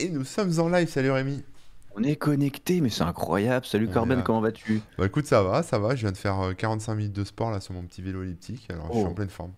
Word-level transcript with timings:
Et 0.00 0.10
nous 0.10 0.22
sommes 0.22 0.60
en 0.60 0.68
live, 0.68 0.88
salut 0.88 1.10
Rémi. 1.10 1.42
On 1.96 2.04
est 2.04 2.14
connecté, 2.14 2.80
mais 2.80 2.88
c'est 2.88 3.02
incroyable. 3.02 3.66
Salut 3.66 3.88
Corben, 3.88 4.22
comment 4.22 4.40
vas-tu? 4.40 4.80
Bah 4.96 5.06
écoute, 5.06 5.26
ça 5.26 5.42
va, 5.42 5.64
ça 5.64 5.80
va. 5.80 5.96
Je 5.96 6.02
viens 6.02 6.12
de 6.12 6.16
faire 6.16 6.54
45 6.56 6.92
euh, 6.92 6.94
minutes 6.94 7.12
de 7.12 7.24
sport 7.24 7.50
là 7.50 7.58
sur 7.58 7.74
mon 7.74 7.82
petit 7.82 8.00
vélo 8.00 8.22
elliptique, 8.22 8.68
alors 8.70 8.86
je 8.92 8.98
suis 8.98 9.04
en 9.04 9.10
oh. 9.10 9.14
pleine 9.14 9.28
forme. 9.28 9.50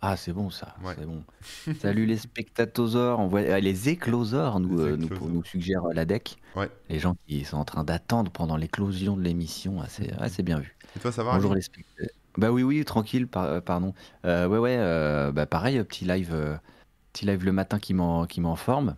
Ah, 0.00 0.16
c'est 0.16 0.32
bon 0.32 0.48
ça, 0.48 0.76
c'est 0.96 1.04
bon. 1.04 1.24
Salut 1.80 2.06
les 2.06 2.18
spectatosaures, 2.18 3.18
on 3.18 3.26
voit 3.26 3.40
ah, 3.40 3.58
les 3.58 3.88
écloseurs 3.88 4.60
nous, 4.60 4.78
euh, 4.78 4.96
nous, 4.96 5.08
nous 5.28 5.42
suggère 5.42 5.82
la 5.92 6.04
deck. 6.04 6.36
Ouais. 6.54 6.70
Les 6.88 7.00
gens 7.00 7.16
qui 7.26 7.42
sont 7.44 7.56
en 7.56 7.64
train 7.64 7.82
d'attendre 7.82 8.30
pendant 8.30 8.56
l'éclosion 8.56 9.16
de 9.16 9.22
l'émission, 9.22 9.82
ah, 9.82 10.28
c'est 10.28 10.44
bien 10.44 10.60
vu. 10.60 10.76
Et 10.94 11.00
toi, 11.00 11.10
ça 11.10 11.24
va 11.24 11.34
Bonjour 11.34 11.56
les 11.56 11.62
spectateurs. 11.62 12.14
Bah 12.36 12.52
oui, 12.52 12.62
oui, 12.62 12.84
tranquille, 12.84 13.26
euh, 13.34 13.60
pardon. 13.60 13.92
ouais, 14.22 14.46
ouais, 14.46 15.32
bah 15.32 15.46
pareil, 15.46 15.82
petit 15.82 16.04
live, 16.04 16.60
petit 17.12 17.26
live 17.26 17.44
le 17.44 17.50
matin 17.50 17.80
qui 17.80 17.92
m'en 17.92 18.54
forme. 18.54 18.94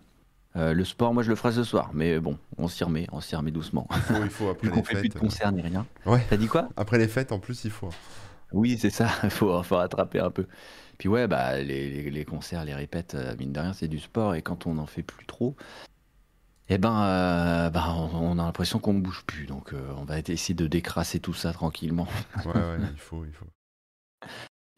Euh, 0.56 0.74
le 0.74 0.84
sport, 0.84 1.14
moi 1.14 1.22
je 1.22 1.28
le 1.28 1.36
ferai 1.36 1.52
ce 1.52 1.62
soir, 1.62 1.90
mais 1.94 2.18
bon, 2.18 2.36
on 2.58 2.66
s'y 2.66 2.82
remet, 2.82 3.06
on 3.12 3.20
s'y 3.20 3.36
remet 3.36 3.52
doucement. 3.52 3.86
Il 3.92 4.00
faut, 4.00 4.24
il 4.24 4.30
faut 4.30 4.48
après 4.50 4.68
les 4.68 4.82
fait 4.82 4.98
plus 4.98 5.08
de 5.08 5.18
concerts 5.18 5.52
ni 5.52 5.62
rien. 5.62 5.86
Ouais. 6.06 6.24
T'as 6.28 6.36
dit 6.36 6.48
quoi? 6.48 6.68
Après 6.76 6.98
les 6.98 7.06
fêtes, 7.06 7.30
en 7.30 7.38
plus, 7.38 7.64
il 7.64 7.70
faut. 7.70 7.90
Oui, 8.52 8.76
c'est 8.78 8.90
ça, 8.90 9.08
il 9.22 9.30
faut, 9.30 9.62
faut 9.62 9.76
rattraper 9.76 10.18
un 10.18 10.30
peu. 10.30 10.46
Puis 10.98 11.08
ouais, 11.08 11.28
bah, 11.28 11.58
les, 11.58 12.10
les, 12.10 12.24
concerts, 12.24 12.64
les 12.64 12.74
répètes, 12.74 13.14
euh, 13.14 13.34
mine 13.38 13.52
de 13.52 13.60
rien, 13.60 13.72
c'est 13.72 13.88
du 13.88 14.00
sport, 14.00 14.34
et 14.34 14.42
quand 14.42 14.66
on 14.66 14.74
n'en 14.74 14.86
fait 14.86 15.04
plus 15.04 15.24
trop, 15.24 15.54
eh 16.68 16.78
ben, 16.78 17.00
euh, 17.04 17.70
bah, 17.70 17.94
on, 17.94 18.38
a 18.38 18.44
l'impression 18.44 18.80
qu'on 18.80 18.94
ne 18.94 19.00
bouge 19.00 19.24
plus. 19.26 19.46
Donc 19.46 19.72
on 19.96 20.04
va 20.04 20.18
essayer 20.18 20.54
de 20.54 20.66
décrasser 20.66 21.20
tout 21.20 21.34
ça 21.34 21.52
tranquillement. 21.52 22.06
ouais, 22.44 22.52
ouais, 22.52 22.76
il 22.92 22.96
faut, 22.98 23.24
il 23.24 23.32
faut. 23.32 23.46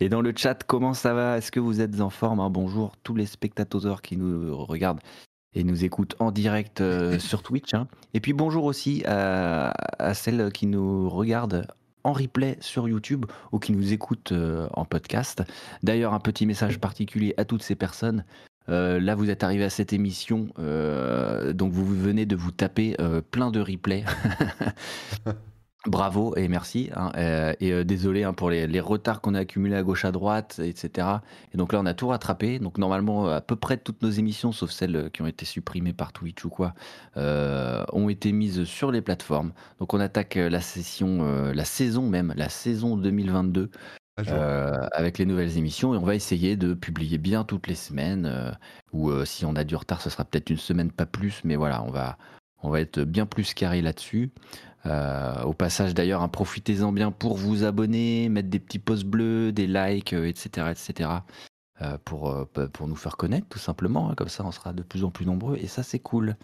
Et 0.01 0.09
dans 0.09 0.21
le 0.21 0.33
chat, 0.37 0.65
comment 0.65 0.95
ça 0.95 1.15
va? 1.15 1.39
Est-ce 1.39 1.53
que 1.53 1.61
vous 1.61 1.81
êtes 1.81 2.01
en 2.01 2.11
forme? 2.11 2.41
Hein 2.41 2.51
Bonjour 2.51 2.97
tous 3.03 3.15
les 3.15 3.27
spectateurs 3.27 4.03
qui 4.03 4.17
nous 4.17 4.57
regardent 4.65 5.01
et 5.55 5.65
nous 5.65 5.85
écoutent 5.85 6.17
en 6.19 6.31
direct 6.31 6.81
euh, 6.81 7.19
sur 7.21 7.43
Twitch. 7.43 7.75
Hein. 7.75 7.89
Et 8.15 8.21
puis 8.21 8.33
bonjour 8.33 8.65
aussi 8.65 9.03
à, 9.07 9.73
celles 10.15 10.51
qui 10.53 10.67
nous 10.67 11.09
regardent 11.09 11.67
en 12.05 12.13
replay 12.13 12.57
sur 12.61 12.89
YouTube 12.89 13.27
ou 13.53 13.59
qui 13.59 13.73
nous 13.73 13.93
écoutent 13.93 14.33
euh, 14.33 14.69
en 14.73 14.85
podcast. 14.85 15.43
D'ailleurs, 15.83 16.15
un 16.15 16.21
petit 16.21 16.47
message 16.47 16.81
particulier 16.81 17.35
à 17.37 17.45
toutes 17.45 17.63
ces 17.63 17.77
personnes. 17.77 18.25
Euh, 18.69 19.01
là, 19.01 19.15
vous 19.15 19.31
êtes 19.31 19.45
arrivé 19.45 19.65
à 19.65 19.71
cette 19.71 19.93
émission, 19.93 20.49
donc 20.57 21.73
vous 21.73 21.85
venez 21.85 22.27
de 22.27 22.37
vous 22.37 22.53
taper 22.53 22.97
plein 23.31 23.51
de 23.51 23.61
replays. 23.61 24.05
Bravo 25.87 26.37
et 26.37 26.47
merci. 26.47 26.91
Hein, 26.95 27.11
euh, 27.17 27.55
et 27.59 27.73
euh, 27.73 27.83
désolé 27.83 28.23
hein, 28.23 28.33
pour 28.33 28.51
les, 28.51 28.81
retards 28.81 29.21
qu'on 29.21 29.35
a 29.35 29.41
accumulés 29.41 29.75
à 29.75 29.83
gauche 29.83 30.05
à 30.05 30.13
droite, 30.13 30.61
etc. 30.63 31.09
Et 31.53 31.57
donc 31.57 31.73
là, 31.73 31.81
on 31.81 31.87
a 31.87 31.95
tout 31.95 32.07
rattrapé. 32.07 32.61
Donc 32.61 32.79
normalement, 32.79 33.27
à 33.27 33.41
peu 33.41 33.57
près 33.57 33.79
toutes 33.79 34.01
nos 34.01 34.11
émissions, 34.11 34.53
sauf 34.53 34.71
celles 34.71 35.11
qui 35.13 35.23
ont 35.23 35.27
été 35.27 35.45
supprimées 35.45 35.93
par 35.93 36.13
Twitch 36.13 36.45
ou 36.45 36.51
quoi, 36.51 36.75
euh, 37.17 37.85
ont 37.93 38.09
été 38.09 38.31
mises 38.31 38.63
sur 38.63 38.93
les 38.93 39.03
plateformes. 39.03 39.53
Donc 39.81 39.93
on 39.93 39.99
attaque 39.99 40.37
la 40.37 40.61
session, 40.61 41.25
la 41.53 41.65
saison 41.65 42.09
même, 42.09 42.33
la 42.37 42.49
saison 42.49 42.97
2022. 42.97 43.71
avec 44.93 45.19
les 45.19 45.27
nouvelles 45.27 45.59
émissions 45.59 45.95
et 45.95 45.97
on 45.97 46.05
va 46.05 46.15
essayer 46.15 46.55
de 46.55 46.75
publier 46.75 47.19
bien 47.19 47.43
toutes 47.43 47.67
les 47.67 47.75
semaines 47.75 48.57
ou 48.93 49.11
si 49.25 49.45
on 49.47 49.57
a 49.57 49.65
du 49.65 49.75
retard 49.75 50.03
ce 50.03 50.11
sera 50.11 50.25
peut-être 50.25 50.51
une 50.51 50.59
semaine 50.59 50.93
pas 50.93 51.07
plus 51.07 51.41
mais 51.45 51.57
voilà 51.57 51.83
on 51.83 51.91
va 51.91 52.19
on 52.63 52.71
va 52.71 52.81
être 52.81 53.01
bien 53.01 53.27
plus 53.27 53.55
carré 53.55 53.83
là-dessus 53.83 54.31
euh, 54.87 55.43
au 55.43 55.53
passage 55.53 55.95
d'ailleurs, 55.95 56.23
hein, 56.23 56.29
profitez-en 56.29 56.93
bien 56.93 57.13
pour 57.13 57.37
vous 57.37 57.65
abonner, 57.65 58.29
mettre 58.29 58.49
des 58.49 58.59
petits 58.59 58.79
pouces 58.79 59.05
bleus, 59.05 59.53
des 59.53 59.67
likes, 59.67 60.13
etc. 60.13 60.51
Euh, 60.59 60.71
etc. 60.71 61.11
Euh, 61.81 61.99
pour, 62.05 62.47
pour 62.73 62.89
nous 62.89 62.97
faire 62.97 63.17
connaître 63.17 63.49
tout 63.49 63.59
simplement. 63.59 64.11
Hein. 64.11 64.15
comme 64.15 64.29
ça, 64.29 64.45
on 64.45 64.53
sera 64.53 64.73
de 64.73 64.83
plus 64.83 65.05
en 65.05 65.11
plus 65.11 65.27
nombreux 65.27 65.57
et 65.57 65.67
ça, 65.67 65.83
c'est 65.83 65.99
cool. 65.99 66.37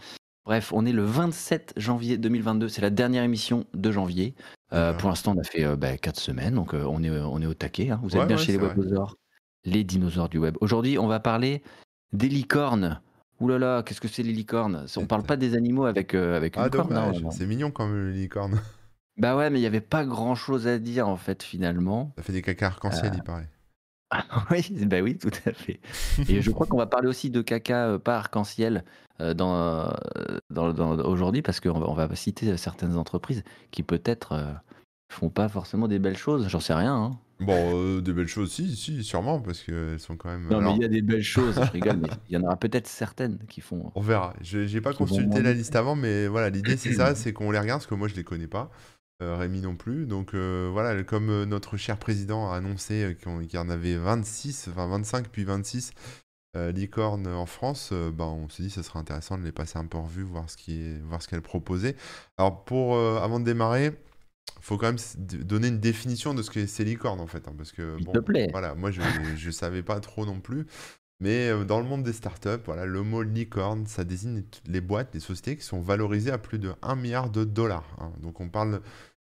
Bref, 0.47 0.73
on 0.73 0.87
est 0.87 0.93
le 0.93 1.05
27 1.05 1.75
janvier 1.77 2.17
2022, 2.17 2.69
c'est 2.69 2.81
la 2.81 2.91
dernière 2.91 3.23
émission 3.23 3.67
de 3.75 3.91
janvier. 3.93 4.35
pour 4.71 5.09
l'instant, 5.09 5.35
on 5.37 5.41
a 5.41 5.45
fait 5.45 5.63
4 5.63 5.77
bah, 5.77 5.97
semaines, 6.15 6.55
donc 6.55 6.73
on, 6.73 7.03
est, 7.03 7.11
on 7.11 7.43
est 7.43 7.47
au 7.47 7.55
taquet. 7.55 7.91
Hein. 7.91 8.01
Vous 8.03 8.17
êtes 8.17 8.27
bien 8.27 8.39
chez 8.39 8.53
les 8.53 8.59
webosaures, 8.59 9.17
les 9.65 9.85
dinosaures 9.85 10.31
du 10.31 10.39
web. 10.39 10.57
Aujourd'hui, 10.61 10.99
on 10.99 11.07
va 11.07 11.21
parler 11.21 11.63
des 12.13 12.29
licornes. 12.29 13.03
Ouh 13.41 13.49
là 13.49 13.59
là, 13.59 13.83
qu'est-ce 13.83 14.01
que 14.01 14.09
c'est 14.09 14.23
les 14.23 14.33
licornes? 14.33 14.87
On 14.97 15.07
parle 15.07 15.23
pas 15.23 15.37
des 15.37 15.55
animaux 15.55 15.85
avec, 15.85 16.15
euh, 16.15 16.37
avec 16.37 16.57
une 16.57 16.63
Ah 16.63 16.71
corne, 16.71 16.97
hein, 16.97 17.13
c'est 17.31 17.47
mignon 17.47 17.71
quand 17.71 17.87
même 17.87 18.11
les 18.11 18.19
licornes. 18.21 18.61
Bah 19.21 19.37
ouais, 19.37 19.51
mais 19.51 19.59
il 19.59 19.63
y 19.63 19.67
avait 19.67 19.81
pas 19.81 20.05
grand-chose 20.05 20.69
à 20.69 20.79
dire 20.79 21.09
en 21.09 21.17
fait 21.17 21.43
finalement. 21.43 22.13
Ça 22.17 22.23
fait 22.23 22.33
des 22.33 22.41
caca 22.41 22.69
arc-en-ciel, 22.69 23.11
il 23.17 23.23
paraît. 23.25 23.49
Ah 24.11 24.25
oui, 24.53 24.65
bah 24.87 25.01
oui, 25.01 25.19
tout 25.19 25.33
à 25.45 25.53
fait. 25.53 25.81
Et 26.29 26.41
je 26.41 26.51
crois 26.53 26.69
qu'on 26.69 26.79
va 26.79 26.87
parler 26.87 27.09
aussi 27.09 27.29
de 27.29 27.43
caca 27.43 27.89
euh, 27.89 27.99
pas 27.99 28.19
arc-en-ciel 28.19 28.85
euh, 29.21 29.35
dans, 29.35 29.93
dans, 30.51 30.73
aujourd'hui 31.01 31.43
parce 31.43 31.59
qu'on 31.59 31.81
va, 31.81 31.89
on 31.91 31.95
va 31.95 32.15
citer 32.15 32.57
certaines 32.57 32.97
entreprises 32.97 33.43
qui 33.73 33.83
peut-être 33.83 34.41
font 35.13 35.31
pas 35.31 35.49
forcément 35.49 35.89
des 35.89 35.99
belles 35.99 36.17
choses. 36.17 36.49
J'en 36.49 36.61
sais 36.61 36.75
rien. 36.75 36.95
hein. 36.95 37.19
Bon, 37.41 37.73
euh, 37.75 38.01
des 38.01 38.13
belles 38.13 38.29
choses, 38.29 38.51
si, 38.51 38.75
si, 38.75 39.05
sûrement, 39.05 39.41
parce 39.41 39.63
qu'elles 39.63 40.01
sont 40.01 40.17
quand 40.17 40.29
même. 40.29 40.49
Non, 40.49 40.61
mais 40.61 40.75
il 40.75 40.83
y 40.83 40.85
a 40.85 40.89
des 40.89 41.03
belles 41.03 41.23
choses, 41.23 41.55
je 41.55 41.71
rigole, 41.71 41.99
mais 41.99 42.09
il 42.29 42.35
y 42.35 42.37
en 42.37 42.43
aura 42.43 42.57
peut-être 42.57 42.89
certaines 42.89 43.39
qui 43.49 43.61
font. 43.61 43.93
On 43.95 44.01
verra. 44.01 44.35
Je 44.41 44.59
n'ai 44.59 44.81
pas 44.81 44.93
consulté 44.93 45.41
la 45.41 45.53
liste 45.53 45.77
avant, 45.77 45.95
mais 45.95 46.27
voilà, 46.27 46.51
l'idée 46.51 46.77
c'est 46.77 46.95
ça, 46.95 47.15
c'est 47.15 47.33
qu'on 47.33 47.51
les 47.51 47.59
regarde, 47.59 47.81
parce 47.81 47.87
que 47.87 47.95
moi 47.95 48.09
je 48.09 48.15
les 48.15 48.25
connais 48.25 48.49
pas. 48.49 48.71
Euh, 49.23 49.37
Rémi 49.37 49.61
non 49.61 49.77
plus. 49.77 50.07
Donc 50.07 50.35
euh, 50.35 50.69
voilà, 50.73 51.03
comme 51.05 51.45
notre 51.45 51.77
cher 51.77 51.99
président 51.99 52.51
a 52.53 52.57
annoncé 52.57 53.17
qu'il 53.21 53.55
y 53.55 53.59
en 53.59 53.69
avait 53.69 53.97
26, 53.97 54.69
enfin 54.71 54.89
25 54.89 55.29
puis 55.29 55.45
26 55.45 55.93
licornes 56.75 57.29
en 57.29 57.47
France, 57.47 57.93
bah, 57.93 58.25
on 58.25 58.49
s'est 58.49 58.65
dit 58.65 58.69
que 58.69 58.75
ce 58.75 58.83
serait 58.83 58.99
intéressant 58.99 59.39
de 59.39 59.45
les 59.45 59.53
passer 59.53 59.79
un 59.79 59.87
peu 59.87 59.97
en 59.97 60.03
revue, 60.03 60.25
voir 60.25 60.51
ce 60.51 61.29
qu'elles 61.29 61.43
proposait. 61.43 61.95
Alors 62.37 62.65
pour, 62.65 62.99
avant 62.99 63.39
de 63.39 63.45
démarrer, 63.45 63.93
faut 64.61 64.77
quand 64.77 64.87
même 64.87 64.99
donner 65.45 65.69
une 65.69 65.81
définition 65.81 66.35
de 66.35 66.43
ce 66.43 66.51
que 66.51 66.67
c'est 66.67 66.85
licorne 66.85 67.21
en 67.21 67.27
fait. 67.27 67.49
Hein, 67.49 67.55
parce 67.57 67.73
que, 67.73 67.97
bon, 68.03 68.13
te 68.13 68.19
plaît. 68.19 68.49
Voilà, 68.51 68.75
moi 68.75 68.91
je 68.91 69.01
ne 69.47 69.51
savais 69.51 69.83
pas 69.83 70.01
trop 70.01 70.27
non 70.27 70.41
plus. 70.41 70.67
Mais 71.21 71.49
euh, 71.49 71.65
dans 71.65 71.81
le 71.81 71.87
monde 71.87 72.05
des 72.05 72.13
startups, 72.13 72.63
voilà, 72.65 72.87
le 72.87 73.03
mot 73.03 73.23
licorne, 73.23 73.87
ça 73.87 74.05
désigne 74.05 74.45
les 74.67 74.81
boîtes, 74.81 75.15
les 75.15 75.21
sociétés 75.21 75.57
qui 75.57 75.65
sont 75.65 75.81
valorisées 75.81 76.31
à 76.31 76.39
plus 76.39 76.59
de 76.59 76.75
1 76.83 76.95
milliard 76.95 77.31
de 77.31 77.45
dollars. 77.45 77.97
Hein. 77.99 78.13
Donc 78.21 78.41
on 78.41 78.49
parle 78.49 78.81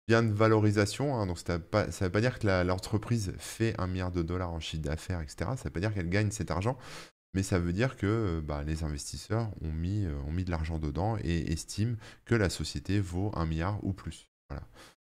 bien 0.08 0.22
de 0.22 0.32
valorisation. 0.32 1.16
Hein. 1.16 1.26
donc 1.26 1.38
ça 1.38 1.58
ne 1.58 1.58
veut 1.58 2.10
pas 2.10 2.20
dire 2.20 2.38
que 2.38 2.62
l'entreprise 2.64 3.34
fait 3.38 3.74
1 3.78 3.86
milliard 3.86 4.12
de 4.12 4.22
dollars 4.22 4.52
en 4.52 4.60
chiffre 4.60 4.82
d'affaires, 4.82 5.20
etc. 5.20 5.36
Ça 5.40 5.52
ne 5.52 5.64
veut 5.64 5.70
pas 5.70 5.80
dire 5.80 5.92
qu'elle 5.92 6.08
gagne 6.08 6.30
cet 6.30 6.50
argent. 6.50 6.78
Mais 7.34 7.42
ça 7.42 7.58
veut 7.58 7.72
dire 7.72 7.96
que 7.96 8.06
euh, 8.06 8.40
bah, 8.40 8.62
les 8.62 8.84
investisseurs 8.84 9.50
ont 9.60 9.72
mis, 9.72 10.04
euh, 10.06 10.14
ont 10.26 10.32
mis 10.32 10.44
de 10.44 10.50
l'argent 10.50 10.78
dedans 10.78 11.18
et 11.22 11.52
estiment 11.52 11.96
que 12.24 12.34
la 12.34 12.48
société 12.48 13.00
vaut 13.00 13.32
1 13.34 13.44
milliard 13.44 13.78
ou 13.82 13.92
plus. 13.92 14.30
Voilà. 14.48 14.64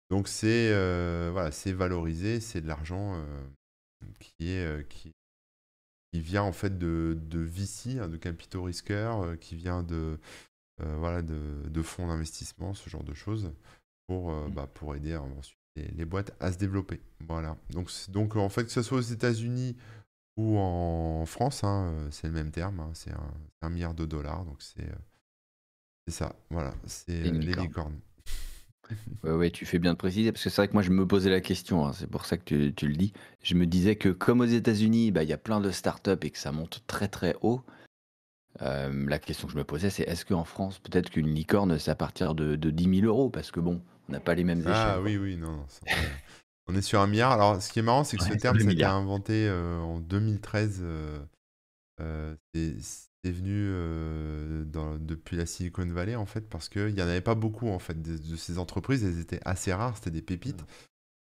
Donc 0.09 0.27
c'est 0.27 0.71
euh, 0.71 1.29
voilà, 1.31 1.51
c'est 1.51 1.73
valorisé, 1.73 2.39
c'est 2.39 2.61
de 2.61 2.67
l'argent 2.67 3.15
euh, 3.15 3.47
qui 4.19 4.51
est 4.51 4.65
euh, 4.65 4.83
qui, 4.83 5.13
qui 6.11 6.21
vient 6.21 6.43
en 6.43 6.53
fait 6.53 6.77
de, 6.77 7.17
de 7.19 7.39
VC, 7.39 7.99
hein, 7.99 8.07
de 8.07 8.17
capitaux 8.17 8.63
risqueurs, 8.63 9.37
qui 9.39 9.55
vient 9.55 9.83
de 9.83 10.19
voilà 10.79 11.23
de, 11.23 11.67
de 11.67 11.81
fonds 11.81 12.07
d'investissement, 12.07 12.75
ce 12.75 12.87
genre 12.87 13.03
de 13.03 13.15
choses, 13.15 13.51
pour 14.07 14.31
mmh. 14.31 14.51
bah, 14.51 14.67
pour 14.71 14.95
aider 14.95 15.15
ensuite 15.17 15.57
les, 15.75 16.05
boîtes 16.05 16.35
à 16.39 16.51
se 16.51 16.57
développer. 16.57 17.01
Voilà. 17.27 17.57
Donc 17.71 17.91
donc 18.09 18.35
en 18.35 18.49
fait 18.49 18.65
que 18.65 18.71
ce 18.71 18.83
soit 18.83 18.99
aux 18.99 19.01
États-Unis 19.01 19.75
ou 20.37 20.57
en 20.59 21.25
France, 21.25 21.63
hein, 21.63 22.07
c'est 22.11 22.27
le 22.27 22.33
même 22.33 22.51
terme, 22.51 22.79
hein, 22.79 22.91
c'est 22.93 23.11
un, 23.61 23.69
milliard 23.69 23.95
de 23.95 24.05
dollars, 24.05 24.45
donc 24.45 24.61
c'est 24.61 24.87
c'est 26.07 26.13
ça. 26.13 26.35
Voilà, 26.51 26.73
c'est 26.85 27.23
les 27.23 27.53
licornes. 27.55 27.99
Ouais, 29.23 29.31
ouais, 29.31 29.49
tu 29.51 29.65
fais 29.65 29.79
bien 29.79 29.93
de 29.93 29.97
préciser, 29.97 30.31
parce 30.31 30.43
que 30.43 30.49
c'est 30.49 30.61
vrai 30.61 30.67
que 30.67 30.73
moi 30.73 30.81
je 30.81 30.91
me 30.91 31.05
posais 31.05 31.29
la 31.29 31.41
question, 31.41 31.85
hein, 31.85 31.93
c'est 31.93 32.07
pour 32.09 32.25
ça 32.25 32.37
que 32.37 32.43
tu, 32.43 32.73
tu 32.73 32.87
le 32.87 32.95
dis. 32.95 33.13
Je 33.43 33.55
me 33.55 33.65
disais 33.65 33.95
que 33.95 34.09
comme 34.09 34.41
aux 34.41 34.45
États-Unis, 34.45 35.11
bah, 35.11 35.23
il 35.23 35.29
y 35.29 35.33
a 35.33 35.37
plein 35.37 35.59
de 35.59 35.71
startups 35.71 36.11
et 36.21 36.29
que 36.29 36.37
ça 36.37 36.51
monte 36.51 36.83
très 36.87 37.07
très 37.07 37.35
haut, 37.41 37.63
euh, 38.61 39.05
la 39.07 39.19
question 39.19 39.47
que 39.47 39.53
je 39.53 39.57
me 39.57 39.63
posais, 39.63 39.89
c'est 39.89 40.03
est-ce 40.03 40.25
qu'en 40.25 40.43
France, 40.43 40.79
peut-être 40.79 41.09
qu'une 41.09 41.33
licorne, 41.33 41.77
c'est 41.77 41.91
à 41.91 41.95
partir 41.95 42.35
de, 42.35 42.55
de 42.55 42.69
10 42.69 43.01
000 43.01 43.07
euros? 43.07 43.29
Parce 43.29 43.51
que 43.51 43.59
bon, 43.59 43.81
on 44.09 44.11
n'a 44.11 44.19
pas 44.19 44.35
les 44.35 44.43
mêmes 44.43 44.63
ah 44.65 44.71
échelles. 44.71 44.93
Ah 44.95 45.01
oui, 45.01 45.17
oui, 45.17 45.37
non. 45.37 45.65
on 46.67 46.75
est 46.75 46.81
sur 46.81 46.99
un 46.99 47.07
milliard. 47.07 47.31
Alors, 47.31 47.61
ce 47.61 47.71
qui 47.71 47.79
est 47.79 47.83
marrant, 47.83 48.03
c'est 48.03 48.17
que 48.17 48.23
ce 48.23 48.33
terme, 48.33 48.59
ça 48.59 48.67
a 48.67 48.71
été 48.71 48.83
inventé 48.83 49.47
euh, 49.47 49.79
en 49.79 49.99
2013. 49.99 50.81
Euh, 51.99 52.35
c'est 52.53 52.75
est 53.23 53.31
venu 53.31 53.53
euh, 53.53 54.63
depuis 54.99 55.37
la 55.37 55.45
Silicon 55.45 55.85
Valley 55.87 56.15
en 56.15 56.25
fait 56.25 56.47
parce 56.49 56.69
qu'il 56.69 56.93
n'y 56.93 57.01
en 57.01 57.07
avait 57.07 57.21
pas 57.21 57.35
beaucoup 57.35 57.69
en 57.69 57.79
fait 57.79 58.01
de, 58.01 58.35
ces 58.35 58.57
entreprises, 58.57 59.03
elles 59.03 59.19
étaient 59.19 59.41
assez 59.45 59.73
rares, 59.73 59.95
c'était 59.97 60.11
des 60.11 60.21
pépites. 60.21 60.65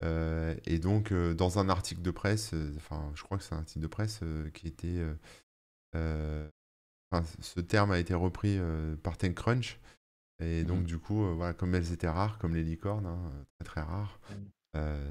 Euh, 0.03 0.55
et 0.65 0.79
donc 0.79 1.11
euh, 1.11 1.33
dans 1.33 1.59
un 1.59 1.67
article 1.67 2.01
de 2.01 2.11
presse, 2.11 2.53
enfin 2.77 3.11
je 3.15 3.23
crois 3.23 3.37
que 3.37 3.43
c'est 3.43 3.55
un 3.55 3.59
article 3.59 3.81
de 3.81 3.87
presse 3.87 4.21
qui 4.53 4.67
était, 4.67 5.03
ce 5.93 7.59
terme 7.59 7.91
a 7.91 7.99
été 7.99 8.13
repris 8.13 8.59
par 9.03 9.17
TechCrunch. 9.17 9.79
Et 10.41 10.63
donc 10.63 10.83
mmh. 10.83 10.85
du 10.85 10.99
coup, 10.99 11.35
voilà, 11.35 11.53
comme 11.53 11.75
elles 11.75 11.91
étaient 11.91 12.07
rares, 12.07 12.37
comme 12.37 12.55
les 12.55 12.63
licornes, 12.63 13.07
hein, 13.07 13.31
très 13.55 13.65
très 13.65 13.81
rares, 13.81 14.19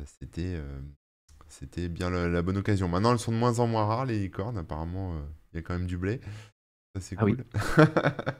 c'était 0.06 0.62
c'était 1.48 1.88
bien 1.88 2.10
la, 2.10 2.28
la, 2.28 2.42
bonne 2.42 2.58
occasion. 2.58 2.88
Maintenant, 2.88 3.12
elles 3.12 3.18
sont 3.18 3.32
de 3.32 3.38
moins 3.38 3.58
en 3.58 3.66
moins 3.66 3.86
rares 3.86 4.04
les 4.04 4.18
licornes. 4.18 4.58
Apparemment, 4.58 5.18
il 5.52 5.56
y 5.56 5.58
a 5.58 5.62
quand 5.62 5.74
même 5.74 5.86
du 5.86 5.98
blé. 5.98 6.20
Ça, 7.00 7.06
c'est 7.08 7.16
Ah 7.18 7.22
cool. 7.24 7.44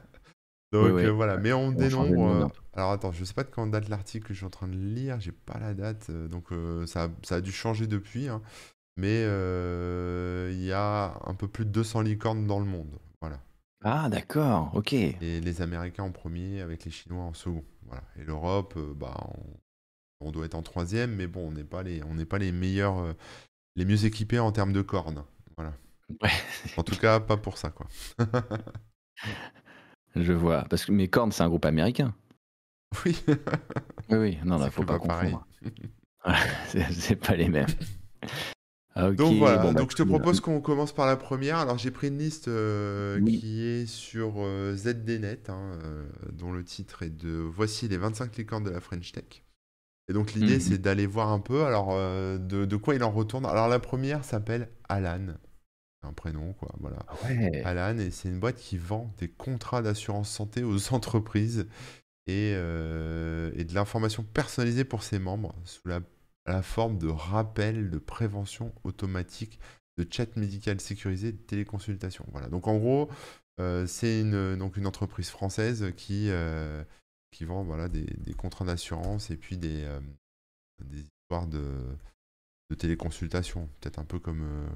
Oui, 0.71 0.79
Donc 0.81 0.93
oui. 0.97 1.05
euh, 1.05 1.11
voilà, 1.11 1.37
mais 1.37 1.51
on 1.51 1.71
dénombre. 1.71 2.27
euh, 2.27 2.47
alors 2.73 2.91
attends, 2.91 3.11
je 3.11 3.23
sais 3.25 3.33
pas 3.33 3.43
de 3.43 3.49
quand 3.49 3.65
date 3.65 3.89
l'article 3.89 4.27
que 4.27 4.33
je 4.33 4.37
suis 4.39 4.45
en 4.45 4.51
train 4.51 4.67
de 4.67 4.75
lire, 4.77 5.19
j'ai 5.19 5.31
pas 5.31 5.57
la 5.59 5.73
date, 5.73 6.07
euh, 6.11 6.27
donc 6.27 6.51
euh, 6.51 6.85
ça, 6.85 7.05
a- 7.05 7.09
ça 7.23 7.35
a 7.37 7.41
dû 7.41 7.51
changer 7.51 7.87
depuis, 7.87 8.27
hein, 8.27 8.41
mais 8.97 9.23
il 9.23 10.63
y 10.63 10.71
a 10.71 11.19
un 11.25 11.33
peu 11.33 11.47
plus 11.47 11.65
de 11.65 11.71
200 11.71 12.01
licornes 12.01 12.45
dans 12.45 12.59
le 12.59 12.65
monde. 12.65 12.99
Voilà. 13.21 13.39
Ah, 13.83 14.09
d'accord, 14.09 14.71
ok. 14.75 14.93
Et 14.93 15.15
les 15.41 15.61
Américains 15.61 16.03
en 16.03 16.11
premier, 16.11 16.61
avec 16.61 16.85
les 16.85 16.91
Chinois 16.91 17.23
en 17.23 17.33
second. 17.33 17.63
Voilà. 17.87 18.03
Et 18.19 18.23
l'Europe, 18.23 18.77
bah, 18.95 19.15
on, 20.21 20.27
on 20.27 20.31
doit 20.31 20.45
être 20.45 20.55
en 20.55 20.61
troisième, 20.61 21.15
mais 21.15 21.27
bon, 21.27 21.47
on 21.47 21.51
n'est 21.51 21.63
pas 21.63 21.81
les, 21.81 22.03
on 22.03 22.13
n'est 22.13 22.25
pas 22.25 22.37
les 22.37 22.51
meilleurs, 22.51 23.15
les 23.75 23.85
mieux 23.85 24.05
équipés 24.05 24.39
en 24.39 24.51
termes 24.51 24.73
de 24.73 24.81
cornes. 24.81 25.23
Voilà. 25.57 25.73
Ouais, 26.21 26.29
En 26.77 26.83
tout 26.83 26.95
cas, 26.97 27.19
pas 27.19 27.37
pour 27.37 27.57
ça, 27.57 27.69
quoi. 27.69 27.87
je 30.15 30.33
vois. 30.33 30.65
Parce 30.69 30.85
que 30.85 30.91
mes 30.91 31.07
cornes, 31.07 31.31
c'est 31.31 31.43
un 31.43 31.49
groupe 31.49 31.65
américain. 31.65 32.13
Oui. 33.05 33.17
Oui, 34.09 34.17
oui, 34.17 34.37
non, 34.45 34.57
là, 34.57 34.71
faut 34.71 34.83
pas 34.83 34.97
pas 34.97 34.99
confondre. 34.99 35.45
C'est 36.91 37.15
pas 37.15 37.35
les 37.35 37.47
mêmes. 37.47 37.67
Donc 39.15 39.37
voilà, 39.37 39.59
bon, 39.59 39.71
bah, 39.71 39.79
donc 39.79 39.91
je 39.91 39.95
te 39.95 40.03
propose 40.03 40.41
qu'on 40.41 40.59
commence 40.59 40.91
par 40.91 41.05
la 41.05 41.15
première. 41.15 41.57
Alors 41.57 41.77
j'ai 41.77 41.91
pris 41.91 42.07
une 42.09 42.17
liste 42.17 42.49
euh, 42.49 43.17
Oui. 43.21 43.39
qui 43.39 43.63
est 43.65 43.85
sur 43.85 44.33
euh, 44.39 44.75
ZDNet, 44.75 45.49
hein, 45.49 45.71
euh, 45.83 46.05
dont 46.33 46.51
le 46.51 46.63
titre 46.65 47.03
est 47.03 47.09
de 47.09 47.29
Voici 47.29 47.87
les 47.87 47.95
25 47.97 48.35
licornes 48.35 48.63
de 48.65 48.71
la 48.71 48.81
French 48.81 49.13
Tech. 49.13 49.45
Et 50.09 50.13
donc 50.13 50.33
l'idée 50.33 50.55
Mhm. 50.55 50.59
c'est 50.59 50.77
d'aller 50.79 51.05
voir 51.05 51.29
un 51.29 51.39
peu 51.39 51.63
alors 51.63 51.89
de, 51.95 52.65
de 52.65 52.75
quoi 52.75 52.95
il 52.95 53.03
en 53.03 53.11
retourne. 53.11 53.45
Alors 53.45 53.69
la 53.69 53.79
première 53.79 54.25
s'appelle 54.25 54.69
Alan, 54.89 55.27
un 56.01 56.13
prénom 56.13 56.53
quoi, 56.53 56.73
voilà. 56.79 57.05
Ah 57.07 57.15
Ouais. 57.25 57.63
Alan 57.63 57.97
et 57.97 58.11
c'est 58.11 58.29
une 58.29 58.39
boîte 58.39 58.57
qui 58.57 58.77
vend 58.77 59.13
des 59.17 59.27
contrats 59.27 59.81
d'assurance 59.81 60.29
santé 60.29 60.63
aux 60.63 60.93
entreprises 60.93 61.67
et, 62.27 62.53
euh, 62.55 63.51
et 63.55 63.63
de 63.65 63.73
l'information 63.73 64.23
personnalisée 64.23 64.85
pour 64.85 65.03
ses 65.03 65.19
membres 65.19 65.55
sous 65.65 65.87
la, 65.87 66.01
la 66.45 66.61
forme 66.61 66.97
de 66.97 67.07
rappel, 67.07 67.89
de 67.89 67.97
prévention 67.97 68.73
automatique, 68.83 69.59
de 69.97 70.07
chat 70.09 70.35
médical 70.37 70.79
sécurisé, 70.79 71.31
de 71.31 71.37
téléconsultation. 71.37 72.25
Voilà. 72.31 72.47
Donc 72.47 72.67
en 72.67 72.77
gros, 72.77 73.09
euh, 73.59 73.85
c'est 73.87 74.21
une, 74.21 74.55
donc 74.55 74.77
une 74.77 74.87
entreprise 74.87 75.29
française 75.29 75.91
qui, 75.97 76.29
euh, 76.29 76.83
qui 77.31 77.45
vend 77.45 77.63
voilà, 77.63 77.89
des, 77.89 78.05
des 78.05 78.33
contrats 78.33 78.65
d'assurance 78.65 79.31
et 79.31 79.37
puis 79.37 79.57
des, 79.57 79.85
des 80.85 80.99
histoires 81.01 81.47
de, 81.47 81.77
de 82.69 82.75
téléconsultation. 82.75 83.67
Peut-être 83.81 83.99
un 83.99 84.05
peu 84.05 84.19
comme, 84.19 84.69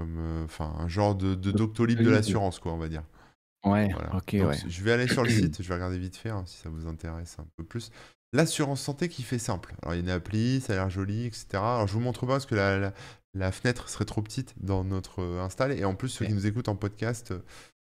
comme 0.00 0.16
euh, 0.18 0.44
enfin, 0.46 0.74
un 0.78 0.88
genre 0.88 1.14
de, 1.14 1.34
de 1.34 1.50
Doctolib 1.50 2.00
de 2.00 2.10
l'assurance, 2.10 2.58
quoi, 2.58 2.72
on 2.72 2.78
va 2.78 2.88
dire. 2.88 3.02
Ouais, 3.64 3.88
Voilà. 3.92 4.16
ok, 4.16 4.36
Donc, 4.36 4.48
ouais. 4.48 4.56
Je 4.68 4.82
vais 4.82 4.92
aller 4.92 5.06
sur 5.06 5.22
le 5.22 5.28
site, 5.28 5.62
je 5.62 5.68
vais 5.68 5.74
regarder 5.74 5.98
vite 5.98 6.16
fait 6.16 6.30
hein, 6.30 6.44
si 6.46 6.56
ça 6.58 6.70
vous 6.70 6.86
intéresse 6.86 7.36
un 7.38 7.46
peu 7.56 7.64
plus. 7.64 7.90
L'assurance 8.32 8.80
santé 8.80 9.08
qui 9.08 9.22
fait 9.22 9.38
simple. 9.38 9.74
Alors 9.82 9.94
il 9.94 9.98
y 9.98 10.00
a 10.00 10.02
une 10.04 10.10
appli, 10.10 10.60
ça 10.60 10.72
a 10.72 10.76
l'air 10.76 10.88
joli, 10.90 11.26
etc. 11.26 11.46
Alors 11.54 11.86
je 11.86 11.92
vous 11.92 12.00
montre 12.00 12.26
pas 12.26 12.32
parce 12.34 12.46
que 12.46 12.54
la, 12.54 12.78
la- 12.78 12.94
la 13.34 13.52
fenêtre 13.52 13.88
serait 13.88 14.04
trop 14.06 14.22
petite 14.22 14.54
dans 14.60 14.82
notre 14.82 15.20
euh, 15.22 15.40
install. 15.42 15.72
Et 15.72 15.84
en 15.84 15.94
plus, 15.94 16.08
ceux 16.08 16.24
qui 16.26 16.32
nous 16.32 16.46
écoutent 16.46 16.68
en 16.68 16.74
podcast 16.76 17.32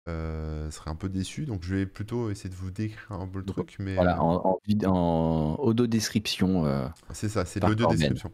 euh, 0.09 0.71
seraient 0.71 0.91
un 0.91 0.97
peu 0.97 1.09
déçus. 1.09 1.47
Donc 1.47 1.63
je 1.63 1.75
vais 1.75 1.87
plutôt 1.87 2.31
essayer 2.31 2.51
de 2.51 2.55
vous 2.55 2.71
décrire 2.71 3.13
un 3.13 3.29
peu 3.29 3.39
le 3.41 3.45
truc. 3.45 3.77
Mais 3.79 3.97
Voilà, 3.97 4.19
euh, 4.19 4.21
en, 4.21 4.61
en, 4.85 4.87
en 4.87 5.57
audio-description. 5.59 6.67
euh, 6.67 6.89
c'est 7.13 7.29
ça, 7.29 7.45
c'est 7.45 7.61
l'audio 7.61 7.87
description. 7.87 8.33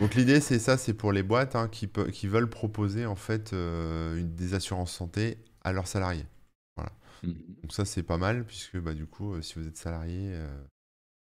Donc 0.00 0.14
l'idée 0.14 0.40
c'est 0.40 0.58
ça, 0.58 0.76
c'est 0.76 0.94
pour 0.94 1.12
les 1.12 1.22
boîtes 1.22 1.56
hein, 1.56 1.68
qui, 1.68 1.88
qui 2.12 2.26
veulent 2.28 2.50
proposer 2.50 3.06
en 3.06 3.16
fait 3.16 3.52
euh, 3.52 4.16
une, 4.18 4.34
des 4.34 4.54
assurances 4.54 4.92
santé 4.92 5.38
à 5.64 5.72
leurs 5.72 5.86
salariés. 5.88 6.26
mhm. 7.22 7.56
Donc 7.62 7.72
ça 7.72 7.84
c'est 7.84 8.02
pas 8.02 8.18
mal 8.18 8.44
puisque 8.44 8.78
bah, 8.78 8.94
du 8.94 9.06
coup 9.06 9.40
si 9.42 9.54
vous 9.58 9.66
êtes 9.66 9.76
salarié, 9.76 10.34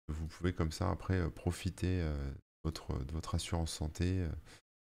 vous 0.09 0.27
pouvez 0.27 0.53
comme 0.53 0.73
ça 0.73 0.91
après 0.91 1.31
profiter 1.31 2.01
de, 2.01 2.09
votre, 2.65 3.05
de 3.05 3.13
votre 3.13 3.35
assurance 3.35 3.73
santé 3.73 4.25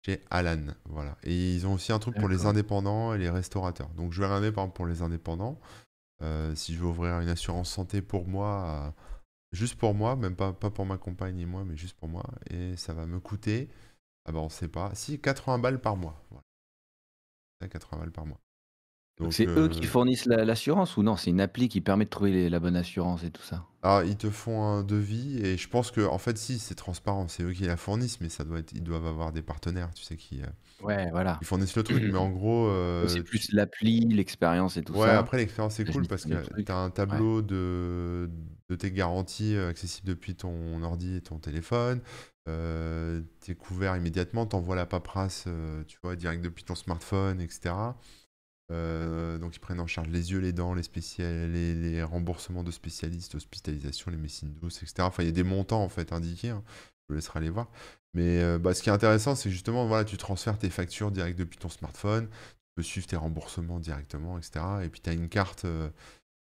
chez 0.04 0.22
Alan. 0.30 0.66
Voilà. 0.86 1.16
Et 1.24 1.54
ils 1.54 1.66
ont 1.66 1.74
aussi 1.74 1.92
un 1.92 1.98
truc 1.98 2.16
pour 2.18 2.28
les 2.28 2.46
indépendants 2.46 3.14
et 3.14 3.18
les 3.18 3.30
restaurateurs. 3.30 3.90
Donc 3.90 4.12
je 4.12 4.20
vais 4.20 4.26
regarder 4.26 4.52
par 4.52 4.64
exemple 4.64 4.76
pour 4.76 4.86
les 4.86 5.02
indépendants. 5.02 5.60
euh, 6.22 6.54
si 6.56 6.74
je 6.74 6.80
veux 6.80 6.86
ouvrir 6.88 7.20
une 7.20 7.28
assurance 7.30 7.70
santé 7.70 8.02
pour 8.02 8.28
moi, 8.28 8.64
euh, 8.88 8.90
juste 9.52 9.76
pour 9.76 9.94
moi, 9.94 10.16
même 10.16 10.36
pas, 10.36 10.52
pas 10.52 10.70
pour 10.70 10.86
ma 10.86 10.98
compagne 10.98 11.38
et 11.40 11.46
moi, 11.46 11.64
mais 11.64 11.76
juste 11.76 11.96
pour 11.98 12.08
moi, 12.08 12.24
et 12.50 12.76
ça 12.76 12.94
va 12.94 13.06
me 13.06 13.20
coûter, 13.20 13.70
ah 14.26 14.32
bah 14.32 14.40
on 14.40 14.48
sait 14.50 14.68
pas, 14.68 14.94
si 14.94 15.20
80 15.20 15.58
balles 15.60 15.80
par 15.80 15.96
mois. 15.96 16.22
Voilà. 16.30 16.44
Ouais, 17.62 17.68
80 17.68 17.98
balles 17.98 18.12
par 18.12 18.26
mois. 18.26 18.41
Donc 19.22 19.32
c'est 19.32 19.50
eux 19.56 19.68
qui 19.68 19.86
euh, 19.86 19.88
fournissent 19.88 20.26
la- 20.26 20.44
l'assurance 20.44 20.96
ou 20.98 21.02
non 21.02 21.16
C'est 21.16 21.30
une 21.30 21.40
appli 21.40 21.68
qui 21.70 21.80
permet 21.80 22.04
de 22.04 22.10
trouver 22.10 22.32
les- 22.32 22.50
la 22.50 22.60
bonne 22.60 22.76
assurance 22.76 23.24
et 23.24 23.30
tout 23.30 23.42
ça? 23.42 23.66
Alors, 23.82 24.04
ils 24.04 24.16
te 24.16 24.30
font 24.30 24.62
un 24.64 24.84
devis 24.84 25.38
et 25.44 25.56
je 25.56 25.68
pense 25.68 25.90
que, 25.90 26.00
en 26.06 26.18
fait, 26.18 26.38
si, 26.38 26.58
c'est 26.60 26.74
transparent, 26.76 27.26
c'est 27.28 27.42
eux 27.42 27.52
qui 27.52 27.64
la 27.64 27.76
fournissent, 27.76 28.20
mais 28.20 28.28
ça 28.28 28.44
doit 28.44 28.60
être, 28.60 28.72
ils 28.72 28.82
doivent 28.82 29.06
avoir 29.06 29.32
des 29.32 29.42
partenaires, 29.42 29.92
tu 29.94 30.04
sais, 30.04 30.16
qui, 30.16 30.40
euh, 30.42 30.46
Ouais, 30.80 31.10
voilà. 31.10 31.40
qui 31.40 31.46
fournissent 31.46 31.76
le 31.76 31.82
truc. 31.84 32.06
Mais 32.08 32.18
en 32.18 32.30
gros, 32.30 32.68
euh, 32.68 33.06
c'est 33.06 33.22
plus 33.22 33.52
l'appli, 33.52 34.00
l'expérience 34.08 34.76
et 34.76 34.82
tout 34.84 34.94
ouais, 34.94 35.08
ça. 35.08 35.10
après, 35.10 35.38
l'expérience 35.38 35.78
est 35.80 35.86
la 35.86 35.92
cool 35.92 36.06
parce 36.06 36.26
que 36.26 36.34
truc. 36.42 36.66
tu 36.66 36.72
as 36.72 36.76
un 36.76 36.90
tableau 36.90 37.42
de, 37.42 38.30
de 38.68 38.74
tes 38.76 38.90
garanties 38.92 39.54
euh, 39.56 39.68
accessibles 39.70 40.08
depuis 40.08 40.34
ton 40.36 40.82
ordi 40.82 41.16
et 41.16 41.20
ton 41.20 41.38
téléphone. 41.38 42.00
Euh, 42.48 43.22
t'es 43.40 43.54
couvert 43.54 43.96
immédiatement, 43.96 44.46
t'envoies 44.46 44.76
la 44.76 44.86
paperasse, 44.86 45.44
euh, 45.46 45.84
tu 45.84 45.98
vois, 46.02 46.16
direct 46.16 46.42
depuis 46.42 46.64
ton 46.64 46.74
smartphone, 46.74 47.40
etc. 47.40 47.96
Euh, 48.72 49.38
donc 49.38 49.56
ils 49.56 49.60
prennent 49.60 49.80
en 49.80 49.86
charge 49.86 50.08
les 50.08 50.32
yeux, 50.32 50.38
les 50.40 50.52
dents, 50.52 50.74
les, 50.74 50.82
spécial... 50.82 51.52
les, 51.52 52.02
remboursements 52.02 52.64
de 52.64 52.70
spécialistes, 52.70 53.34
hospitalisation, 53.34 54.10
les 54.10 54.16
médecines 54.16 54.54
douces, 54.54 54.82
etc. 54.82 54.94
Enfin, 55.00 55.22
il 55.22 55.26
y 55.26 55.28
a 55.28 55.32
des 55.32 55.42
montants 55.42 55.82
en 55.82 55.88
fait 55.88 56.12
indiqués. 56.12 56.50
hein. 56.50 56.64
Je 57.08 57.14
vous 57.14 57.14
laisserai 57.16 57.40
aller 57.40 57.50
voir. 57.50 57.68
Mais 58.14 58.42
euh, 58.42 58.58
bah, 58.58 58.74
ce 58.74 58.82
qui 58.82 58.88
est 58.88 58.92
intéressant, 58.92 59.34
c'est 59.34 59.50
justement, 59.50 59.86
voilà, 59.86 60.04
tu 60.04 60.16
transfères 60.16 60.58
tes 60.58 60.70
factures 60.70 61.10
direct 61.10 61.38
depuis 61.38 61.58
ton 61.58 61.68
smartphone, 61.68 62.28
tu 62.28 62.72
peux 62.76 62.82
suivre 62.82 63.06
tes 63.06 63.16
remboursements 63.16 63.80
directement, 63.80 64.38
etc. 64.38 64.64
Et 64.84 64.88
puis 64.88 65.00
tu 65.00 65.10
as 65.10 65.12
une 65.14 65.28
carte, 65.28 65.64
euh, 65.64 65.90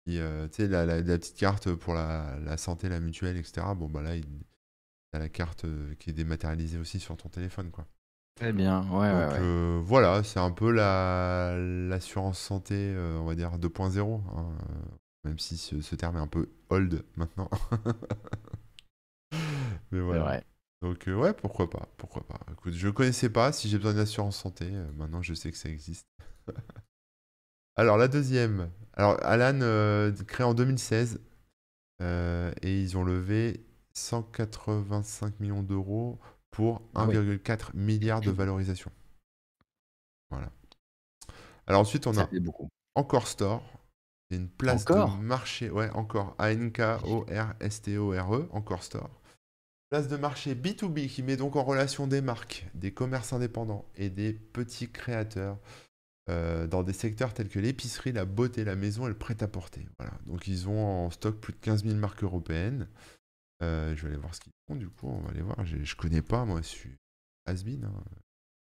tu 0.06 0.14
sais, 0.52 0.68
la, 0.68 1.02
petite 1.02 1.38
carte 1.38 1.74
pour 1.74 1.94
la, 1.94 2.38
la 2.40 2.58
santé, 2.58 2.90
la 2.90 3.00
mutuelle, 3.00 3.38
etc. 3.38 3.68
Bon, 3.76 3.90
bah 3.90 4.02
là, 4.02 4.16
tu 4.18 4.28
as 5.14 5.20
la 5.20 5.30
carte 5.30 5.66
qui 6.00 6.10
est 6.12 6.14
dématérialisée 6.14 6.78
aussi 6.78 7.00
sur 7.00 7.18
ton 7.18 7.30
téléphone, 7.30 7.72
quoi. 7.72 7.88
Très 8.36 8.52
bien, 8.52 8.82
ouais, 8.90 9.12
ouais, 9.12 9.12
Donc 9.12 9.32
ouais. 9.32 9.38
euh, 9.40 9.82
voilà, 9.84 10.24
c'est 10.24 10.40
un 10.40 10.52
peu 10.52 10.72
la 10.72 11.56
l'assurance 11.58 12.40
santé, 12.40 12.74
euh, 12.76 13.20
on 13.20 13.26
va 13.26 13.36
dire 13.36 13.58
2.0, 13.60 14.22
hein, 14.36 14.58
euh, 14.70 14.74
même 15.24 15.40
si 15.40 15.58
ce, 15.58 15.82
ce 15.82 15.96
terme 15.96 16.18
est 16.18 16.20
un 16.20 16.28
peu 16.28 16.50
old 16.70 17.06
maintenant. 17.16 17.50
Mais 19.92 20.00
voilà. 20.02 20.24
vrai. 20.24 20.44
Donc 20.82 21.08
euh, 21.08 21.16
ouais, 21.16 21.34
pourquoi 21.34 21.70
pas, 21.70 21.88
pourquoi 21.98 22.24
pas. 22.26 22.40
Écoute, 22.52 22.74
je 22.74 22.90
connaissais 22.90 23.30
pas, 23.30 23.52
si 23.54 23.70
j'ai 23.70 23.78
besoin 23.78 23.94
d'assurance 23.94 24.38
santé, 24.38 24.70
maintenant 24.98 25.22
je 25.22 25.34
sais 25.34 25.52
que 25.52 25.58
ça 25.58 25.70
existe. 25.70 26.08
Alors 27.76 27.98
la 27.98 28.08
deuxième, 28.08 28.70
alors 28.94 29.18
Alan, 29.24 29.60
créé 30.28 30.46
en 30.46 30.54
2016, 30.54 31.20
euh, 32.02 32.52
et 32.62 32.82
ils 32.82 32.98
ont 32.98 33.04
levé 33.04 33.66
185 33.94 35.40
millions 35.40 35.64
d'euros 35.64 36.20
pour 36.54 36.82
Ah 36.96 37.06
oui. 37.06 37.16
1,4 37.16 37.76
milliard 37.76 38.22
de 38.22 38.32
valorisation. 38.32 38.90
Voilà. 40.30 40.50
Alors 41.68 41.82
ensuite, 41.82 42.08
on 42.08 42.14
Ça 42.14 42.22
a 42.22 42.40
beaucoup. 42.40 42.70
Encore 42.96 43.28
Store. 43.28 43.62
C'est 44.30 44.38
une 44.38 44.48
place 44.48 44.84
Encore? 44.84 45.18
de 45.18 45.24
marché. 45.24 45.70
Ouais, 45.70 45.90
encore. 45.90 46.36
A-N-K-O-R-S-T-O-R-E. 46.38 48.48
Encore 48.52 48.84
Store. 48.84 49.10
Place 49.90 50.08
de 50.08 50.16
marché 50.16 50.56
B2B 50.56 51.08
qui 51.08 51.24
met 51.24 51.38
donc 51.38 51.56
en 51.56 51.64
relation 51.64 52.08
des 52.08 52.22
marques, 52.22 52.68
des 52.74 52.94
commerces 52.94 53.34
indépendants 53.34 53.86
et 53.96 54.10
des 54.10 54.34
petits 54.34 54.90
créateurs 54.90 55.58
euh, 56.30 56.68
dans 56.68 56.84
des 56.84 56.94
secteurs 56.94 57.34
tels 57.34 57.50
que 57.50 57.60
l'épicerie, 57.60 58.12
la 58.12 58.26
beauté, 58.26 58.64
la 58.64 58.76
maison 58.76 59.06
et 59.06 59.10
le 59.10 59.18
prêt-à-porter. 59.18 59.88
Voilà. 60.00 60.14
Donc 60.26 60.48
ils 60.48 60.70
ont 60.70 61.06
en 61.06 61.10
stock 61.10 61.40
plus 61.40 61.54
de 61.54 61.60
15 61.60 61.84
000 61.84 61.96
marques 61.96 62.24
européennes. 62.24 62.88
Euh, 63.64 63.96
je 63.96 64.02
vais 64.04 64.10
aller 64.10 64.18
voir 64.18 64.36
ce 64.36 64.40
qu'ils 64.42 64.52
font 64.68 64.76
du 64.76 64.90
coup. 64.90 65.08
On 65.08 65.22
va 65.22 65.30
aller 65.32 65.42
voir. 65.42 65.66
Je, 65.66 65.78
je 65.84 65.96
connais 65.96 66.22
pas, 66.22 66.46
moi, 66.46 66.62
je 66.62 66.68
suis 66.68 66.96
has-been, 67.46 67.86
hein. 67.86 67.94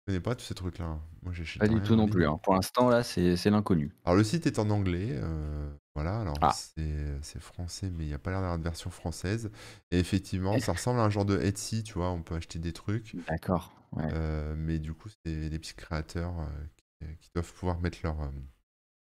Je 0.07 0.13
connais 0.13 0.21
pas 0.21 0.35
tous 0.35 0.45
ces 0.45 0.55
trucs-là. 0.55 0.85
hein. 0.85 1.01
Moi, 1.21 1.33
j'achète 1.33 1.59
Pas 1.59 1.67
du 1.67 1.81
tout 1.81 1.95
non 1.95 2.07
plus. 2.07 2.25
hein. 2.25 2.39
Pour 2.41 2.53
l'instant, 2.55 2.89
là, 2.89 3.03
c'est 3.03 3.49
l'inconnu. 3.49 3.93
Alors 4.05 4.15
le 4.17 4.23
site 4.23 4.47
est 4.47 4.57
en 4.59 4.69
anglais, 4.69 5.09
euh, 5.11 5.69
voilà, 5.95 6.21
alors 6.21 6.35
Ah. 6.41 6.53
c'est 6.53 7.39
français, 7.41 7.89
mais 7.91 8.05
il 8.05 8.07
n'y 8.07 8.13
a 8.13 8.19
pas 8.19 8.31
l'air 8.31 8.39
d'avoir 8.39 8.57
de 8.57 8.63
version 8.63 8.89
française. 8.89 9.51
Et 9.91 9.99
effectivement, 9.99 10.57
ça 10.59 10.71
ressemble 10.73 10.99
à 11.01 11.03
un 11.03 11.09
genre 11.09 11.25
de 11.25 11.37
Etsy, 11.39 11.83
tu 11.83 11.93
vois, 11.95 12.09
on 12.11 12.23
peut 12.23 12.35
acheter 12.35 12.57
des 12.59 12.71
trucs, 12.71 13.15
D'accord. 13.27 13.73
Ouais. 13.93 14.07
euh, 14.13 14.55
mais 14.57 14.79
du 14.79 14.93
coup, 14.93 15.09
c'est 15.25 15.49
des 15.49 15.59
petits 15.59 15.75
créateurs 15.75 16.33
qui, 16.77 17.07
qui 17.19 17.29
doivent 17.35 17.51
pouvoir 17.53 17.79
mettre 17.81 17.97
leurs 18.03 18.31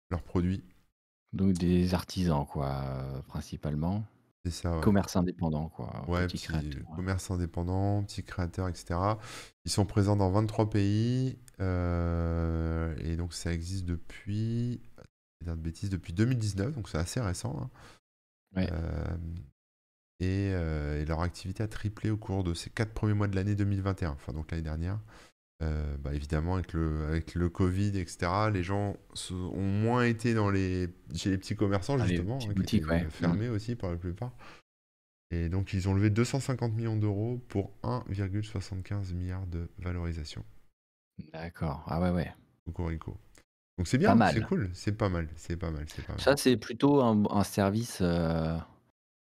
leurs 0.09 0.23
produits. 0.23 0.63
Donc 1.33 1.53
des 1.53 1.93
artisans, 1.93 2.45
quoi, 2.47 3.21
principalement. 3.27 4.03
C'est 4.46 4.51
ça, 4.51 4.75
ouais. 4.75 4.81
Commerce 4.81 5.15
indépendant, 5.15 5.69
quoi. 5.69 6.05
Ouais, 6.10 6.25
créateurs. 6.27 6.89
ouais. 6.89 6.96
commerces 6.96 7.29
indépendants, 7.29 8.03
petits 8.03 8.24
créateurs, 8.24 8.69
etc. 8.69 9.00
Ils 9.65 9.72
sont 9.72 9.86
présents 9.86 10.15
dans 10.15 10.29
23 10.31 10.69
pays, 10.69 11.38
euh, 11.60 12.96
et 13.00 13.17
donc 13.17 13.34
ça 13.34 13.51
existe 13.53 13.86
depuis 13.86 14.81
de 15.46 15.53
bêtises, 15.55 15.89
depuis 15.89 16.13
2019, 16.13 16.74
donc 16.75 16.88
c'est 16.89 16.98
assez 16.98 17.19
récent. 17.19 17.60
hein. 17.62 17.69
Euh, 18.58 19.17
et, 20.22 20.51
euh, 20.53 21.01
et 21.01 21.05
leur 21.05 21.22
activité 21.22 21.63
a 21.63 21.67
triplé 21.67 22.10
au 22.10 22.17
cours 22.17 22.43
de 22.43 22.53
ces 22.53 22.69
quatre 22.69 22.93
premiers 22.93 23.13
mois 23.13 23.27
de 23.27 23.36
l'année 23.36 23.55
2021, 23.55 24.12
enfin 24.12 24.34
donc 24.34 24.51
l'année 24.51 24.63
dernière. 24.63 25.00
Euh, 25.61 25.97
bah, 25.97 26.13
évidemment, 26.13 26.55
avec 26.55 26.71
le, 26.71 27.05
avec 27.07 27.35
le 27.35 27.49
Covid, 27.49 27.97
etc., 27.99 28.49
les 28.53 28.63
gens 28.63 28.95
se- 29.13 29.33
ont 29.33 29.61
moins 29.61 30.05
été 30.05 30.33
dans 30.33 30.49
les, 30.49 30.87
chez 31.13 31.31
les 31.31 31.37
petits 31.37 31.55
commerçants, 31.55 31.97
les 31.97 32.07
justement, 32.07 32.37
hein, 32.37 32.53
qui 32.65 32.77
étaient 32.77 32.85
ouais. 32.85 33.07
fermés 33.09 33.49
aussi 33.49 33.75
pour 33.75 33.89
la 33.89 33.97
plupart. 33.97 34.31
Et 35.31 35.49
donc, 35.49 35.73
ils 35.73 35.89
ont 35.89 35.93
levé 35.93 36.09
250 36.09 36.73
millions 36.73 36.95
d'euros 36.95 37.39
pour 37.49 37.73
1,75 37.83 39.13
milliard 39.13 39.45
de 39.47 39.69
valorisation. 39.79 40.45
D'accord. 41.33 41.83
Ah 41.87 42.01
ouais, 42.01 42.09
ouais. 42.09 42.33
Cocorico. 42.65 43.17
Donc, 43.77 43.87
c'est 43.87 43.97
bien, 43.97 44.17
c'est 44.31 44.41
cool, 44.41 44.69
c'est 44.73 44.91
pas 44.97 45.09
mal, 45.09 45.27
c'est 45.35 45.57
pas 45.57 45.71
mal, 45.71 45.85
c'est 45.87 46.05
pas 46.05 46.13
mal. 46.13 46.21
Ça, 46.21 46.37
c'est 46.37 46.57
plutôt 46.57 47.01
un, 47.01 47.23
un 47.29 47.43
service 47.43 47.99
euh, 48.01 48.57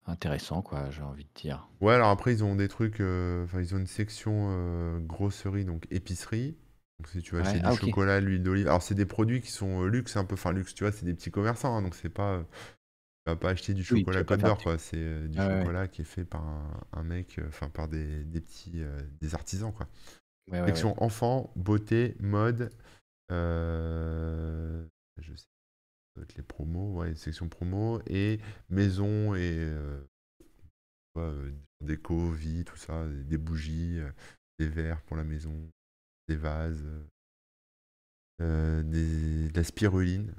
intéressant, 0.07 0.63
quoi, 0.63 0.91
j'ai 0.91 1.03
envie 1.03 1.25
de 1.25 1.31
dire. 1.35 1.69
Ouais, 1.81 1.95
alors 1.95 2.11
après, 2.11 2.33
ils 2.33 2.45
ont 2.45 2.55
des 2.55 2.69
trucs, 2.69 3.01
euh, 3.01 3.45
enfin, 3.45 3.61
ils 3.61 3.75
ont 3.75 3.79
une 3.79 3.87
section 3.87 4.49
euh, 4.51 4.99
grosserie, 5.01 5.65
donc 5.65 5.87
épicerie. 5.91 6.57
Donc, 6.99 7.09
si 7.09 7.23
tu 7.23 7.35
vas 7.35 7.41
acheter 7.41 7.59
Ouais, 7.59 7.61
du 7.61 7.67
ah, 7.67 7.73
chocolat, 7.73 8.21
l'huile 8.21 8.43
d'olive. 8.43 8.69
Alors, 8.69 8.83
c'est 8.83 8.95
des 8.95 9.07
produits 9.07 9.41
qui 9.41 9.51
sont 9.51 9.83
euh, 9.83 9.89
luxe, 9.89 10.17
un 10.17 10.25
peu, 10.25 10.35
enfin, 10.35 10.53
luxe, 10.53 10.75
tu 10.75 10.85
vois, 10.85 10.93
c'est 10.93 11.05
des 11.05 11.15
petits 11.15 11.31
commerçants, 11.31 11.77
hein, 11.77 11.83
donc 11.83 11.95
c'est 11.95 12.09
pas. 12.09 12.45
tu 13.27 13.33
vas 13.33 13.37
pas 13.37 13.51
acheter 13.51 13.75
du 13.75 13.85
chocolat 13.85 14.25
faire 14.25 14.39
d'Or, 14.39 14.63
quoi. 14.63 14.79
C'est 14.79 14.97
euh, 14.99 15.29
du 15.29 15.39
Ah 15.39 15.49
ouais. 15.49 15.59
chocolat 15.59 15.89
qui 15.89 16.03
est 16.03 16.05
fait 16.05 16.25
par 16.25 16.45
un, 16.45 16.81
un 16.93 17.03
mec, 17.03 17.39
euh, 17.39 17.49
enfin, 17.49 17.69
par 17.69 17.89
des, 17.89 18.25
des 18.25 18.41
petits, 18.41 18.83
euh, 18.83 19.01
des 19.21 19.35
artisans, 19.35 19.73
quoi. 19.73 19.89
Ouais, 20.51 20.65
Section 20.67 20.91
ouais. 20.91 21.03
enfants, 21.03 21.53
beauté, 21.57 22.17
mode, 22.21 22.71
je 23.31 24.85
sais, 25.37 25.47
les 26.37 26.42
promos, 26.42 26.94
ouais, 27.00 27.14
section 27.14 27.49
promo, 27.49 28.00
et 28.06 28.40
maison 28.68 29.35
et 29.35 29.56
euh, 29.59 30.00
ouais, 31.16 31.23
euh, 31.23 31.50
déco, 31.80 32.30
vie, 32.30 32.64
tout 32.64 32.76
ça, 32.76 33.06
des 33.09 33.38
bougies, 33.38 33.99
euh, 33.99 34.11
des 34.59 34.68
verres 34.68 35.02
pour 35.02 35.16
la 35.16 35.25
maison, 35.25 35.54
des 36.28 36.37
vases, 36.37 36.85
euh, 38.40 38.83
des, 38.83 39.49
de 39.50 39.56
la 39.56 39.64
spiruline. 39.64 40.35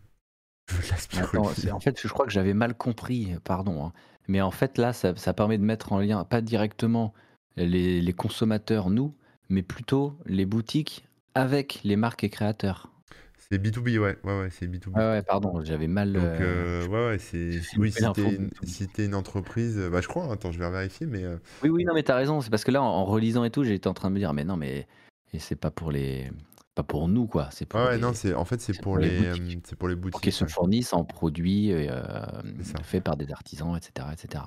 La 0.90 0.98
Attends, 1.14 1.44
spiruline. 1.44 1.72
en 1.72 1.80
fait, 1.80 2.00
je 2.02 2.08
crois 2.08 2.26
que 2.26 2.32
j'avais 2.32 2.54
mal 2.56 2.76
compris, 2.76 3.36
pardon. 3.44 3.86
hein. 3.86 3.94
Mais 4.28 4.42
en 4.42 4.52
fait, 4.52 4.78
là, 4.80 4.94
ça, 4.94 5.16
ça 5.16 5.34
permet 5.34 5.58
de 5.60 5.64
mettre 5.64 5.94
en 5.94 6.00
lien, 6.00 6.24
pas 6.26 6.42
directement 6.42 7.14
les, 7.56 8.02
les 8.02 8.14
consommateurs, 8.14 8.90
nous, 8.90 9.16
mais 9.50 9.62
plutôt 9.62 10.18
les 10.26 10.46
boutiques 10.46 11.08
avec 11.36 11.82
les 11.84 11.96
marques 11.96 12.24
et 12.24 12.30
créateurs. 12.30 12.92
C'est 13.52 13.60
B2B, 13.62 14.00
ouais, 14.00 14.18
ouais, 14.24 14.40
ouais, 14.40 14.50
c'est 14.50 14.68
B2B. 14.68 14.96
Ouais, 14.98 15.04
ouais, 15.04 15.22
pardon, 15.22 15.64
j'avais 15.64 15.88
mal. 15.88 16.14
Donc, 16.14 16.24
euh, 16.24 16.84
euh, 16.84 16.88
ouais, 16.88 17.08
ouais, 17.12 17.20
c'est. 17.20 17.62
Oui, 17.78 17.92
si 17.92 18.00
t'es 18.14 18.22
une, 18.24 18.48
B2B. 18.48 18.50
si 18.66 18.88
t'es 18.88 19.06
une 19.06 19.14
entreprise, 19.16 19.78
euh, 19.78 19.90
bah, 19.90 20.02
je 20.02 20.08
crois, 20.08 20.32
attends, 20.32 20.52
je 20.52 20.58
vais 20.60 20.70
vérifier, 20.70 21.06
mais. 21.06 21.24
euh, 21.24 21.38
Oui, 21.64 21.70
oui, 21.70 21.86
non, 21.86 21.94
mais 21.94 22.04
t'as 22.04 22.16
raison. 22.16 22.42
C'est 22.42 22.50
parce 22.50 22.64
que 22.64 22.72
là, 22.72 22.82
en, 22.82 22.86
en 22.88 23.06
relisant 23.06 23.44
et 23.44 23.52
tout, 23.52 23.64
j'étais 23.64 23.88
en 23.88 23.94
train 23.94 24.10
de 24.10 24.16
me 24.16 24.20
dire, 24.20 24.34
mais 24.34 24.44
non, 24.44 24.58
mais 24.58 24.88
et 25.34 25.40
c'est 25.40 25.56
pas 25.56 25.70
pour 25.70 25.92
les, 25.92 26.32
pas 26.74 26.84
pour 26.84 27.08
nous, 27.08 27.28
quoi. 27.28 27.50
C'est 27.52 27.66
pour 27.68 27.80
Ouais, 27.80 27.86
ouais, 27.88 27.98
non, 28.00 28.14
c'est 28.14 28.34
en 28.34 28.46
fait 28.46 28.62
c'est 28.62 28.74
c'est 28.74 28.82
pour 28.82 28.94
pour 28.94 28.98
les 28.98 29.10
les, 29.10 29.30
boutiques. 29.30 29.58
euh, 29.58 29.62
c'est 29.66 29.76
pour 29.78 29.88
les 29.90 29.96
pour 29.96 30.22
qu'ils 30.22 30.32
se 30.34 30.44
ouais. 30.46 30.50
fournissent 30.50 30.94
en 30.94 31.04
produits 31.06 31.72
euh, 31.72 32.02
C'est 32.64 32.78
ça. 32.78 32.84
faits 32.84 33.04
par 33.04 33.16
des 33.16 33.32
artisans, 33.32 33.76
etc., 33.78 34.08
etc. 34.14 34.44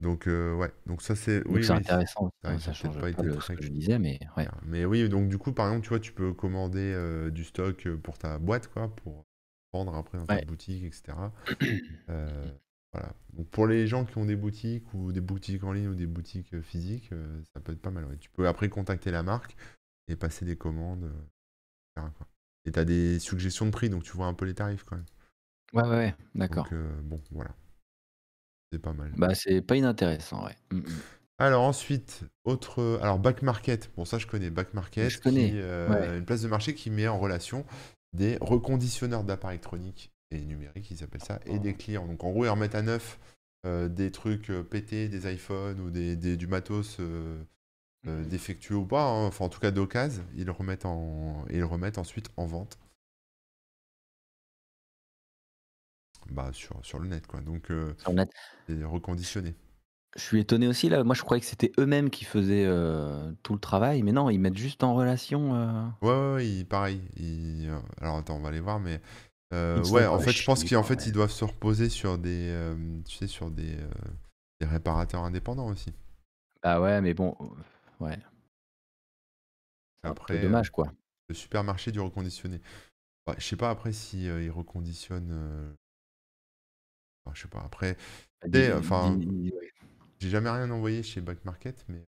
Donc 0.00 0.28
euh, 0.28 0.54
ouais, 0.54 0.72
donc 0.86 1.02
ça 1.02 1.16
c'est 1.16 1.42
oui 1.48 1.64
c'est 1.64 1.72
oui, 1.72 1.78
intéressant. 1.78 2.30
ça 2.42 2.50
peut-être 2.50 2.74
change 2.74 2.94
pas 2.94 3.00
pas 3.00 3.10
été 3.10 3.22
le, 3.22 3.40
ce 3.40 3.52
que 3.52 3.62
je 3.62 3.68
disais, 3.68 3.98
mais 3.98 4.20
ouais. 4.36 4.46
Mais 4.66 4.84
oui, 4.84 5.08
donc 5.08 5.28
du 5.28 5.38
coup 5.38 5.52
par 5.52 5.66
exemple, 5.66 5.82
tu 5.82 5.88
vois, 5.88 5.98
tu 5.98 6.12
peux 6.12 6.32
commander 6.32 6.92
euh, 6.94 7.30
du 7.30 7.42
stock 7.42 7.84
euh, 7.86 7.96
pour 7.96 8.16
ta 8.16 8.38
boîte 8.38 8.68
quoi, 8.68 8.94
pour 8.94 9.24
vendre 9.72 9.96
après 9.96 10.18
dans 10.18 10.26
ta 10.26 10.40
boutique, 10.42 10.84
etc. 10.84 11.32
Euh, 12.10 12.50
voilà. 12.94 13.12
Donc 13.34 13.48
pour 13.48 13.66
les 13.66 13.86
gens 13.86 14.06
qui 14.06 14.16
ont 14.16 14.24
des 14.24 14.36
boutiques 14.36 14.94
ou 14.94 15.12
des 15.12 15.20
boutiques 15.20 15.62
en 15.64 15.72
ligne 15.72 15.88
ou 15.88 15.94
des 15.94 16.06
boutiques 16.06 16.58
physiques, 16.62 17.10
ça 17.52 17.60
peut 17.60 17.72
être 17.72 17.82
pas 17.82 17.90
mal. 17.90 18.04
ouais. 18.06 18.16
Tu 18.18 18.30
peux 18.30 18.48
après 18.48 18.70
contacter 18.70 19.10
la 19.10 19.22
marque 19.22 19.56
et 20.06 20.16
passer 20.16 20.46
des 20.46 20.56
commandes, 20.56 21.04
etc., 21.04 22.12
quoi. 22.16 22.26
Et 22.64 22.72
tu 22.72 22.78
as 22.78 22.84
des 22.84 23.18
suggestions 23.18 23.66
de 23.66 23.70
prix, 23.70 23.90
donc 23.90 24.04
tu 24.04 24.12
vois 24.12 24.26
un 24.26 24.34
peu 24.34 24.46
les 24.46 24.54
tarifs 24.54 24.84
quand 24.84 24.96
même. 24.96 25.04
Ouais, 25.74 25.82
ouais, 25.82 25.96
ouais, 25.96 26.14
d'accord. 26.34 26.64
Donc 26.70 27.02
bon, 27.02 27.20
voilà, 27.30 27.50
c'est 28.72 28.78
pas 28.78 28.92
mal. 28.92 29.12
Bah, 29.16 29.34
c'est 29.34 29.62
pas 29.62 29.76
inintéressant, 29.76 30.44
ouais. 30.44 30.56
Mm, 30.72 30.78
mm. 30.78 30.84
Alors 31.40 31.62
ensuite, 31.62 32.22
autre, 32.44 32.98
alors 33.02 33.18
Back 33.18 33.42
Market. 33.42 33.90
Bon 33.96 34.04
ça 34.04 34.18
je 34.18 34.26
connais 34.26 34.50
Back 34.50 34.74
Market, 34.74 35.08
Je 35.08 35.18
connais, 35.20 35.50
qui, 35.50 35.58
euh, 35.60 35.88
ouais. 35.88 36.18
une 36.18 36.24
place 36.24 36.42
de 36.42 36.48
marché 36.48 36.74
qui 36.74 36.90
met 36.90 37.06
en 37.06 37.18
relation 37.18 37.64
des 38.12 38.38
reconditionneurs 38.40 39.22
d'appareils 39.22 39.56
électroniques 39.56 40.10
et 40.30 40.40
numériques, 40.40 40.90
ils 40.90 41.04
appellent 41.04 41.22
ça, 41.22 41.38
et 41.46 41.58
des 41.58 41.74
clients. 41.74 42.06
Donc 42.06 42.24
en 42.24 42.30
gros 42.30 42.44
ils 42.44 42.48
remettent 42.48 42.74
à 42.74 42.82
neuf 42.82 43.18
euh, 43.66 43.88
des 43.88 44.10
trucs 44.10 44.50
euh, 44.50 44.62
pétés, 44.64 45.08
des 45.08 45.32
iPhones 45.32 45.80
ou 45.80 45.90
des, 45.90 46.16
des- 46.16 46.36
du 46.36 46.46
matos 46.48 46.96
euh, 46.98 47.40
euh, 48.08 48.24
défectueux 48.24 48.76
ou 48.76 48.84
pas, 48.86 49.04
hein, 49.04 49.26
enfin 49.26 49.44
en 49.44 49.48
tout 49.48 49.60
cas 49.60 49.70
d'occasion, 49.70 50.24
ils 50.36 50.44
le 50.46 50.52
remettent 50.52 50.86
en, 50.86 51.44
ils 51.50 51.58
le 51.58 51.64
remettent 51.66 51.98
ensuite 51.98 52.30
en 52.36 52.46
vente. 52.46 52.78
Bah, 56.30 56.50
sur, 56.52 56.76
sur 56.84 56.98
le 56.98 57.08
net 57.08 57.26
quoi. 57.26 57.40
Donc 57.40 57.70
euh, 57.70 57.94
Sur 57.98 58.10
le 58.10 58.16
net. 58.18 58.30
c'est 58.68 58.84
reconditionné. 58.84 59.54
Je 60.16 60.22
suis 60.22 60.40
étonné 60.40 60.66
aussi, 60.66 60.88
là. 60.88 61.04
Moi, 61.04 61.14
je 61.14 61.22
croyais 61.22 61.40
que 61.40 61.46
c'était 61.46 61.70
eux-mêmes 61.78 62.10
qui 62.10 62.24
faisaient 62.24 62.64
euh, 62.66 63.30
tout 63.42 63.52
le 63.52 63.60
travail, 63.60 64.02
mais 64.02 64.12
non, 64.12 64.30
ils 64.30 64.38
mettent 64.38 64.56
juste 64.56 64.82
en 64.82 64.94
relation. 64.94 65.54
euh, 65.54 65.84
Ouais, 66.02 66.08
ouais, 66.08 66.34
ouais, 66.34 66.48
il- 66.48 66.66
pareil. 66.66 67.00
il- 67.16 67.68
euh, 67.68 67.78
Alors 68.00 68.16
attends, 68.16 68.36
on 68.36 68.40
va 68.40 68.48
aller 68.48 68.60
voir, 68.60 68.80
mais 68.80 69.00
ouais, 69.52 70.06
en 70.06 70.18
fait, 70.18 70.32
je 70.32 70.44
pense 70.44 70.64
qu'en 70.64 70.82
fait, 70.82 71.06
ils 71.06 71.12
doivent 71.12 71.30
se 71.30 71.44
reposer 71.44 71.88
sur 71.88 72.18
des, 72.18 72.72
tu 73.06 73.16
sais, 73.16 73.26
sur 73.26 73.50
des, 73.50 73.76
des 74.60 74.66
réparateurs 74.66 75.22
indépendants 75.22 75.68
aussi. 75.68 75.92
Ah 76.62 76.80
ouais, 76.80 77.00
mais 77.00 77.14
bon, 77.14 77.36
ouais. 78.00 78.18
Après, 80.02 80.40
dommage, 80.40 80.70
quoi. 80.70 80.92
le 81.28 81.34
supermarché 81.34 81.92
du 81.92 82.00
reconditionné. 82.00 82.60
Ouais, 83.28 83.34
je 83.38 83.44
sais 83.44 83.56
pas 83.56 83.70
après 83.70 83.92
si 83.92 84.28
euh, 84.28 84.42
ils 84.42 84.50
reconditionnent. 84.50 85.30
euh, 85.32 85.72
enfin, 87.28 87.34
je 87.34 87.42
sais 87.42 87.48
pas. 87.48 87.62
Après, 87.64 87.96
Dis- 88.46 88.72
enfin, 88.72 89.18
j'ai 90.18 90.30
jamais 90.30 90.50
rien 90.50 90.70
envoyé 90.70 91.02
chez 91.02 91.20
Back 91.20 91.44
Market, 91.44 91.84
mais 91.88 92.04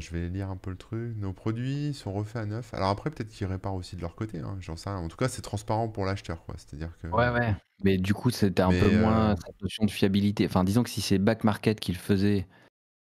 je 0.00 0.10
vais 0.10 0.28
lire 0.28 0.50
un 0.50 0.56
peu 0.56 0.70
le 0.70 0.76
truc. 0.76 1.16
Nos 1.16 1.32
produits 1.32 1.94
sont 1.94 2.12
refaits 2.12 2.36
à 2.36 2.46
neuf. 2.46 2.74
Alors 2.74 2.88
après, 2.88 3.10
peut-être 3.10 3.28
qu'ils 3.28 3.46
réparent 3.46 3.76
aussi 3.76 3.96
de 3.96 4.00
leur 4.00 4.16
côté. 4.16 4.40
Hein, 4.40 4.56
j'en 4.60 4.76
sais 4.76 4.90
rien. 4.90 4.98
En 4.98 5.08
tout 5.08 5.16
cas, 5.16 5.28
c'est 5.28 5.42
transparent 5.42 5.88
pour 5.88 6.04
l'acheteur, 6.04 6.44
quoi. 6.44 6.54
C'est-à-dire 6.58 6.90
que. 7.00 7.06
Ouais, 7.08 7.28
ouais. 7.30 7.54
Mais 7.84 7.96
du 7.96 8.12
coup, 8.12 8.30
c'était 8.30 8.62
un 8.62 8.70
peu 8.70 8.98
moins 8.98 9.30
euh, 9.30 9.36
cette 9.46 9.60
notion 9.62 9.84
de 9.84 9.90
fiabilité. 9.90 10.46
Enfin, 10.46 10.64
disons 10.64 10.82
que 10.82 10.90
si 10.90 11.00
c'est 11.00 11.18
Back 11.18 11.44
Market 11.44 11.78
qui 11.78 11.92
le 11.92 11.98
faisait 11.98 12.48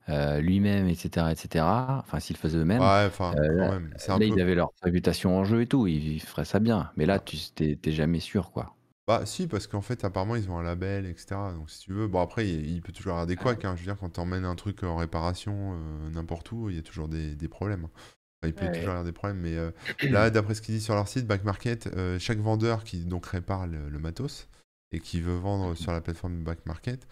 euh, 0.08 0.40
lui-même, 0.40 0.88
etc., 0.88 1.30
etc., 1.30 1.64
enfin, 2.00 2.18
s'ils 2.18 2.34
le 2.36 2.40
faisaient 2.40 2.58
eux-mêmes, 2.58 2.80
Ouais, 2.80 3.06
enfin, 3.06 3.34
euh, 3.36 3.78
là, 4.08 4.18
peu. 4.18 4.24
ils 4.26 4.40
avaient 4.40 4.56
leur 4.56 4.70
réputation 4.82 5.38
en 5.38 5.44
jeu 5.44 5.62
et 5.62 5.66
tout, 5.66 5.86
ils, 5.86 6.14
ils 6.14 6.20
feraient 6.20 6.44
ça 6.44 6.58
bien. 6.58 6.90
Mais 6.96 7.06
là, 7.06 7.20
tu 7.20 7.36
t'es 7.54 7.76
t'es 7.76 7.92
jamais 7.92 8.20
sûr, 8.20 8.50
quoi. 8.50 8.74
Bah 9.10 9.26
si, 9.26 9.48
parce 9.48 9.66
qu'en 9.66 9.80
fait, 9.80 10.04
apparemment, 10.04 10.36
ils 10.36 10.48
ont 10.50 10.58
un 10.58 10.62
label, 10.62 11.04
etc. 11.04 11.52
Donc 11.52 11.68
si 11.68 11.80
tu 11.80 11.92
veux, 11.92 12.06
bon 12.06 12.20
après, 12.20 12.48
il, 12.48 12.70
il 12.70 12.80
peut 12.80 12.92
toujours 12.92 13.10
y 13.10 13.14
avoir 13.14 13.26
des 13.26 13.36
couacs. 13.36 13.64
hein. 13.64 13.74
Je 13.74 13.80
veux 13.80 13.86
dire, 13.86 13.96
quand 13.98 14.10
tu 14.10 14.20
emmènes 14.20 14.44
un 14.44 14.54
truc 14.54 14.84
en 14.84 14.96
réparation 14.96 15.74
euh, 15.74 16.10
n'importe 16.10 16.52
où, 16.52 16.70
il 16.70 16.76
y 16.76 16.78
a 16.78 16.82
toujours 16.82 17.08
des, 17.08 17.34
des 17.34 17.48
problèmes. 17.48 17.84
Enfin, 17.86 18.48
il 18.48 18.54
peut 18.54 18.68
toujours 18.70 18.90
y 18.90 18.92
avoir 18.92 19.04
des 19.04 19.12
problèmes. 19.12 19.40
Mais 19.40 19.56
euh, 19.56 19.72
là, 20.10 20.30
d'après 20.30 20.54
ce 20.54 20.62
qu'ils 20.62 20.76
disent 20.76 20.84
sur 20.84 20.94
leur 20.94 21.08
site, 21.08 21.26
Back 21.26 21.42
Market, 21.44 21.88
euh, 21.88 22.18
chaque 22.20 22.38
vendeur 22.38 22.84
qui 22.84 23.04
donc 23.04 23.26
répare 23.26 23.66
le, 23.66 23.88
le 23.88 23.98
matos 23.98 24.48
et 24.92 25.00
qui 25.00 25.20
veut 25.20 25.36
vendre 25.36 25.74
sur 25.74 25.92
la 25.92 26.00
plateforme 26.00 26.44
Back 26.44 26.64
Market 26.66 27.08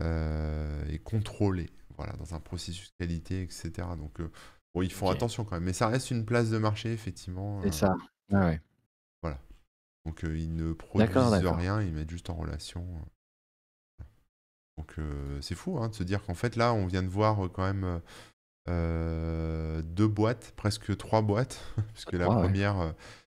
euh, 0.00 0.84
est 0.88 0.98
contrôlé. 1.00 1.70
Voilà, 1.96 2.14
dans 2.14 2.34
un 2.34 2.40
processus 2.40 2.92
qualité, 2.98 3.42
etc. 3.42 3.96
Donc 3.96 4.20
euh, 4.20 4.30
bon, 4.74 4.82
ils 4.82 4.92
font 4.92 5.08
Ok. 5.08 5.12
attention 5.12 5.44
quand 5.44 5.56
même. 5.56 5.64
Mais 5.64 5.72
ça 5.74 5.88
reste 5.88 6.10
une 6.12 6.24
place 6.26 6.50
de 6.50 6.58
marché, 6.58 6.92
effectivement. 6.92 7.62
C'est 7.62 7.72
euh, 7.72 7.74
ça. 7.74 7.94
Ouais, 8.30 8.38
ouais. 8.40 8.60
Donc 10.06 10.24
euh, 10.24 10.36
ils 10.36 10.54
ne 10.54 10.72
produisent 10.72 11.16
rien, 11.16 11.80
ils 11.82 11.92
mettent 11.92 12.10
juste 12.10 12.30
en 12.30 12.34
relation. 12.34 12.86
euh. 12.96 14.04
Donc 14.78 14.98
euh, 14.98 15.40
c'est 15.42 15.54
fou 15.54 15.78
hein, 15.78 15.88
de 15.90 15.94
se 15.94 16.02
dire 16.02 16.24
qu'en 16.24 16.34
fait 16.34 16.56
là 16.56 16.72
on 16.72 16.86
vient 16.86 17.02
de 17.02 17.08
voir 17.08 17.44
euh, 17.44 17.48
quand 17.48 17.64
même 17.72 18.00
deux 19.84 20.08
boîtes, 20.08 20.52
presque 20.56 20.96
trois 20.96 21.22
boîtes, 21.22 21.60
puisque 21.92 22.12
la 22.12 22.28
ouais. 22.28 22.34
première 22.34 22.94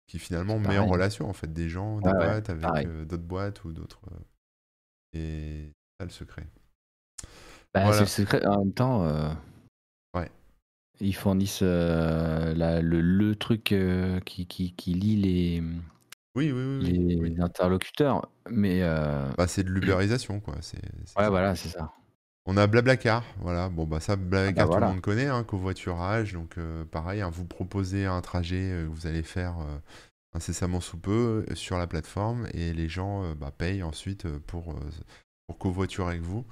qui 0.08 0.20
finalement 0.20 0.60
met 0.60 0.78
en 0.78 0.84
pareil. 0.84 0.92
relation 0.92 1.30
en 1.30 1.34
fait 1.34 1.52
des 1.52 1.70
gens, 1.70 2.00
des 2.00 2.10
Ouais, 2.10 2.16
ouais, 2.18 2.26
boîtes 2.42 2.50
avec 2.50 2.88
d'autres 3.08 3.24
boîtes 3.24 3.64
ou 3.66 3.72
d'autres. 3.74 4.00
et 5.14 5.70
c'est 6.00 6.04
ça 6.04 6.06
le 6.06 6.12
secret. 6.12 6.48
Bah, 7.74 7.82
Voilà. 7.86 7.94
c'est 7.94 8.02
le 8.02 8.08
secret. 8.28 8.46
En 8.46 8.60
même 8.60 8.74
temps, 8.74 9.04
Ouais. 10.16 10.30
ils 11.00 11.16
fournissent 11.16 11.62
la- 11.62 12.82
le, 12.82 13.02
le 13.02 13.36
truc 13.36 13.74
qui, 14.26 14.46
qui, 14.48 14.74
qui 14.74 14.94
lie 14.94 15.16
les, 15.18 15.64
Oui, 16.36 16.52
oui, 16.52 16.80
oui, 16.82 16.92
les 16.92 17.16
oui. 17.16 17.36
interlocuteurs. 17.42 18.28
Mais 18.50 18.82
euh, 18.82 19.30
Bah, 19.38 19.48
c'est 19.48 19.64
de 19.64 19.70
l'ubérisation 19.70 20.40
quoi. 20.40 20.56
C'est, 20.62 20.82
c'est 21.06 21.18
ouais, 21.18 21.24
ça. 21.26 21.30
voilà, 21.30 21.56
c'est 21.56 21.70
ça. 21.70 21.94
On 22.46 22.58
a 22.58 22.68
Blablacar, 22.68 23.24
voilà. 23.40 23.70
Bon, 23.70 23.86
bah 23.86 24.00
ça, 24.00 24.16
Blablacar, 24.16 24.50
Ah 24.50 24.54
bah 24.54 24.64
tout 24.66 24.72
voilà. 24.72 24.88
le 24.88 24.94
monde 24.94 25.02
connaît, 25.02 25.28
hein, 25.28 25.44
covoiturage. 25.44 26.34
Donc, 26.34 26.58
euh, 26.58 26.84
pareil, 26.86 27.22
hein, 27.22 27.30
vous 27.30 27.46
proposez 27.46 28.06
un 28.06 28.20
trajet 28.22 28.72
euh, 28.72 28.84
que 28.86 28.90
vous 28.90 29.08
allez 29.08 29.24
faire 29.24 29.56
incessamment 30.34 30.82
sous 30.82 30.98
peu 30.98 31.46
sur 31.54 31.78
la 31.78 31.88
plateforme 31.88 32.48
et 32.54 32.74
les 32.74 32.90
gens 32.90 33.36
bah, 33.36 33.52
payent 33.56 33.84
ensuite 33.84 34.28
pour, 34.40 34.76
pour 35.48 35.58
covoiturer 35.60 36.10
avec 36.10 36.22
vous 36.22 36.44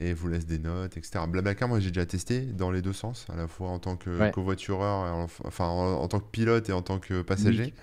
et 0.00 0.14
vous 0.14 0.28
laissent 0.28 0.46
des 0.46 0.58
notes, 0.58 0.96
etc. 0.96 1.24
Blablacar, 1.28 1.68
moi 1.68 1.78
j'ai 1.80 1.90
déjà 1.90 2.06
testé 2.06 2.40
dans 2.40 2.70
les 2.70 2.82
deux 2.82 2.92
sens, 2.92 3.26
à 3.30 3.36
la 3.36 3.46
fois 3.46 3.68
en 3.68 3.78
tant 3.78 3.96
que 3.96 4.30
covoitureur, 4.30 5.28
enfin 5.44 5.66
en, 5.66 6.08
tant 6.08 6.20
que 6.20 6.30
pilote 6.30 6.68
et 6.68 6.72
en 6.72 6.82
tant 6.82 6.98
que 6.98 7.22
passager. 7.22 7.74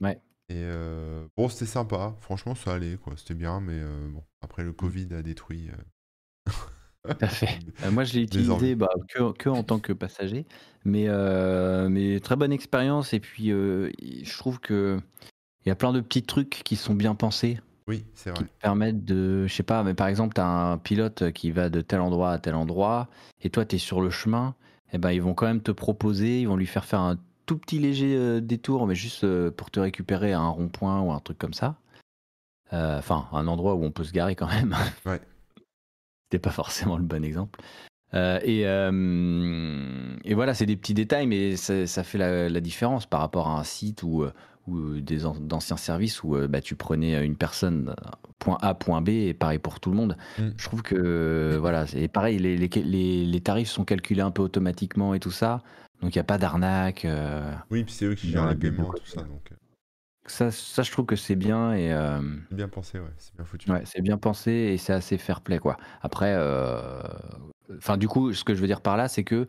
Ouais. 0.00 0.18
Et 0.50 0.56
euh, 0.58 1.26
bon, 1.36 1.48
c'était 1.48 1.64
sympa, 1.64 2.14
franchement 2.20 2.54
ça 2.54 2.74
allait, 2.74 2.96
quoi, 2.96 3.14
c'était 3.16 3.34
bien, 3.34 3.60
mais 3.60 3.76
euh, 3.76 4.08
bon, 4.08 4.22
après 4.42 4.62
le 4.62 4.70
mmh. 4.70 4.76
Covid 4.76 5.08
a 5.14 5.22
détruit. 5.22 5.70
Euh, 5.70 6.52
Tout 7.08 7.16
à 7.20 7.28
fait. 7.28 7.58
moi 7.92 8.04
je 8.04 8.14
l'ai 8.14 8.22
utilisé 8.22 8.74
bah, 8.74 8.90
que, 9.08 9.32
que, 9.32 9.48
en 9.48 9.62
tant 9.62 9.78
que 9.78 9.94
passager, 9.94 10.44
mais, 10.84 11.08
mais 11.88 12.20
très 12.20 12.36
bonne 12.36 12.52
expérience, 12.52 13.14
et 13.14 13.20
puis 13.20 13.48
je 13.48 14.38
trouve 14.38 14.60
que 14.60 14.98
il 15.64 15.70
y 15.70 15.72
a 15.72 15.76
plein 15.76 15.92
de 15.92 16.00
petits 16.00 16.22
trucs 16.22 16.60
qui 16.62 16.76
sont 16.76 16.94
bien 16.94 17.14
pensés. 17.14 17.58
Oui, 17.86 18.04
c'est 18.14 18.30
vrai. 18.30 18.44
Qui 18.44 18.50
permettent 18.60 19.04
de, 19.04 19.46
je 19.46 19.54
sais 19.54 19.62
pas, 19.62 19.82
mais 19.82 19.94
par 19.94 20.08
exemple, 20.08 20.34
tu 20.34 20.40
as 20.42 20.46
un 20.46 20.76
pilote 20.78 21.32
qui 21.32 21.50
va 21.50 21.70
de 21.70 21.80
tel 21.80 22.00
endroit 22.00 22.32
à 22.32 22.38
tel 22.38 22.54
endroit, 22.54 23.08
et 23.40 23.48
toi, 23.48 23.64
tu 23.64 23.76
es 23.76 23.78
sur 23.78 24.02
le 24.02 24.10
chemin, 24.10 24.54
et 24.88 24.96
eh 24.96 24.98
ben, 24.98 25.10
ils 25.10 25.22
vont 25.22 25.34
quand 25.34 25.46
même 25.46 25.62
te 25.62 25.72
proposer, 25.72 26.42
ils 26.42 26.48
vont 26.48 26.56
lui 26.56 26.66
faire 26.66 26.84
faire 26.84 27.00
un 27.00 27.18
tout 27.46 27.58
petit 27.58 27.78
léger 27.78 28.14
euh, 28.16 28.40
détour, 28.40 28.86
mais 28.86 28.94
juste 28.94 29.24
euh, 29.24 29.50
pour 29.50 29.70
te 29.70 29.80
récupérer 29.80 30.32
à 30.32 30.40
un 30.40 30.48
rond-point 30.48 31.00
ou 31.00 31.12
un 31.12 31.20
truc 31.20 31.38
comme 31.38 31.54
ça. 31.54 31.76
Euh, 32.72 32.98
enfin, 32.98 33.28
un 33.32 33.46
endroit 33.46 33.74
où 33.74 33.84
on 33.84 33.90
peut 33.90 34.04
se 34.04 34.12
garer 34.12 34.34
quand 34.34 34.48
même. 34.48 34.74
Ouais. 35.06 35.20
C'était 36.24 36.42
pas 36.42 36.50
forcément 36.50 36.96
le 36.96 37.04
bon 37.04 37.22
exemple. 37.22 37.60
et, 38.14 38.62
et, 38.62 40.34
voilà, 40.34 40.54
c'est 40.54 40.66
des 40.66 40.76
petits 40.76 40.94
détails, 40.94 41.26
mais 41.26 41.56
ça, 41.56 42.02
fait 42.02 42.18
la, 42.18 42.48
la, 42.48 42.60
différence 42.60 43.06
par 43.06 43.20
rapport 43.20 43.48
à 43.48 43.58
un 43.58 43.62
site 43.62 44.02
ou 44.02 44.26
des 44.66 45.18
d'anciens 45.40 45.76
services 45.76 46.24
où 46.24 46.36
bah, 46.48 46.62
tu 46.62 46.74
prenais 46.74 47.24
une 47.24 47.36
personne 47.36 47.94
point 48.38 48.58
A 48.62 48.74
point 48.74 49.02
B 49.02 49.10
et 49.10 49.34
pareil 49.34 49.58
pour 49.58 49.78
tout 49.78 49.90
le 49.90 49.96
monde. 49.96 50.16
Mm. 50.38 50.48
Je 50.56 50.64
trouve 50.64 50.82
que 50.82 51.56
voilà, 51.60 51.86
c'est 51.86 52.08
pareil, 52.08 52.38
les, 52.38 52.56
les, 52.56 53.24
les, 53.26 53.40
tarifs 53.40 53.68
sont 53.68 53.84
calculés 53.84 54.22
un 54.22 54.30
peu 54.30 54.42
automatiquement 54.42 55.14
et 55.14 55.20
tout 55.20 55.30
ça, 55.30 55.62
donc 56.04 56.14
il 56.14 56.18
n'y 56.18 56.20
a 56.20 56.24
pas 56.24 56.38
d'arnaque. 56.38 57.04
Euh, 57.04 57.52
oui, 57.70 57.84
puis 57.84 57.92
c'est 57.92 58.04
eux 58.04 58.14
qui 58.14 58.30
gèrent 58.30 58.48
les 58.48 58.56
paiements, 58.56 58.92
tout 58.92 59.06
ça. 59.06 59.22
Donc... 59.22 59.52
Ça, 60.26 60.50
ça, 60.50 60.82
je 60.82 60.90
trouve 60.90 61.04
que 61.04 61.16
c'est 61.16 61.36
bien 61.36 61.74
et 61.74 61.90
c'est 62.48 62.56
bien 62.56 62.68
pensé, 62.68 62.98
ouais, 62.98 63.12
c'est 63.18 63.34
bien 63.34 63.44
foutu. 63.44 63.70
Ouais, 63.70 63.82
c'est 63.84 64.00
bien 64.00 64.16
pensé 64.16 64.52
et 64.52 64.78
c'est 64.78 64.92
assez 64.92 65.18
fair 65.18 65.40
play 65.40 65.58
quoi. 65.58 65.76
Après, 66.00 66.34
enfin 67.76 67.96
du 67.96 68.08
coup, 68.08 68.32
ce 68.32 68.44
que 68.44 68.54
je 68.54 68.60
veux 68.60 68.66
dire 68.66 68.80
par 68.80 68.96
là, 68.96 69.08
c'est 69.08 69.24
que 69.24 69.48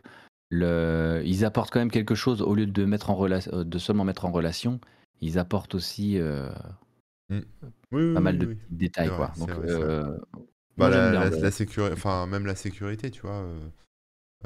le, 0.50 1.22
ils 1.24 1.44
apportent 1.44 1.72
quand 1.72 1.78
même 1.78 1.90
quelque 1.90 2.14
chose 2.14 2.42
au 2.42 2.54
lieu 2.54 2.66
de 2.66 2.84
mettre 2.84 3.10
en 3.10 3.14
relation, 3.14 3.64
de 3.64 3.78
seulement 3.78 4.04
mettre 4.04 4.26
en 4.26 4.30
relation 4.30 4.80
ils 5.20 5.38
apportent 5.38 5.74
aussi 5.74 6.18
euh, 6.18 6.50
mmh. 7.30 8.14
pas 8.14 8.20
mal 8.20 8.38
de 8.38 8.56
détails. 8.70 9.10
Quoi. 9.10 9.32
Donc, 9.38 9.50
euh, 9.50 10.18
bah, 10.76 10.90
la, 10.90 11.50
sécurité, 11.50 11.92
enfin, 11.92 12.26
même 12.26 12.46
la 12.46 12.54
sécurité, 12.54 13.10
tu 13.10 13.22
vois, 13.22 13.46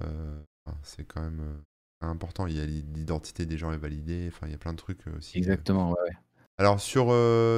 euh, 0.00 0.40
c'est 0.82 1.04
quand 1.04 1.22
même 1.22 1.62
important. 2.06 2.46
Il 2.46 2.56
y 2.56 2.60
a 2.60 2.66
l'identité 2.66 3.46
des 3.46 3.58
gens 3.58 3.72
est 3.72 3.78
validée, 3.78 4.30
enfin, 4.32 4.46
il 4.46 4.52
y 4.52 4.54
a 4.54 4.58
plein 4.58 4.72
de 4.72 4.78
trucs 4.78 5.06
aussi. 5.16 5.38
Exactement, 5.38 5.90
ouais. 5.90 6.10
Alors, 6.58 6.80
sur 6.80 7.06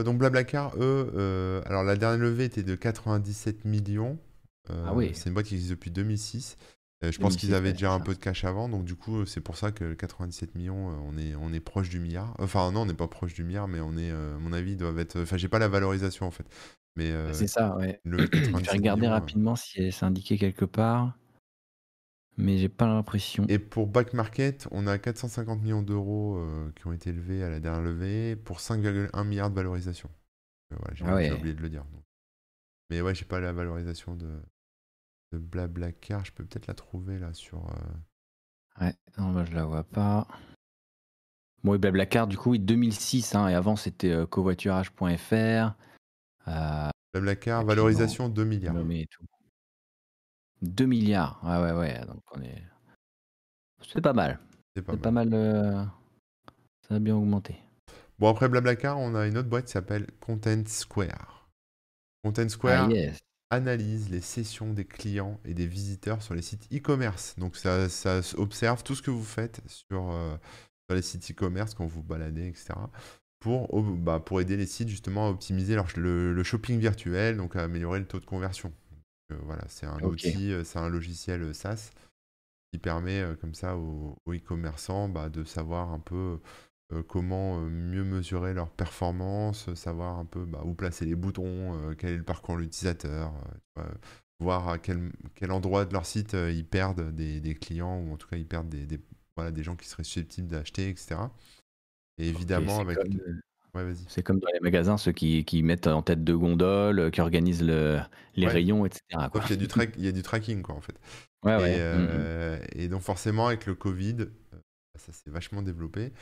donc 0.05 0.19
Blablacar, 0.19 0.75
eux, 0.79 1.63
alors 1.67 1.83
la 1.83 1.97
dernière 1.97 2.21
levée 2.21 2.45
était 2.45 2.63
de 2.63 2.75
97 2.77 3.65
millions. 3.65 4.17
ah 4.69 4.95
oui. 4.95 5.11
C'est 5.15 5.29
une 5.29 5.35
boîte 5.35 5.47
qui 5.47 5.55
existe 5.55 5.73
depuis 5.73 5.91
2006. 5.91 6.57
Euh, 7.05 7.11
je 7.11 7.19
pense 7.19 7.37
qu'ils 7.37 7.55
avaient 7.55 7.73
déjà 7.73 7.93
un 7.93 8.01
peu 8.01 8.15
de 8.15 8.19
cash 8.19 8.45
avant, 8.45 8.69
donc 8.69 8.85
du 8.85 8.95
coup, 8.95 9.27
c'est 9.27 9.41
pour 9.41 9.57
ça 9.57 9.73
que 9.73 9.95
97 9.95 10.55
millions, 10.55 10.91
euh, 10.91 10.95
on 11.05 11.19
est, 11.19 11.35
on 11.35 11.53
est 11.53 11.61
proche 11.61 11.89
du 11.89 11.99
milliard. 11.99 12.35
Enfin, 12.39 12.71
non, 12.71 12.83
on 12.83 12.87
n'est 12.87 12.95
pas 12.95 13.09
proche 13.09 13.35
du 13.35 13.43
milliard, 13.43 13.67
mais 13.67 13.81
on 13.81 13.97
est, 13.97 14.11
euh, 14.11 14.37
à 14.37 14.39
mon 14.39 14.53
avis, 14.53 14.77
doivent 14.77 14.99
être. 15.01 15.21
Enfin, 15.21 15.37
j'ai 15.37 15.49
pas 15.49 15.59
la 15.59 15.69
valorisation 15.69 16.27
en 16.27 16.31
fait. 16.31 16.47
Mais 16.95 17.11
c'est 17.33 17.47
ça, 17.47 17.75
ouais. 17.79 18.01
je 18.05 18.17
vais 18.17 18.71
regarder 18.71 19.09
rapidement 19.09 19.57
si 19.57 19.91
c'est 19.91 20.05
indiqué 20.05 20.37
quelque 20.37 20.67
part, 20.67 21.17
mais 22.37 22.59
j'ai 22.59 22.69
pas 22.69 22.87
l'impression. 22.87 23.45
Et 23.49 23.59
pour 23.59 23.87
Back 23.87 24.15
Market, 24.15 24.69
on 24.71 24.87
a 24.87 24.99
450 24.99 25.63
millions 25.63 25.83
d'euros 25.83 26.43
qui 26.77 26.87
ont 26.87 26.93
été 26.93 27.11
élevés 27.11 27.43
à 27.43 27.51
la 27.51 27.61
dernière 27.61 27.83
levée 27.83 28.37
pour 28.37 28.59
5,1 28.59 29.25
milliards 29.25 29.51
de 29.51 29.55
valorisation. 29.55 30.09
j'ai 30.95 31.05
ah 31.07 31.35
oublié 31.35 31.55
de 31.55 31.63
le 31.63 31.69
dire. 31.69 31.85
Mais 32.93 33.01
ouais, 33.01 33.15
j'ai 33.15 33.25
pas 33.25 33.41
la 33.41 33.53
valorisation 33.53 34.15
de, 34.15 34.29
de 35.33 35.39
Blablacar. 35.39 36.25
Je 36.25 36.33
peux 36.33 36.45
peut-être 36.45 36.67
la 36.67 36.75
trouver 36.75 37.19
là 37.19 37.33
sur. 37.33 37.59
Euh, 37.59 38.85
ouais, 38.85 38.95
non, 39.19 39.29
moi 39.29 39.45
je 39.45 39.55
la 39.55 39.65
vois 39.65 39.85
pas. 39.85 40.29
Bon, 41.65 41.75
et 41.75 41.79
Blablacar, 41.79 42.27
du 42.27 42.37
coup, 42.37 42.51
oui, 42.51 42.59
2006, 42.59 43.35
hein, 43.35 43.49
et 43.49 43.55
avant 43.55 43.77
c'était 43.77 44.11
euh, 44.11 44.27
covoiturage.fr. 44.27 45.75
Euh, 46.49 46.89
Blablacar, 47.15 47.65
valorisation 47.65 48.29
2 48.29 48.45
milliards. 48.45 48.75
2 50.63 50.87
milliards, 50.87 51.41
ouais, 51.45 51.59
ouais, 51.59 51.79
ouais. 51.79 52.07
Donc 52.07 52.23
on 52.35 52.41
est. 52.41 52.63
C'est 53.93 54.01
pas 54.01 54.13
mal. 54.13 54.39
C'est 54.75 54.83
pas, 54.83 55.11
mal. 55.11 55.31
Ça 56.89 56.95
a 56.95 56.99
bien 56.99 57.15
augmenté. 57.15 57.57
Bon, 58.19 58.31
après 58.31 58.49
Blablacar, 58.49 58.99
on 58.99 59.15
a 59.15 59.27
une 59.27 59.37
autre 59.37 59.49
boîte 59.49 59.67
qui 59.67 59.73
s'appelle 59.73 60.07
Content 60.21 60.63
Square. 60.67 61.51
Content 62.23 62.49
Square, 62.49 62.87
ah, 62.89 62.93
yes 62.93 63.19
analyse 63.53 64.09
les 64.09 64.23
sessions 64.23 64.73
des 64.73 64.87
clients 64.87 65.39
et 65.45 65.53
des 65.53 65.67
visiteurs 65.67 66.23
sur 66.23 66.35
les 66.35 66.41
sites 66.41 66.67
e-commerce. 66.73 67.35
Donc 67.37 67.57
ça, 67.57 67.87
observe 68.39 68.83
tout 68.83 68.95
ce 68.95 69.03
que 69.03 69.11
vous 69.11 69.23
faites 69.23 69.61
sur, 69.67 70.11
euh, 70.11 70.37
les 70.89 71.03
sites 71.03 71.31
e-commerce 71.31 71.75
quand 71.75 71.87
vous 71.87 72.03
baladez, 72.03 72.49
etc. 72.49 72.75
Pour, 73.41 73.83
bah, 73.83 74.21
pour 74.21 74.41
aider 74.41 74.57
les 74.57 74.67
sites 74.67 74.89
justement 74.89 75.27
à 75.27 75.31
optimiser 75.31 75.75
leur, 75.75 75.87
le, 75.97 76.43
shopping 76.43 76.79
virtuel, 76.79 77.37
donc 77.37 77.57
à 77.57 77.63
améliorer 77.63 77.99
le 77.99 78.07
taux 78.07 78.21
de 78.21 78.27
conversion. 78.27 78.73
Voilà, 79.31 79.65
c'est 79.69 79.87
un 79.87 80.01
outil, 80.01 80.53
c'est 80.65 80.79
un 80.79 80.89
logiciel 80.89 81.55
SaaS 81.55 81.91
qui 82.71 82.79
permet 82.79 83.25
comme 83.41 83.55
ça 83.55 83.77
aux, 83.77 84.17
e-commerçants 84.29 85.09
bah, 85.09 85.31
de 85.31 85.45
savoir 85.45 85.91
un 85.91 86.01
peu 86.01 86.39
comment 87.09 87.61
mieux 87.61 88.05
mesurer 88.05 88.53
leur 88.53 88.71
performance, 88.71 89.73
savoir 89.75 90.19
un 90.19 90.27
peu 90.27 90.45
bah, 90.45 90.61
où 90.65 90.75
placer 90.75 91.07
les 91.07 91.15
boutons, 91.15 91.95
quel 91.97 92.11
est 92.11 92.17
le 92.19 92.25
parcours 92.25 92.57
de 92.57 92.61
l'utilisateur, 92.63 93.33
voir 94.39 94.69
à 94.69 94.79
quel, 94.79 95.11
quel, 95.35 95.51
endroit 95.51 95.87
de 95.87 95.95
leur 95.95 96.05
site 96.05 96.35
ils 96.35 96.67
perdent 96.67 97.11
des, 97.15 97.55
clients 97.55 97.99
ou 97.99 98.13
en 98.13 98.17
tout 98.19 98.29
cas 98.29 98.37
ils 98.37 98.47
perdent 98.47 98.69
des, 98.69 99.01
voilà, 99.37 99.51
des 99.51 99.63
gens 99.63 99.77
qui 99.77 99.89
seraient 99.89 100.05
susceptibles 100.05 100.49
d'acheter, 100.49 100.89
etc. 100.89 101.17
Et 102.19 102.29
évidemment, 102.29 102.81
avec. 102.81 102.99
C'est 104.09 104.23
comme 104.23 104.39
dans 104.39 104.49
les 104.53 104.61
magasins, 104.61 104.99
ceux 104.99 105.13
qui, 105.13 105.45
qui, 105.45 105.63
mettent 105.63 105.87
en 105.87 106.03
tête 106.03 106.25
de 106.25 106.35
gondole, 106.35 107.11
qui 107.11 107.21
organisent 107.21 107.65
le, 107.65 108.01
les 108.37 108.47
rayons, 108.47 108.85
etc. 108.85 109.03
Il, 109.13 109.51
y 109.51 109.53
a 109.53 109.57
du 109.57 109.69
il 109.97 110.05
y 110.05 110.09
a 110.09 110.13
du 110.13 110.23
tracking, 110.23 110.63
quoi, 110.63 110.75
en 110.75 110.81
fait. 110.81 110.95
Ouais, 111.43 111.77
et, 111.77 111.79
mmh, 111.79 112.03
mmh. 112.03 112.61
et, 112.77 112.89
donc, 112.89 113.01
forcément, 113.01 113.49
avec 113.49 113.67
le 113.67 113.75
Covid, 113.75 114.27
ça 114.97 115.13
s'est 115.13 115.31
vachement 115.31 115.63
développé. 115.63 116.13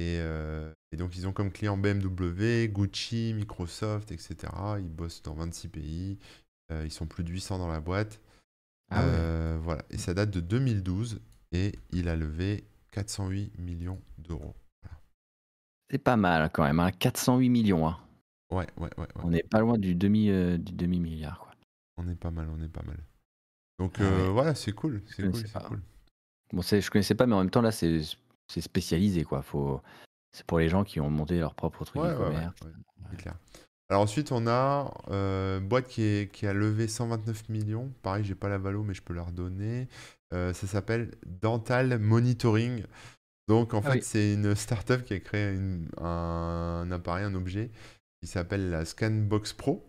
Euh, 0.00 0.72
et, 0.90 0.96
donc, 0.96 1.16
ils 1.16 1.26
ont 1.26 1.32
comme 1.32 1.52
clients 1.52 1.76
BMW, 1.76 2.68
Gucci, 2.68 3.34
Microsoft, 3.34 4.12
etc. 4.12 4.36
Ils 4.78 4.88
bossent 4.88 5.22
dans 5.22 5.34
26 5.34 5.68
pays. 5.68 6.18
Euh, 6.70 6.82
ils 6.84 6.92
sont 6.92 7.06
plus 7.06 7.24
de 7.24 7.30
800 7.30 7.58
dans 7.58 7.68
la 7.68 7.80
boîte. 7.80 8.20
Ah 8.90 9.02
euh, 9.02 9.58
voilà. 9.60 9.82
Et 9.90 9.98
ça 9.98 10.14
date 10.14 10.30
de 10.30 10.40
2012 10.40 11.20
et 11.52 11.72
il 11.92 12.08
a 12.08 12.16
levé 12.16 12.64
408 12.90 13.58
millions 13.58 14.00
d'euros. 14.18 14.54
C'est 15.92 15.98
pas 15.98 16.16
mal 16.16 16.50
quand 16.52 16.64
même, 16.64 16.90
408 16.98 17.46
hein. 17.46 17.50
millions. 17.50 17.86
Hein. 17.86 17.98
Ouais, 18.50 18.66
ouais, 18.78 18.90
ouais, 18.98 19.06
On 19.22 19.30
n'est 19.30 19.44
pas 19.44 19.60
loin 19.60 19.78
du 19.78 19.94
demi, 19.94 20.26
du 20.58 20.72
demi 20.72 20.98
milliard. 20.98 21.38
Quoi. 21.38 21.52
On 21.98 22.08
est 22.08 22.16
pas 22.16 22.30
mal, 22.30 22.48
on 22.50 22.62
est 22.62 22.68
pas 22.68 22.82
mal. 22.82 22.96
Donc 23.78 23.98
ah 24.00 24.30
voilà, 24.30 24.54
c'est 24.54 24.72
cool, 24.72 25.02
c'est 25.06 25.22
cool, 25.22 25.36
c'est 25.36 25.62
cool. 25.62 25.80
Bon, 26.52 26.62
je 26.62 26.90
connaissais 26.90 27.14
pas, 27.14 27.26
mais 27.26 27.34
en 27.34 27.38
même 27.38 27.50
temps 27.50 27.62
là, 27.62 27.72
c'est 27.72 28.00
c'est 28.48 28.60
spécialisé 28.60 29.24
quoi. 29.24 29.42
Faut, 29.42 29.80
c'est 30.32 30.46
pour 30.46 30.58
les 30.58 30.68
gens 30.68 30.84
qui 30.84 31.00
ont 31.00 31.10
monté 31.10 31.38
leur 31.38 31.54
propre 31.54 31.84
truc. 31.84 32.02
Alors 33.92 34.02
ensuite, 34.02 34.32
on 34.32 34.46
a 34.46 34.90
euh, 35.10 35.60
boîte 35.60 35.86
qui, 35.86 36.26
qui, 36.32 36.46
a 36.46 36.54
levé 36.54 36.88
129 36.88 37.50
millions. 37.50 37.92
Pareil, 38.02 38.24
j'ai 38.24 38.34
pas 38.34 38.48
la 38.48 38.56
valo, 38.56 38.82
mais 38.82 38.94
je 38.94 39.02
peux 39.02 39.12
la 39.12 39.22
redonner. 39.22 39.86
Euh, 40.32 40.54
ça 40.54 40.66
s'appelle 40.66 41.10
Dental 41.26 41.98
Monitoring. 41.98 42.84
Donc 43.48 43.74
en 43.74 43.82
ah 43.84 43.92
fait, 43.92 44.02
c'est 44.02 44.34
une 44.34 44.54
startup 44.54 45.04
qui 45.04 45.14
a 45.14 45.20
créé 45.20 45.58
un, 45.98 46.88
appareil, 46.90 47.24
un 47.24 47.34
objet 47.34 47.70
qui 48.20 48.26
s'appelle 48.26 48.70
la 48.70 48.84
Scanbox 48.84 49.52
Pro, 49.52 49.84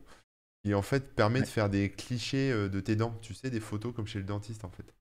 qui 0.63 0.73
en 0.73 0.81
fait 0.81 1.15
permet 1.15 1.41
de 1.41 1.45
faire 1.45 1.69
des 1.69 1.89
clichés 1.91 2.51
euh, 2.51 2.67
de 2.67 2.79
tes 2.79 2.95
dents. 2.95 3.17
Tu 3.21 3.33
sais, 3.33 3.49
des 3.49 3.59
photos 3.59 3.93
comme 3.93 4.07
chez 4.07 4.19
le 4.19 4.25
dentiste 4.25 4.65
en 4.65 4.69
fait. 4.69 4.93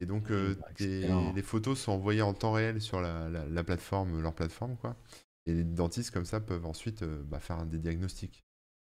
Et 0.00 0.06
donc, 0.06 0.30
euh, 0.30 0.56
les 0.78 1.42
photos 1.42 1.78
sont 1.78 1.92
envoyées 1.92 2.22
en 2.22 2.32
temps 2.32 2.52
réel 2.52 2.80
sur 2.80 3.00
la, 3.00 3.64
plateforme, 3.64 4.20
leur 4.20 4.34
plateforme, 4.34 4.76
quoi. 4.76 4.96
Et 5.46 5.52
les 5.52 5.64
dentistes, 5.64 6.10
comme 6.10 6.24
ça, 6.24 6.40
peuvent 6.40 6.66
ensuite 6.66 7.02
euh, 7.02 7.22
bah, 7.24 7.40
faire 7.40 7.64
des 7.66 7.78
diagnostics. 7.78 8.44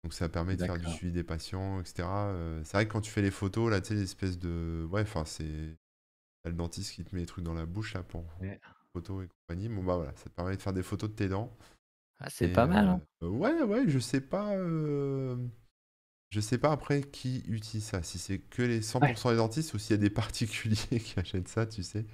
Donc, 0.05 0.13
ça 0.13 0.29
permet 0.29 0.57
de 0.57 0.65
faire 0.65 0.79
du 0.79 0.89
suivi 0.91 1.13
des 1.13 1.25
patients, 1.25 1.81
etc. 1.81 2.09
Euh, 2.09 2.61
c'est 2.65 2.77
vrai 2.77 2.87
que 2.87 2.93
quand 2.93 3.01
tu 3.01 3.11
fais 3.11 3.23
les 3.23 3.31
photos, 3.31 3.71
là, 3.71 3.81
tu 3.81 3.89
sais, 3.89 3.95
l'espèce 3.95 4.39
de. 4.39 4.87
Ouais, 4.91 5.03
enfin, 5.03 5.25
c'est. 5.25 5.77
le 6.45 6.53
dentiste 6.53 6.95
qui 6.95 7.05
te 7.05 7.15
met 7.15 7.23
les 7.23 7.27
trucs 7.27 7.45
dans 7.45 7.55
la 7.55 7.67
bouche, 7.67 7.95
là, 7.95 8.03
pour 8.03 8.25
photos 8.93 9.25
et 9.25 9.29
compagnie. 9.29 9.69
Bon, 9.69 9.83
bah 9.83 9.97
voilà, 9.97 10.13
ça 10.17 10.25
te 10.25 10.35
permet 10.35 10.57
de 10.57 10.63
faire 10.63 10.73
des 10.73 10.83
photos 10.83 11.11
de 11.11 11.15
tes 11.15 11.29
dents. 11.29 11.57
Ah, 12.19 12.29
c'est 12.31 12.49
pas 12.49 12.67
mal, 12.67 12.87
hein. 12.87 13.01
ouais, 13.21 13.63
ouais, 13.63 13.85
je 13.89 13.99
sais 13.99 14.21
pas. 14.21 14.57
Je 14.57 16.41
sais 16.41 16.57
pas 16.57 16.73
après 16.73 17.03
qui 17.03 17.43
utilise 17.49 17.85
ça. 17.85 18.03
Si 18.03 18.19
c'est 18.19 18.39
que 18.39 18.63
les 18.63 18.81
100% 18.81 19.31
des 19.31 19.37
dentistes 19.37 19.75
ou 19.75 19.79
s'il 19.79 19.97
y 19.97 19.99
a 19.99 20.03
des 20.03 20.11
particuliers 20.11 20.77
qui 21.05 21.19
achètent 21.19 21.49
ça, 21.49 21.67
tu 21.67 21.83
sais. 21.83 22.07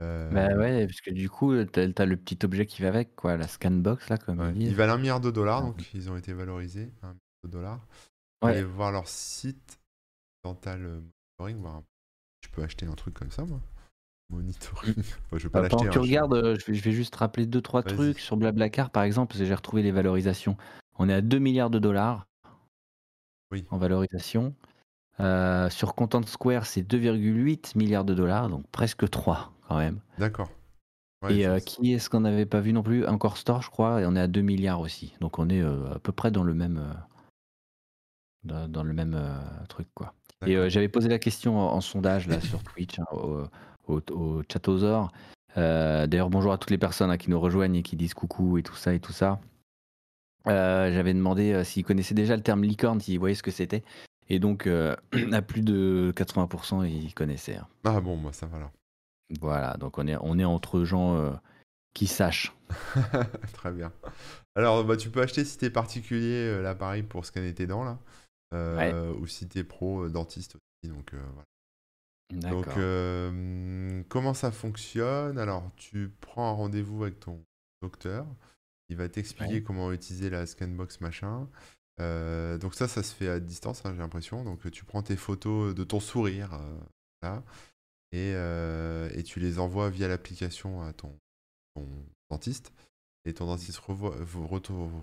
Bah 0.00 0.56
ouais, 0.56 0.86
parce 0.86 1.02
que 1.02 1.10
du 1.10 1.28
coup, 1.28 1.52
t'as 1.66 1.88
as 1.94 2.06
le 2.06 2.16
petit 2.16 2.38
objet 2.46 2.64
qui 2.64 2.80
va 2.80 2.88
avec, 2.88 3.14
quoi, 3.16 3.36
la 3.36 3.46
scanbox, 3.46 4.08
là, 4.08 4.16
comme 4.16 4.52
ils 4.56 4.68
Ils 4.68 4.74
valent 4.74 4.94
un 4.94 4.98
milliard 4.98 5.20
de 5.20 5.30
dollars, 5.30 5.62
donc 5.62 5.92
ils 5.92 6.10
ont 6.10 6.16
été 6.16 6.32
valorisés. 6.32 6.90
Un 7.02 7.08
milliard 7.08 7.44
de 7.44 7.48
dollars. 7.48 7.86
Allez 8.40 8.62
voir 8.62 8.92
leur 8.92 9.08
site 9.08 9.78
Dental 10.42 11.02
Monitoring. 11.38 11.82
Je 12.42 12.48
peux 12.48 12.62
acheter 12.62 12.86
un 12.86 12.94
truc 12.94 13.14
comme 13.14 13.30
ça, 13.30 13.44
moi. 13.44 13.60
Monitoring. 14.30 14.94
je 15.32 15.42
vais 15.44 15.48
pas 15.48 15.62
bah, 15.62 15.68
tu 15.68 15.86
hein, 15.86 15.90
regardes, 16.00 16.58
je 16.58 16.72
vais, 16.72 16.92
juste 16.92 17.14
rappeler 17.16 17.46
deux 17.46 17.60
trois 17.60 17.82
trucs 17.82 18.20
sur 18.20 18.36
Blablacar, 18.36 18.90
par 18.90 19.02
exemple, 19.02 19.28
parce 19.28 19.40
que 19.40 19.46
j'ai 19.46 19.54
retrouvé 19.54 19.82
les 19.82 19.90
valorisations. 19.90 20.56
On 20.98 21.08
est 21.08 21.14
à 21.14 21.20
2 21.20 21.38
milliards 21.38 21.70
de 21.70 21.78
dollars 21.78 22.26
oui. 23.50 23.64
en 23.70 23.78
valorisation. 23.78 24.54
Euh, 25.18 25.68
sur 25.70 25.94
Content 25.94 26.22
Square, 26.22 26.66
c'est 26.66 26.82
2,8 26.82 27.76
milliards 27.76 28.04
de 28.04 28.14
dollars, 28.14 28.48
donc 28.48 28.66
presque 28.70 29.08
3 29.08 29.52
quand 29.68 29.78
même. 29.78 30.00
D'accord. 30.18 30.50
et 31.28 31.46
euh, 31.46 31.58
qui 31.58 31.92
est-ce 31.92 32.08
qu'on 32.08 32.20
n'avait 32.20 32.46
pas 32.46 32.60
vu 32.60 32.72
non 32.72 32.82
plus? 32.82 33.06
Encore 33.06 33.36
Store, 33.36 33.62
je 33.62 33.70
crois, 33.70 34.00
et 34.00 34.06
on 34.06 34.16
est 34.16 34.20
à 34.20 34.28
2 34.28 34.40
milliards 34.40 34.80
aussi. 34.80 35.14
Donc 35.20 35.38
on 35.38 35.48
est 35.48 35.60
euh, 35.60 35.94
à 35.94 35.98
peu 35.98 36.12
près 36.12 36.30
dans 36.30 36.42
le 36.42 36.54
même, 36.54 36.82
dans, 38.44 38.82
le 38.82 38.92
même 38.92 39.18
truc. 39.68 39.88
quoi. 39.94 40.14
Et 40.46 40.70
j'avais 40.70 40.88
posé 40.88 41.08
la 41.08 41.18
question 41.18 41.58
en, 41.58 41.80
sondage 41.82 42.26
là 42.26 42.40
sur 42.40 42.62
Twitch 42.62 42.98
hein, 42.98 43.04
au, 43.90 44.00
au, 44.10 44.38
au 44.38 44.42
Chatosaur. 44.50 45.12
D'ailleurs, 45.56 46.30
bonjour 46.30 46.52
à 46.52 46.58
toutes 46.58 46.70
les 46.70 46.78
personnes 46.78 47.10
hein, 47.10 47.18
qui 47.18 47.30
nous 47.30 47.40
rejoignent 47.40 47.76
et 47.76 47.82
qui 47.82 47.96
disent 47.96 48.14
coucou 48.14 48.58
et 48.58 48.62
tout 48.62 48.76
ça 48.76 48.94
et 48.94 49.00
tout 49.00 49.12
ça. 49.12 49.40
J'avais 50.46 51.12
demandé 51.12 51.62
s'ils 51.64 51.84
connaissaient 51.84 52.14
déjà 52.14 52.36
le 52.36 52.42
terme 52.42 52.62
licorne, 52.62 53.00
s'ils 53.00 53.18
voyaient 53.18 53.34
ce 53.34 53.42
que 53.42 53.50
c'était. 53.50 53.82
Et 54.30 54.38
donc, 54.38 54.66
euh, 54.66 54.96
à 55.32 55.42
plus 55.42 55.62
de 55.62 56.14
80%, 56.16 56.88
ils 56.88 57.12
connaissaient. 57.12 57.56
Hein. 57.56 57.66
Ah 57.84 58.00
bon, 58.00 58.16
moi 58.16 58.32
ça 58.32 58.46
va 58.46 58.60
là. 58.60 58.70
Voilà, 59.40 59.76
donc 59.76 59.98
on 59.98 60.06
est, 60.06 60.16
on 60.20 60.38
est 60.38 60.44
entre 60.44 60.84
gens 60.84 61.16
euh, 61.16 61.32
qui 61.94 62.06
sachent. 62.06 62.56
Très 63.52 63.72
bien. 63.72 63.92
Alors, 64.54 64.84
bah, 64.84 64.96
tu 64.96 65.10
peux 65.10 65.20
acheter 65.20 65.44
si 65.44 65.58
tu 65.58 65.66
es 65.66 65.70
particulier 65.70 66.48
euh, 66.48 66.62
l'appareil 66.62 67.02
pour 67.02 67.26
scanner 67.26 67.52
tes 67.52 67.66
dents 67.66 67.84
là. 67.84 67.98
Ou 69.20 69.26
si 69.26 69.48
tu 69.48 69.58
es 69.58 69.64
pro 69.64 70.08
dentiste 70.08 70.56
aussi. 70.56 70.92
Donc, 70.92 71.12
voilà. 71.12 71.44
Donc, 72.32 72.66
comment 74.08 74.34
ça 74.34 74.50
fonctionne? 74.50 75.38
Alors, 75.38 75.70
tu 75.76 76.10
prends 76.20 76.50
un 76.50 76.54
rendez-vous 76.54 77.02
avec 77.02 77.20
ton 77.20 77.44
docteur. 77.82 78.26
Il 78.88 78.96
va 78.96 79.08
t'expliquer 79.08 79.62
comment 79.62 79.92
utiliser 79.92 80.30
la 80.30 80.46
scanbox 80.46 81.00
machin. 81.00 81.48
Euh, 82.00 82.58
donc 82.58 82.74
ça, 82.74 82.88
ça 82.88 83.02
se 83.02 83.14
fait 83.14 83.28
à 83.28 83.40
distance, 83.40 83.84
hein, 83.84 83.92
j'ai 83.92 84.00
l'impression. 84.00 84.42
Donc 84.44 84.70
tu 84.70 84.84
prends 84.84 85.02
tes 85.02 85.16
photos 85.16 85.74
de 85.74 85.84
ton 85.84 86.00
sourire, 86.00 86.54
euh, 86.54 86.80
là, 87.22 87.44
et, 88.12 88.32
euh, 88.34 89.08
et, 89.14 89.22
tu 89.22 89.38
les 89.38 89.58
envoies 89.58 89.90
via 89.90 90.08
l'application 90.08 90.82
à 90.82 90.92
ton, 90.92 91.16
dentiste. 92.30 92.72
Et 93.26 93.34
ton 93.34 93.46
dentiste 93.46 93.80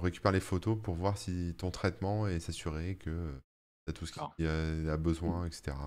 récupère 0.02 0.32
les 0.32 0.40
photos 0.40 0.78
pour 0.82 0.96
voir 0.96 1.18
si 1.18 1.54
ton 1.58 1.72
traitement 1.72 2.28
est 2.28 2.40
s'assurer 2.40 2.96
que 2.96 3.32
tu 3.86 3.92
as 3.92 3.94
tout 3.94 4.06
ce 4.06 4.14
qu'il 4.14 4.90
a, 4.90 4.98
besoin, 4.98 5.46
etc. 5.46 5.78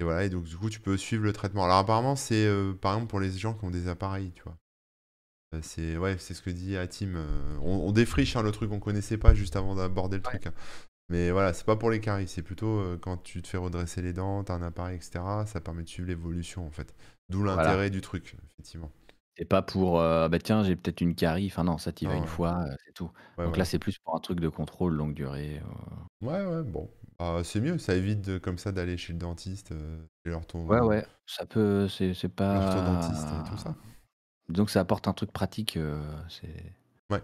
Et 0.00 0.04
voilà, 0.04 0.24
et 0.24 0.30
donc 0.30 0.44
du 0.44 0.56
coup, 0.56 0.70
tu 0.70 0.80
peux 0.80 0.96
suivre 0.96 1.22
le 1.22 1.32
traitement. 1.32 1.64
Alors 1.64 1.76
apparemment, 1.76 2.16
c'est 2.16 2.50
par 2.80 2.94
exemple 2.94 3.10
pour 3.10 3.20
les 3.20 3.30
gens 3.30 3.54
qui 3.54 3.64
ont 3.64 3.70
des 3.70 3.86
appareils, 3.86 4.32
tu 4.34 4.42
vois. 4.42 4.56
Euh, 5.54 5.60
c'est 5.62 5.96
ouais, 5.96 6.16
c'est 6.18 6.34
ce 6.34 6.42
que 6.42 6.50
dit 6.50 6.76
Atim. 6.76 7.16
Euh, 7.16 7.58
on, 7.60 7.90
défriche 7.92 8.36
hein, 8.36 8.42
le 8.42 8.52
truc, 8.52 8.70
on 8.72 8.78
connaissait 8.78 9.18
pas 9.18 9.34
juste 9.34 9.56
avant 9.56 9.74
d'aborder 9.74 10.16
le 10.16 10.22
truc. 10.22 10.46
Hein. 10.46 10.52
Mais 11.08 11.30
voilà, 11.32 11.52
c'est 11.52 11.66
pas 11.66 11.74
pour 11.74 11.90
les 11.90 12.00
caries, 12.00 12.28
c'est 12.28 12.42
plutôt 12.42 12.78
euh, 12.78 12.96
quand 12.96 13.16
tu 13.16 13.42
te 13.42 13.48
fais 13.48 13.56
redresser 13.56 14.00
les 14.00 14.12
dents, 14.12 14.44
t'as 14.44 14.54
un 14.54 14.62
appareil, 14.62 14.96
etc. 14.96 15.20
Ça 15.46 15.60
permet 15.60 15.82
de 15.82 15.88
suivre 15.88 16.08
l'évolution 16.08 16.66
en 16.66 16.70
fait. 16.70 16.94
D'où 17.28 17.42
l'intérêt 17.42 17.90
du 17.90 18.00
truc, 18.00 18.36
effectivement. 18.52 18.90
C'est 19.36 19.44
pas 19.44 19.62
pour 19.62 19.98
bah 19.98 20.38
tiens, 20.42 20.64
j'ai 20.64 20.76
peut-être 20.76 21.00
une 21.00 21.14
carie. 21.14 21.46
Enfin 21.46 21.64
non, 21.64 21.78
ça 21.78 21.92
t'y 21.92 22.04
va 22.04 22.14
une 22.14 22.26
fois, 22.26 22.64
c'est 22.84 22.92
tout. 22.92 23.10
Donc 23.38 23.56
là, 23.56 23.64
c'est 23.64 23.78
plus 23.78 23.98
pour 23.98 24.14
un 24.14 24.20
truc 24.20 24.38
de 24.38 24.48
contrôle 24.48 24.94
longue 24.94 25.14
durée. 25.14 25.62
Ouais, 26.20 26.44
ouais, 26.44 26.62
bon. 26.62 26.90
Bah, 27.20 27.42
c'est 27.44 27.60
mieux, 27.60 27.76
ça 27.78 27.94
évite 27.94 28.38
comme 28.40 28.56
ça 28.56 28.72
d'aller 28.72 28.96
chez 28.96 29.12
le 29.12 29.18
dentiste, 29.18 29.72
et 30.24 30.30
leur 30.30 30.46
ton, 30.46 30.66
Ouais, 30.66 30.80
ouais, 30.80 31.06
ça 31.26 31.44
peut, 31.44 31.86
c'est 31.88 32.14
pas. 32.28 32.80
dentiste 32.82 33.28
et 33.46 33.50
tout 33.50 33.58
ça. 33.58 33.76
Donc 34.48 34.70
ça 34.70 34.80
apporte 34.80 35.06
un 35.06 35.12
truc 35.12 35.30
pratique, 35.32 35.76
euh, 35.76 36.02
c'est 36.28 36.74
Ouais, 37.10 37.22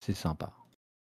c'est 0.00 0.14
sympa. 0.14 0.52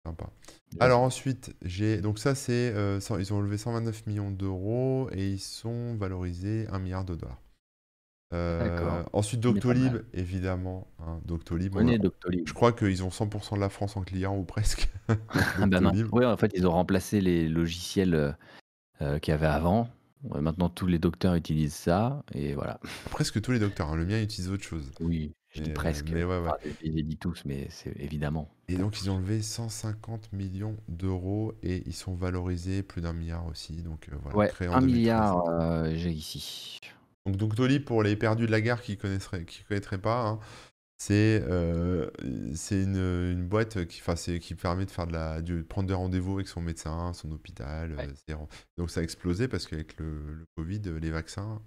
sympa. 0.06 0.30
Alors 0.78 1.00
ensuite, 1.02 1.54
j'ai 1.62 2.00
donc 2.00 2.18
ça 2.18 2.34
c'est 2.34 2.72
euh, 2.74 3.00
ils 3.18 3.32
ont 3.32 3.40
levé 3.40 3.58
129 3.58 4.06
millions 4.06 4.30
d'euros 4.30 5.08
et 5.12 5.30
ils 5.32 5.40
sont 5.40 5.94
valorisés 5.96 6.66
1 6.70 6.78
milliard 6.78 7.04
de 7.04 7.14
dollars. 7.14 7.40
Euh, 8.32 9.02
ensuite 9.12 9.40
Doctolib, 9.40 10.02
évidemment, 10.14 10.86
hein, 11.00 11.20
Doctolib. 11.24 11.74
Doctolib. 12.00 12.46
je 12.46 12.52
crois 12.52 12.72
qu'ils 12.72 13.02
ont 13.02 13.08
100% 13.08 13.56
de 13.56 13.60
la 13.60 13.68
France 13.68 13.96
en 13.96 14.02
client 14.02 14.36
ou 14.36 14.44
presque. 14.44 14.88
Non. 15.58 15.92
Oui, 16.12 16.24
en 16.24 16.36
fait, 16.36 16.52
ils 16.54 16.66
ont 16.66 16.72
remplacé 16.72 17.20
les 17.20 17.48
logiciels 17.48 18.36
qu'il 18.98 19.32
y 19.32 19.34
avait 19.34 19.46
avant 19.46 19.88
maintenant, 20.40 20.68
tous 20.68 20.86
les 20.86 20.98
docteurs 20.98 21.34
utilisent 21.34 21.74
ça, 21.74 22.22
et 22.34 22.54
voilà. 22.54 22.80
Presque 23.10 23.40
tous 23.40 23.52
les 23.52 23.58
docteurs, 23.58 23.88
hein. 23.88 23.96
le 23.96 24.06
mien 24.06 24.20
utilise 24.20 24.50
autre 24.50 24.64
chose. 24.64 24.90
Oui, 25.00 25.32
je 25.48 25.62
dis 25.62 25.70
presque. 25.70 26.10
Mais 26.10 26.24
ouais, 26.24 26.38
ouais. 26.38 26.50
je 26.84 26.90
les 26.90 27.02
dis 27.02 27.16
tous, 27.16 27.42
mais 27.44 27.66
c'est 27.70 27.94
évidemment. 27.98 28.50
Et 28.68 28.76
donc, 28.76 29.00
ils 29.00 29.10
ont 29.10 29.18
levé 29.18 29.42
150 29.42 30.32
millions 30.32 30.76
d'euros 30.88 31.54
et 31.62 31.82
ils 31.86 31.94
sont 31.94 32.14
valorisés 32.14 32.82
plus 32.82 33.00
d'un 33.00 33.12
milliard 33.12 33.46
aussi. 33.46 33.82
Donc, 33.82 34.08
euh, 34.12 34.16
voilà, 34.22 34.38
ouais, 34.38 34.66
un 34.66 34.80
milliard, 34.80 35.44
euh, 35.48 35.92
j'ai 35.94 36.10
ici. 36.10 36.80
Donc, 37.26 37.37
Doctolib, 37.37 37.85
pour 37.85 38.02
les 38.02 38.16
perdus 38.16 38.46
de 38.46 38.50
la 38.50 38.61
gare 38.61 38.83
qui 38.83 38.92
ne 39.02 39.38
qui 39.44 39.62
connaîtraient 39.64 39.98
pas, 39.98 40.26
hein, 40.26 40.40
c'est 41.00 41.42
euh, 41.48 42.11
c'est 42.54 42.83
une, 42.83 42.96
une, 42.96 43.48
boîte 43.48 43.87
qui, 43.87 44.02
qui 44.38 44.54
permet 44.54 44.85
de, 44.85 44.90
faire 44.90 45.06
de, 45.06 45.14
la, 45.14 45.40
de 45.40 45.62
prendre 45.62 45.88
des 45.88 45.94
rendez-vous 45.94 46.35
avec 46.35 46.46
son 46.46 46.61
médecin, 46.61 47.14
son 47.14 47.33
hôpital. 47.33 47.96
Euh, 47.98 48.35
donc 48.76 48.90
ça 48.90 49.00
a 49.00 49.02
explosé 49.02 49.48
parce 49.48 49.66
qu'avec 49.66 49.98
le, 49.98 50.35
le, 50.35 50.46
Covid, 50.56 50.83
euh, 50.88 50.98
les 50.98 51.11
vaccins. 51.11 51.62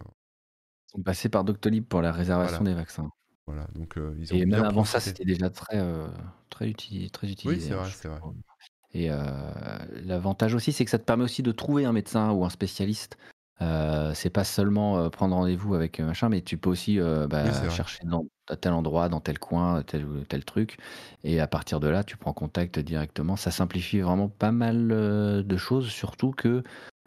sont 0.86 1.02
passés 1.02 1.30
par 1.30 1.44
Doctolib 1.44 1.84
pour 1.84 2.04
la 2.04 2.12
réservation 2.12 2.64
des 2.64 2.76
vaccins. 2.76 3.10
Voilà, 3.48 3.68
donc 3.74 3.96
ils 4.20 4.32
ont 4.32 4.38
Et 4.38 4.46
même 4.46 4.64
avant 4.64 4.86
ça, 4.86 5.00
c'était 5.00 5.26
déjà 5.26 5.50
très, 5.50 5.82
très, 6.52 6.70
utilisé, 6.70 7.10
très 7.10 7.28
utilisé. 7.28 7.60
Oui, 7.60 7.68
c'est 7.68 7.74
hein, 7.74 7.78
vrai, 7.78 7.92
c'est 7.92 8.08
vrai. 8.08 8.20
Et 8.94 9.10
l'avantage 10.06 10.54
aussi, 10.54 10.72
c'est 10.72 10.86
que 10.86 10.92
ça 10.92 11.00
te 11.00 11.06
permet 11.06 11.24
aussi 11.24 11.42
de 11.42 11.52
trouver 11.52 11.86
un 11.86 11.92
médecin 11.92 12.30
ou 12.32 12.46
un 12.46 12.52
spécialiste 12.52 13.18
euh, 13.62 14.14
c'est 14.16 14.30
pas 14.30 14.44
seulement 14.44 14.98
euh, 14.98 15.10
prendre 15.10 15.36
rendez-vous 15.36 15.76
avec 15.76 16.00
euh, 16.00 16.06
machin, 16.06 16.28
mais 16.30 16.42
tu 16.42 16.58
peux 16.58 16.70
aussi 16.70 17.00
bah, 17.30 17.70
chercher 17.70 18.04
dans, 18.04 18.26
à 18.50 18.56
tel 18.56 18.74
endroit, 18.74 19.10
dans 19.10 19.20
tel 19.20 19.40
coin, 19.40 19.84
tel 19.84 20.06
tel 20.28 20.44
truc, 20.44 20.78
et 21.24 21.40
à 21.40 21.48
partir 21.48 21.80
de 21.80 21.88
là, 21.88 22.04
tu 22.04 22.18
prends 22.18 22.34
contact 22.34 22.80
directement. 22.80 23.36
Ça 23.36 23.52
simplifie 23.52 24.00
vraiment 24.00 24.30
pas 24.30 24.52
mal 24.52 24.88
de 24.88 25.58
choses, 25.58 25.90
surtout 25.90 26.32
que 26.32 26.64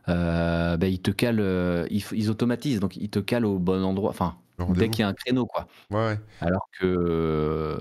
bah, 0.07 0.87
ils 0.87 1.03
te 1.03 1.11
calent, 1.11 1.87
ils, 1.91 2.31
automatisent, 2.31 2.81
donc 2.81 2.97
ils 2.97 3.11
te 3.11 3.19
calent 3.19 3.47
au 3.47 3.59
bon 3.59 3.83
endroit. 3.85 4.11
Enfin, 4.11 4.37
dès 4.71 4.89
qu'il 4.89 5.01
y 5.01 5.05
a 5.05 5.09
un 5.09 5.15
créneau, 5.15 5.47
quoi. 5.47 5.67
Ouais, 5.91 6.19
Alors 6.41 6.69
que, 6.79 7.79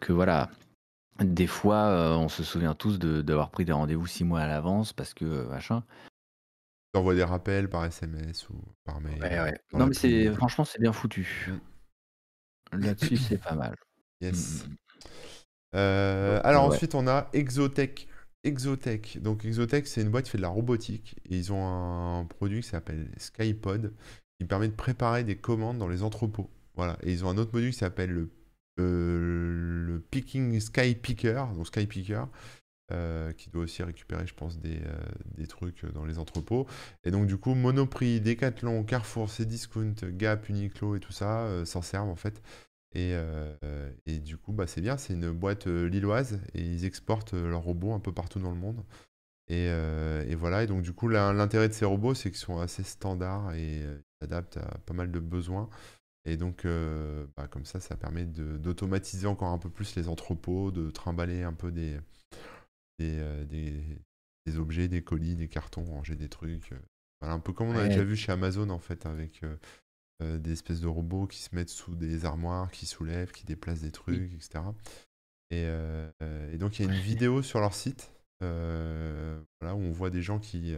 que 0.00 0.12
voilà, 0.12 0.50
des 1.20 1.46
fois, 1.46 2.18
on 2.18 2.28
se 2.28 2.44
souvient 2.44 2.74
tous 2.74 2.98
d'avoir 2.98 3.50
pris 3.50 3.64
des 3.64 3.72
rendez-vous 3.72 4.06
six 4.06 4.24
mois 4.24 4.40
à 4.40 4.46
l'avance 4.46 4.92
parce 4.92 5.14
que 5.14 5.48
machin 5.48 5.82
envoie 6.96 7.14
des 7.14 7.24
rappels 7.24 7.68
par 7.68 7.84
SMS 7.84 8.48
ou 8.48 8.54
par 8.84 9.00
mail. 9.00 9.60
Non, 9.72 9.86
mais 9.86 9.94
c'est 9.94 10.32
franchement, 10.34 10.64
c'est 10.64 10.80
bien 10.80 10.92
foutu. 10.92 11.50
Mm. 12.72 12.78
Là-dessus, 12.78 13.16
c'est 13.28 13.40
pas 13.42 13.54
mal. 13.54 13.74
Yes. 14.20 14.64
Mm, 14.66 14.70
mm, 14.70 14.76
euh, 15.74 16.40
alors 16.44 16.64
ensuite, 16.64 16.94
on 16.94 17.06
a 17.06 17.28
Exotech. 17.32 18.08
Exotech. 18.44 19.20
Donc 19.20 19.44
Exotech, 19.44 19.86
c'est 19.86 20.02
une 20.02 20.10
boîte 20.10 20.26
qui 20.26 20.30
fait 20.30 20.38
de 20.38 20.42
la 20.42 20.48
robotique. 20.48 21.16
Et 21.28 21.36
ils 21.36 21.52
ont 21.52 21.66
un 21.66 22.24
produit 22.24 22.62
qui 22.62 22.68
s'appelle 22.68 23.08
Skypod, 23.16 23.92
qui 24.38 24.46
permet 24.46 24.68
de 24.68 24.74
préparer 24.74 25.24
des 25.24 25.36
commandes 25.36 25.78
dans 25.78 25.88
les 25.88 26.02
entrepôts. 26.02 26.50
Voilà. 26.74 26.96
Et 27.02 27.12
ils 27.12 27.24
ont 27.24 27.28
un 27.28 27.38
autre 27.38 27.52
module 27.52 27.72
qui 27.72 27.78
s'appelle 27.78 28.10
le, 28.10 28.30
euh, 28.78 29.86
le 29.86 30.00
Picking 30.00 30.58
Sky 30.60 30.94
Picker. 30.94 31.44
Donc 31.54 31.66
Sky 31.66 31.86
Picker, 31.86 32.26
euh, 32.92 33.32
qui 33.32 33.50
doit 33.50 33.64
aussi 33.64 33.82
récupérer, 33.82 34.26
je 34.26 34.34
pense, 34.34 34.58
des, 34.58 34.78
euh, 34.78 34.98
des, 35.36 35.46
trucs 35.46 35.84
dans 35.92 36.04
les 36.04 36.18
entrepôts. 36.18 36.66
Et 37.04 37.10
donc, 37.10 37.26
du 37.26 37.36
coup, 37.36 37.54
Monoprix, 37.54 38.20
Decathlon, 38.20 38.84
Carrefour, 38.84 39.28
Cdiscount, 39.28 39.94
Gap, 40.10 40.48
Uniqlo 40.48 40.96
et 40.96 41.00
tout 41.00 41.12
ça 41.12 41.42
euh, 41.46 41.64
s'en 41.64 41.82
servent 41.82 42.08
en 42.08 42.16
fait. 42.16 42.42
Et, 42.94 43.14
et 44.06 44.20
du 44.20 44.38
coup, 44.38 44.52
bah, 44.52 44.66
c'est 44.66 44.80
bien, 44.80 44.96
c'est 44.96 45.12
une 45.12 45.30
boîte 45.30 45.66
lilloise 45.66 46.40
et 46.54 46.62
ils 46.62 46.86
exportent 46.86 47.34
leurs 47.34 47.60
robots 47.60 47.92
un 47.92 48.00
peu 48.00 48.10
partout 48.10 48.38
dans 48.38 48.50
le 48.50 48.56
monde. 48.56 48.82
Et, 49.48 49.66
et 49.66 50.34
voilà, 50.34 50.62
et 50.62 50.66
donc 50.66 50.80
du 50.80 50.94
coup, 50.94 51.08
l'intérêt 51.08 51.68
de 51.68 51.74
ces 51.74 51.84
robots, 51.84 52.14
c'est 52.14 52.30
qu'ils 52.30 52.38
sont 52.38 52.58
assez 52.58 52.82
standards 52.84 53.54
et 53.54 53.82
s'adaptent 54.22 54.56
à 54.56 54.78
pas 54.86 54.94
mal 54.94 55.10
de 55.10 55.20
besoins. 55.20 55.68
Et 56.26 56.36
donc, 56.36 56.64
euh, 56.64 57.24
bah, 57.36 57.46
comme 57.46 57.64
ça, 57.64 57.78
ça 57.78 57.96
permet 57.96 58.24
d'automatiser 58.24 59.28
encore 59.28 59.48
un 59.48 59.58
peu 59.58 59.70
plus 59.70 59.94
les 59.94 60.08
entrepôts, 60.08 60.72
de 60.72 60.90
trimballer 60.90 61.44
un 61.44 61.52
peu 61.52 61.70
des, 61.70 61.98
des, 62.98 63.18
euh, 63.18 63.44
des, 63.44 63.74
des 64.46 64.58
objets, 64.58 64.88
des 64.88 65.02
colis, 65.02 65.36
des 65.36 65.48
cartons, 65.48 65.84
ranger 65.84 66.16
des 66.16 66.28
trucs. 66.28 66.72
euh. 66.72 66.78
Voilà, 67.20 67.34
un 67.34 67.40
peu 67.40 67.52
comme 67.52 67.68
on 67.68 67.76
a 67.76 67.82
Ouais. 67.82 67.88
déjà 67.88 68.04
vu 68.04 68.16
chez 68.16 68.32
Amazon, 68.32 68.68
en 68.70 68.78
fait, 68.78 69.06
avec 69.06 69.42
euh, 70.22 70.38
des 70.38 70.52
espèces 70.52 70.80
de 70.80 70.86
robots 70.86 71.26
qui 71.26 71.38
se 71.38 71.54
mettent 71.54 71.70
sous 71.70 71.94
des 71.94 72.24
armoires, 72.24 72.70
qui 72.70 72.86
soulèvent, 72.86 73.32
qui 73.32 73.44
déplacent 73.44 73.80
des 73.82 73.90
trucs, 73.92 74.32
etc. 74.34 74.64
Et, 75.50 75.64
euh, 75.66 76.10
et 76.52 76.58
donc, 76.58 76.78
il 76.78 76.84
y 76.84 76.88
a 76.88 76.92
une 76.92 76.98
vidéo 77.00 77.42
sur 77.42 77.60
leur 77.60 77.74
site 77.74 78.12
euh, 78.42 79.40
voilà, 79.60 79.74
où 79.76 79.80
on 79.80 79.92
voit 79.92 80.10
des 80.10 80.20
gens 80.22 80.38
qui, 80.38 80.74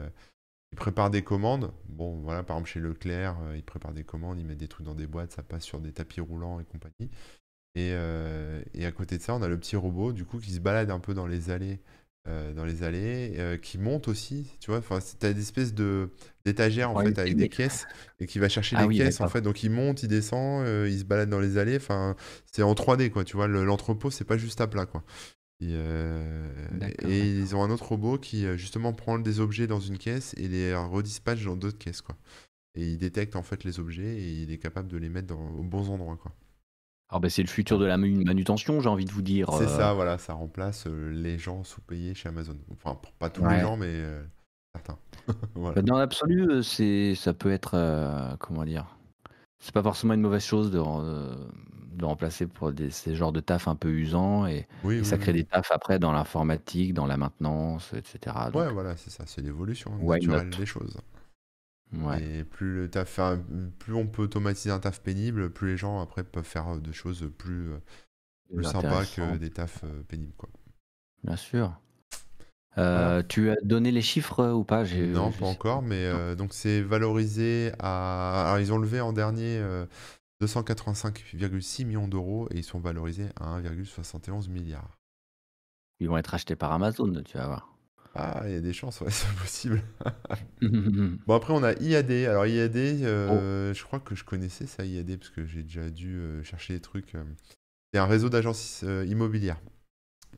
qui 0.70 0.76
préparent 0.76 1.11
des 1.11 1.22
commandes. 1.24 1.72
Bon, 1.88 2.20
voilà, 2.20 2.42
par 2.44 2.57
exemple, 2.57 2.70
chez 2.70 2.81
Leclerc, 2.81 3.37
ils 3.57 3.64
préparent 3.64 3.94
des 3.94 4.04
commandes, 4.04 4.38
ils 4.38 4.46
mettent 4.46 4.59
des 4.59 4.68
trucs 4.68 4.87
dans 4.87 4.94
des 4.94 5.07
boîtes, 5.09 5.33
ça 5.33 5.42
passe 5.42 5.64
sur 5.64 5.81
des 5.81 5.92
tapis 5.92 6.20
roulants 6.20 6.61
et 6.61 6.64
compagnie. 6.64 7.11
Et, 7.74 7.90
et 8.74 8.87
à 8.87 8.92
côté 8.92 9.18
de 9.18 9.22
ça, 9.22 9.35
on 9.35 9.42
a 9.42 9.48
le 9.48 9.59
petit 9.59 9.76
robot, 9.76 10.12
du 10.12 10.24
coup, 10.24 10.38
qui 10.38 10.52
se 10.52 10.61
balade 10.61 10.90
un 10.90 11.00
peu 11.00 11.14
dans 11.14 11.26
les 11.26 11.50
allées, 11.50 11.81
euh, 12.26 12.52
dans 12.52 12.64
les 12.64 12.83
allées, 12.83 13.35
euh, 13.38 13.57
qui 13.57 13.78
monte 13.78 14.09
aussi, 14.09 14.50
tu 14.61 14.70
vois. 14.70 14.78
Enfin, 14.81 15.00
c'est- 15.00 15.18
t'as 15.18 15.33
des 15.33 15.40
espèces 15.40 15.72
de 15.74 16.11
d'étagères 16.44 16.90
en 16.90 16.96
Ouais, 16.96 17.04
fait 17.04 17.18
avec 17.18 17.35
mais- 17.35 17.42
des 17.44 17.48
caisses 17.48 17.87
et 18.20 18.26
qui 18.26 18.38
va 18.38 18.48
chercher 18.48 18.76
Ah 18.76 18.83
les 18.83 18.88
oui, 18.88 18.96
caisses 18.98 19.20
en 19.20 19.24
d'accord. 19.24 19.33
fait. 19.33 19.40
Donc 19.42 19.62
il 19.62 19.70
monte, 19.70 20.02
il 20.02 20.09
descend, 20.09 20.64
euh, 20.66 20.88
il 20.90 20.98
se 20.98 21.04
balade 21.04 21.28
dans 21.31 21.40
les 21.40 21.59
allées. 21.59 21.76
Enfin, 21.76 22.16
c'est 22.50 22.62
en 22.62 22.74
3D 22.74 23.11
quoi. 23.11 23.24
Tu 23.24 23.37
vois, 23.37 23.46
le- 23.46 23.64
l'entrepôt 23.64 24.11
c'est 24.11 24.24
pas 24.24 24.37
juste 24.38 24.61
à 24.61 24.66
plat 24.66 24.87
quoi. 24.87 25.04
Et, 25.61 25.68
euh, 25.72 26.48
D'accord, 26.72 27.11
et 27.11 27.20
ils 27.38 27.57
ont 27.57 27.62
un 27.64 27.70
autre 27.70 27.87
robot 27.88 28.18
qui 28.18 28.46
euh, 28.46 28.57
justement 28.57 28.92
prend 28.92 29.18
des 29.18 29.40
objets 29.40 29.66
dans 29.66 29.81
une 29.81 29.98
caisse 29.98 30.35
et 30.38 30.48
les 30.48 30.74
redispatche 30.74 31.44
dans 31.44 31.57
d'autres 31.57 31.78
caisses 31.78 32.00
quoi. 32.02 32.16
Et 32.74 32.87
il 32.92 32.98
détecte 32.98 33.37
en 33.37 33.42
fait 33.42 33.64
les 33.64 33.81
objets 33.81 34.16
et 34.18 34.42
il 34.42 34.52
est 34.52 34.59
capable 34.59 34.88
de 34.88 34.96
les 34.98 35.09
mettre 35.09 35.26
dans, 35.28 35.50
aux 35.50 35.64
bons 35.64 35.90
endroits 35.90 36.16
quoi. 36.16 36.33
Alors, 37.11 37.21
ben, 37.21 37.31
c'est 37.31 37.42
le 37.42 37.49
futur 37.49 37.79
de 37.79 37.87
la 37.87 37.97
manu- 37.97 38.25
manutention, 38.25 38.81
j'ai 38.81 38.88
envie 38.88 39.07
de 39.07 39.12
vous 39.12 39.23
dire. 39.23 39.51
C'est 39.53 39.64
euh, 39.64 39.68
ça, 39.68 39.94
voilà, 39.94 40.18
ça 40.18 40.35
remplace 40.35 40.87
euh, 40.87 41.11
les 41.11 41.38
gens 41.38 41.64
sous-payés 41.64 42.14
chez 42.14 42.29
Amazon. 42.29 42.57
Enfin, 42.71 42.99
pas 43.18 43.31
tous 43.31 43.47
les 43.47 43.61
gens, 43.61 43.77
mais 43.79 43.87
euh, 43.88 44.23
certains. 44.75 44.99
voilà. 45.55 45.77
Bah, 45.77 45.83
Dans 45.83 45.97
l'absolu, 45.99 46.51
euh, 46.51 46.62
c'est, 46.62 47.14
ça 47.14 47.33
peut 47.33 47.51
être, 47.51 47.73
euh, 47.75 48.37
comment 48.38 48.64
dire, 48.64 48.94
c'est 49.59 49.73
pas 49.73 49.83
forcément 49.83 50.12
une 50.14 50.21
mauvaise 50.21 50.44
chose 50.44 50.71
de, 50.71 50.79
euh, 50.85 51.35
de 51.94 52.05
remplacer 52.05 52.47
pour 52.47 52.73
des, 52.73 52.90
ces 52.90 53.14
genres 53.14 53.33
de 53.33 53.40
taf 53.40 53.68
un 53.68 53.75
peu 53.75 53.88
usants 53.88 54.47
et, 54.47 54.68
Oui, 54.85 54.97
et 54.97 54.99
oui, 55.01 55.05
ça 55.07 55.16
crée 55.16 55.33
oui. 55.33 55.38
des 55.38 55.44
tafs 55.44 55.71
après 55.73 55.99
dans 55.99 56.12
l'informatique, 56.12 56.92
dans 56.92 57.07
la 57.07 57.16
maintenance, 57.16 57.90
etc. 57.94 58.37
Donc, 58.53 58.55
Ouais, 58.57 58.71
voilà, 58.71 58.97
c'est 58.99 59.11
ça, 59.11 59.25
c'est 59.27 59.40
l'évolution 59.40 59.92
naturelle 59.99 60.51
des 60.51 60.66
choses. 60.66 60.99
Ouais. 61.92 62.22
Et 62.22 62.44
plus 62.44 62.74
le 62.74 62.90
taf, 62.90 63.18
plus 63.79 63.94
on 63.94 64.07
peut 64.07 64.22
automatiser 64.22 64.70
un 64.70 64.79
taf 64.79 65.01
pénible, 65.01 65.51
plus 65.51 65.70
les 65.70 65.77
gens 65.77 66.01
après 66.01 66.22
peuvent 66.24 66.44
faire 66.44 66.68
euh, 66.74 66.79
des 66.79 66.92
choses 66.92 67.31
plus, 67.38 67.72
euh, 67.72 67.79
plus 68.55 68.64
sympas 68.64 69.05
que 69.07 69.37
des 69.37 69.51
tafs 69.51 69.85
euh, 69.85 70.03
pénibles, 70.03 70.35
quoi. 70.37 70.51
Bien 71.24 71.37
sûr. 71.37 71.81
Euh, 72.77 73.22
Tu 73.29 73.51
as 73.51 73.57
donné 73.62 73.90
les 73.90 74.03
chiffres 74.03 74.53
ou 74.53 74.64
pas? 74.64 74.85
Non, 74.85 75.33
pas 75.33 75.46
encore, 75.46 75.83
mais 75.83 76.05
euh, 76.05 76.35
donc 76.35 76.53
c'est 76.53 76.81
valorisé 76.81 77.72
à. 77.79 78.44
Alors, 78.46 78.61
ils 78.61 78.72
ont 78.72 78.79
levé 78.79 79.01
en 79.01 79.12
dernier 79.12 79.59
euh, 79.59 79.87
285,6 80.42 81.85
millions 81.87 82.07
d'euros 82.07 82.48
et 82.53 82.59
ils 82.59 82.64
sont 82.64 82.79
valorisés 82.79 83.29
à 83.40 83.61
1,71 83.61 84.48
milliard. 84.48 84.98
Ils 86.01 86.09
vont 86.09 86.18
être 86.18 86.35
achetés 86.35 86.55
par 86.55 86.70
Amazon, 86.70 87.22
tu 87.24 87.37
vas 87.37 87.46
voir. 87.46 87.77
Ah, 88.20 88.42
il 88.46 88.52
y 88.52 88.57
a 88.57 88.61
des 88.61 88.72
chances, 88.72 89.00
ouais, 89.00 89.11
c'est 89.11 89.33
possible. 89.37 89.83
Bon, 91.26 91.35
après, 91.35 91.52
on 91.52 91.62
a 91.62 91.72
IAD. 91.74 92.11
Alors, 92.26 92.46
IAD, 92.46 92.76
euh, 92.76 93.72
je 93.72 93.83
crois 93.85 94.00
que 94.00 94.14
je 94.14 94.24
connaissais 94.24 94.66
ça, 94.66 94.85
IAD, 94.85 95.16
parce 95.18 95.31
que 95.31 95.46
j'ai 95.46 95.62
déjà 95.62 95.88
dû 95.90 96.16
euh, 96.16 96.42
chercher 96.42 96.74
des 96.74 96.81
trucs. 96.81 97.14
euh. 97.14 97.24
C'est 97.92 98.00
un 98.00 98.07
réseau 98.07 98.28
d'agences 98.28 98.83
euh, 98.85 99.04
immobilières. 99.07 99.61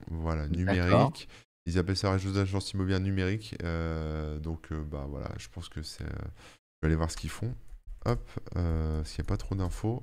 Voilà, 0.09 0.47
numérique. 0.49 1.29
Ils 1.66 1.79
appellent 1.79 1.97
ça 1.97 2.12
réseau 2.12 2.33
d'agences 2.33 2.73
immobilières 2.73 3.01
numériques. 3.01 3.57
Donc, 4.43 4.73
bah 4.73 5.07
voilà, 5.09 5.31
je 5.38 5.49
pense 5.49 5.69
que 5.69 5.83
c'est. 5.83 6.05
je 6.05 6.09
vais 6.83 6.87
aller 6.88 6.97
voir 6.97 7.11
ce 7.11 7.16
qu'ils 7.16 7.31
font. 7.31 7.55
Hop, 8.07 8.31
parce 8.55 9.12
qu'il 9.12 9.23
n'y 9.23 9.27
a 9.27 9.29
pas 9.29 9.37
trop 9.37 9.55
d'infos. 9.55 10.03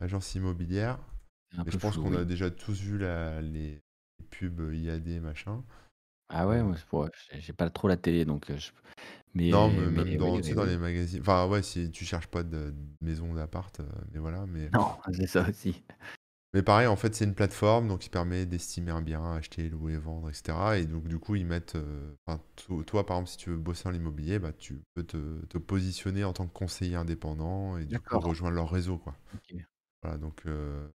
Agence 0.00 0.34
immobilière. 0.34 0.98
Un 1.56 1.64
je 1.66 1.76
pense 1.78 1.96
qu'on 1.96 2.10
oui. 2.10 2.18
a 2.18 2.24
déjà 2.24 2.50
tous 2.50 2.80
vu 2.80 2.98
la- 2.98 3.40
les 3.40 3.80
pubs 4.30 4.72
IAD, 4.74 5.20
machin. 5.20 5.62
Ah 6.30 6.46
ouais, 6.46 6.62
moi, 6.62 6.76
c'est 6.76 6.86
pour- 6.86 7.08
j'ai 7.30 7.40
j'ai 7.40 7.52
pas 7.52 7.70
trop 7.70 7.88
la 7.88 7.96
télé, 7.96 8.24
donc 8.24 8.50
je- 8.54 8.70
Non, 9.46 9.70
mais 9.70 9.90
mais 9.90 9.90
même 9.90 10.16
dans, 10.16 10.38
oui, 10.38 10.40
tu 10.40 10.48
sais, 10.48 10.54
oui, 10.54 10.54
dans 10.54 10.64
oui. 10.64 10.66
les 10.66 10.76
magazines. 10.76 11.20
Enfin, 11.20 11.46
ouais, 11.48 11.62
si 11.62 11.90
tu 11.90 12.04
cherches 12.04 12.26
pas 12.26 12.42
de, 12.42 12.74
maison, 13.00 13.32
d'appart, 13.34 13.80
mais 14.12 14.18
voilà. 14.18 14.46
Mais, 14.46 14.70
Non, 14.72 14.98
c'est 15.12 15.26
ça 15.26 15.48
aussi. 15.48 15.82
mais 16.54 16.62
pareil, 16.62 16.86
en 16.86 16.96
fait, 16.96 17.14
c'est 17.14 17.24
une 17.26 17.34
plateforme 17.34 17.88
donc 17.88 18.00
qui 18.00 18.08
permet 18.08 18.46
d'estimer 18.46 18.90
un 18.90 19.02
bien, 19.02 19.32
acheter, 19.34 19.68
louer, 19.68 19.98
vendre, 19.98 20.30
etc. 20.30 20.78
Et 20.78 20.86
donc, 20.86 21.06
du 21.06 21.18
coup, 21.18 21.34
ils 21.34 21.44
mettent. 21.46 21.76
enfin, 22.26 22.42
to- 22.56 22.82
toi, 22.84 23.04
par 23.04 23.18
exemple, 23.18 23.30
si 23.30 23.36
tu 23.36 23.50
veux 23.50 23.58
bosser 23.58 23.86
en 23.88 23.92
immobilier, 23.94 24.38
bah, 24.38 24.52
tu 24.52 24.82
peux 24.94 25.02
te, 25.04 25.44
te 25.46 25.58
positionner 25.58 26.24
en 26.24 26.32
tant 26.32 26.46
que 26.46 26.52
conseiller 26.52 26.96
indépendant 26.96 27.76
et 27.76 27.84
du 27.84 28.00
coup 28.00 28.18
D'accord. 28.18 28.22
rejoindre 28.22 28.54
leur 28.56 28.70
réseau, 28.70 28.96
quoi. 28.98 29.14
Ok. 29.34 29.68
Voilà, 30.02 30.18
donc. 30.18 30.42
euh, 30.46 30.88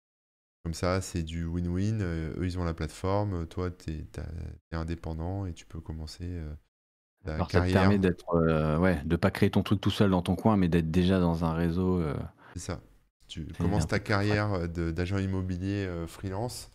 comme 0.62 0.74
ça, 0.74 1.00
c'est 1.00 1.22
du 1.22 1.44
win-win. 1.44 2.00
euh, 2.00 2.34
eux, 2.38 2.44
ils 2.46 2.58
ont 2.58 2.64
la 2.64 2.74
plateforme. 2.74 3.46
Toi, 3.46 3.70
tu 3.70 3.90
es, 3.92 4.06
indépendant 4.72 5.46
et 5.46 5.52
tu 5.52 5.66
peux 5.66 5.80
commencer 5.80 6.24
euh, 6.24 6.54
ta 7.24 7.34
Alors 7.34 7.46
ça 7.50 7.58
te 7.58 7.72
carrière. 7.72 7.80
permet 7.80 7.98
d'être, 7.98 8.34
euh, 8.34 8.78
ouais, 8.78 9.02
de 9.04 9.16
pas 9.16 9.30
créer 9.30 9.50
ton 9.50 9.62
truc 9.62 9.80
tout 9.80 9.90
seul 9.90 10.10
dans 10.10 10.22
ton 10.22 10.36
coin, 10.36 10.56
mais 10.56 10.68
d'être 10.68 10.90
déjà 10.90 11.20
dans 11.20 11.44
un 11.44 11.52
réseau. 11.54 12.00
euh, 12.00 12.16
C'est 12.54 12.60
ça. 12.60 12.80
Tu 13.28 13.46
commences 13.58 13.86
ta 13.86 13.98
carrière 13.98 14.52
euh, 14.52 14.66
d'agent 14.92 15.18
immobilier 15.18 15.86
euh, 15.86 16.06
freelance 16.06 16.70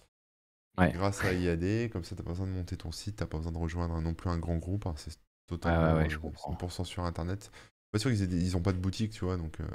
Ouais. 0.77 0.91
grâce 0.91 1.23
à 1.23 1.33
IAD. 1.33 1.89
Comme 1.91 2.03
ça, 2.03 2.15
tu 2.15 2.21
n'as 2.21 2.25
pas 2.25 2.31
besoin 2.31 2.45
de 2.47 2.51
monter 2.51 2.77
ton 2.77 2.91
site, 2.91 3.17
tu 3.17 3.23
n'as 3.23 3.27
pas 3.27 3.37
besoin 3.37 3.51
de 3.51 3.57
rejoindre 3.57 3.99
non 4.01 4.13
plus 4.13 4.29
un 4.29 4.37
grand 4.37 4.57
groupe. 4.57 4.85
hein, 4.85 4.93
c'est 4.97 5.17
totalement 5.47 5.95
ouais, 5.95 6.09
je 6.09 6.17
euh, 6.17 6.19
comprends. 6.19 6.51
100% 6.51 6.83
sur 6.83 7.03
Internet. 7.03 7.51
Pas 7.91 7.99
sûr 7.99 8.11
qu'ils 8.11 8.21
aient 8.21 8.27
des- 8.27 8.43
ils 8.43 8.57
ont 8.57 8.61
pas 8.61 8.73
de 8.73 8.77
boutique, 8.77 9.11
tu 9.11 9.25
vois. 9.25 9.37
Donc, 9.37 9.59
euh, 9.59 9.65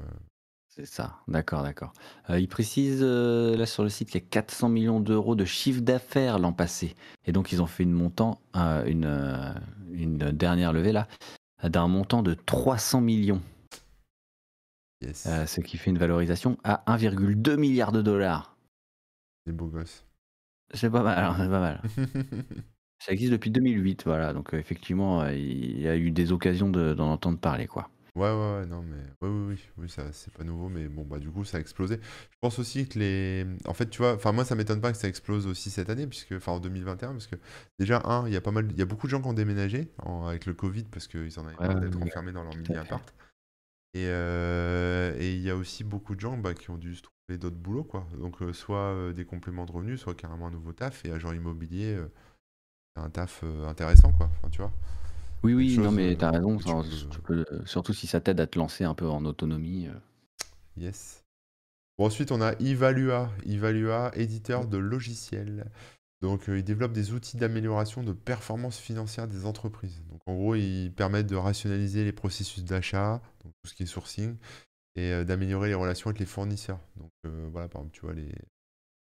C'est 0.75 0.87
ça, 0.87 1.19
d'accord, 1.29 1.63
d'accord. 1.63 1.93
Euh, 2.31 2.41
il 2.41 2.49
précise 2.49 3.01
euh, 3.03 3.57
là 3.57 3.67
sur 3.67 3.83
le 3.83 3.91
site 3.91 4.09
qu'il 4.11 4.21
y 4.21 4.25
a 4.25 4.27
400 4.27 4.71
millions 4.71 5.01
d'euros 5.01 5.35
de 5.35 5.45
chiffre 5.45 5.83
d'affaires 5.83 6.39
l'an 6.39 6.53
passé. 6.55 6.95
Et 7.27 7.33
donc 7.33 7.53
ils 7.53 7.61
ont 7.61 7.67
fait 7.67 7.83
une 7.83 7.93
montant, 7.93 8.41
euh, 8.57 8.85
une, 8.87 9.05
euh, 9.05 9.53
une 9.93 10.17
dernière 10.33 10.73
levée 10.73 10.93
là, 10.93 11.09
d'un 11.63 11.89
montant 11.89 12.23
de 12.23 12.35
300 12.35 13.03
millions, 13.03 13.43
yes, 15.03 15.29
ce 15.47 15.61
qui 15.61 15.77
fait 15.77 15.91
une 15.91 15.99
valorisation 15.99 16.57
à 16.65 16.83
1,2 16.87 17.57
milliard 17.57 17.93
de 17.93 18.03
dollars. 18.03 18.57
les 19.47 19.53
beaux 19.53 19.69
gosses. 19.69 20.05
C'est 20.75 20.91
pas 20.91 21.03
mal, 21.03 21.25
hein, 21.25 21.35
c'est 21.39 21.49
pas 21.51 21.61
mal. 21.61 21.83
Ça 22.99 23.13
existe 23.13 23.33
depuis 23.33 23.51
2008, 23.51 24.05
voilà. 24.07 24.33
Donc 24.33 24.55
effectivement, 24.55 25.27
il 25.29 25.81
y 25.81 25.89
a 25.89 25.97
eu 25.97 26.11
des 26.13 26.33
occasions 26.33 26.71
de- 26.71 26.95
d'en 26.95 27.11
entendre 27.13 27.39
parler, 27.39 27.67
quoi. 27.67 27.91
Ouais, 28.15 28.29
ouais, 28.29 28.31
ouais, 28.61 28.67
non, 28.67 28.83
mais 28.83 28.99
ouais, 29.23 29.29
oui, 29.31 29.55
oui, 29.55 29.65
oui, 29.79 29.89
ça, 29.89 30.13
c'est 30.13 30.31
pas 30.35 30.45
nouveau, 30.45 30.69
mais 30.69 30.87
bon, 30.87 31.03
bah, 31.03 31.19
du 31.19 31.31
coup, 31.31 31.45
ça 31.47 31.57
a 31.57 31.61
explosé. 31.61 31.99
Je 32.31 32.37
pense 32.43 32.59
aussi 32.59 32.87
que 32.87 32.99
les. 32.99 33.47
En 33.65 33.73
fait, 33.73 33.89
tu 33.89 33.99
vois, 34.03 34.13
enfin, 34.15 34.33
moi, 34.33 34.45
ça 34.45 34.55
m'étonne 34.55 34.83
pas 34.83 34.93
que 34.93 34.99
ça 34.99 35.09
explose 35.09 35.47
aussi 35.47 35.71
cette 35.71 35.89
année, 35.89 36.07
puisque, 36.07 36.33
enfin, 36.33 36.53
en 36.53 36.61
2021, 36.61 37.13
parce 37.13 37.27
que 37.27 37.37
déjà, 37.79 38.03
un, 38.05 38.27
il 38.29 38.35
y 38.35 38.37
a 38.37 38.43
pas 38.43 38.51
mal, 38.51 38.69
il 38.71 38.79
y 38.79 38.83
a 38.83 38.85
beaucoup 38.85 39.07
de 39.07 39.11
gens 39.13 39.23
qui 39.23 39.29
ont 39.29 39.33
déménagé 39.33 39.91
en- 40.03 40.27
avec 40.27 40.45
le 40.45 40.53
Covid, 40.53 40.85
parce 40.85 41.09
qu'ils 41.09 41.41
en 41.41 41.47
avaient 41.47 41.57
marre 41.65 41.81
ouais, 41.81 41.81
d'être 41.81 42.03
ouais, 42.03 42.03
enfermés 42.03 42.33
dans 42.33 42.45
leur 42.45 42.55
mini-appart. 42.55 43.15
Et 43.95 44.07
euh, 44.09 45.17
et 45.19 45.35
il 45.35 45.43
y 45.43 45.51
a 45.51 45.57
aussi 45.57 45.85
beaucoup 45.85 46.15
de 46.17 46.21
gens 46.21 46.37
bah, 46.39 46.55
qui 46.55 46.71
ont 46.71 46.79
dû 46.79 46.97
se 46.97 47.03
trouver 47.03 47.39
d'autres 47.39 47.57
boulots, 47.57 47.85
quoi. 47.85 48.07
Donc, 48.19 48.43
euh, 48.43 48.53
soit 48.53 48.79
euh, 48.95 49.13
des 49.15 49.25
compléments 49.27 49.67
de 49.67 49.73
revenus, 49.73 50.01
soit 50.01 50.15
carrément 50.15 50.49
un 50.49 50.53
nouveau 50.53 50.73
taf, 50.75 51.05
et 51.07 51.13
agent 51.13 51.33
immobilier, 51.33 51.99
c'est 52.97 53.03
un 53.03 53.11
taf 53.11 53.45
intéressant, 53.67 54.13
quoi. 54.13 54.31
Enfin, 54.39 54.51
tu 54.51 54.63
vois. 54.63 54.73
Oui, 55.43 55.55
oui, 55.55 55.77
non, 55.79 55.91
mais 55.91 56.13
euh, 56.13 56.17
t'as 56.17 56.31
raison. 56.31 56.57
tu 56.57 56.65
ça- 56.69 56.83
peux- 56.83 57.09
tu 57.11 57.21
peux- 57.21 57.67
surtout 57.67 57.93
si 57.93 58.07
ça 58.07 58.21
t'aide 58.21 58.41
à 58.41 58.47
te 58.47 58.59
lancer 58.59 58.85
un 58.85 58.95
peu 58.95 59.09
en 59.09 59.25
autonomie. 59.25 59.89
euh. 59.89 59.95
Yes. 60.77 61.25
Bon, 61.99 62.07
ensuite, 62.07 62.33
on 62.33 62.41
a 62.41 62.53
Evalua. 62.61 63.31
Evalua, 63.45 64.11
éditeur 64.15 64.67
de 64.67 64.79
logiciels. 64.79 65.71
Donc, 66.23 66.49
euh, 66.49 66.59
ils 66.59 66.65
développent 66.65 66.93
des 66.93 67.13
outils 67.13 67.37
d'amélioration 67.37 68.05
de 68.05 68.13
performance 68.13 68.79
financière 68.79 69.27
des 69.27 69.45
entreprises. 69.45 70.03
Donc, 70.09 70.21
en 70.27 70.35
gros, 70.35 70.55
ils 70.55 70.91
permettent 70.93 71.27
de 71.27 71.37
rationaliser 71.37 72.05
les 72.05 72.13
processus 72.13 72.63
d'achat, 72.65 73.21
donc 73.43 73.53
tout 73.63 73.69
ce 73.69 73.75
qui 73.75 73.83
est 73.83 73.87
sourcing, 73.87 74.37
et 74.95 75.13
euh, 75.13 75.25
d'améliorer 75.25 75.69
les 75.69 75.75
relations 75.75 76.09
avec 76.11 76.21
les 76.21 76.27
fournisseurs. 76.27 76.79
Donc, 76.97 77.11
euh, 77.27 77.49
voilà, 77.51 77.69
par 77.69 77.81
exemple, 77.83 77.95
tu 77.97 78.03
vois, 78.03 78.15
les 78.15 78.33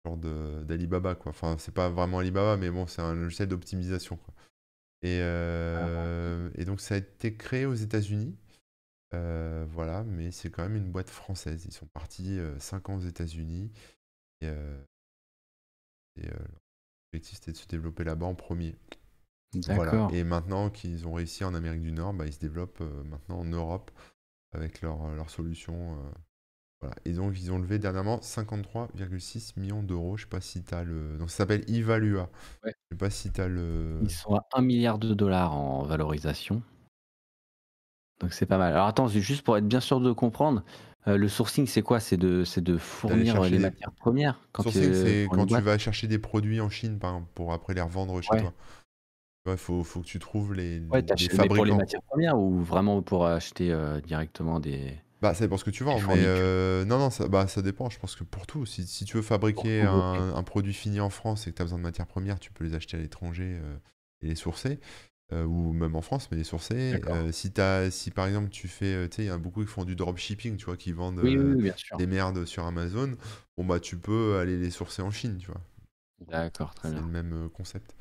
genres 0.04 0.16
de- 0.16 0.64
d'Alibaba, 0.64 1.14
quoi. 1.14 1.30
Enfin, 1.30 1.56
c'est 1.58 1.74
pas 1.74 1.88
vraiment 1.88 2.18
Alibaba, 2.18 2.56
mais 2.56 2.70
bon, 2.70 2.86
c'est 2.88 3.02
un 3.02 3.14
logiciel 3.14 3.48
d'optimisation, 3.48 4.16
quoi. 4.16 4.34
Et, 5.02 5.20
euh, 5.22 6.50
et 6.54 6.64
donc, 6.64 6.80
ça 6.80 6.94
a 6.94 6.98
été 6.98 7.34
créé 7.36 7.66
aux 7.66 7.74
États-Unis. 7.74 8.36
Euh, 9.14 9.64
voilà, 9.68 10.02
mais 10.04 10.30
c'est 10.30 10.50
quand 10.50 10.62
même 10.62 10.76
une 10.76 10.90
boîte 10.90 11.10
française. 11.10 11.64
Ils 11.66 11.72
sont 11.72 11.86
partis 11.86 12.38
5 12.58 12.88
ans 12.90 12.96
aux 12.96 13.06
États-Unis. 13.06 13.70
Et, 14.40 14.48
euh, 14.48 14.84
et, 16.16 16.26
euh, 16.28 16.46
l'objectif, 17.12 17.38
c'était 17.38 17.52
de 17.52 17.56
se 17.56 17.66
développer 17.66 18.04
là-bas 18.04 18.26
en 18.26 18.34
premier. 18.34 18.76
Voilà. 19.68 20.08
Et 20.12 20.24
maintenant 20.24 20.70
qu'ils 20.70 21.06
ont 21.06 21.14
réussi 21.14 21.44
en 21.44 21.54
Amérique 21.54 21.82
du 21.82 21.92
Nord, 21.92 22.12
bah, 22.12 22.26
ils 22.26 22.32
se 22.32 22.40
développent 22.40 22.80
euh, 22.82 23.04
maintenant 23.04 23.38
en 23.38 23.44
Europe 23.44 23.90
avec 24.52 24.82
leur, 24.82 25.08
leur 25.14 25.30
solution. 25.30 25.98
Euh, 26.86 26.88
Voilà. 26.88 26.94
Et 27.04 27.12
donc, 27.12 27.34
ils 27.40 27.52
ont 27.52 27.58
levé 27.58 27.78
dernièrement 27.78 28.18
53,6 28.18 29.58
millions 29.58 29.82
d'euros. 29.82 30.16
Je 30.16 30.22
sais 30.22 30.28
pas 30.28 30.40
si 30.40 30.62
tu 30.62 30.74
as 30.74 30.84
le. 30.84 31.16
Donc, 31.18 31.30
ça 31.30 31.38
s'appelle 31.38 31.64
Evalua. 31.68 32.30
Ouais. 32.64 32.72
Je 32.74 32.94
sais 32.94 32.98
pas 32.98 33.10
si 33.10 33.30
tu 33.32 33.40
as 33.40 33.48
le. 33.48 34.00
Ils 34.02 34.10
sont 34.10 34.34
à 34.34 34.42
1 34.54 34.62
milliard 34.62 34.98
de 34.98 35.14
dollars 35.14 35.54
en 35.54 35.82
valorisation. 35.82 36.62
Donc 38.20 38.32
c'est 38.32 38.46
pas 38.46 38.58
mal. 38.58 38.72
Alors 38.72 38.86
attends, 38.86 39.08
juste 39.08 39.42
pour 39.42 39.56
être 39.58 39.66
bien 39.66 39.80
sûr 39.80 40.00
de 40.00 40.10
comprendre, 40.12 40.64
euh, 41.06 41.16
le 41.16 41.28
sourcing 41.28 41.66
c'est 41.66 41.82
quoi? 41.82 42.00
C'est 42.00 42.16
de, 42.16 42.44
c'est 42.44 42.62
de 42.62 42.78
fournir 42.78 43.40
les 43.42 43.58
matières 43.58 43.92
premières 43.92 44.40
quand 44.52 44.62
Sourcing, 44.62 44.92
c'est 44.92 45.28
quand 45.30 45.46
tu 45.46 45.60
vas 45.60 45.78
chercher 45.78 46.06
des 46.06 46.18
produits 46.18 46.60
en 46.60 46.70
Chine, 46.70 46.98
par 46.98 47.10
exemple, 47.10 47.30
pour 47.34 47.52
après 47.52 47.74
les 47.74 47.82
revendre 47.82 48.20
chez 48.22 48.38
toi. 48.38 48.52
Il 49.48 49.56
faut, 49.56 49.84
faut 49.84 50.00
que 50.00 50.06
tu 50.06 50.18
trouves 50.18 50.54
les, 50.54 50.80
Ouais, 50.90 51.02
les 51.02 51.46
pour 51.46 51.64
les 51.64 51.74
matières 51.74 52.02
premières 52.02 52.36
ou 52.36 52.60
vraiment 52.62 53.00
pour 53.00 53.26
acheter 53.26 53.70
euh, 53.70 54.00
directement 54.00 54.58
des. 54.58 54.98
Bah, 55.22 55.32
ça 55.34 55.44
dépend 55.44 55.56
ce 55.56 55.64
que 55.64 55.70
tu 55.70 55.82
vends, 55.82 55.98
mais 56.00 56.24
euh, 56.26 56.84
non, 56.84 56.98
non, 56.98 57.10
ça, 57.10 57.26
bah, 57.26 57.46
ça 57.48 57.62
dépend. 57.62 57.88
Je 57.88 57.98
pense 57.98 58.16
que 58.16 58.24
pour 58.24 58.46
tout, 58.46 58.66
si, 58.66 58.86
si 58.86 59.04
tu 59.04 59.16
veux 59.16 59.22
fabriquer 59.22 59.82
un, 59.82 60.42
produit 60.42 60.74
fini 60.74 61.00
en 61.00 61.10
France 61.10 61.46
et 61.46 61.52
que 61.52 61.56
tu 61.56 61.62
as 61.62 61.64
besoin 61.64 61.78
de 61.78 61.84
matières 61.84 62.06
premières, 62.06 62.38
tu 62.38 62.52
peux 62.52 62.64
les 62.64 62.74
acheter 62.74 62.96
à 62.96 63.00
l'étranger 63.00 63.58
et 64.22 64.26
les 64.26 64.34
sourcer. 64.34 64.78
Euh, 65.32 65.44
ou 65.44 65.72
même 65.72 65.96
en 65.96 66.02
France, 66.02 66.28
mais 66.30 66.36
les 66.36 66.44
sourcés. 66.44 67.00
Euh, 67.08 67.32
si, 67.32 67.52
as, 67.60 67.90
si 67.90 68.12
par 68.12 68.28
exemple 68.28 68.48
tu 68.48 68.68
fais, 68.68 68.94
euh, 68.94 69.08
tu 69.08 69.16
sais, 69.16 69.22
il 69.24 69.26
y 69.26 69.30
a 69.30 69.38
beaucoup 69.38 69.60
qui 69.62 69.66
font 69.66 69.84
du 69.84 69.96
dropshipping, 69.96 70.56
tu 70.56 70.66
vois, 70.66 70.76
qui 70.76 70.92
vendent 70.92 71.20
des 71.20 72.06
merdes 72.06 72.44
sur 72.44 72.64
Amazon, 72.64 73.16
bon 73.56 73.64
bah 73.64 73.80
tu 73.80 73.96
peux 73.96 74.38
aller 74.38 74.56
les 74.56 74.70
sourcer 74.70 75.02
en 75.02 75.10
Chine, 75.10 75.38
tu 75.38 75.48
vois. 75.48 75.60
D'accord, 76.28 76.74
très 76.76 76.90
bien. 76.90 76.98
C'est 76.98 77.04
le 77.04 77.10
même 77.10 77.50
concept. 77.50 77.96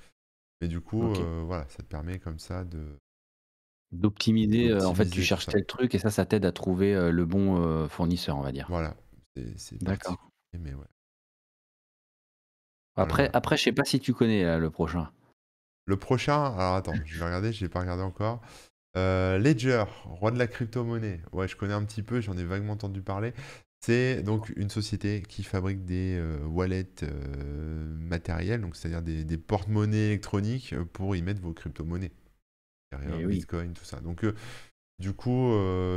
Mais 0.62 0.68
du 0.68 0.82
coup, 0.82 1.14
voilà, 1.46 1.66
ça 1.70 1.78
te 1.78 1.88
permet 1.88 2.20
comme 2.20 2.38
ça 2.38 2.64
de 2.64 3.00
d'optimiser. 3.96 4.74
en 4.74 4.94
fait, 4.94 5.10
tu 5.10 5.22
cherches 5.22 5.48
tel 5.48 5.66
truc 5.66 5.96
et 5.96 6.00
ça, 6.00 6.10
ça 6.10 6.26
t'aide 6.26 6.46
à 6.46 6.52
trouver 6.52 7.12
le 7.12 7.26
bon 7.26 7.88
fournisseur, 7.88 8.38
on 8.38 8.42
va 8.42 8.52
dire. 8.52 8.66
Voilà, 8.70 8.96
c'est 9.56 9.82
D'accord. 9.82 10.30
Mais 10.60 10.74
ouais. 10.74 10.86
Après, 12.96 13.30
après, 13.34 13.58
je 13.58 13.64
sais 13.64 13.72
pas 13.74 13.84
si 13.84 14.00
tu 14.00 14.14
connais 14.14 14.58
le 14.58 14.70
prochain. 14.70 15.10
Le 15.86 15.98
prochain, 15.98 16.54
alors 16.54 16.76
attends, 16.76 16.94
je 17.06 17.20
vais 17.20 17.26
regarder, 17.26 17.54
je 17.54 17.64
n'ai 17.64 17.70
pas 17.70 17.82
regardé 17.82 18.04
encore. 18.04 18.42
Euh, 18.98 19.38
Ledger, 19.38 19.84
roi 20.06 20.32
de 20.32 20.40
la 20.40 20.48
crypto-monnaie. 20.48 21.22
Ouais, 21.34 21.48
je 21.48 21.56
connais 21.56 21.74
un 21.74 21.84
petit 21.84 22.02
peu, 22.02 22.22
j'en 22.22 22.38
ai 22.38 22.44
vaguement 22.44 22.74
entendu 22.74 23.02
parler. 23.02 23.34
C'est 23.82 24.24
donc 24.24 24.52
une 24.56 24.70
société 24.70 25.22
qui 25.22 25.44
fabrique 25.44 25.86
des 25.86 26.18
euh, 26.18 26.44
wallets 26.46 27.04
euh, 27.04 27.98
matériels, 28.00 28.62
donc 28.62 28.76
c'est-à-dire 28.76 29.04
des, 29.04 29.38
porte-monnaies 29.38 30.08
électroniques 30.08 30.74
pour 30.94 31.16
y 31.16 31.22
mettre 31.22 31.42
vos 31.42 31.54
crypto-monnaies. 31.54 32.12
Eh 32.92 33.26
Bitcoin, 33.26 33.74
tout 33.74 33.84
ça. 33.84 34.00
Donc, 34.00 34.26
du 35.00 35.14
coup, 35.14 35.52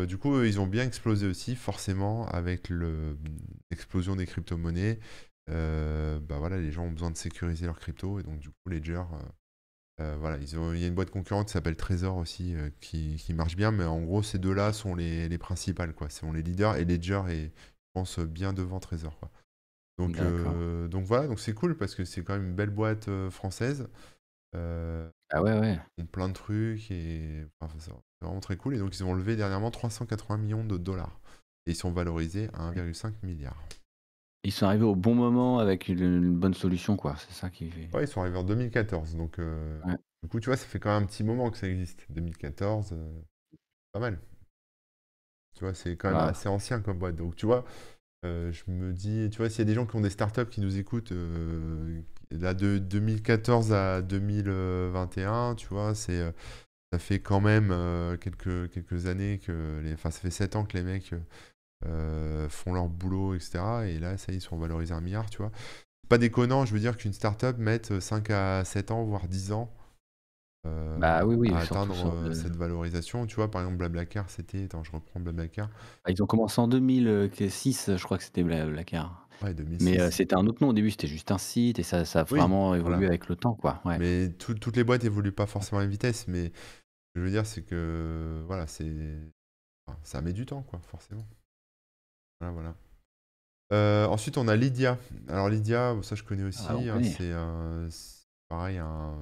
du 0.06 0.18
coup, 0.18 0.42
ils 0.42 0.60
ont 0.60 0.66
bien 0.66 0.84
explosé 0.84 1.26
aussi, 1.26 1.54
forcément, 1.56 2.26
avec 2.28 2.70
l'explosion 3.70 4.16
des 4.16 4.26
crypto-monnaies. 4.26 4.98
bah 5.46 6.38
voilà, 6.38 6.58
les 6.58 6.72
gens 6.72 6.84
ont 6.84 6.92
besoin 6.92 7.10
de 7.10 7.16
sécuriser 7.16 7.66
leurs 7.66 7.78
cryptos, 7.78 8.20
et 8.20 8.22
donc 8.22 8.38
du 8.40 8.48
coup, 8.48 8.68
Ledger 8.68 9.02
euh, 10.00 10.16
voilà, 10.20 10.36
ils 10.38 10.56
ont, 10.56 10.72
il 10.72 10.80
y 10.80 10.84
a 10.84 10.86
une 10.86 10.94
boîte 10.94 11.10
concurrente 11.10 11.46
qui 11.46 11.52
s'appelle 11.52 11.76
Trésor 11.76 12.16
aussi, 12.16 12.54
euh, 12.54 12.70
qui, 12.80 13.16
qui, 13.16 13.34
marche 13.34 13.56
bien, 13.56 13.72
mais 13.72 13.84
en 13.84 14.00
gros, 14.00 14.22
ces 14.22 14.38
deux-là 14.38 14.72
sont 14.72 14.94
les, 14.94 15.28
les 15.28 15.38
principales, 15.38 15.92
quoi. 15.92 16.08
Sont 16.08 16.32
les 16.32 16.42
leaders, 16.42 16.76
et 16.76 16.84
Ledger 16.84 17.22
est, 17.28 17.46
je 17.46 17.90
pense, 17.94 18.20
bien 18.20 18.52
devant 18.52 18.78
Trésor, 18.78 19.18
quoi. 19.18 19.30
Donc, 19.98 20.16
euh, 20.18 20.86
donc 20.86 21.04
voilà, 21.04 21.26
donc 21.26 21.40
c'est 21.40 21.54
cool 21.54 21.76
parce 21.76 21.96
que 21.96 22.04
c'est 22.04 22.22
quand 22.22 22.34
même 22.34 22.46
une 22.46 22.54
belle 22.54 22.70
boîte 22.70 23.10
française. 23.30 23.88
Ah 24.54 25.42
ouais, 25.42 25.58
ouais. 25.58 25.78
Ils 25.96 26.04
ont 26.04 26.06
plein 26.06 26.28
de 26.28 26.34
trucs 26.34 26.90
et 26.90 27.44
enfin, 27.60 27.74
c'est 27.78 27.92
vraiment 28.20 28.40
très 28.40 28.56
cool. 28.56 28.74
Et 28.74 28.78
donc 28.78 28.94
ils 28.98 29.04
ont 29.04 29.14
levé 29.14 29.36
dernièrement 29.36 29.70
380 29.70 30.38
millions 30.38 30.64
de 30.64 30.76
dollars 30.78 31.20
et 31.66 31.72
ils 31.72 31.76
sont 31.76 31.92
valorisés 31.92 32.48
à 32.54 32.70
1,5 32.72 33.12
milliard. 33.22 33.62
Ils 34.44 34.52
sont 34.52 34.66
arrivés 34.66 34.84
au 34.84 34.94
bon 34.94 35.14
moment 35.14 35.58
avec 35.58 35.88
une, 35.88 36.34
bonne 36.38 36.54
solution, 36.54 36.96
quoi. 36.96 37.16
C'est 37.18 37.34
ça 37.34 37.50
qui 37.50 37.70
fait. 37.70 37.94
Ouais, 37.94 38.04
ils 38.04 38.08
sont 38.08 38.20
arrivés 38.20 38.38
en 38.38 38.44
2014. 38.44 39.16
Donc, 39.16 39.38
euh, 39.38 39.80
du 40.22 40.28
coup, 40.28 40.40
tu 40.40 40.46
vois, 40.46 40.56
ça 40.56 40.66
fait 40.66 40.78
quand 40.78 40.90
même 40.90 41.02
un 41.02 41.06
petit 41.06 41.24
moment 41.24 41.50
que 41.50 41.58
ça 41.58 41.68
existe. 41.68 42.06
2014, 42.10 42.92
euh, 42.92 43.20
pas 43.92 44.00
mal. 44.00 44.18
Tu 45.56 45.64
vois, 45.64 45.74
c'est 45.74 45.96
quand 45.96 46.10
même 46.10 46.20
assez 46.20 46.48
ancien 46.48 46.80
comme 46.80 46.98
boîte. 46.98 47.16
Donc, 47.16 47.34
tu 47.34 47.46
vois, 47.46 47.64
euh, 48.24 48.52
je 48.52 48.70
me 48.70 48.92
dis, 48.92 49.28
tu 49.30 49.38
vois, 49.38 49.50
s'il 49.50 49.58
y 49.58 49.62
a 49.62 49.64
des 49.64 49.74
gens 49.74 49.86
qui 49.86 49.96
ont 49.96 50.00
des 50.00 50.10
startups 50.10 50.46
qui 50.46 50.60
nous 50.60 50.78
écoutent, 50.78 51.12
là, 52.30 52.54
de 52.54 52.78
2014 52.78 53.72
à 53.72 54.02
2021, 54.02 55.54
tu 55.54 55.66
vois, 55.68 55.94
c'est, 55.94 56.32
ça 56.92 56.98
fait 56.98 57.20
quand 57.20 57.40
même 57.40 57.74
quelques, 58.20 58.70
quelques 58.70 59.06
années 59.06 59.38
que 59.38 59.80
les, 59.82 59.94
enfin, 59.94 60.10
ça 60.10 60.20
fait 60.20 60.30
7 60.30 60.56
ans 60.56 60.64
que 60.64 60.76
les 60.76 60.82
mecs 60.82 61.14
euh, 61.86 62.48
font 62.48 62.72
leur 62.72 62.88
boulot, 62.88 63.34
etc. 63.34 63.60
Et 63.86 63.98
là, 64.00 64.16
ça, 64.18 64.32
ils 64.32 64.40
sont 64.40 64.56
valorisés 64.56 64.94
un 64.94 65.00
milliard, 65.00 65.30
tu 65.30 65.38
vois. 65.38 65.52
Pas 66.08 66.18
déconnant, 66.18 66.64
je 66.64 66.72
veux 66.72 66.80
dire 66.80 66.96
qu'une 66.96 67.12
startup 67.12 67.56
mette 67.58 68.00
5 68.00 68.30
à 68.30 68.64
7 68.64 68.90
ans, 68.90 69.04
voire 69.04 69.28
10 69.28 69.52
ans 69.52 69.72
euh, 70.66 70.98
bah, 70.98 71.24
oui, 71.24 71.36
oui, 71.36 71.52
à 71.52 71.58
atteindre 71.58 71.94
euh, 72.12 72.32
cette 72.32 72.56
valorisation. 72.56 73.26
Tu 73.26 73.36
vois, 73.36 73.48
par 73.48 73.62
exemple, 73.62 73.78
Blablacar, 73.78 74.28
c'était. 74.28 74.64
Attends, 74.64 74.82
je 74.82 74.90
reprends 74.90 75.20
Blablacar. 75.20 75.68
Bah, 76.04 76.10
ils 76.10 76.20
ont 76.20 76.26
commencé 76.26 76.60
en 76.60 76.66
2006, 76.66 77.96
je 77.96 78.02
crois 78.02 78.18
que 78.18 78.24
c'était 78.24 78.42
Blablacar. 78.42 79.27
Ouais, 79.42 79.54
2006. 79.54 79.84
Mais 79.84 80.10
c'était 80.10 80.34
un 80.34 80.46
autre 80.46 80.62
nom 80.62 80.70
au 80.70 80.72
début, 80.72 80.90
c'était 80.90 81.06
juste 81.06 81.30
un 81.30 81.38
site 81.38 81.78
et 81.78 81.82
ça, 81.82 82.04
ça 82.04 82.20
a 82.20 82.24
vraiment 82.24 82.74
évolué 82.74 83.06
avec 83.06 83.28
le 83.28 83.36
temps, 83.36 83.54
quoi. 83.54 83.80
Ouais. 83.84 83.98
Mais 83.98 84.30
toutes 84.30 84.76
les 84.76 84.84
boîtes 84.84 85.04
évoluent 85.04 85.32
pas 85.32 85.46
forcément 85.46 85.78
à 85.78 85.82
la 85.84 85.88
vitesse, 85.88 86.26
mais 86.28 86.46
ce 86.46 87.14
que 87.14 87.20
je 87.20 87.20
veux 87.20 87.30
dire, 87.30 87.46
c'est 87.46 87.62
que 87.62 88.42
voilà, 88.46 88.66
c'est. 88.66 89.20
ça 90.02 90.20
met 90.20 90.32
du 90.32 90.46
temps, 90.46 90.62
quoi, 90.62 90.80
forcément. 90.80 91.26
Voilà, 92.40 92.52
voilà. 92.52 92.74
Euh, 93.72 94.06
ensuite, 94.06 94.38
on 94.38 94.48
a 94.48 94.56
Lydia. 94.56 94.98
Alors, 95.28 95.48
Lydia, 95.48 95.94
ça 96.02 96.14
je 96.14 96.22
connais 96.22 96.44
aussi. 96.44 96.64
Ah, 96.68 96.76
hein, 96.76 97.02
c'est 97.02 97.32
pareil, 98.48 98.78
un 98.78 99.14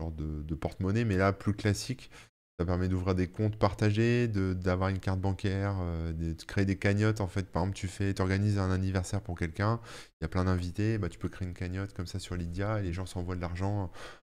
genre 0.00 0.12
de, 0.12 0.54
porte-monnaie, 0.54 1.04
mais 1.04 1.16
là, 1.16 1.32
plus 1.32 1.54
classique. 1.54 2.10
Ça 2.58 2.64
permet 2.64 2.88
d'ouvrir 2.88 3.14
des 3.14 3.28
comptes 3.28 3.56
partagés, 3.56 4.28
d'avoir 4.28 4.88
une 4.88 4.98
carte 4.98 5.20
bancaire, 5.20 5.76
euh, 5.80 6.12
de, 6.12 6.32
créer 6.44 6.64
des 6.64 6.78
cagnottes. 6.78 7.20
En 7.20 7.26
fait, 7.26 7.50
par 7.50 7.62
exemple, 7.62 7.76
tu 7.76 7.86
fais, 7.86 8.18
organises 8.20 8.58
un 8.58 8.70
anniversaire 8.70 9.20
pour 9.20 9.38
quelqu'un, 9.38 9.78
il 10.20 10.24
y 10.24 10.26
a 10.26 10.28
plein 10.28 10.44
d'invités, 10.44 10.96
bah, 10.96 11.10
tu 11.10 11.18
peux 11.18 11.28
créer 11.28 11.46
une 11.46 11.54
cagnotte 11.54 11.92
comme 11.92 12.06
ça 12.06 12.18
sur 12.18 12.34
Lydia 12.34 12.80
et 12.80 12.82
les 12.82 12.92
gens 12.94 13.04
s'envoient 13.04 13.36
de 13.36 13.42
l'argent. 13.42 13.90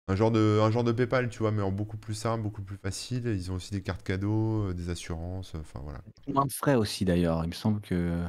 Un 0.09 0.17
genre 0.17 0.31
de, 0.31 0.61
un 0.63 0.71
genre 0.71 0.85
de 0.85 0.93
PayPal, 0.93 1.29
tu 1.29 1.39
vois, 1.39 1.51
mais 1.51 1.63
en 1.63 1.73
beaucoup 1.73 1.97
plus 1.97 2.15
simple, 2.15 2.43
beaucoup 2.43 2.63
plus 2.63 2.77
facile. 2.77 3.27
Ils 3.27 3.53
ont 3.53 3.57
aussi 3.57 3.73
des 3.73 3.83
cartes 3.83 4.03
cadeaux, 4.03 4.69
euh, 4.69 4.75
des 4.75 4.91
assurances, 4.91 5.55
enfin 5.55 5.81
voilà. 5.83 6.01
Moins 6.27 6.47
de 6.47 6.53
frais 6.53 6.75
aussi 6.75 7.05
d'ailleurs. 7.05 7.43
Il 7.45 7.49
me 7.49 7.55
semble 7.55 7.81
que 7.81 8.25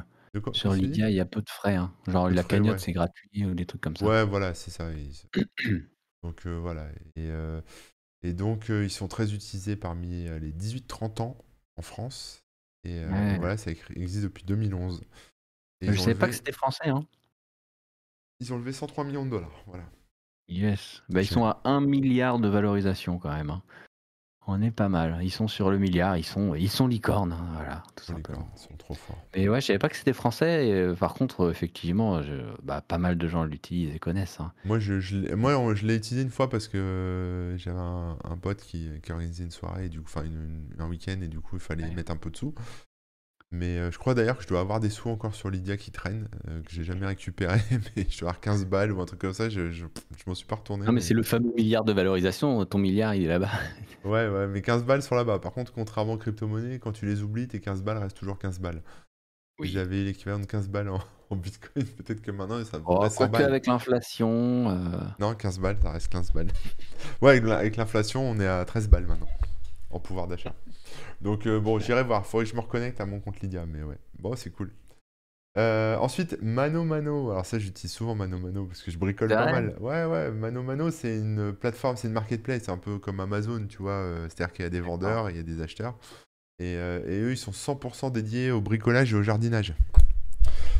sur 0.52 0.72
Lydia, 0.72 1.10
il 1.10 1.16
y 1.16 1.20
a 1.20 1.24
peu 1.24 1.40
de 1.40 1.50
frais. 1.50 1.76
hein. 1.76 1.92
Genre 2.06 2.30
la 2.30 2.42
cagnotte, 2.42 2.80
c'est 2.80 2.92
gratuit 2.92 3.44
ou 3.44 3.54
des 3.54 3.66
trucs 3.66 3.80
comme 3.80 3.96
ça. 3.96 4.06
Ouais, 4.06 4.24
voilà, 4.24 4.54
c'est 4.54 4.70
ça. 4.70 4.88
Donc 6.22 6.46
euh, 6.46 6.58
voilà. 6.58 6.88
Et, 7.14 7.28
euh, 7.30 7.60
et 8.26 8.32
donc, 8.32 8.68
ils 8.68 8.90
sont 8.90 9.08
très 9.08 9.32
utilisés 9.32 9.76
parmi 9.76 10.24
les 10.24 10.52
18-30 10.52 11.22
ans 11.22 11.36
en 11.76 11.82
France. 11.82 12.42
Et 12.84 13.04
voilà, 13.38 13.56
ça 13.56 13.70
existe 13.70 14.24
depuis 14.24 14.44
2011. 14.44 15.02
Et 15.80 15.92
Je 15.92 15.98
savais 15.98 16.14
pas 16.14 16.26
que 16.28 16.34
c'était 16.34 16.52
français, 16.52 16.88
hein. 16.88 17.06
ils 18.40 18.52
ont 18.52 18.58
levé 18.58 18.72
103 18.72 19.04
millions 19.04 19.24
de 19.24 19.30
dollars. 19.30 19.62
Voilà. 19.66 19.84
Yes. 20.48 21.02
Bah, 21.08 21.22
ils 21.22 21.26
sont 21.26 21.44
à 21.44 21.60
1 21.64 21.80
milliard 21.80 22.38
de 22.38 22.48
valorisation 22.48 23.18
quand 23.18 23.32
même. 23.32 23.50
Hein. 23.50 23.62
On 24.48 24.62
est 24.62 24.70
pas 24.70 24.88
mal. 24.88 25.18
Ils 25.22 25.30
sont 25.30 25.48
sur 25.48 25.70
le 25.70 25.78
milliard. 25.78 26.16
Ils 26.16 26.24
sont, 26.24 26.54
ils 26.54 26.70
sont 26.70 26.86
licornes. 26.86 27.32
Hein, 27.32 27.48
voilà, 27.54 27.82
tout 27.96 28.04
simplement. 28.04 28.48
Ils 28.56 28.60
sont 28.60 28.76
trop 28.76 28.94
forts. 28.94 29.18
Et 29.34 29.48
ouais, 29.48 29.60
je 29.60 29.66
savais 29.66 29.78
pas 29.78 29.88
que 29.88 29.96
c'était 29.96 30.12
français. 30.12 30.70
Euh, 30.72 30.94
par 30.94 31.14
contre, 31.14 31.50
effectivement, 31.50 32.20
bah, 32.62 32.80
pas 32.80 32.98
mal 32.98 33.18
de 33.18 33.28
gens 33.28 33.44
l'utilisent 33.44 33.94
et 33.94 33.98
connaissent. 33.98 34.38
Hein. 34.40 34.52
Moi, 34.64 34.78
je, 34.78 35.00
je 35.00 35.34
moi, 35.34 35.74
je 35.74 35.86
l'ai 35.86 35.96
utilisé 35.96 36.22
une 36.22 36.30
fois 36.30 36.48
parce 36.48 36.68
que 36.68 37.56
j'avais 37.58 37.78
un, 37.78 38.36
pote 38.40 38.60
qui, 38.60 38.88
qui 39.02 39.12
organisait 39.12 39.44
une 39.44 39.50
soirée, 39.50 39.86
et 39.86 39.88
du 39.88 40.00
coup, 40.00 40.06
enfin 40.14 40.24
un 40.78 40.88
week-end, 40.88 41.20
et 41.22 41.28
du 41.28 41.40
coup, 41.40 41.56
il 41.56 41.60
fallait 41.60 41.90
mettre 41.90 42.12
un 42.12 42.16
peu 42.16 42.30
de 42.30 42.36
sous. 42.36 42.54
Mais 43.52 43.78
euh, 43.78 43.90
je 43.92 43.98
crois 43.98 44.14
d'ailleurs 44.14 44.36
que 44.36 44.42
je 44.42 44.48
dois 44.48 44.60
avoir 44.60 44.80
des 44.80 44.90
sous 44.90 45.08
encore 45.08 45.34
sur 45.34 45.50
Lydia 45.50 45.76
qui 45.76 45.92
traînent, 45.92 46.28
euh, 46.48 46.60
que 46.62 46.70
j'ai 46.70 46.82
jamais 46.82 47.06
récupéré, 47.06 47.60
mais 47.96 48.06
je 48.08 48.18
dois 48.18 48.30
avoir 48.30 48.40
15 48.40 48.66
balles 48.66 48.92
ou 48.92 49.00
un 49.00 49.06
truc 49.06 49.20
comme 49.20 49.32
ça, 49.32 49.48
je, 49.48 49.70
je, 49.70 49.84
m'en 50.26 50.34
suis 50.34 50.46
pas 50.46 50.56
retourné. 50.56 50.84
Non, 50.84 50.92
mais, 50.92 51.00
c'est 51.00 51.14
le 51.14 51.22
fameux 51.22 51.52
milliard 51.56 51.84
de 51.84 51.92
valorisation, 51.92 52.64
ton 52.66 52.78
milliard 52.78 53.14
il 53.14 53.24
est 53.24 53.28
là-bas. 53.28 53.50
ouais, 54.04 54.28
ouais, 54.28 54.46
mais 54.48 54.62
15 54.62 54.84
balles 54.84 55.02
sont 55.02 55.14
là-bas. 55.14 55.38
Par 55.38 55.52
contre, 55.52 55.72
contrairement 55.72 56.14
aux 56.14 56.18
crypto-monnaies, 56.18 56.80
quand 56.80 56.92
tu 56.92 57.06
les 57.06 57.22
oublies, 57.22 57.46
tes 57.46 57.60
15 57.60 57.82
balles 57.82 57.98
restent 57.98 58.16
toujours 58.16 58.38
15 58.38 58.58
balles. 58.58 58.82
Oui. 59.60 59.68
J'avais 59.68 60.02
l'équivalent 60.02 60.40
de 60.40 60.46
15 60.46 60.68
balles 60.68 60.90
en, 61.30 61.36
bitcoin, 61.36 61.84
peut-être 61.84 62.22
que 62.22 62.32
maintenant 62.32 62.62
ça 62.64 62.78
oh, 62.84 62.98
reste 62.98 63.18
100 63.18 63.28
balles. 63.28 63.44
avec 63.44 63.66
l'inflation. 63.68 64.70
Euh. 64.70 64.98
Non, 65.20 65.34
15 65.34 65.60
balles, 65.60 65.78
ça 65.80 65.92
reste 65.92 66.08
15 66.08 66.32
balles. 66.32 66.48
ouais, 67.22 67.40
avec 67.52 67.76
l'inflation, 67.76 68.28
on 68.28 68.40
est 68.40 68.46
à 68.46 68.64
13 68.64 68.88
balles 68.88 69.06
maintenant 69.06 69.28
en 69.90 70.00
pouvoir 70.00 70.26
d'achat. 70.26 70.52
Donc 71.20 71.46
euh, 71.46 71.60
bon, 71.60 71.78
j'irai 71.78 72.02
voir. 72.02 72.26
Faudrait 72.26 72.44
que 72.44 72.50
je 72.50 72.56
me 72.56 72.60
reconnecte 72.60 73.00
à 73.00 73.06
mon 73.06 73.20
compte 73.20 73.40
Lydia, 73.40 73.66
mais 73.66 73.82
ouais. 73.82 73.98
Bon, 74.18 74.34
c'est 74.36 74.50
cool. 74.50 74.72
Euh, 75.56 75.96
ensuite, 75.96 76.36
Mano 76.42 76.84
Mano. 76.84 77.30
Alors 77.30 77.46
ça, 77.46 77.58
j'utilise 77.58 77.92
souvent 77.92 78.14
Mano 78.14 78.38
Mano 78.38 78.66
parce 78.66 78.82
que 78.82 78.90
je 78.90 78.98
bricole 78.98 79.28
pas 79.28 79.52
mal. 79.52 79.76
Ouais, 79.80 80.04
ouais. 80.04 80.30
Mano 80.30 80.62
Mano, 80.62 80.90
c'est 80.90 81.16
une 81.16 81.52
plateforme, 81.52 81.96
c'est 81.96 82.08
une 82.08 82.14
marketplace, 82.14 82.64
c'est 82.64 82.70
un 82.70 82.78
peu 82.78 82.98
comme 82.98 83.20
Amazon, 83.20 83.66
tu 83.66 83.78
vois. 83.78 83.92
Euh, 83.92 84.28
c'est-à-dire 84.28 84.52
qu'il 84.52 84.64
y 84.64 84.66
a 84.66 84.70
des 84.70 84.80
vendeurs, 84.80 85.30
il 85.30 85.36
y 85.36 85.40
a 85.40 85.42
des 85.42 85.62
acheteurs. 85.62 85.96
Et, 86.58 86.74
eux, 86.74 87.32
ils 87.32 87.36
sont 87.36 87.52
100% 87.52 88.12
dédiés 88.12 88.50
au 88.50 88.60
bricolage 88.60 89.12
et 89.12 89.16
au 89.16 89.22
jardinage. 89.22 89.74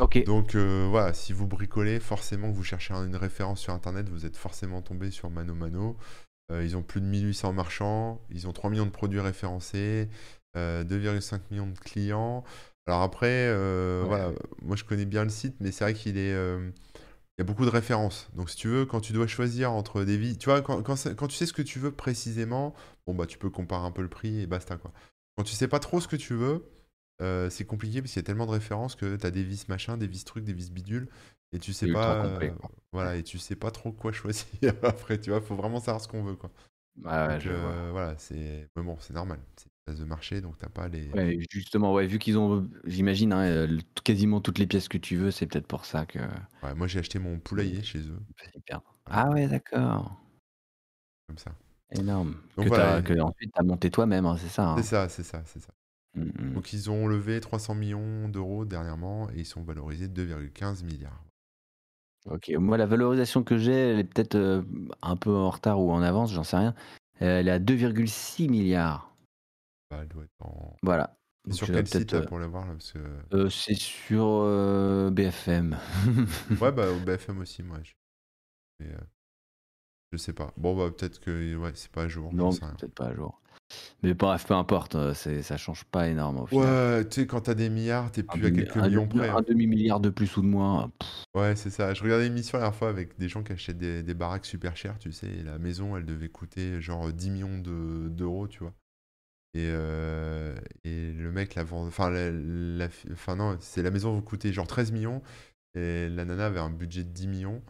Ok. 0.01 0.23
Donc 0.25 0.55
euh, 0.55 0.87
voilà, 0.91 1.13
si 1.13 1.33
vous 1.33 1.47
bricolez, 1.47 2.01
forcément 2.01 2.51
que 2.51 2.57
vous 2.57 2.65
cherchez 2.65 2.95
une 2.95 3.17
référence 3.17 3.61
sur 3.61 3.73
Internet, 3.73 4.09
vous 4.09 4.27
êtes 4.27 4.37
forcément 4.37 4.83
tombé 4.83 5.11
sur 5.11 5.31
Mano 5.31 5.55
Mano. 5.55 5.97
Euh, 6.53 6.65
ils 6.65 6.77
ont 6.77 6.83
plus 6.83 7.01
de 7.01 7.07
1800 7.07 7.53
marchands, 7.53 8.21
ils 8.31 8.47
ont 8.47 8.53
3 8.53 8.71
millions 8.71 8.87
de 8.87 8.91
produits 8.91 9.21
référencés, 9.21 10.09
2,5 10.57 11.41
millions 11.51 11.67
de 11.67 11.79
clients. 11.79 12.43
Alors 12.87 13.03
après, 13.03 13.53
voilà, 14.05 14.31
moi 14.63 14.77
je 14.77 14.85
connais 14.85 15.05
bien 15.05 15.25
le 15.25 15.29
site, 15.29 15.57
mais 15.61 15.71
c'est 15.71 15.85
vrai 15.85 15.93
qu'il 15.93 16.17
est, 16.17 16.35
il 17.37 17.43
y 17.43 17.43
a 17.43 17.45
beaucoup 17.45 17.67
de 17.67 17.71
références. 17.71 18.31
Donc 18.35 18.49
si 18.49 18.57
tu 18.57 18.69
veux, 18.69 18.87
quand 18.87 19.01
tu 19.01 19.13
dois 19.13 19.27
choisir 19.27 19.71
entre 19.73 20.05
des 20.05 20.17
vies, 20.17 20.39
tu 20.39 20.47
vois, 20.49 20.63
quand, 20.63 20.83
quand, 20.83 21.27
tu 21.27 21.37
sais 21.37 21.45
ce 21.45 21.53
que 21.53 21.63
tu 21.63 21.79
veux 21.79 21.91
précisément, 21.91 22.75
bon 23.07 23.15
bah 23.15 23.27
tu 23.27 23.37
peux 23.37 23.51
comparer 23.51 23.85
un 23.85 23.91
peu 23.91 24.01
le 24.01 24.09
prix 24.09 24.41
et 24.41 24.47
basta 24.47 24.77
quoi. 24.79 24.93
Quand 25.37 25.45
tu 25.45 25.55
sais 25.55 25.69
pas 25.69 25.79
trop 25.79 26.01
ce 26.01 26.09
que 26.09 26.17
tu 26.17 26.33
veux, 26.33 26.65
euh, 27.21 27.51
c'est 27.51 27.67
compliqué 27.67 28.01
parce 28.01 28.13
qu'il 28.13 28.21
y 28.21 28.25
a 28.25 28.27
tellement 28.27 28.47
de 28.47 28.53
références 28.53 28.95
que 28.95 29.17
tu 29.17 29.27
as 29.27 29.31
des 29.31 29.43
vis 29.43 29.69
machin, 29.69 29.99
des 29.99 30.07
vis 30.07 30.25
trucs, 30.25 30.45
des 30.45 30.55
vis 30.55 30.71
bidules 30.71 31.09
et 31.53 31.59
tu 31.59 31.73
sais 31.73 31.91
pas 31.93 32.25
euh, 32.25 32.51
voilà 32.93 33.17
et 33.17 33.23
tu 33.23 33.39
sais 33.39 33.57
pas 33.57 33.71
trop 33.71 33.93
quoi 33.93 34.13
choisir 34.13 34.75
après 34.83 35.21
tu 35.21 35.31
vois 35.31 35.41
faut 35.41 35.57
vraiment 35.57 35.81
savoir 35.81 36.01
ce 36.01 36.09
qu'on 36.09 36.23
veut 36.23 36.37
quoi. 36.37 36.51
Bah 36.97 37.39
je 37.39 37.51
euh, 37.51 37.91
voilà 37.93 38.17
c'est 38.17 38.69
bon 38.75 38.97
c'est 39.01 39.13
normal 39.13 39.39
c'est 39.57 39.67
une 39.67 39.85
place 39.85 39.99
de 39.99 40.05
marché 40.07 40.41
donc 40.41 40.57
t'as 40.59 40.71
pas 40.71 40.89
les 40.89 41.11
ouais, 41.11 41.39
justement 41.51 41.93
ouais 41.93 42.07
vu 42.07 42.19
qu'ils 42.19 42.39
ont 42.39 42.67
j'imagine 42.85 43.35
hein, 43.35 43.69
quasiment 44.03 44.41
toutes 44.41 44.59
les 44.59 44.67
pièces 44.67 44.89
que 44.89 44.97
tu 44.97 45.17
veux 45.17 45.31
c'est 45.31 45.47
peut-être 45.47 45.67
pour 45.67 45.85
ça 45.85 46.07
que 46.07 46.19
ouais, 46.63 46.75
moi 46.75 46.87
j'ai 46.87 47.01
acheté 47.01 47.19
mon 47.19 47.39
poulailler 47.39 47.83
chez 47.83 47.99
eux. 47.99 48.19
Ah 49.05 49.29
ouais 49.31 49.47
d'accord. 49.47 50.19
Comme 51.29 51.39
ça. 51.39 51.53
Énorme. 51.91 52.37
Donc 52.57 52.65
que, 52.65 52.69
voilà, 52.71 53.03
que 53.03 53.21
ensuite 53.21 53.53
t'as 53.55 53.63
monté 53.63 53.91
toi-même 53.91 54.25
hein, 54.25 54.37
c'est 54.41 54.49
ça 54.49 54.71
hein. 54.71 54.77
c'est 54.79 54.85
ça 54.85 55.09
c'est 55.11 55.23
ça 55.23 55.43
c'est 55.45 55.61
ça. 55.61 55.73
Mmh, 56.15 56.23
mmh. 56.23 56.55
Donc 56.55 56.73
ils 56.73 56.91
ont 56.91 57.07
levé 57.07 57.41
300 57.41 57.75
millions 57.75 58.29
d'euros 58.29 58.65
dernièrement 58.65 59.29
et 59.31 59.41
ils 59.41 59.45
sont 59.45 59.63
valorisés 59.63 60.09
de 60.09 60.25
2,15 60.25 60.83
milliards. 60.83 61.26
Ok, 62.31 62.51
moi 62.59 62.77
la 62.77 62.87
valorisation 62.87 63.45
que 63.45 63.57
j'ai, 63.57 63.73
elle 63.73 63.99
est 64.01 64.05
peut-être 64.05 64.35
euh, 64.35 64.63
un 65.03 65.17
peu 65.17 65.31
en 65.31 65.51
retard 65.51 65.81
ou 65.81 65.93
en 65.93 66.03
avance, 66.03 66.33
j'en 66.33 66.43
sais 66.43 66.57
rien. 66.57 66.75
Elle 67.21 67.49
est 67.49 67.53
à 67.53 67.59
2,6 67.59 68.51
milliards. 68.51 69.15
Bah, 69.91 69.99
elle 70.03 70.09
doit 70.09 70.25
être 70.25 70.35
en... 70.41 70.77
Voilà. 70.83 71.17
sur 71.51 71.69
quel 71.69 71.87
site 71.87 72.15
euh, 72.15 72.25
pour 72.25 72.39
le 72.39 72.47
voir 72.47 72.67
là 72.67 72.75
euh, 73.33 73.49
C'est 73.49 73.75
sur 73.75 74.43
BFM. 75.13 75.79
ouais, 76.61 76.73
bah 76.73 76.91
au 76.91 76.99
BFM 76.99 77.39
aussi, 77.39 77.63
moi. 77.63 77.79
Je... 77.83 78.87
je 80.13 80.17
sais 80.17 80.33
pas. 80.33 80.53
Bon, 80.57 80.77
bah 80.77 80.93
peut-être 80.97 81.21
que 81.21 81.57
ouais, 81.57 81.73
c'est 81.75 81.93
pas 81.93 82.03
à 82.03 82.09
jour. 82.09 82.35
Non, 82.35 82.51
peut-être 82.51 82.95
pas 82.95 83.07
à 83.07 83.15
jour. 83.15 83.41
Mais 84.03 84.15
bref, 84.15 84.47
peu 84.47 84.55
importe, 84.55 84.95
euh, 84.95 85.15
c'est, 85.15 85.43
ça 85.43 85.57
change 85.57 85.85
pas 85.85 86.09
énorme 86.09 86.39
au 86.39 86.47
final. 86.47 86.99
Ouais, 86.99 87.09
tu 87.09 87.21
sais, 87.21 87.27
quand 87.27 87.41
t'as 87.43 87.55
des 87.55 87.71
milliards, 87.71 88.11
t'es 88.13 88.23
plus 88.23 88.47
à 88.47 88.51
quelques 88.51 88.77
millions 88.77 89.09
près. 89.09 89.29
Un 89.29 89.37
hein. 89.37 89.45
demi-milliard 89.47 90.01
de 90.01 90.11
plus 90.11 90.37
ou 90.37 90.43
de 90.43 90.47
moins. 90.47 90.93
Ouais, 91.35 91.57
c'est 91.57 91.71
ça. 91.71 91.95
Je 91.95 92.03
regardais 92.03 92.27
une 92.27 92.33
émission 92.33 92.59
la 92.59 92.65
dernière 92.65 92.79
fois 92.79 92.89
avec 92.89 93.19
des 93.19 93.29
gens 93.29 93.43
qui 93.43 93.53
achètent 93.53 93.79
des, 93.79 94.03
des 94.03 94.15
baraques 94.15 94.47
super 94.47 94.77
chères, 94.77 94.99
tu 94.99 95.13
sais. 95.13 95.27
Et 95.27 95.43
la 95.43 95.59
maison, 95.59 95.97
elle 95.97 96.05
devait 96.05 96.29
coûter 96.29 96.81
genre 96.81 97.13
10 97.13 97.31
millions 97.31 97.59
de, 97.59 98.09
d'euros, 98.09 98.49
tu 98.49 98.61
vois. 98.61 98.75
Et, 99.55 99.71
euh, 99.71 100.55
et 100.85 101.13
le 101.13 101.33
mec 101.33 101.55
la 101.55 101.65
vend. 101.65 101.87
Enfin, 101.87 102.11
la, 102.11 102.89
enfin 103.13 103.37
non, 103.37 103.57
c'est 103.61 103.83
la 103.83 103.91
maison 103.91 104.15
vous 104.15 104.23
coûtait 104.23 104.53
genre 104.53 104.67
13 104.67 104.93
millions. 104.93 105.23
Et 105.75 106.09
la 106.09 106.25
nana 106.25 106.47
avait 106.47 106.61
un 106.61 106.71
budget 106.71 107.05
de 107.05 107.11
10 107.11 107.27
millions. 107.29 107.63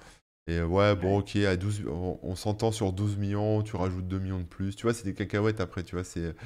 Et 0.48 0.62
ouais, 0.62 0.94
bon, 0.94 1.18
ok, 1.18 1.34
à 1.36 1.56
12, 1.56 1.82
on, 1.88 2.36
s'entend 2.36 2.70
sur 2.70 2.92
12 2.92 3.16
millions, 3.16 3.62
tu 3.62 3.74
rajoutes 3.74 4.06
2 4.06 4.20
millions 4.20 4.38
de 4.38 4.44
plus. 4.44 4.76
Tu 4.76 4.84
vois, 4.84 4.94
c'est 4.94 5.04
des 5.04 5.14
cacahuètes 5.14 5.60
après, 5.60 5.82
tu 5.82 5.96
vois. 5.96 6.04
C'est, 6.04 6.36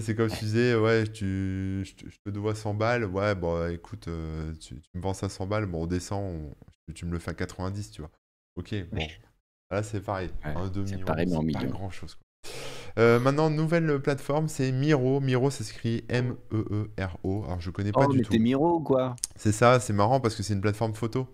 c'est 0.00 0.14
comme 0.14 0.28
si 0.28 0.38
tu 0.38 0.44
disais, 0.44 0.76
ouais, 0.76 1.04
tu, 1.08 1.84
je, 1.84 1.94
te- 2.24 2.30
dois 2.30 2.54
100 2.54 2.74
balles. 2.74 3.04
Ouais, 3.04 3.34
bon, 3.34 3.68
écoute, 3.68 4.06
euh, 4.06 4.52
tu, 4.60 4.76
me 4.94 5.00
vends 5.00 5.14
ça 5.14 5.28
100 5.28 5.46
balles, 5.46 5.66
bon, 5.66 5.82
on 5.82 5.86
descend, 5.86 6.54
tu 6.94 7.06
me 7.06 7.12
le 7.12 7.18
fais 7.18 7.32
à 7.32 7.34
90, 7.34 7.90
tu 7.90 8.02
vois. 8.02 8.10
Ok, 8.54 8.72
bon. 8.92 9.06
Là, 9.72 9.82
c'est 9.82 10.00
pareil. 10.00 10.30
2 10.72 10.82
millions, 10.82 11.06
pareil, 11.06 11.26
mais 11.42 11.52
pas 11.52 11.64
grand-chose, 11.64 12.18
euh, 12.98 13.20
maintenant, 13.20 13.50
nouvelle 13.50 14.00
plateforme, 14.00 14.48
c'est 14.48 14.72
Miro. 14.72 15.20
Miro, 15.20 15.50
ça 15.50 15.62
s'écrit 15.64 16.04
M-E-E-R-O. 16.08 17.44
Alors, 17.44 17.60
je 17.60 17.70
connais 17.70 17.92
pas 17.92 18.04
Oh, 18.04 18.08
du 18.08 18.18
mais 18.18 18.24
tout. 18.24 18.36
Miro 18.38 18.76
ou 18.76 18.80
quoi? 18.80 19.16
C'est 19.36 19.52
ça, 19.52 19.80
c'est 19.80 19.92
marrant 19.92 20.20
parce 20.20 20.34
que 20.34 20.42
c'est 20.42 20.54
une 20.54 20.60
plateforme 20.60 20.94
photo. 20.94 21.28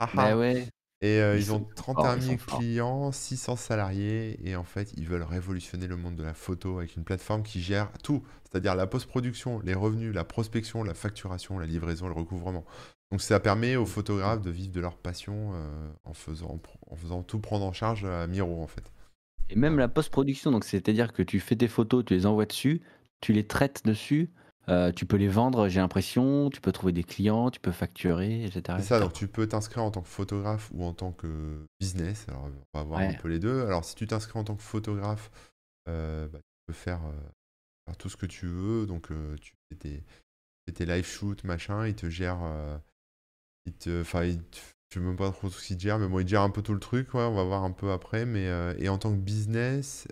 Ah 0.00 0.08
Bah 0.14 0.36
ouais. 0.36 0.66
Et 1.00 1.20
euh, 1.20 1.36
ils, 1.38 1.52
ont 1.52 1.64
31 1.76 2.20
000 2.20 2.36
clients, 2.38 3.12
600 3.12 3.54
salariés, 3.54 4.40
et 4.42 4.56
en 4.56 4.64
fait, 4.64 4.92
ils 4.96 5.06
veulent 5.06 5.22
révolutionner 5.22 5.86
le 5.86 5.96
monde 5.96 6.16
de 6.16 6.24
la 6.24 6.34
photo 6.34 6.78
avec 6.78 6.96
une 6.96 7.04
plateforme 7.04 7.44
qui 7.44 7.60
gère 7.60 7.92
tout, 8.02 8.24
c'est-à-dire 8.42 8.74
la 8.74 8.88
post-production, 8.88 9.60
les 9.60 9.74
revenus, 9.74 10.12
la 10.12 10.24
prospection, 10.24 10.82
la 10.82 10.94
facturation, 10.94 11.58
la 11.60 11.66
livraison, 11.66 12.08
le 12.08 12.14
recouvrement. 12.14 12.64
Donc 13.12 13.22
ça 13.22 13.38
permet 13.38 13.76
aux 13.76 13.86
photographes 13.86 14.42
de 14.42 14.50
vivre 14.50 14.72
de 14.72 14.80
leur 14.80 14.96
passion 14.96 15.52
euh, 15.54 15.88
en, 16.04 16.14
faisant, 16.14 16.60
en 16.90 16.96
faisant 16.96 17.22
tout 17.22 17.38
prendre 17.38 17.64
en 17.64 17.72
charge 17.72 18.04
à 18.04 18.26
Miro, 18.26 18.60
en 18.60 18.66
fait. 18.66 18.90
Et 19.50 19.56
même 19.56 19.78
la 19.78 19.88
post-production, 19.88 20.50
donc 20.50 20.64
c'est-à-dire 20.64 21.12
que 21.12 21.22
tu 21.22 21.38
fais 21.38 21.54
tes 21.54 21.68
photos, 21.68 22.04
tu 22.04 22.14
les 22.14 22.26
envoies 22.26 22.46
dessus, 22.46 22.82
tu 23.20 23.32
les 23.32 23.46
traites 23.46 23.82
dessus, 23.84 24.30
euh, 24.68 24.92
tu 24.92 25.06
peux 25.06 25.16
les 25.16 25.28
vendre, 25.28 25.68
j'ai 25.68 25.80
l'impression, 25.80 26.50
tu 26.50 26.60
peux 26.60 26.72
trouver 26.72 26.92
des 26.92 27.04
clients, 27.04 27.50
tu 27.50 27.60
peux 27.60 27.72
facturer, 27.72 28.44
etc. 28.44 28.78
C'est 28.80 28.88
ça, 28.88 29.00
donc 29.00 29.14
tu 29.14 29.26
peux 29.26 29.46
t'inscrire 29.46 29.82
en 29.82 29.90
tant 29.90 30.02
que 30.02 30.08
photographe 30.08 30.70
ou 30.74 30.84
en 30.84 30.92
tant 30.92 31.12
que 31.12 31.64
business. 31.80 32.26
Alors, 32.28 32.50
on 32.74 32.78
va 32.78 32.84
voir 32.84 33.00
un 33.00 33.14
peu 33.14 33.28
les 33.28 33.38
deux. 33.38 33.62
Alors, 33.62 33.84
si 33.84 33.94
tu 33.94 34.06
t'inscris 34.06 34.38
en 34.38 34.44
tant 34.44 34.56
que 34.56 34.62
photographe, 34.62 35.30
euh, 35.88 36.28
bah, 36.28 36.38
tu 36.38 36.66
peux 36.66 36.74
faire, 36.74 37.00
euh, 37.06 37.28
faire, 37.86 37.96
tout 37.96 38.10
ce 38.10 38.16
que 38.16 38.26
tu 38.26 38.46
veux. 38.46 38.86
Donc, 38.86 39.08
tu 39.40 39.52
fais 39.70 39.76
tes, 39.76 40.04
tes, 40.72 40.84
live 40.84 41.06
shoots, 41.06 41.44
machin, 41.44 41.86
il 41.86 41.94
te 41.94 42.10
gère. 42.10 42.38
il 43.64 43.72
te, 43.72 44.02
enfin, 44.02 44.24
je 44.26 44.36
sais 44.94 45.00
même 45.00 45.16
pas 45.16 45.30
trop 45.30 45.48
ce 45.48 45.66
qu'il 45.66 45.78
gère, 45.78 45.98
mais 45.98 46.08
bon, 46.08 46.20
il 46.20 46.28
gère 46.28 46.42
un 46.42 46.50
peu 46.50 46.60
tout 46.60 46.74
le 46.74 46.80
truc, 46.80 47.14
on 47.14 47.34
va 47.34 47.42
voir 47.42 47.64
un 47.64 47.72
peu 47.72 47.90
après. 47.90 48.26
Mais, 48.26 48.50
et 48.78 48.90
en 48.90 48.98
tant 48.98 49.12
que 49.12 49.20
business, 49.20 50.06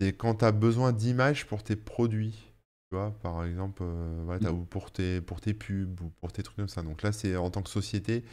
c'est 0.00 0.12
quand 0.12 0.36
tu 0.36 0.44
as 0.44 0.52
besoin 0.52 0.92
d'images 0.92 1.46
pour 1.46 1.62
tes 1.62 1.76
produits. 1.76 2.52
Tu 2.90 2.96
vois, 2.96 3.10
par 3.20 3.44
exemple, 3.44 3.82
euh, 3.82 4.38
mmh. 4.38 4.46
ou 4.48 4.64
pour 4.64 4.92
tes, 4.92 5.20
pour 5.20 5.40
tes 5.40 5.54
pubs 5.54 6.00
ou 6.00 6.10
pour 6.20 6.32
tes 6.32 6.42
trucs 6.42 6.56
comme 6.56 6.68
ça. 6.68 6.82
Donc 6.82 7.02
là, 7.02 7.10
c'est 7.10 7.36
en 7.36 7.50
tant 7.50 7.62
que 7.62 7.70
société, 7.70 8.24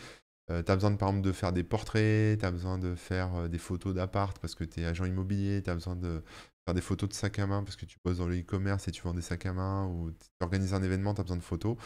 euh, 0.52 0.62
tu 0.62 0.72
as 0.72 0.76
besoin 0.76 0.92
de, 0.92 0.98
par 0.98 1.10
exemple 1.10 1.26
de 1.26 1.32
faire 1.32 1.54
des 1.54 1.64
portraits, 1.64 2.38
tu 2.38 2.46
as 2.46 2.52
besoin 2.52 2.78
de 2.78 2.96
faire 2.96 3.34
euh, 3.36 3.48
des 3.48 3.58
photos 3.58 3.96
d'appart 3.96 4.38
parce 4.40 4.56
que 4.56 4.64
tu 4.64 4.82
es 4.82 4.86
agent 4.86 5.06
immobilier, 5.06 5.64
tu 5.64 5.70
as 5.70 5.74
besoin 5.74 5.96
de 5.96 6.22
faire 6.66 6.76
des 6.76 6.82
photos 6.82 7.10
de 7.10 7.14
sacs 7.14 7.40
à 7.40 7.48
main 7.48 7.64
parce 7.64 7.78
que 7.78 7.86
tu 7.86 7.98
bosses 8.04 8.18
dans 8.18 8.28
le 8.28 8.40
e-commerce 8.40 8.88
et 8.88 8.92
tu 8.92 9.02
vends 9.02 9.14
des 9.14 9.22
sacs 9.22 9.46
à 9.46 9.54
main 9.54 9.88
ou 9.88 10.12
tu 10.12 10.28
organises 10.42 10.74
un 10.74 10.84
événement, 10.84 11.14
tu 11.14 11.22
as 11.22 11.24
besoin 11.24 11.38
de 11.38 11.42
photos 11.42 11.78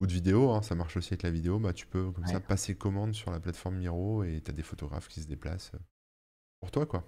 ou 0.00 0.06
de 0.06 0.12
vidéos, 0.12 0.50
hein, 0.50 0.62
ça 0.62 0.74
marche 0.74 0.96
aussi 0.96 1.14
avec 1.14 1.22
la 1.22 1.30
vidéo, 1.30 1.58
bah, 1.58 1.72
tu 1.72 1.86
peux 1.86 2.10
comme 2.10 2.26
ça 2.26 2.40
passer 2.40 2.74
commande 2.74 3.14
sur 3.14 3.30
la 3.30 3.40
plateforme 3.40 3.76
Miro 3.76 4.24
et 4.24 4.42
tu 4.44 4.50
as 4.50 4.54
des 4.54 4.62
photographes 4.62 5.08
qui 5.08 5.22
se 5.22 5.26
déplacent 5.26 5.72
pour 6.60 6.70
toi, 6.70 6.86
quoi. 6.86 7.06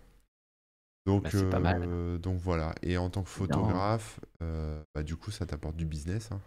Donc, 1.09 1.35
bah, 1.51 1.75
euh, 1.81 2.19
donc 2.19 2.37
voilà. 2.39 2.75
Et 2.83 2.99
en 2.99 3.09
tant 3.09 3.23
que 3.23 3.31
photographe, 3.31 4.21
euh, 4.43 4.79
bah, 4.95 5.03
du 5.03 5.17
coup, 5.17 5.31
ça 5.31 5.47
t'apporte 5.47 5.75
du 5.75 5.87
business, 5.87 6.29
hein, 6.33 6.41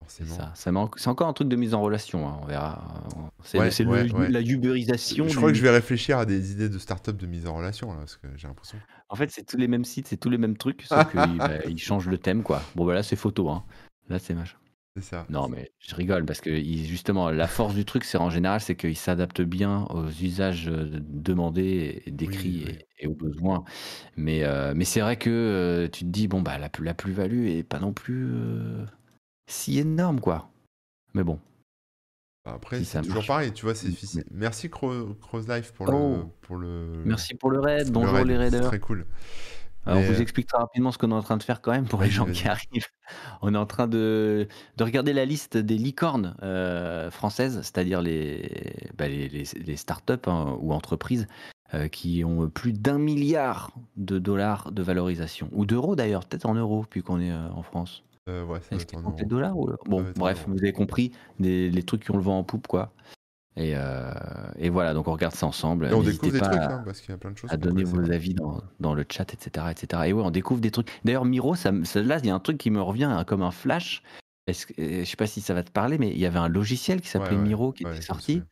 forcément. 0.00 0.34
Ça, 0.34 0.52
c'est 0.54 1.08
encore 1.08 1.28
un 1.28 1.34
truc 1.34 1.48
de 1.48 1.56
mise 1.56 1.74
en 1.74 1.82
relation, 1.82 2.26
hein, 2.26 2.38
on 2.42 2.46
verra. 2.46 3.04
C'est 3.44 3.58
la 3.58 4.40
ubérisation. 4.40 5.28
Je 5.28 5.36
crois 5.36 5.50
que 5.50 5.58
je 5.58 5.62
vais 5.62 5.70
réfléchir 5.70 6.16
à 6.16 6.24
des 6.24 6.52
idées 6.52 6.70
de 6.70 6.78
start-up 6.78 7.18
de 7.18 7.26
mise 7.26 7.46
en 7.46 7.56
relation, 7.56 7.92
là, 7.92 7.98
parce 7.98 8.16
que 8.16 8.26
j'ai 8.36 8.48
l'impression. 8.48 8.78
En 9.10 9.16
fait, 9.16 9.30
c'est 9.30 9.44
tous 9.44 9.58
les 9.58 9.68
mêmes 9.68 9.84
sites, 9.84 10.08
c'est 10.08 10.16
tous 10.16 10.30
les 10.30 10.38
mêmes 10.38 10.56
trucs, 10.56 10.82
sauf 10.82 10.98
qu'ils 11.10 11.36
bah, 11.36 11.50
changent 11.76 12.08
le 12.08 12.16
thème, 12.16 12.42
quoi. 12.42 12.62
Bon, 12.74 12.86
bah 12.86 12.94
là, 12.94 13.02
c'est 13.02 13.16
photo, 13.16 13.50
hein. 13.50 13.64
Là, 14.08 14.18
c'est 14.18 14.32
machin. 14.32 14.56
Ça. 15.00 15.26
Non, 15.28 15.48
mais 15.48 15.72
je 15.78 15.94
rigole 15.94 16.24
parce 16.24 16.40
que 16.40 16.54
justement, 16.56 17.30
la 17.30 17.46
force 17.46 17.74
du 17.74 17.84
truc, 17.84 18.04
c'est 18.04 18.18
en 18.18 18.30
général, 18.30 18.60
c'est 18.60 18.76
qu'il 18.76 18.96
s'adapte 18.96 19.40
bien 19.40 19.86
aux 19.90 20.08
usages 20.08 20.68
euh, 20.68 20.88
demandés 21.00 22.02
et 22.06 22.10
décrits 22.10 22.66
et, 22.98 23.06
aux 23.06 23.14
besoins. 23.14 23.64
Mais, 24.16 24.44
euh, 24.44 24.72
mais 24.74 24.84
c'est 24.84 25.00
vrai 25.00 25.16
que 25.16 25.30
euh, 25.30 25.88
tu 25.88 26.04
te 26.04 26.10
dis, 26.10 26.28
bon, 26.28 26.40
bah, 26.40 26.58
la, 26.58 26.70
la 26.80 26.94
plus-value 26.94 27.46
est 27.48 27.62
pas 27.62 27.78
non 27.78 27.92
plus 27.92 28.32
si 29.46 29.78
énorme, 29.78 30.20
quoi. 30.20 30.50
Mais 31.14 31.24
bon. 31.24 31.38
Bah, 32.44 32.52
après, 32.54 32.82
c'est 32.84 33.02
toujours 33.02 33.26
pareil, 33.26 33.52
tu 33.52 33.64
vois, 33.64 33.74
c'est 33.74 33.88
difficile. 33.88 34.24
Merci 34.30 34.70
Cross 34.70 35.48
Life 35.48 35.72
pour, 35.72 35.86
le, 35.86 35.92
oh! 35.94 36.32
pour 36.42 36.56
le. 36.56 37.02
Merci 37.04 37.34
pour 37.34 37.50
le 37.50 37.60
raid. 37.60 37.90
Bonjour 37.90 38.24
les 38.24 38.36
raiders. 38.36 38.62
C'est 38.62 38.68
très 38.68 38.78
cool. 38.78 39.06
On 39.86 40.00
vous 40.00 40.20
explique 40.20 40.46
très 40.46 40.58
rapidement 40.58 40.92
ce 40.92 40.98
qu'on 40.98 41.10
est 41.10 41.14
en 41.14 41.22
train 41.22 41.36
de 41.36 41.42
faire 41.42 41.60
quand 41.60 41.72
même 41.72 41.86
pour 41.86 42.02
les 42.02 42.10
gens 42.10 42.26
qui 42.26 42.48
arrivent. 42.48 42.88
On 43.42 43.54
est 43.54 43.58
en 43.58 43.66
train 43.66 43.86
de, 43.86 44.48
de 44.76 44.84
regarder 44.84 45.12
la 45.12 45.24
liste 45.24 45.56
des 45.56 45.78
licornes 45.78 46.34
euh, 46.42 47.10
françaises, 47.10 47.60
c'est-à-dire 47.62 48.02
les, 48.02 48.50
bah, 48.98 49.06
les, 49.08 49.28
les, 49.28 49.76
startups 49.76 50.14
hein, 50.26 50.56
ou 50.60 50.72
entreprises 50.72 51.28
euh, 51.74 51.86
qui 51.86 52.24
ont 52.24 52.48
plus 52.48 52.72
d'un 52.72 52.98
milliard 52.98 53.70
de 53.96 54.18
dollars 54.18 54.72
de 54.72 54.82
valorisation, 54.82 55.48
ou 55.52 55.66
d'euros 55.66 55.94
d'ailleurs, 55.94 56.24
peut-être 56.24 56.46
en 56.46 56.54
euros, 56.54 56.84
puis 56.88 57.02
qu'on 57.02 57.20
est 57.20 57.30
euh, 57.30 57.48
en 57.50 57.62
France. 57.62 58.02
ouais, 58.26 58.58
Est-ce 58.72 58.86
qu'ils 58.86 58.98
des 59.16 59.24
dollars 59.24 59.56
ou... 59.56 59.70
Bon, 59.86 60.04
bref, 60.16 60.44
vous 60.48 60.58
avez 60.58 60.72
compris, 60.72 61.12
les 61.38 61.82
trucs 61.84 62.04
qui 62.04 62.10
ont 62.10 62.16
le 62.16 62.22
vent 62.22 62.38
en 62.38 62.44
poupe, 62.44 62.66
quoi. 62.66 62.92
Et, 63.56 63.72
euh, 63.74 64.12
et, 64.58 64.68
voilà, 64.68 64.92
donc 64.92 65.08
on 65.08 65.12
regarde 65.12 65.34
ça 65.34 65.46
ensemble. 65.46 65.86
Et 65.86 65.94
on 65.94 66.02
découvre 66.02 66.32
des 66.32 66.40
trucs, 66.40 66.52
hein, 66.54 66.82
parce 66.84 67.00
qu'il 67.00 67.10
y 67.10 67.14
a 67.14 67.18
plein 67.18 67.30
de 67.30 67.38
choses. 67.38 67.50
À 67.50 67.56
donner 67.56 67.84
vos 67.84 68.10
avis 68.10 68.34
dans, 68.34 68.62
dans, 68.80 68.92
le 68.92 69.04
chat, 69.10 69.32
etc., 69.32 69.66
etc. 69.70 70.02
Et 70.06 70.12
ouais, 70.12 70.22
on 70.22 70.30
découvre 70.30 70.60
des 70.60 70.70
trucs. 70.70 70.88
D'ailleurs, 71.04 71.24
Miro, 71.24 71.54
ça, 71.54 71.70
là, 71.70 72.18
il 72.18 72.26
y 72.26 72.30
a 72.30 72.34
un 72.34 72.40
truc 72.40 72.58
qui 72.58 72.70
me 72.70 72.82
revient 72.82 73.04
hein, 73.04 73.24
comme 73.24 73.42
un 73.42 73.50
flash. 73.50 74.02
Est-ce 74.46 74.66
que 74.66 74.74
je 74.76 75.04
sais 75.04 75.16
pas 75.16 75.26
si 75.26 75.40
ça 75.40 75.54
va 75.54 75.62
te 75.62 75.70
parler, 75.70 75.98
mais 75.98 76.10
il 76.10 76.18
y 76.18 76.26
avait 76.26 76.38
un 76.38 76.48
logiciel 76.48 77.00
qui 77.00 77.08
s'appelait 77.08 77.36
ouais, 77.36 77.42
Miro 77.42 77.72
qui 77.72 77.84
était 77.84 78.02
sorti. 78.02 78.42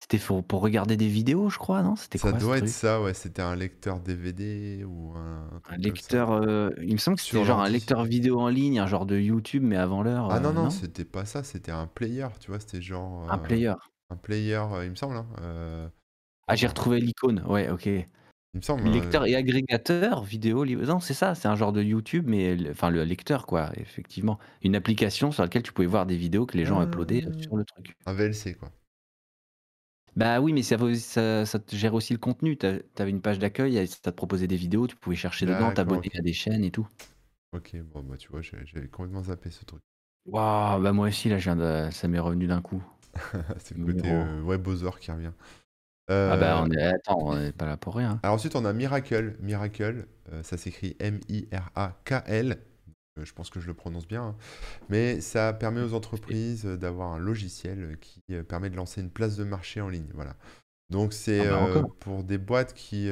C'était 0.00 0.18
pour 0.18 0.44
pour 0.44 0.60
regarder 0.60 0.96
des 0.96 1.08
vidéos, 1.08 1.50
je 1.50 1.58
crois, 1.58 1.82
non? 1.82 1.96
C'était 1.96 2.18
Ça 2.18 2.30
quoi 2.30 2.38
ce 2.38 2.44
doit 2.44 2.58
être 2.58 2.68
ça, 2.68 3.02
ouais, 3.02 3.14
c'était 3.14 3.42
un 3.42 3.56
lecteur 3.56 3.98
DVD 3.98 4.84
ou 4.84 5.12
un 5.16 5.48
un 5.70 5.76
lecteur, 5.76 6.32
heu, 6.32 6.74
il 6.80 6.92
me 6.92 6.98
semble 6.98 7.16
que 7.16 7.22
c'était 7.22 7.44
genre 7.44 7.60
un 7.60 7.68
lecteur 7.68 8.04
vidéo 8.04 8.40
en 8.40 8.48
ligne, 8.48 8.78
un 8.78 8.86
genre 8.86 9.06
de 9.06 9.18
YouTube, 9.18 9.62
mais 9.64 9.76
avant 9.76 10.02
l'heure, 10.02 10.30
Ah 10.30 10.38
non, 10.38 10.52
non, 10.52 10.64
non? 10.64 10.70
c'était 10.70 11.04
pas 11.04 11.24
ça, 11.24 11.42
c'était 11.42 11.72
un 11.72 11.86
player, 11.86 12.28
tu 12.38 12.50
vois? 12.50 12.60
C'était 12.60 12.80
genre, 12.80 13.30
Un 13.30 13.38
player. 13.38 13.74
Un 14.10 14.16
player, 14.16 14.54
heu, 14.72 14.84
il 14.84 14.90
me 14.90 14.94
semble, 14.96 15.16
hein, 15.16 15.28
heu, 15.40 15.90
Ah, 16.46 16.56
j'ai 16.56 16.66
retrouvé 16.66 17.00
l'icône, 17.00 17.42
ouais, 17.46 17.68
OK. 17.68 17.88
il 18.54 18.58
me 18.58 18.62
semble, 18.62 18.86
Lecteur 18.86 19.26
hein, 19.26 19.26
et 19.26 19.36
agrégateur 19.36 20.22
vidéo 20.24 20.64
non, 20.66 21.00
c'est 21.00 21.14
ça, 21.14 21.34
c'est 21.34 21.48
un 21.48 21.56
genre 21.56 21.72
de 21.72 21.82
YouTube, 21.82 22.26
mais 22.28 22.56
le 22.56 22.70
enfin 22.72 22.90
le 22.90 23.04
lecteur 23.04 23.46
quoi, 23.46 23.70
effectivement. 23.76 24.38
Une 24.62 24.76
application 24.76 25.32
sur 25.32 25.42
laquelle 25.44 25.62
tu 25.64 25.72
pouvais 25.72 25.88
voir 25.88 26.06
des 26.06 26.16
vidéos 26.16 26.46
que 26.46 26.56
les 26.56 26.64
gens 26.66 26.82
uploadaient, 26.82 27.22
sur 27.38 27.56
le 27.56 27.64
truc. 27.64 27.96
un 28.06 28.14
VLC, 28.14 28.54
quoi. 28.54 28.72
Bah 30.16 30.40
oui, 30.40 30.52
mais 30.52 30.62
ça 30.62 30.76
va 30.76 30.94
ça 30.96 31.46
ça 31.46 31.58
te 31.60 31.76
gère 31.76 31.94
aussi 31.94 32.12
le 32.12 32.18
contenu. 32.18 32.56
Tu 32.58 32.66
avais 32.66 33.10
une 33.10 33.22
page 33.22 33.38
d'accueil 33.38 33.76
et 33.78 33.86
ça 33.86 33.98
te 34.02 34.10
proposait 34.10 34.46
des 34.48 34.56
vidéos, 34.56 34.86
tu 34.86 34.96
pouvais 34.96 35.16
chercher 35.16 35.46
dedans, 35.46 35.72
t'abonner 35.72 36.10
à 36.18 36.20
des 36.22 36.32
chaînes 36.32 36.64
et 36.64 36.70
tout. 36.70 36.88
OK, 37.52 37.76
bon, 37.82 38.02
bah, 38.04 38.16
tu 38.16 38.28
vois, 38.30 38.40
j'avais 38.42 38.88
complètement 38.88 39.22
zappé 39.24 39.50
ce 39.50 39.64
truc. 39.66 39.82
Waouh, 40.26 40.80
bah 40.80 40.92
moi 40.92 41.08
aussi 41.08 41.28
là, 41.28 41.38
je 41.38 41.44
viens 41.50 41.56
de 41.56 41.90
ça 41.90 42.06
m'est 42.06 42.20
revenu 42.20 42.46
d'un 42.46 42.62
coup. 42.62 42.84
C'est 43.58 43.76
le 43.76 43.84
côté, 43.84 44.10
heu, 44.10 44.42
webosaure 44.42 44.98
qui 44.98 45.10
revient. 45.10 45.32
Ah 46.10 46.36
bah 46.36 46.60
Heu, 46.60 46.66
on 46.66 46.70
est 46.70 46.82
attends, 46.82 47.18
on 47.20 47.38
est 47.38 47.52
pas 47.52 47.66
là 47.66 47.76
pour 47.76 47.94
rien. 47.96 48.18
alors 48.22 48.36
ensuite, 48.36 48.56
on 48.56 48.64
a 48.64 48.72
Miracle. 48.72 49.36
Miracle, 49.40 50.06
heu, 50.32 50.42
ça 50.42 50.56
s'écrit 50.56 50.96
M-I-R-A-K-L. 51.00 52.58
Heu, 53.18 53.24
je 53.24 53.32
pense 53.34 53.50
que 53.50 53.60
je 53.60 53.66
le 53.66 53.74
prononce 53.74 54.06
bien, 54.06 54.22
hein. 54.22 54.36
Mais 54.88 55.20
ça 55.20 55.52
permet 55.52 55.82
aux 55.82 55.94
entreprises, 55.94 56.64
d'avoir 56.64 57.12
un 57.12 57.18
logiciel, 57.18 57.98
qui, 58.00 58.22
permet 58.48 58.70
de 58.70 58.76
lancer 58.76 59.00
une 59.00 59.10
place 59.10 59.36
de 59.36 59.44
marché 59.44 59.80
en 59.80 59.88
ligne, 59.88 60.08
voilà. 60.14 60.36
Donc 60.90 61.12
c'est, 61.12 61.46
Ah 61.46 61.66
bah 61.72 61.82
pour 62.00 62.24
des 62.24 62.38
boîtes 62.38 62.74
qui, 62.74 63.08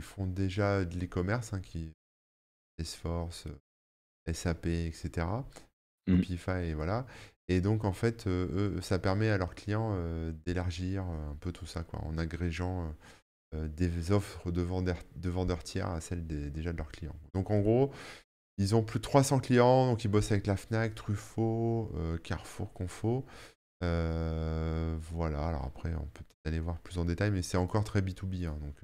font 0.00 0.26
déjà 0.26 0.84
de 0.84 0.98
l'e-commerce, 0.98 1.52
hein, 1.52 1.60
qui 1.60 1.90
Salesforce, 2.78 3.46
SAP 4.32 4.66
et 4.66 4.92
cetera, 4.92 5.46
Mmh. 6.06 6.16
Shopify 6.16 6.64
et 6.64 6.74
voilà 6.74 7.06
et 7.50 7.60
donc 7.60 7.84
en 7.84 7.92
fait, 7.92 8.26
heu, 8.26 8.48
eux, 8.78 8.80
ça 8.82 8.98
permet 8.98 9.28
à 9.30 9.38
leurs 9.38 9.54
clients, 9.54 9.94
heu, 9.96 10.32
d'élargir, 10.46 11.02
heu, 11.04 11.30
un 11.32 11.36
peu 11.40 11.52
tout 11.52 11.66
ça, 11.66 11.82
quoi, 11.84 12.00
en 12.04 12.18
agrégeant, 12.18 12.94
des 13.54 14.12
offres 14.12 14.50
de 14.52 14.62
vendeurs 14.62 14.98
de 15.16 15.30
vendeurs 15.30 15.64
tiers 15.64 15.88
à 15.88 16.00
celles 16.00 16.26
des 16.26 16.50
déjà 16.50 16.72
de 16.72 16.78
leurs 16.78 16.92
clients. 16.92 17.16
Donc 17.34 17.50
en 17.50 17.60
gros, 17.60 17.92
ils 18.58 18.74
ont 18.76 18.82
plus 18.84 18.98
de 19.00 19.04
300 19.04 19.40
clients, 19.40 19.86
donc 19.88 20.04
ils 20.04 20.08
bossent 20.08 20.32
avec 20.32 20.46
la 20.46 20.56
Fnac, 20.56 20.94
Truffaut, 20.94 21.92
Carrefour, 22.24 22.72
Confo. 22.74 23.26
Voilà, 23.80 25.48
alors 25.48 25.64
après 25.64 25.94
on 25.94 26.06
peut 26.06 26.24
peut-être 26.24 26.46
aller 26.46 26.60
voir 26.60 26.78
plus 26.80 26.98
en 26.98 27.04
détail, 27.06 27.30
mais 27.32 27.42
c'est 27.42 27.56
encore 27.58 27.84
très 27.84 28.02
B2B, 28.02 28.46
hein, 28.46 28.58
donc 28.60 28.76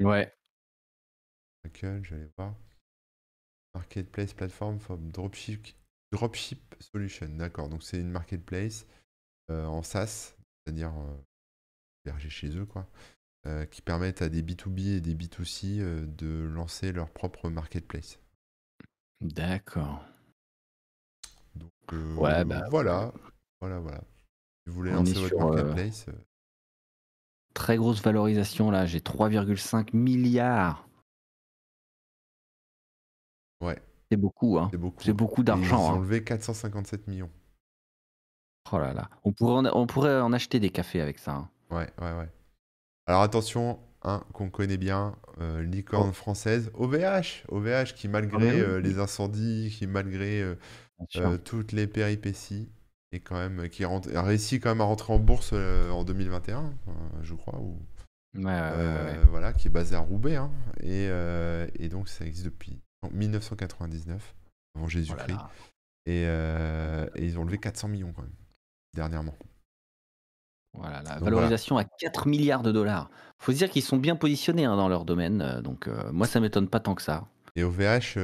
Ouais. 0.00 0.32
J'allais 2.02 2.28
voir. 2.36 2.54
Marketplace 3.74 4.32
platform 4.32 4.80
for 4.80 4.96
dropship 4.98 5.68
dropship 6.12 6.74
solution. 6.80 7.28
D'accord, 7.36 7.68
donc 7.68 7.82
c'est 7.82 8.00
une 8.00 8.10
marketplace, 8.10 8.86
heu, 9.50 9.66
en 9.66 9.82
SaaS, 9.82 10.36
c'est-à-dire, 10.64 10.90
heu, 10.90 11.24
hébergée 12.04 12.30
chez 12.30 12.56
eux, 12.56 12.66
quoi, 12.66 12.88
heu, 13.46 13.66
qui 13.66 13.82
permettent 13.82 14.22
à 14.22 14.28
des 14.28 14.42
B2B 14.42 14.96
et 14.96 15.00
des 15.00 15.14
B2C, 15.14 15.80
heu, 15.80 16.06
de 16.06 16.48
lancer 16.52 16.92
leur 16.92 17.10
propre 17.10 17.50
marketplace. 17.50 18.20
D'accord. 19.20 20.04
Donc 21.56 21.72
Ouais, 22.16 22.44
bah, 22.44 22.68
voilà, 22.70 23.12
voilà, 23.60 23.80
voilà. 23.80 23.98
Si 24.00 24.70
vous 24.70 24.74
voulez 24.74 24.92
lancer 24.92 25.14
votre 25.14 25.36
sur, 25.36 25.38
marketplace, 25.38 26.06
très 27.54 27.76
grosse 27.76 28.02
valorisation 28.02 28.70
là, 28.70 28.86
j'ai 28.86 29.00
3,5 29.00 29.92
000 29.92 30.38
ouais, 33.60 33.80
C'est 34.10 34.16
beaucoup, 34.18 34.58
hein. 34.58 34.70
c'est 34.70 34.78
beaucoup, 34.78 35.04
C'est 35.04 35.12
hein 35.12 35.14
beaucoup 35.14 35.42
et 35.46 35.72
ils 35.72 35.74
d'argent, 35.74 35.92
ont 35.92 35.98
hein. 35.98 36.00
levé 36.00 36.24
457 36.24 37.06
millions. 37.06 37.30
Oh 38.70 38.78
là 38.78 38.92
là. 38.92 39.08
On 39.24 39.32
pourrait 39.32 39.54
en 39.68 39.76
on 39.76 39.86
pourrait 39.88 40.20
en 40.20 40.32
acheter 40.32 40.60
des 40.60 40.70
cafés 40.70 41.00
avec 41.00 41.18
ça, 41.18 41.32
hein. 41.34 41.50
Ouais, 41.70 41.88
ouais, 42.00 42.12
ouais. 42.18 42.28
Alors 43.06 43.22
attention, 43.22 43.80
un 44.02 44.20
qu'on 44.34 44.50
connaît 44.50 44.78
bien, 44.78 45.16
heu, 45.40 45.60
licorne 45.62 46.12
Oh, 46.12 46.14
française, 46.14 46.70
OVH! 46.74 47.44
OVH 47.48 47.94
qui 47.94 48.08
ah 48.30 48.38
malgré, 48.38 48.60
heu, 48.60 48.78
oui, 48.80 48.80
les 48.80 48.98
incendies, 49.00 49.74
qui 49.76 49.86
malgré, 49.88 50.42
heu, 50.42 50.58
toutes 51.44 51.72
les 51.72 51.86
péripéties 51.88 52.70
est 53.12 53.20
quand 53.20 53.36
même 53.36 53.68
qui 53.70 53.84
rentre 53.86 54.14
a 54.16 54.22
réussi 54.22 54.60
quand 54.60 54.70
même 54.70 54.80
à 54.82 54.84
rentrer 54.84 55.12
en 55.14 55.18
bourse, 55.20 55.52
en 55.54 56.04
2021, 56.04 56.64
heu, 56.88 56.92
je 57.22 57.34
crois 57.34 57.58
ou 57.60 57.78
Ouais, 58.34 58.42
ouais, 58.44 59.24
voilà, 59.30 59.52
qui 59.52 59.68
est 59.68 59.70
basé 59.70 59.94
à 59.96 60.00
Roubaix, 60.00 60.36
hein 60.36 60.50
et 60.82 61.08
et 61.82 61.88
donc 61.88 62.08
ça 62.08 62.24
existe 62.26 62.44
depuis 62.46 62.80
en 63.02 63.10
1999, 63.10 64.34
avant 64.74 64.86
Oh 64.86 64.88
Jésus-Christ 64.88 65.28
là. 65.32 65.50
et 66.06 67.22
ils 67.24 67.38
ont 67.38 67.44
levé 67.44 67.58
400 67.58 67.88
millions 67.88 68.12
quand 68.12 68.22
même, 68.22 68.34
dernièrement. 68.94 69.34
Oh 70.74 70.80
voilà. 70.80 71.02
Valorisation 71.20 71.78
à 71.78 71.84
4 71.84 72.30
000 72.30 72.44
000 72.44 72.62
$. 72.62 73.08
Faut 73.40 73.52
se 73.52 73.56
dire 73.56 73.70
qu'ils 73.70 73.82
sont 73.82 73.96
bien 73.96 74.16
positionnés, 74.16 74.64
hein, 74.64 74.76
dans 74.76 74.88
leur 74.88 75.04
domaine, 75.04 75.42
heu, 75.42 75.62
donc 75.62 75.88
heu, 75.88 76.10
moi 76.12 76.26
ça 76.26 76.40
m'étonne 76.40 76.68
pas 76.68 76.80
tant 76.80 76.94
que 76.94 77.02
ça. 77.02 77.26
Et 77.56 77.64
OVH, 77.64 78.14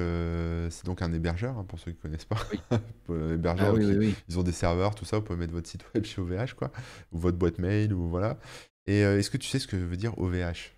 c'est 0.70 0.84
donc 0.84 1.02
un 1.02 1.12
hébergeur, 1.12 1.58
hein, 1.58 1.64
pour 1.64 1.78
ceux 1.78 1.90
qui 1.92 1.98
connaissent 1.98 2.24
pas. 2.26 2.36
Oui. 2.52 2.60
Heu, 3.10 3.30
Ah 3.30 3.34
hébergeur 3.34 3.74
oui, 3.74 3.84
oui, 3.84 3.92
qui 3.92 3.98
oui. 3.98 4.14
ils 4.28 4.38
ont 4.38 4.42
des 4.42 4.52
serveurs, 4.52 4.94
tout 4.94 5.04
ça, 5.04 5.18
vous 5.18 5.24
pouvez 5.24 5.38
mettre 5.38 5.52
votre 5.52 5.68
site 5.68 5.84
web 5.94 6.04
chez 6.04 6.20
OVH, 6.20 6.54
quoi, 6.54 6.70
ou 7.12 7.18
votre 7.18 7.36
boîte 7.38 7.58
mail 7.58 7.92
ou 7.92 8.08
voilà 8.08 8.38
et 8.86 9.00
est-ce 9.00 9.30
que 9.30 9.38
tu 9.38 9.48
sais 9.48 9.58
ce 9.58 9.66
que 9.66 9.76
veut 9.76 9.96
dire 9.96 10.16
OVH? 10.18 10.73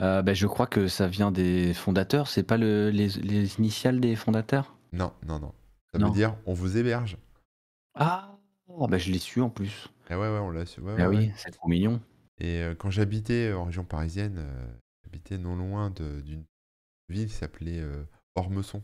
Heu, 0.00 0.22
bah, 0.22 0.34
je 0.34 0.46
crois 0.46 0.66
que 0.68 0.86
ça 0.88 1.08
vient 1.08 1.30
des 1.32 1.74
fondateurs, 1.74 2.28
c'est 2.28 2.42
pas 2.44 2.56
le 2.56 2.90
les 2.90 3.08
les 3.08 3.56
initiales 3.58 3.98
des 4.00 4.14
fondateurs? 4.16 4.76
Non, 4.92 5.12
non, 5.26 5.38
non. 5.40 5.54
Ça 5.92 5.98
veut 5.98 6.10
dire: 6.10 6.38
«On 6.46 6.54
vous 6.54 6.78
héberge». 6.78 7.18
Ah! 7.94 8.38
Bah, 8.68 8.98
je 8.98 9.10
l'ai 9.10 9.18
su 9.18 9.40
en 9.40 9.50
plus. 9.50 9.88
Et 10.10 10.14
ouais, 10.14 10.20
ouais, 10.20 10.38
on 10.38 10.50
l'a 10.50 10.66
su, 10.66 10.80
ouais, 10.80 10.94
ouais, 10.94 11.06
ouais 11.06 11.06
oui, 11.06 11.32
c'est 11.36 11.50
trop 11.50 11.68
mignon. 11.68 12.00
et 12.38 12.62
heu, 12.62 12.74
quand 12.74 12.90
j'habitais 12.90 13.52
en 13.52 13.64
région 13.64 13.84
parisienne, 13.84 14.38
heu, 14.38 14.80
j'habitais 15.04 15.38
non 15.38 15.56
loin 15.56 15.90
d'une 15.90 16.44
ville 17.08 17.28
qui 17.28 17.34
s'appelait, 17.34 17.82
Ormesson 18.36 18.82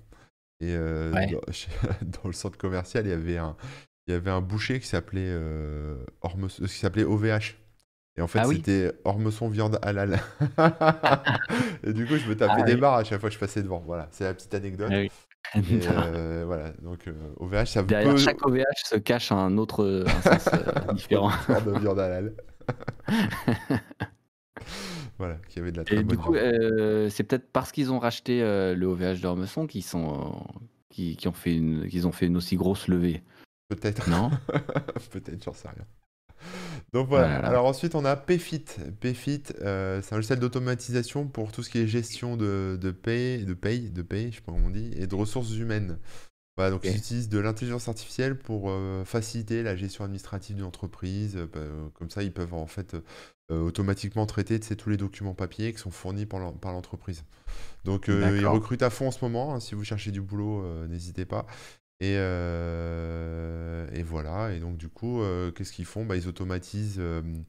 et 0.61 0.75
dans 2.03 2.27
le 2.29 2.33
centre 2.33 2.59
commercial, 2.59 3.07
il 3.07 3.11
y 3.11 3.13
avait 3.13 3.39
un 3.39 3.57
il 4.07 4.13
y 4.13 4.17
avait 4.17 4.31
un 4.31 4.41
boucher 4.41 4.81
qui 4.81 4.87
s'appelait, 4.89 5.31
qui 6.67 6.69
s'appelait 6.69 7.05
OVH 7.05 7.57
et 8.17 8.23
en 8.23 8.27
fait, 8.27 8.41
Ah 8.41 8.49
oui? 8.49 8.57
c'était 8.57 8.93
Ormesson 9.05 9.49
viande 9.49 9.79
halal 9.83 10.19
et 11.85 11.93
du 11.93 12.07
coup, 12.07 12.17
je 12.17 12.27
me 12.27 12.35
Ah 12.35 12.37
tapais 12.37 12.63
des 12.63 12.75
oui. 12.75 12.81
barres 12.81 12.95
à 12.97 13.05
chaque 13.05 13.21
fois 13.21 13.29
que 13.29 13.35
je 13.35 13.41
passais 13.41 13.63
devant. 13.63 13.81
Voilà, 13.87 14.09
c'est 14.11 14.25
la 14.25 14.35
petite 14.35 14.55
Ah 14.55 14.57
anecdote 14.57 14.91
oui. 14.99 15.11
et 15.57 15.87
heu, 15.89 16.45
voilà, 16.45 16.71
donc 16.83 17.09
OVH, 17.39 17.67
ça 17.67 17.83
Derrière 17.83 18.13
peut 18.13 18.19
chaque 18.19 18.47
OVH 18.47 18.65
se 18.85 18.97
cache 18.97 19.33
un 19.33 19.57
autre, 19.59 20.05
un 20.07 20.21
sens, 20.23 20.49
heu, 20.55 20.95
différent. 20.95 21.31
de 21.49 21.73
viande 21.81 21.99
halal. 21.99 22.35
Voilà, 25.19 25.37
qui 25.49 25.59
avait 25.59 25.73
de 25.73 25.77
la 25.79 25.85
très 25.85 25.97
Et 25.97 26.03
du 26.05 26.17
bonne 26.17 26.19
coup, 26.19 26.33
viande. 26.33 27.11
c'est 27.11 27.25
peut-être 27.25 27.51
parce 27.53 27.73
qu'ils 27.73 27.93
ont 27.93 27.99
racheté, 27.99 28.41
le 28.41 28.87
OVH 28.87 29.21
d'Ormesson 29.21 29.67
qu'ils 29.67 29.83
sont 29.85 30.45
qui 30.89 31.17
qui 31.17 31.29
ont 31.29 31.33
fait 31.33 31.55
une 31.57 31.89
qu'ils 31.89 32.07
ont 32.07 32.13
fait 32.13 32.27
une 32.27 32.37
aussi 32.37 32.57
grosse 32.57 32.89
levée, 32.89 33.23
Peut-être. 33.69 34.09
non? 34.09 34.31
Peut-être, 35.11 35.43
j'en 35.45 35.53
sais 35.53 35.69
rien. 35.69 35.87
Donc 36.93 37.09
voilà. 37.09 37.29
là 37.29 37.43
là. 37.43 37.49
Alors 37.49 37.67
ensuite, 37.67 37.95
on 37.95 38.05
a 38.05 38.17
Payfit. 38.17 38.65
Payfit, 39.01 39.43
heu, 39.61 40.01
c'est 40.03 40.13
un 40.13 40.17
logiciel 40.17 40.39
d'automatisation 40.39 41.27
pour 41.27 41.53
tout 41.53 41.63
ce 41.63 41.71
qui 41.71 41.79
est 41.79 41.87
gestion 41.87 42.37
de 42.37 42.79
de 42.81 42.91
paie 42.91 43.39
de 43.39 43.55
paye 43.55 43.91
de 43.91 44.03
paye, 44.03 44.31
je 44.31 44.37
sais 44.37 44.43
pas 44.43 44.53
comment 44.53 44.67
on 44.67 44.71
dit 44.71 44.93
et 44.97 45.07
de 45.07 45.15
ressources 45.15 45.55
humaines. 45.55 45.99
Voilà, 46.57 46.73
donc 46.73 46.85
ils 46.85 46.97
utilisent 46.97 47.31
de 47.31 47.39
l'intelligence 47.39 47.89
artificielle 47.89 48.37
pour, 48.37 48.71
heu, 48.71 49.03
faciliter 49.07 49.63
la 49.63 49.77
gestion 49.77 50.05
administrative 50.05 50.57
d'une 50.57 50.65
entreprise, 50.67 51.37
heu, 51.37 51.47
bah, 51.51 51.61
heu, 51.61 51.91
comme 51.95 52.11
ça, 52.11 52.23
ils 52.23 52.33
peuvent 52.33 52.53
en 52.53 52.67
fait, 52.67 52.97
automatiquement 53.51 54.27
traiter, 54.27 54.61
tu 54.61 54.67
sais, 54.67 54.77
tous 54.77 54.91
les 54.91 54.97
documents 54.99 55.33
papier 55.35 55.73
qui 55.73 55.79
sont 55.79 55.91
fournis 55.91 56.27
par 56.27 56.39
l'en 56.41 56.53
par 56.53 56.73
l'entreprise. 56.73 57.25
Donc 57.85 58.09
ils 58.09 58.47
recrutent 58.47 58.83
à 58.83 58.91
fond 58.91 59.09
en 59.09 59.11
ce 59.11 59.25
moment, 59.25 59.55
hein, 59.55 59.61
si 59.61 59.75
vous 59.75 59.85
cherchez 59.85 60.11
du 60.11 60.21
boulot, 60.21 60.87
n'hésitez 60.89 61.25
pas 61.25 61.47
et 62.01 62.17
heu 62.19 63.89
et 63.93 64.03
voilà 64.03 64.53
et 64.55 64.61
donc 64.61 64.77
du 64.79 64.89
coup, 64.89 65.21
heu, 65.23 65.53
qu'est-ce 65.57 65.73
qu'ils 65.73 65.85
font? 65.87 66.05
Bah, 66.07 66.17
ils 66.17 66.29
automatisent, 66.29 66.99
hem, 67.01 67.45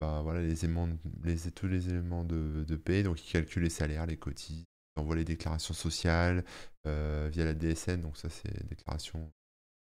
bah, 0.00 0.20
voilà 0.24 0.42
les 0.42 0.64
éléments 0.64 0.88
de 0.88 0.96
les 1.24 1.50
tous 1.52 1.68
les 1.68 1.88
éléments 1.90 2.24
de 2.24 2.64
de 2.66 2.76
paie, 2.76 3.02
donc 3.04 3.26
ils 3.26 3.32
calculent 3.32 3.62
les 3.64 3.70
salaires, 3.70 4.06
les 4.06 4.16
cotises, 4.18 4.64
ils 4.96 5.00
envoient 5.00 5.16
les 5.16 5.24
déclarations 5.24 5.74
sociales, 5.74 6.44
via 6.86 7.44
la 7.44 7.54
DSN, 7.54 8.02
donc 8.02 8.16
ça 8.18 8.28
c'est 8.30 8.66
déclaration 8.68 9.32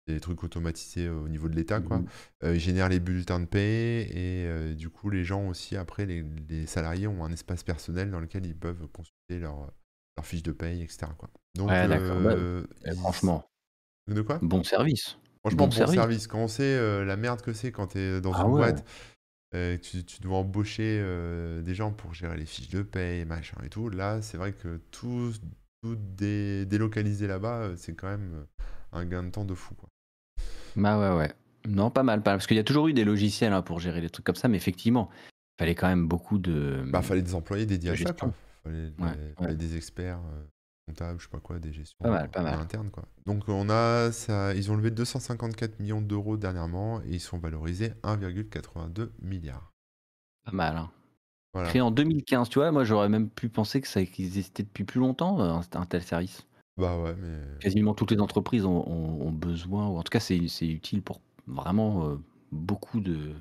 des 0.07 0.19
trucs 0.21 0.43
automatisés 0.43 1.09
au 1.09 1.27
niveau 1.29 1.49
de 1.49 1.55
l'État 1.55 1.79
Mmh 1.79 1.83
quoi. 1.83 2.03
mh. 2.03 2.07
Heu, 2.43 2.55
ils 2.55 2.59
génèrent 2.61 2.89
les 2.89 2.99
bulletins 3.01 3.39
de 3.41 3.45
paie 3.45 4.03
et 4.11 4.75
du 4.75 4.89
coup 4.89 5.09
les 5.09 5.23
gens 5.25 5.47
aussi 5.49 5.75
après 5.77 6.05
les 6.05 6.23
les 6.49 6.65
salariés 6.67 7.07
ont 7.07 7.25
un 7.25 7.31
espace 7.33 7.63
personnel 7.63 8.11
dans 8.11 8.19
lequel 8.21 8.45
ils 8.45 8.57
peuvent 8.57 8.87
consulter 8.87 9.39
leur, 9.39 9.71
leur 10.17 10.25
fiche 10.25 10.43
de 10.43 10.51
paie 10.53 10.79
et 10.79 10.87
cetera 10.87 11.13
quoi. 11.15 11.29
Donc 11.55 11.83
Ouais. 11.87 11.87
Bah, 11.87 11.99
ils 12.85 12.93
franchement. 12.95 13.49
De 14.07 14.21
quoi? 14.21 14.39
Bon 14.41 14.63
service. 14.63 15.17
Franchement, 15.41 15.65
Bon 15.65 15.65
bon 15.67 15.71
service. 15.71 15.95
service. 15.95 16.27
Quand 16.27 16.39
on 16.39 16.47
sait, 16.47 16.77
heu, 16.77 17.03
la 17.03 17.17
merde 17.17 17.41
que 17.41 17.53
c'est 17.53 17.71
quand 17.71 17.87
tu 17.87 17.99
es 17.99 18.21
dans 18.21 18.33
Ah 18.33 18.43
une 18.45 18.49
ouais. 18.49 18.57
boîte, 18.57 18.85
heu, 19.55 19.79
tu 19.81 20.03
tu 20.05 20.21
dois 20.21 20.37
embaucher, 20.39 20.99
heu, 21.01 21.61
des 21.63 21.75
gens 21.75 21.91
pour 21.93 22.13
gérer 22.13 22.37
les 22.37 22.45
fiches 22.45 22.69
de 22.69 22.81
paye, 22.83 23.25
machin 23.25 23.57
et 23.65 23.69
tout. 23.69 23.89
Là, 23.89 24.21
c'est 24.21 24.37
vrai 24.37 24.53
que 24.53 24.77
tout 24.91 25.33
tout 25.83 25.95
dé 25.95 26.65
délocaliser 26.65 27.27
là-bas, 27.27 27.69
heu, 27.69 27.75
c'est 27.77 27.95
quand 27.95 28.09
même, 28.09 28.45
un 28.93 29.05
gain 29.05 29.23
de 29.23 29.29
temps 29.31 29.45
de 29.45 29.55
fou, 29.55 29.75
quoi. 29.75 29.89
Bah, 30.75 30.99
ouais, 30.99 31.17
ouais. 31.17 31.33
Non, 31.67 31.89
pas 31.91 32.03
mal, 32.03 32.21
pas 32.23 32.31
mal. 32.31 32.37
Parce 32.37 32.47
qu'il 32.47 32.57
y 32.57 32.59
a 32.59 32.63
toujours 32.63 32.87
eu 32.87 32.93
des 32.93 33.03
logiciels, 33.03 33.53
hein, 33.53 33.61
pour 33.61 33.79
gérer 33.79 34.01
des 34.01 34.09
trucs 34.09 34.25
comme 34.25 34.35
ça, 34.35 34.47
mais 34.47 34.57
effectivement, 34.57 35.09
il 35.59 35.63
fallait 35.63 35.75
quand 35.75 35.87
même 35.87 36.07
beaucoup 36.07 36.37
de, 36.37 36.83
Bah, 36.91 37.01
fallait 37.01 37.21
des 37.21 37.35
employés 37.35 37.65
dédiés 37.65 37.91
à 37.91 37.93
ça, 37.95 38.09
gestion. 38.09 38.29
quoi. 38.29 38.33
Fallait 38.63 38.89
Ouais, 38.99 39.11
des 39.11 39.35
ouais. 39.39 39.47
fallait 39.47 39.55
des 39.55 39.75
experts, 39.75 40.19
je 40.89 41.23
sais 41.23 41.29
pas 41.29 41.39
quoi, 41.39 41.59
des 41.59 41.73
gestions 41.73 41.97
Pas 42.01 42.09
mal, 42.11 42.29
pas 42.31 42.41
mal. 42.41 42.67
quoi. 42.91 43.03
Donc 43.25 43.43
on 43.49 43.69
a 43.69 44.11
ça 44.11 44.53
ils 44.55 44.71
ont 44.71 44.75
levé 44.77 44.91
254 44.91 45.79
millions 45.79 46.01
d'euros 46.01 46.37
dernièrement 46.37 47.01
et 47.03 47.09
ils 47.15 47.19
sont 47.19 47.39
valorisés 47.39 47.93
1,82 48.03 49.11
000 49.21 49.41
000 49.41 49.43
000. 49.43 49.71
Pas 50.45 50.51
mal, 50.51 50.77
hein. 50.77 50.91
Voilà. 51.53 51.69
Créé 51.69 51.81
en 51.81 51.91
2015, 51.91 52.49
tu 52.49 52.59
vois? 52.59 52.71
Moi, 52.71 52.83
j'aurais 52.85 53.09
même 53.09 53.29
pu 53.31 53.49
penser 53.49 53.81
que 53.81 53.87
ça 53.87 54.01
existait 54.01 54.63
depuis 54.63 54.85
plus 54.85 54.99
longtemps, 55.01 55.39
heu, 55.41 55.49
un 55.49 55.61
un 55.73 55.85
tel 55.85 56.03
service. 56.03 56.47
Bah, 56.77 56.97
ouais, 56.99 57.15
mais 57.15 57.41
Quasiment 57.59 57.95
toutes 57.95 58.11
les 58.11 58.19
entreprises 58.19 58.65
ont 58.65 58.87
ont 58.87 59.21
ont 59.27 59.31
besoin 59.31 59.87
ou 59.87 59.97
en 59.97 60.03
tout 60.03 60.11
cas, 60.11 60.19
c'est 60.19 60.37
utile 60.37 61.01
pour 61.01 61.21
vraiment, 61.47 62.19
beaucoup 62.51 62.99
de 62.99 63.33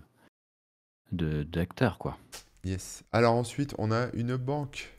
de 1.13 1.43
d'acteurs, 1.45 1.99
quoi. 1.99 2.19
Yes. 2.65 3.05
Alors 3.13 3.35
ensuite, 3.35 3.75
on 3.79 3.93
a 3.93 4.11
une 4.13 4.37
banque. 4.37 4.96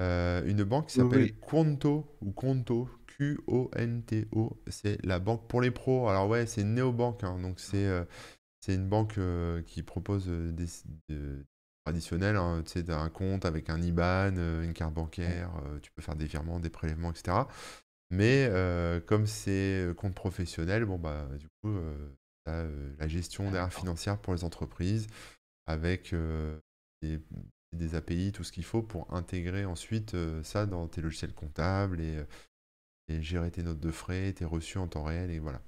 Heu, 0.00 0.42
une 0.46 0.64
banque 0.64 0.86
qui 0.88 0.94
s'appelle 0.94 1.22
oui. 1.24 1.34
Quonto 1.40 2.16
ou 2.22 2.32
Conto, 2.32 2.88
Q-O-N-T-O. 3.06 4.62
C'est 4.68 5.04
la 5.04 5.18
banque 5.18 5.46
pour 5.46 5.60
les 5.60 5.70
pros. 5.70 6.08
Alors 6.08 6.28
ouais, 6.28 6.46
c'est 6.46 6.62
une 6.62 6.74
néobanque, 6.74 7.22
hein, 7.24 7.38
donc 7.38 7.60
c'est, 7.60 7.88
c'est 8.60 8.74
une 8.74 8.88
banque, 8.88 9.18
heu, 9.18 9.62
qui 9.66 9.82
propose, 9.82 10.26
des 10.28 10.64
s 10.64 10.84
de 11.08 11.44
traditionnel, 11.84 12.36
hein, 12.36 12.62
tu 12.64 12.72
sais, 12.82 12.90
un 12.90 13.08
compte 13.10 13.44
avec 13.44 13.68
un 13.70 13.80
IBAN, 13.80 14.36
une 14.62 14.72
carte 14.72 14.94
bancaire, 14.94 15.50
tu 15.82 15.90
peux 15.92 16.02
faire 16.02 16.16
des 16.16 16.26
virements, 16.26 16.60
des 16.60 16.70
prélèvements 16.70 17.12
et 17.12 17.16
cetera. 17.16 17.48
Mais, 18.10 18.50
comme 19.06 19.26
c'est, 19.26 19.88
compte 19.96 20.14
professionnel, 20.14 20.84
bon, 20.86 20.98
bah, 20.98 21.28
du 21.38 21.46
coup, 21.62 21.76
as, 22.46 22.64
la 22.98 23.08
gestion 23.08 23.44
derrière 23.44 23.66
D'accord. 23.68 23.80
financière 23.80 24.18
pour 24.18 24.34
les 24.34 24.44
entreprises 24.44 25.08
avec, 25.66 26.14
des 27.02 27.20
des 27.72 27.94
API, 27.94 28.32
tout 28.32 28.44
ce 28.44 28.52
qu'il 28.52 28.64
faut 28.64 28.82
pour 28.82 29.12
intégrer 29.14 29.64
ensuite, 29.64 30.14
heu, 30.14 30.42
ça 30.42 30.66
dans 30.66 30.88
tes 30.88 31.00
logiciels 31.00 31.34
comptables 31.34 32.00
et 32.00 32.16
heu 32.16 32.26
et 33.08 33.22
gérer 33.22 33.50
tes 33.50 33.62
notes 33.62 33.80
de 33.80 33.90
frais, 33.90 34.32
tes 34.32 34.44
reçus 34.44 34.78
en 34.78 34.86
temps 34.86 35.02
réel 35.02 35.30
et 35.30 35.38
voilà. 35.40 35.60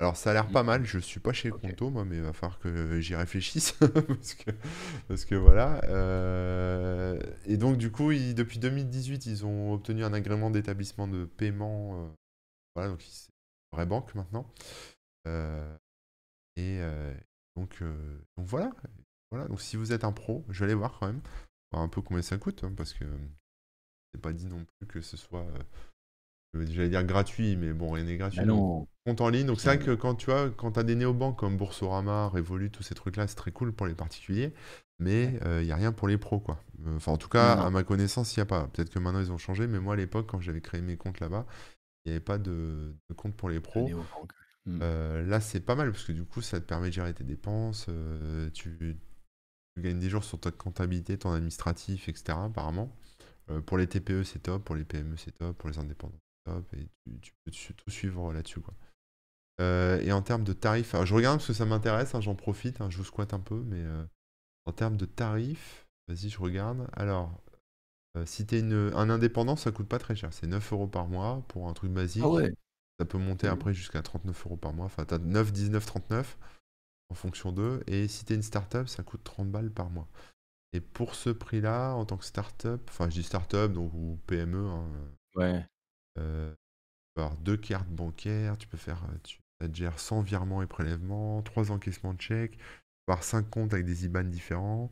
Alors 0.00 0.16
ça 0.16 0.30
a 0.30 0.32
l'air 0.32 0.48
pas 0.48 0.62
mal, 0.62 0.84
je 0.86 0.98
suis 0.98 1.20
pas 1.20 1.32
chez 1.32 1.50
OK. 1.50 1.60
Conto 1.60 1.90
moi, 1.90 2.06
mais 2.06 2.16
il 2.16 2.22
va 2.22 2.32
falloir 2.32 2.58
que 2.58 3.00
j'y 3.00 3.14
réfléchisse 3.14 3.72
parce 4.08 4.34
que 4.34 4.50
parce 5.08 5.24
que 5.26 5.34
voilà, 5.34 5.82
heu 5.88 7.18
et 7.44 7.58
donc 7.58 7.76
du 7.76 7.90
coup, 7.90 8.10
ils 8.12 8.34
depuis 8.34 8.58
2018, 8.58 9.26
ils 9.26 9.44
ont 9.44 9.74
obtenu 9.74 10.04
un 10.04 10.14
agrément 10.14 10.50
d'établissement 10.50 11.06
de 11.06 11.26
paiement, 11.26 12.14
voilà, 12.74 12.90
donc 12.90 13.02
c'est 13.02 13.28
une 13.28 13.76
vraie 13.76 13.86
banque 13.86 14.14
maintenant. 14.14 14.50
Et 16.56 16.80
donc 17.56 17.82
donc 17.82 18.46
voilà, 18.46 18.70
voilà, 19.30 19.48
donc 19.48 19.60
si 19.60 19.76
vous 19.76 19.92
êtes 19.92 20.04
un 20.04 20.12
pro, 20.12 20.44
je 20.48 20.60
vais 20.60 20.64
aller 20.66 20.74
voir 20.74 20.98
quand 20.98 21.08
même, 21.08 21.20
voir 21.72 21.82
un 21.82 21.88
peu 21.88 22.02
combien 22.02 22.22
ça 22.22 22.38
coûte, 22.38 22.64
hein, 22.64 22.72
parce 22.76 22.94
que 22.94 23.04
c'est 24.12 24.20
pas 24.20 24.32
dit 24.32 24.46
non 24.46 24.64
plus 24.78 24.86
que 24.86 25.00
ce 25.00 25.16
soit, 25.16 25.46
heu, 26.54 26.66
j'allais 26.66 26.88
dire 26.88 27.04
gratuit, 27.04 27.56
mais 27.56 27.72
bon, 27.72 27.92
rien 27.92 28.04
n'est 28.04 28.16
Bah 28.16 28.18
gratuit, 28.18 28.46
compte 29.06 29.20
en 29.20 29.28
ligne, 29.28 29.46
donc 29.46 29.60
c'est 29.60 29.70
vrai 29.76 29.78
que 29.78 29.94
quand 29.94 30.14
tu 30.14 30.26
vois, 30.26 30.50
quand 30.50 30.72
tu 30.72 30.80
as 30.80 30.82
des 30.82 30.94
néobanques 30.94 31.38
comme 31.38 31.56
Boursorama, 31.56 32.26
Revolut, 32.28 32.70
tous 32.70 32.82
ces 32.82 32.94
trucs-là, 32.94 33.26
c'est 33.26 33.36
très 33.36 33.52
cool 33.52 33.72
pour 33.72 33.86
les 33.86 33.94
particuliers, 33.94 34.52
mais 34.98 35.38
il 35.60 35.64
y 35.66 35.72
a 35.72 35.76
rien 35.76 35.92
pour 35.92 36.08
les 36.08 36.18
pros, 36.18 36.40
quoi. 36.40 36.62
Heu, 36.86 36.96
enfin, 36.96 37.12
en 37.12 37.16
tout 37.16 37.28
cas, 37.28 37.52
Non, 37.52 37.66
à 37.66 37.70
ma 37.70 37.82
connaissance, 37.84 38.34
il 38.36 38.40
y 38.40 38.42
a 38.42 38.46
pas. 38.46 38.68
Peut-être 38.68 38.90
que 38.90 38.98
maintenant 38.98 39.20
ils 39.20 39.32
ont 39.32 39.38
changé, 39.38 39.66
mais 39.66 39.80
moi 39.80 39.94
à 39.94 39.96
l'époque, 39.96 40.26
quand 40.28 40.40
j'avais 40.40 40.60
créé 40.60 40.80
mes 40.82 40.96
comptes 40.96 41.20
là-bas, 41.20 41.46
il 42.06 42.10
y 42.10 42.12
avait 42.12 42.20
pas 42.24 42.38
de 42.38 42.94
de 43.08 43.14
compte 43.14 43.36
pour 43.36 43.50
les 43.50 43.60
pros. 43.60 43.90
Heu, 44.82 45.22
là, 45.26 45.40
c'est 45.40 45.60
pas 45.60 45.74
mal 45.76 45.92
parce 45.92 46.04
que 46.04 46.12
du 46.12 46.24
coup, 46.24 46.42
ça 46.42 46.60
te 46.60 46.66
permet 46.66 46.88
de 46.88 46.94
gérer 46.94 47.14
tes 47.14 47.24
dépenses, 47.24 47.86
tu 48.54 48.98
tu 49.80 49.88
gagnes 49.88 49.98
des 50.00 50.10
jours 50.10 50.24
sur 50.24 50.40
ta 50.40 50.50
comptabilité, 50.50 51.18
ton 51.18 51.32
administratif 51.32 52.08
et 52.08 52.14
cetera, 52.14 52.44
apparemment. 52.46 52.94
Heu, 53.50 53.62
pour 53.62 53.78
les 53.78 53.86
TPE, 53.88 54.24
c'est 54.24 54.40
top, 54.40 54.64
pour 54.64 54.76
les 54.76 54.84
PME, 54.84 55.16
c'est 55.18 55.32
top, 55.32 55.56
pour 55.58 55.70
les 55.70 55.78
indépendants, 55.78 56.18
c'est 56.46 56.52
top 56.52 56.74
et 56.74 56.88
tu 57.06 57.20
tu 57.20 57.32
peux 57.44 57.52
tout 57.74 57.90
suivre 57.90 58.32
là-dessus, 58.34 58.60
quoi. 58.60 58.74
Heu 59.60 60.00
et 60.02 60.12
en 60.12 60.22
termes 60.22 60.44
de 60.44 60.52
tarifs, 60.54 60.94
alors 60.94 61.06
je 61.06 61.14
regarde 61.14 61.38
parce 61.38 61.48
que 61.48 61.52
ça 61.54 61.66
m'intéresse, 61.66 62.14
hein, 62.14 62.20
j'en 62.20 62.34
profite, 62.34 62.80
hein, 62.80 62.90
je 62.90 62.98
vous 62.98 63.04
squatte 63.04 63.34
un 63.34 63.40
peu, 63.40 63.62
mais 63.66 63.82
heu, 63.84 64.08
en 64.66 64.72
termes 64.72 64.96
de 64.98 65.06
tarifs, 65.06 65.88
vas-y, 66.08 66.30
je 66.30 66.38
regarde. 66.40 66.88
Alors, 66.94 67.40
si 68.26 68.46
tu 68.46 68.56
es 68.56 68.60
une 68.60 68.92
un 68.94 69.10
indépendant, 69.10 69.56
ça 69.56 69.70
coûte 69.72 69.88
pas 69.88 69.98
très 69.98 70.16
cher, 70.16 70.32
c'est 70.32 70.46
9 70.46 70.86
€ 70.86 70.90
par 70.90 71.08
mois 71.08 71.44
pour 71.48 71.68
un 71.68 71.72
truc 71.72 71.92
Ah 72.18 72.28
basique. 72.30 72.30
ouais? 72.30 72.50
Ça 73.00 73.06
peut 73.06 73.18
monter 73.18 73.46
Mmh. 73.46 73.48
après 73.48 73.74
jusqu'à 73.74 74.02
39 74.02 74.46
€ 74.46 74.58
par 74.58 74.72
mois, 74.74 74.86
enfin, 74.86 75.04
tu 75.06 75.14
as 75.14 75.18
9, 75.18 75.52
19, 75.52 75.86
39 75.86 76.38
en 77.10 77.14
fonction 77.14 77.52
d'eux 77.52 77.82
et 77.88 78.08
si 78.08 78.24
tu 78.24 78.32
es 78.32 78.36
une 78.36 78.42
start-up, 78.42 78.88
ça 78.88 79.02
coûte 79.04 79.22
30 79.24 79.50
balles 79.50 79.70
par 79.72 79.90
mois 79.90 80.08
et 80.74 80.80
pour 80.80 81.14
ce 81.16 81.30
prix-là, 81.30 81.94
en 81.94 82.04
tant 82.06 82.16
que 82.18 82.24
start-up, 82.26 82.82
enfin, 82.90 83.08
je 83.10 83.14
dis 83.16 83.24
start-up 83.24 83.72
donc 83.72 83.92
ou 83.94 84.18
PME, 84.26 84.66
hein, 84.68 84.88
Ouais. 85.34 85.66
heu, 86.18 86.50
tu 86.52 87.14
peux 87.14 87.22
avoir 87.22 87.38
2 87.38 87.56
cartes 87.56 87.88
bancaires, 87.90 88.58
tu 88.58 88.68
peux 88.68 88.78
faire, 88.78 89.02
tu 89.24 89.38
ça 89.62 89.68
te 89.68 89.74
gère 89.76 90.00
100 90.00 90.22
virements 90.22 90.62
et 90.62 90.66
prélèvements, 90.66 91.42
3 91.42 91.72
encaissements 91.72 92.14
de 92.14 92.20
chèques, 92.22 92.52
tu 92.58 92.58
peux 93.06 93.12
avoir 93.12 93.24
5 93.24 93.50
comptes 93.50 93.74
avec 93.74 93.86
des 93.86 94.06
IBAN 94.06 94.24
différents, 94.24 94.90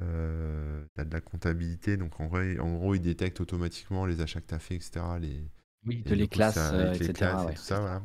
tu 0.00 0.06
as 0.06 1.04
de 1.04 1.12
la 1.12 1.20
comptabilité, 1.22 1.96
donc 1.98 2.20
en 2.20 2.28
vrai 2.28 2.58
en 2.60 2.74
gros, 2.76 2.94
ils 2.94 3.00
détectent 3.02 3.40
automatiquement 3.42 4.06
les 4.06 4.20
achats 4.22 4.40
que 4.42 4.48
tu 4.48 4.54
as 4.54 4.58
fait 4.60 4.76
et 4.76 4.80
cetera, 4.80 5.18
les 5.20 5.50
Oui, 5.86 6.02
du 6.14 6.16
les 6.16 6.28
coup, 6.28 6.28
classe, 6.28 6.72
ça 6.72 6.72
heu, 6.72 6.94
ils 6.94 7.00
et 7.50 7.54
tout 7.54 7.62
ça, 7.62 7.80
voilà. 7.80 8.02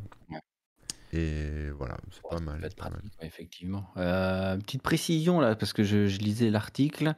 Et 1.12 1.70
voilà, 1.72 1.98
c'est 2.12 2.26
pas 2.28 2.40
mal, 2.40 2.66
être 2.66 2.76
pas 2.76 2.90
effectivement. 3.22 3.86
Heu, 3.98 4.58
petite 4.60 4.82
précision 4.82 5.40
là, 5.40 5.56
parce 5.56 5.74
que 5.74 5.84
je 5.84 6.08
je 6.08 6.20
lisais 6.20 6.50
l'article. 6.50 7.16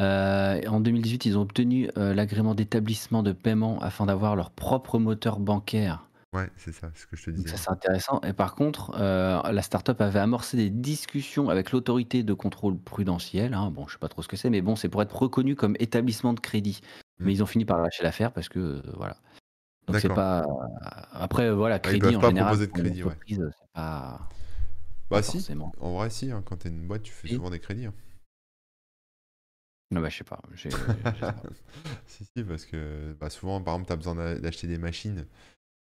Heu, 0.00 0.60
en 0.68 0.80
2018, 0.80 1.26
ils 1.26 1.38
ont 1.38 1.42
obtenu, 1.42 1.90
heu, 1.98 2.12
l'agrément 2.14 2.54
d'établissement 2.54 3.22
de 3.22 3.32
paiement 3.32 3.80
afin 3.80 4.06
d'avoir 4.06 4.36
leur 4.36 4.50
propre 4.50 4.98
moteur 4.98 5.40
bancaire. 5.40 6.08
Ouais, 6.32 6.48
c'est 6.56 6.72
ça, 6.72 6.90
c'est 6.94 7.02
ce 7.02 7.06
que 7.08 7.16
je 7.16 7.24
te 7.24 7.30
Donc 7.36 7.48
disais, 7.48 7.48
ça, 7.48 7.56
c'est 7.56 7.70
intéressant 7.70 8.20
et 8.22 8.32
par 8.32 8.54
contre, 8.56 8.90
la 8.98 9.62
start-up 9.62 10.00
avait 10.00 10.18
amorcé 10.18 10.56
des 10.56 10.68
discussions 10.70 11.48
avec 11.48 11.70
l'autorité 11.70 12.22
de 12.24 12.34
contrôle 12.34 12.76
prudentiel, 12.78 13.54
hein. 13.54 13.70
Bon, 13.70 13.86
je 13.86 13.92
sais 13.94 13.98
pas 13.98 14.08
trop 14.08 14.22
ce 14.22 14.28
que 14.28 14.36
c'est, 14.36 14.50
mais 14.50 14.60
bon, 14.62 14.74
c'est 14.74 14.88
pour 14.88 15.00
être 15.02 15.16
reconnu 15.16 15.54
comme 15.54 15.76
établissement 15.78 16.32
de 16.34 16.40
crédit. 16.40 16.80
Mmh. 17.18 17.26
Mais 17.26 17.32
ils 17.32 17.42
ont 17.42 17.46
fini 17.46 17.64
par 17.64 17.78
lâcher 17.80 18.02
l'affaire 18.02 18.32
parce 18.32 18.48
que, 18.48 18.82
voilà. 18.96 19.16
Donc 19.90 19.98
c'est 19.98 20.10
D'accord. 20.10 20.14
pas 20.14 20.44
après, 21.12 21.50
voilà, 21.52 21.78
Ah, 21.82 21.92
ils 21.92 21.98
crédit 21.98 21.98
peuvent 21.98 22.16
en 22.16 22.22
pas 22.22 22.30
général 22.30 22.58
proposer 22.60 22.66
de 22.66 22.72
crédit, 22.72 23.02
ouais. 23.04 23.16
entreprise, 23.16 23.38
c'est 23.58 23.70
pas 23.74 24.28
pas 25.10 25.20
Bah 25.20 25.22
si, 25.22 25.46
forcément. 25.46 25.72
en 25.78 25.92
vrai 25.94 26.10
si, 26.10 26.30
hein, 26.32 26.42
quand 26.44 26.56
tu 26.58 26.68
es 26.68 26.70
une 26.70 26.86
boîte, 26.88 27.02
tu 27.02 27.12
fais 27.12 27.28
souvent 27.28 27.50
des 27.50 27.60
crédits, 27.60 27.86
hein. 27.86 27.94
Ah 29.94 30.00
bah, 30.00 30.08
je 30.08 30.16
sais 30.18 30.24
pas. 30.24 30.40
Si, 32.06 32.24
si, 32.36 32.44
parce 32.44 32.66
que, 32.66 33.14
bah, 33.20 33.30
souvent, 33.30 33.60
par 33.62 33.74
exemple, 33.74 33.86
tu 33.88 33.92
as 33.92 33.96
besoin 33.96 34.14
d'a 34.14 34.34
d'acheter 34.38 34.66
des 34.66 34.78
machines, 34.78 35.26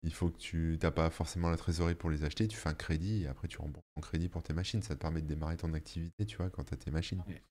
il 0.04 0.12
faut 0.14 0.30
que 0.30 0.38
tu 0.38 0.78
tu 0.80 0.90
pas 0.92 1.10
forcément 1.10 1.50
la 1.50 1.56
trésorerie 1.58 1.94
pour 1.96 2.10
les 2.10 2.24
acheter, 2.24 2.48
tu 2.48 2.56
fais 2.58 2.70
un 2.70 2.74
crédit 2.74 3.24
et 3.24 3.28
après 3.28 3.48
tu 3.48 3.58
rembourses 3.58 3.86
ton 3.96 4.02
crédit 4.02 4.28
pour 4.30 4.42
tes 4.44 4.54
machines. 4.54 4.82
Ça 4.82 4.94
te 4.96 5.00
permet 5.00 5.22
de 5.22 5.28
démarrer 5.28 5.56
ton 5.58 5.74
activité, 5.74 6.26
tu 6.26 6.36
vois, 6.38 6.50
quand 6.50 6.64
tu 6.64 6.74
as 6.74 6.78
tes 6.78 6.90
machines. 6.92 7.24
Ouais. 7.26 7.42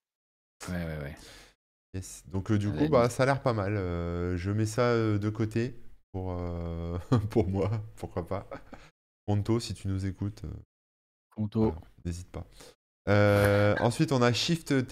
Ouais, 0.70 0.86
ouais, 0.86 1.00
ouais. 1.04 1.18
Yes. 1.94 2.24
Donc 2.28 2.52
heu, 2.52 2.58
du 2.58 2.70
À 2.70 2.72
coup, 2.72 2.88
bah, 2.90 3.10
ça 3.10 3.24
a 3.24 3.26
l'air 3.26 3.42
pas 3.42 3.54
mal, 3.54 3.74
heu, 3.78 4.36
je 4.38 4.52
mets 4.52 4.66
ça, 4.66 4.94
heu, 4.94 5.20
de 5.20 5.30
côté 5.30 5.76
pour, 6.18 6.32
heu, 6.32 7.00
pour 7.30 7.48
moi, 7.48 7.70
pourquoi 7.96 8.26
pas. 8.26 8.48
Conto, 9.28 9.60
si 9.60 9.74
tu 9.74 9.88
nous 9.88 10.06
écoutes, 10.06 10.42
Conto. 11.36 11.62
voilà, 11.62 11.76
n'hésite 12.06 12.30
pas. 12.30 12.46
Heu, 13.10 13.76
ensuite, 13.80 14.12
on 14.12 14.22
a 14.22 14.34
Shift. 14.34 14.72
Alors 14.72 14.86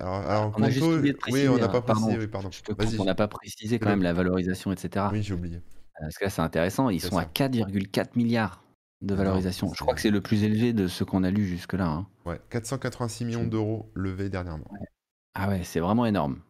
Ah, 0.00 0.30
alors 0.30 0.52
on 0.56 0.62
a 0.62 0.70
juste 0.70 0.86
oublié 0.86 1.12
de 1.12 1.18
oui, 1.30 1.48
on 1.48 1.56
préciser, 1.56 1.60
n'a 1.60 1.64
hein, 1.64 1.68
pas 1.68 1.80
précisé, 1.82 2.28
pardon, 2.28 2.48
oui, 2.78 2.86
je 2.92 3.00
on 3.00 3.04
n'a 3.04 3.14
pas 3.14 3.28
précisé 3.28 3.78
quand 3.78 3.90
même 3.90 4.02
la 4.02 4.12
valorisation 4.12 4.72
et 4.72 4.76
cetera. 4.76 5.10
Oui, 5.12 5.22
j'ai 5.22 5.34
oublié. 5.34 5.60
Parce 5.98 6.16
que 6.18 6.24
là, 6.24 6.30
c'est 6.30 6.42
intéressant, 6.42 6.90
ils 6.90 7.00
sont 7.00 7.16
à 7.18 7.22
ça. 7.22 7.30
4,4 7.34 8.16
milliards 8.16 8.62
de 9.02 9.14
Énorme, 9.14 9.26
valorisation. 9.28 9.72
Je 9.72 9.80
crois 9.80 9.94
que 9.94 10.00
c'est 10.00 10.10
le 10.10 10.20
plus 10.20 10.44
élevé 10.44 10.72
de 10.72 10.86
ce 10.86 11.04
qu'on 11.04 11.24
a 11.24 11.30
lu 11.30 11.46
jusque-là, 11.46 11.86
hein. 11.86 12.06
Ouais, 12.24 12.40
486 12.50 13.24
millions 13.24 13.46
d'euros 13.46 13.90
levés 13.94 14.28
dernièrement. 14.28 14.66
ouais. 14.70 14.86
Ah 15.34 15.48
ouais, 15.48 15.64
c'est 15.64 15.80
vraiment 15.80 16.06
énorme. 16.06 16.40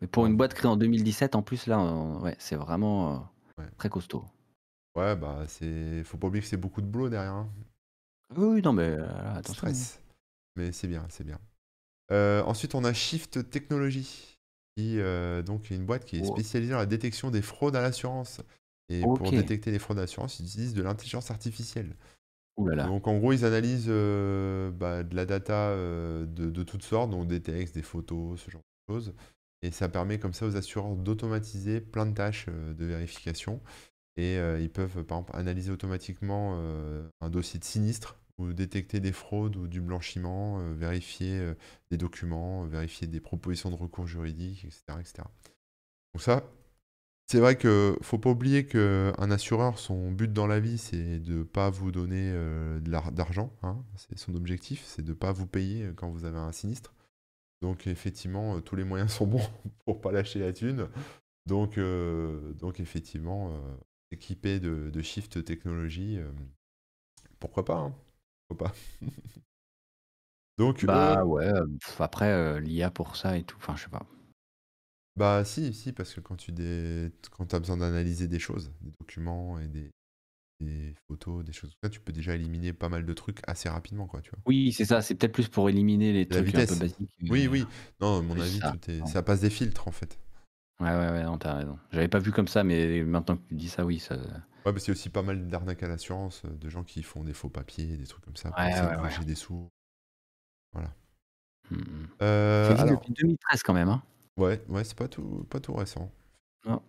Mais 0.00 0.06
pour 0.06 0.26
une 0.26 0.36
boîte 0.36 0.54
créée 0.54 0.70
en 0.70 0.76
2017 0.76 1.34
en 1.34 1.42
plus 1.42 1.66
là, 1.66 1.78
ouais, 2.20 2.36
c'est 2.38 2.56
vraiment, 2.56 3.28
Ouais. 3.58 3.64
très 3.78 3.88
costaud. 3.88 4.24
Ouais, 4.96 5.16
bah, 5.16 5.44
c'est 5.46 6.04
faut 6.04 6.18
pas 6.18 6.26
oublier 6.26 6.42
que 6.42 6.48
c'est 6.48 6.56
beaucoup 6.56 6.82
de 6.82 6.86
boulot 6.86 7.08
derrière, 7.08 7.32
hein. 7.32 7.50
Oui, 8.36 8.46
oui, 8.46 8.62
non, 8.62 8.72
mais 8.72 8.96
De 8.96 9.02
attention, 9.02 9.66
hein. 9.66 9.72
stress. 9.72 10.02
Mais 10.56 10.72
c'est 10.72 10.88
bien, 10.88 11.06
c'est 11.08 11.24
bien. 11.24 11.38
Heu, 12.12 12.42
ensuite, 12.46 12.74
on 12.74 12.84
a 12.84 12.92
Shift 12.92 13.48
Technologies 13.50 14.38
qui, 14.76 14.98
donc 15.46 15.70
est 15.70 15.76
une 15.76 15.86
boîte 15.86 16.04
qui 16.04 16.16
est 16.18 16.24
spécialisée 16.24 16.72
dans 16.72 16.78
la 16.78 16.86
détection 16.86 17.30
des 17.30 17.42
fraudes 17.42 17.76
à 17.76 17.80
l'assurance. 17.80 18.42
Et 18.88 19.00
pour 19.00 19.30
détecter 19.30 19.70
les 19.70 19.78
fraudes 19.78 19.96
d'assurance, 19.96 20.38
ils 20.38 20.46
utilisent 20.46 20.74
de 20.74 20.82
l'intelligence 20.82 21.30
artificielle. 21.30 21.96
Donc 22.58 23.06
en 23.06 23.18
gros, 23.18 23.32
ils 23.32 23.44
analysent 23.44 23.86
euh, 23.88 24.70
bah, 24.70 25.02
de 25.02 25.14
la 25.14 25.26
data 25.26 25.70
euh, 25.70 26.24
de, 26.26 26.62
toutes 26.62 26.82
sortes, 26.82 27.10
donc 27.10 27.26
des 27.26 27.40
textes, 27.42 27.74
des 27.74 27.82
photos, 27.82 28.40
ce 28.40 28.50
genre 28.50 28.62
de 28.88 28.94
choses. 28.94 29.14
Et 29.62 29.70
ça 29.70 29.88
permet 29.88 30.18
comme 30.18 30.34
ça 30.34 30.46
aux 30.46 30.56
assureurs 30.56 30.96
d'automatiser 30.96 31.80
plein 31.80 32.06
de 32.06 32.14
tâches 32.14 32.46
euh, 32.48 32.74
de 32.74 32.84
vérification. 32.84 33.60
Et 34.18 34.38
ils 34.62 34.70
peuvent 34.70 35.04
par 35.04 35.18
exemple 35.18 35.36
analyser 35.36 35.70
automatiquement 35.70 36.58
un 37.20 37.28
dossier 37.28 37.60
de 37.60 37.64
sinistre 37.66 38.18
ou 38.38 38.54
détecter 38.54 38.98
des 38.98 39.12
fraudes 39.12 39.56
ou 39.56 39.68
du 39.68 39.82
blanchiment, 39.82 40.58
vérifier 40.72 41.52
des 41.90 41.98
documents, 41.98 42.64
vérifier 42.64 43.06
des 43.06 43.20
propositions 43.20 43.68
de 43.68 43.74
recours 43.74 44.06
juridiques, 44.06 44.64
etc. 44.64 44.84
etc. 45.00 45.24
Donc 46.14 46.22
ça, 46.22 46.44
c'est 47.28 47.40
vrai 47.40 47.56
que 47.56 47.98
faut 48.02 48.18
pas 48.18 48.30
oublier 48.30 48.66
qu'un 48.66 49.30
assureur, 49.32 49.80
son 49.80 50.12
but 50.12 50.32
dans 50.32 50.46
la 50.46 50.60
vie, 50.60 50.78
c'est 50.78 51.18
de 51.18 51.42
pas 51.42 51.70
vous 51.70 51.90
donner 51.90 52.30
euh, 52.32 52.78
d'argent. 52.80 53.52
Hein. 53.62 53.84
C'est 53.96 54.16
son 54.16 54.36
objectif, 54.36 54.84
c'est 54.86 55.02
de 55.02 55.12
pas 55.12 55.32
vous 55.32 55.46
payer 55.46 55.90
quand 55.96 56.08
vous 56.08 56.24
avez 56.24 56.38
un 56.38 56.52
sinistre. 56.52 56.94
Donc 57.62 57.86
effectivement, 57.86 58.56
euh, 58.56 58.60
tous 58.60 58.76
les 58.76 58.84
moyens 58.84 59.12
sont 59.16 59.26
bons 59.26 59.48
pour 59.84 60.00
pas 60.00 60.12
lâcher 60.12 60.40
la 60.40 60.52
thune. 60.52 60.88
Donc, 61.46 61.78
euh, 61.78 62.52
donc 62.54 62.80
effectivement, 62.80 63.52
équipé 64.10 64.58
de, 64.58 64.90
de 64.90 65.02
Shift 65.02 65.44
Technology, 65.44 66.18
pourquoi 67.38 67.64
pas 67.64 67.76
hein. 67.76 67.94
Pourquoi 68.48 68.68
pas 68.68 68.74
Donc 70.58 70.84
Bah 70.84 71.24
ouais, 71.24 71.52
après 71.98 72.60
l'IA 72.60 72.90
pour 72.90 73.16
ça 73.16 73.36
et 73.36 73.44
tout, 73.44 73.56
enfin 73.58 73.76
je 73.76 73.84
sais 73.84 73.90
pas. 73.90 74.06
Bah 75.16 75.44
si, 75.44 75.72
si, 75.72 75.92
parce 75.92 76.12
que 76.12 76.20
quand 76.20 76.36
tu 76.36 76.52
dé... 76.52 77.10
quand 77.30 77.54
as 77.54 77.58
besoin 77.58 77.78
d'analyser 77.78 78.28
des 78.28 78.38
choses, 78.38 78.72
des 78.82 78.92
documents 79.00 79.58
et 79.58 79.66
des, 79.66 79.90
des 80.60 80.94
photos, 81.06 81.44
des 81.44 81.52
choses 81.52 81.70
comme 81.70 81.90
ça, 81.90 81.90
tu 81.90 82.00
peux 82.00 82.12
déjà 82.12 82.34
éliminer 82.34 82.72
pas 82.72 82.88
mal 82.88 83.04
de 83.04 83.12
trucs 83.12 83.40
assez 83.46 83.68
rapidement, 83.68 84.06
quoi, 84.06 84.20
tu 84.22 84.30
vois. 84.30 84.38
Oui, 84.46 84.72
c'est 84.72 84.84
ça, 84.84 85.02
c'est 85.02 85.14
peut-être 85.14 85.32
plus 85.32 85.48
pour 85.48 85.68
éliminer 85.68 86.12
les 86.12 86.26
trucs 86.26 86.54
un 86.54 86.66
peu 86.66 86.76
basiques. 86.76 87.10
Oui, 87.28 87.46
oui. 87.46 87.66
Non, 88.00 88.18
à 88.18 88.22
mon 88.22 88.38
avis, 88.40 88.58
ça. 88.58 88.74
ça 89.06 89.22
passe 89.22 89.40
des 89.40 89.50
filtres, 89.50 89.86
en 89.88 89.92
fait. 89.92 90.18
Ouais, 90.80 90.90
ouais, 90.90 91.10
ouais, 91.10 91.24
non, 91.24 91.38
t'as 91.38 91.54
raison. 91.54 91.78
J'avais 91.90 92.08
pas 92.08 92.18
vu 92.18 92.32
comme 92.32 92.48
ça, 92.48 92.62
mais 92.62 93.02
maintenant 93.02 93.36
que 93.36 93.48
tu 93.48 93.54
dis 93.54 93.68
ça, 93.68 93.84
oui, 93.84 93.98
ça. 93.98 94.16
Ouais, 94.16 94.72
parce 94.72 94.84
qu'il 94.84 94.88
y 94.88 94.96
a 94.96 94.98
aussi 94.98 95.10
pas 95.10 95.22
mal 95.22 95.48
d'arnaques 95.48 95.82
à 95.82 95.88
l'assurance, 95.88 96.42
euh, 96.44 96.50
de 96.50 96.68
gens 96.68 96.84
qui 96.84 97.02
font 97.02 97.22
des 97.22 97.32
faux 97.32 97.48
papiers, 97.48 97.96
des 97.96 98.06
trucs 98.06 98.24
comme 98.24 98.36
ça, 98.36 98.50
pour 98.50 98.58
Ouais, 98.58 98.70
essayer 98.70 99.20
de 99.20 99.24
des 99.24 99.34
sous. 99.34 99.68
Voilà. 100.72 100.92
Mmh. 101.70 101.76
Euh, 102.22 102.90
depuis 102.90 103.12
2013 103.12 103.62
quand 103.62 103.74
même, 103.74 103.88
hein. 103.88 104.02
Ouais, 104.36 104.62
ouais, 104.68 104.84
c'est 104.84 104.96
pas 104.96 105.08
tout, 105.08 105.46
pas 105.48 105.60
tout 105.60 105.72
récent. 105.72 106.10
Non. 106.66 106.82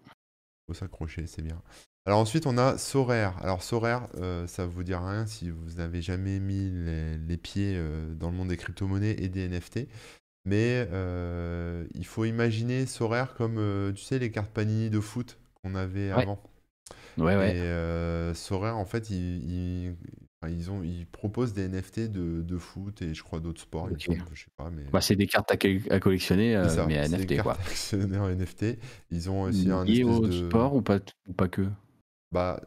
Faut 0.67 0.73
s'accrocher, 0.73 1.27
c'est 1.27 1.41
bien. 1.41 1.61
Alors 2.07 2.19
ensuite, 2.19 2.47
on 2.47 2.57
a 2.57 2.77
Sorare. 2.77 3.37
Alors 3.43 3.61
Sorare, 3.61 4.07
euh, 4.15 4.47
ça 4.47 4.65
vous 4.65 4.81
dit 4.83 4.95
rien 4.95 5.25
si 5.25 5.49
vous 5.49 5.73
n'avez 5.75 6.01
jamais 6.01 6.39
mis 6.39 6.71
les, 7.27 7.35
pieds 7.35 7.73
euh, 7.75 8.13
dans 8.15 8.31
le 8.31 8.37
monde 8.37 8.47
des 8.47 8.55
crypto-monnaies 8.55 9.17
et 9.19 9.27
des 9.27 9.49
NFT. 9.49 9.89
Mais 10.45 10.87
euh, 10.93 11.85
il 11.93 12.05
faut 12.05 12.23
imaginer 12.23 12.85
Sorare 12.85 13.33
comme, 13.33 13.91
tu 13.93 14.03
sais, 14.05 14.19
les 14.19 14.31
cartes 14.31 14.51
Panini 14.51 14.89
de 14.89 15.01
foot 15.01 15.37
qu'on 15.61 15.75
avait 15.75 16.11
avant. 16.11 16.41
Ouais, 17.17 17.35
ouais. 17.35 17.57
Et 17.57 18.33
Sorare, 18.35 18.77
en 18.77 18.85
fait, 18.85 19.09
il, 19.09 19.97
ils, 20.47 20.71
ont, 20.71 20.83
ils 20.83 21.07
proposent 21.07 21.51
des 21.51 21.67
NFT 21.67 22.09
de, 22.09 22.41
de 22.41 22.57
foot 22.57 23.01
et 23.01 23.13
je 23.13 23.21
crois 23.21 23.41
d'autres 23.41 23.59
sports. 23.59 23.89
je 23.99 24.05
sais 24.05 24.51
pas, 24.55 24.69
mais... 24.73 24.83
Bah, 24.93 25.01
c'est 25.01 25.17
des 25.17 25.27
cartes 25.27 25.51
à, 25.51 25.99
collectionner, 25.99 26.55
euh, 26.55 26.85
mais 26.87 26.99
à 26.99 27.09
NFT. 27.09 27.25
Des 27.25 27.35
cartes 27.35 27.59
à 27.59 27.63
collectionner 27.63 28.17
en 28.17 28.29
NFT. 28.29 28.77
Ils 29.11 29.29
ont 29.29 29.41
aussi 29.41 29.69
un 29.69 29.83
lié 29.83 30.05
au 30.05 30.31
sport 30.31 30.73
ou 30.73 30.81
pas, 30.81 30.99
ou 31.27 31.33
pas 31.33 31.49
que? 31.49 31.67
Bah, 32.31 32.61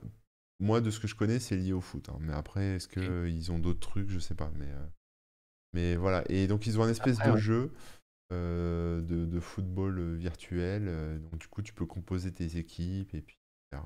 moi, 0.58 0.80
de 0.80 0.90
ce 0.90 1.00
que 1.00 1.06
je 1.06 1.14
connais, 1.14 1.38
c'est 1.38 1.56
lié 1.56 1.72
au 1.72 1.80
foot. 1.80 2.08
Hein. 2.08 2.18
Mais 2.20 2.32
après, 2.32 2.76
est-ce 2.76 2.88
qu'ils 2.88 3.52
ont 3.52 3.58
d'autres 3.58 3.80
trucs? 3.80 4.10
Je 4.10 4.18
sais 4.18 4.34
pas. 4.34 4.50
Mais, 4.56 4.70
euh, 4.70 4.86
mais 5.72 5.96
voilà. 5.96 6.24
Et 6.28 6.46
donc, 6.46 6.66
ils 6.66 6.78
ont 6.78 6.82
un 6.82 6.90
espèce 6.90 7.18
de 7.18 7.36
jeu. 7.36 7.72
Euh, 8.32 9.00
de, 9.00 9.26
de, 9.26 9.40
football 9.40 10.14
virtuel. 10.14 11.20
donc, 11.20 11.40
du 11.40 11.48
coup, 11.48 11.62
tu 11.62 11.72
peux 11.72 11.86
composer 11.86 12.30
tes 12.30 12.58
équipes 12.58 13.12
et 13.12 13.22
puis 13.22 13.36
faire, 13.72 13.84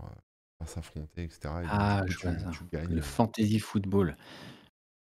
s'affronter, 0.66 1.24
etc. 1.24 1.40
ah, 1.68 2.04
je 2.06 2.18
vois 2.18 2.38
ça. 2.38 2.50
Le 2.88 3.00
fantasy 3.00 3.58
football. 3.58 4.16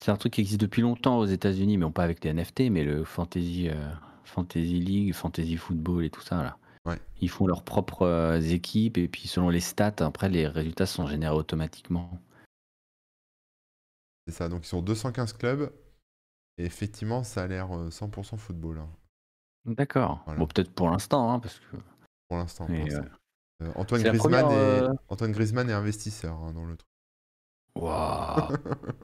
C'est 0.03 0.12
un 0.12 0.18
truc 0.18 0.34
qui 0.34 0.41
existe 0.41 0.62
depuis 0.62 0.82
longtemps 0.82 1.20
aux 1.20 1.26
États-Unis, 1.26 1.78
mais 1.78 1.89
pas 1.89 2.03
avec 2.03 2.24
les 2.24 2.32
NFT, 2.34 2.70
mais 2.70 2.84
le 2.84 3.03
fantasy, 3.03 3.70
euh, 3.70 3.91
fantasy 4.24 4.80
league, 4.80 5.14
fantasy 5.14 5.58
football 5.58 6.06
et 6.06 6.10
tout 6.10 6.22
ça 6.22 6.43
là. 6.43 6.58
Ouais. 6.86 6.99
Ils 7.21 7.29
font 7.29 7.47
leurs 7.47 7.63
propres 7.63 8.03
euh, 8.03 8.39
équipes 8.39 8.97
et 8.97 9.07
puis 9.07 9.27
selon 9.27 9.49
les 9.49 9.59
stats, 9.59 9.95
après 9.99 10.29
les 10.29 10.47
résultats 10.47 10.86
sont 10.86 11.07
générés 11.07 11.36
automatiquement. 11.36 12.19
C'est 14.27 14.33
ça. 14.33 14.49
Donc 14.49 14.65
ils 14.65 14.69
sont 14.69 14.81
215 14.81 15.33
clubs 15.33 15.71
et 16.57 16.65
effectivement, 16.65 17.23
ça 17.23 17.43
a 17.43 17.47
l'air 17.47 17.67
100% 17.69 18.33
euh, 18.33 18.38
football. 18.38 18.79
Hein. 18.79 18.89
D'accord. 19.65 20.23
Bon, 20.38 20.45
peut-être 20.47 20.71
pour 20.71 20.89
l'instant, 20.89 21.31
hein, 21.31 21.39
parce 21.39 21.59
que. 21.59 21.77
Pour 22.27 22.38
l'instant. 22.38 22.67
Euh, 23.61 23.71
Antoine, 23.75 24.03
Griezmann 24.03 24.51
est... 24.51 24.53
Euh, 24.53 24.93
Antoine 25.07 25.31
Griezmann 25.31 25.69
est 25.69 25.73
investisseur 25.73 26.36
hein, 26.36 26.51
dans 26.53 26.65
le 26.65 26.75
truc. 26.75 26.89
Waouh 27.75 28.53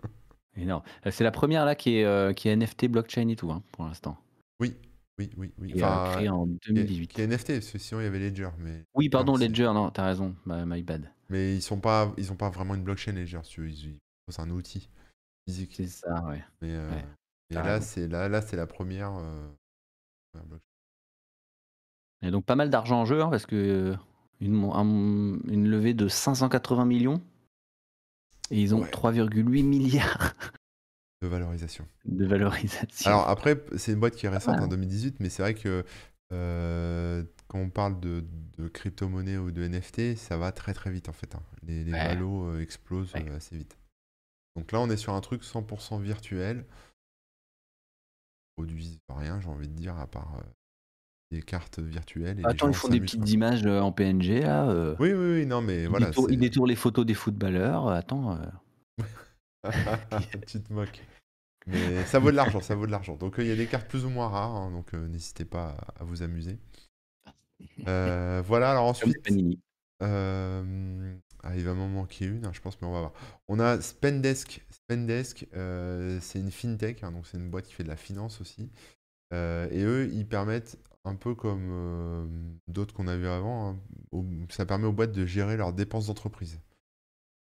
Énorme. 0.57 0.83
Euh, 1.05 1.11
c'est 1.11 1.23
la 1.23 1.31
première 1.31 1.65
là 1.65 1.75
qui 1.75 1.97
est, 1.97 2.35
qui 2.35 2.49
est 2.49 2.55
NFT 2.55 2.87
blockchain 2.87 3.27
et 3.29 3.35
tout 3.35 3.53
pour 3.71 3.85
l'instant. 3.85 4.17
Oui, 4.59 4.75
oui, 5.17 5.29
oui, 5.37 5.53
oui. 5.59 5.73
Enfin, 5.75 6.11
créé 6.13 6.29
en 6.29 6.47
2018. 6.47 7.07
Qui 7.07 7.21
est, 7.21 7.27
NFT, 7.27 7.53
parce 7.53 7.71
que 7.71 7.77
sinon 7.77 8.01
il 8.01 8.05
y 8.05 8.07
avait 8.07 8.19
Ledger. 8.19 8.49
Mais... 8.57 8.83
Oui, 8.95 9.09
pardon, 9.09 9.35
Ledger, 9.35 9.71
non, 9.73 9.91
t'as 9.91 10.05
raison, 10.05 10.35
my, 10.45 10.83
bad. 10.83 11.09
Mais 11.29 11.55
ils 11.55 11.61
sont 11.61 11.79
pas, 11.79 12.11
ils 12.17 12.31
ont 12.31 12.35
pas 12.35 12.49
vraiment 12.49 12.75
une 12.75 12.83
blockchain 12.83 13.13
Ledger, 13.13 13.41
c'est 13.43 14.39
un 14.39 14.49
outil 14.49 14.89
physique. 15.47 15.73
C'est 15.75 15.87
ça, 15.87 16.23
ouais. 16.25 16.43
Mais, 16.61 16.75
et 17.49 17.55
là, 17.55 17.81
c'est 17.81 18.07
là, 18.07 18.29
là, 18.29 18.41
c'est 18.41 18.57
la 18.57 18.67
première. 18.67 19.11
Et 22.23 22.31
donc 22.31 22.45
pas 22.45 22.55
mal 22.55 22.69
d'argent 22.69 23.01
en 23.01 23.05
jeu, 23.05 23.21
hein, 23.21 23.29
parce 23.29 23.45
que 23.45 23.95
une, 24.41 24.63
une 25.47 25.67
levée 25.67 25.93
de 25.93 26.07
580 26.07 26.85
millions. 26.85 27.21
Et 28.49 28.61
ils 28.61 28.75
ont 28.75 28.83
3,8 28.83 29.63
milliards 29.63 30.33
de 31.21 31.27
valorisation. 31.27 31.87
De 32.05 32.25
valorisation. 32.25 33.09
Alors 33.09 33.29
après, 33.29 33.63
c'est 33.77 33.91
une 33.91 33.99
boîte 33.99 34.15
qui 34.15 34.25
est 34.25 34.29
récente 34.29 34.59
en 34.59 34.67
2018, 34.67 35.19
mais 35.19 35.29
c'est 35.29 35.43
vrai 35.43 35.53
que 35.53 35.85
euh, 36.33 37.23
quand 37.47 37.59
on 37.59 37.69
parle 37.69 37.99
de, 37.99 38.23
de 38.57 38.67
crypto-monnaie 38.67 39.37
ou 39.37 39.51
de 39.51 39.67
NFT, 39.67 40.15
ça 40.15 40.37
va 40.37 40.51
très 40.51 40.73
très 40.73 40.89
vite 40.89 41.09
en 41.09 41.13
fait. 41.13 41.35
Hein. 41.35 41.43
Les, 41.63 41.83
les 41.83 41.91
valos 41.91 42.45
euh, 42.45 42.61
explosent 42.61 43.13
euh, 43.15 43.37
assez 43.37 43.57
vite. 43.57 43.77
Donc 44.55 44.71
là, 44.71 44.79
on 44.79 44.89
est 44.89 44.97
sur 44.97 45.13
un 45.13 45.21
truc 45.21 45.43
100% 45.43 46.01
virtuel. 46.01 46.65
Produisent 48.55 48.99
rien, 49.09 49.39
j'ai 49.39 49.47
envie 49.47 49.67
de 49.67 49.73
dire, 49.73 49.97
à 49.97 50.07
part 50.07 50.41
des 51.31 51.41
cartes 51.41 51.79
virtuelles. 51.79 52.39
Et 52.39 52.45
Attends, 52.45 52.67
ils 52.67 52.73
font 52.73 52.89
des 52.89 52.99
petites 52.99 53.29
images 53.29 53.65
en 53.65 53.91
PNG 53.91 54.41
là. 54.41 54.69
Euh. 54.69 54.95
Oui, 54.99 55.13
oui, 55.13 55.39
oui, 55.39 55.45
non, 55.45 55.61
mais 55.61 55.85
voilà. 55.85 56.11
ils 56.29 56.39
détournent 56.39 56.69
les 56.69 56.75
photos 56.75 57.05
des 57.05 57.13
footballeurs. 57.13 57.87
Attends. 57.89 58.37
tu 60.47 60.61
te 60.61 60.73
moques. 60.73 61.01
Mais 61.67 62.05
ça 62.05 62.19
vaut 62.19 62.31
de 62.31 62.35
l'argent, 62.35 62.59
ça 62.61 62.75
vaut 62.75 62.87
de 62.87 62.91
l'argent. 62.91 63.15
Donc 63.15 63.35
il 63.37 63.45
y 63.45 63.51
a 63.51 63.55
des 63.55 63.67
cartes 63.67 63.87
plus 63.87 64.05
ou 64.05 64.09
moins 64.09 64.29
rares, 64.29 64.55
hein, 64.55 64.71
donc 64.71 64.93
n'hésitez 64.93 65.45
pas 65.45 65.77
à, 65.99 66.03
vous 66.03 66.23
amuser. 66.23 66.57
voilà, 67.77 68.71
alors 68.71 68.85
ensuite. 68.85 69.17
Ah, 71.43 71.55
il 71.55 71.63
va 71.63 71.73
m'en 71.73 71.87
manquer 71.87 72.25
une, 72.25 72.45
hein, 72.45 72.51
je 72.53 72.61
pense, 72.61 72.79
mais 72.81 72.87
on 72.87 72.93
va 72.93 72.99
voir. 72.99 73.13
On 73.47 73.59
a 73.59 73.81
Spendesk. 73.81 74.63
Spendesk, 74.69 75.47
c'est 75.53 76.39
une 76.39 76.51
fintech, 76.51 77.03
hein, 77.03 77.11
donc 77.11 77.27
c'est 77.27 77.37
une 77.37 77.49
boîte 77.49 77.65
qui 77.65 77.73
fait 77.73 77.83
de 77.83 77.89
la 77.89 77.95
finance 77.95 78.41
aussi. 78.41 78.71
et 79.31 79.83
eux, 79.83 80.09
ils 80.11 80.27
permettent 80.27 80.77
un 81.05 81.15
peu 81.15 81.35
comme 81.35 81.69
euh, 81.71 82.25
d'autres 82.67 82.93
qu'on 82.93 83.07
a 83.07 83.15
vu 83.15 83.27
avant, 83.27 83.77
ça 84.49 84.65
permet 84.65 84.85
aux 84.85 84.91
boîtes 84.91 85.11
de 85.11 85.25
gérer 85.25 85.57
leurs 85.57 85.73
dépenses 85.73 86.07
d'entreprise. 86.07 86.59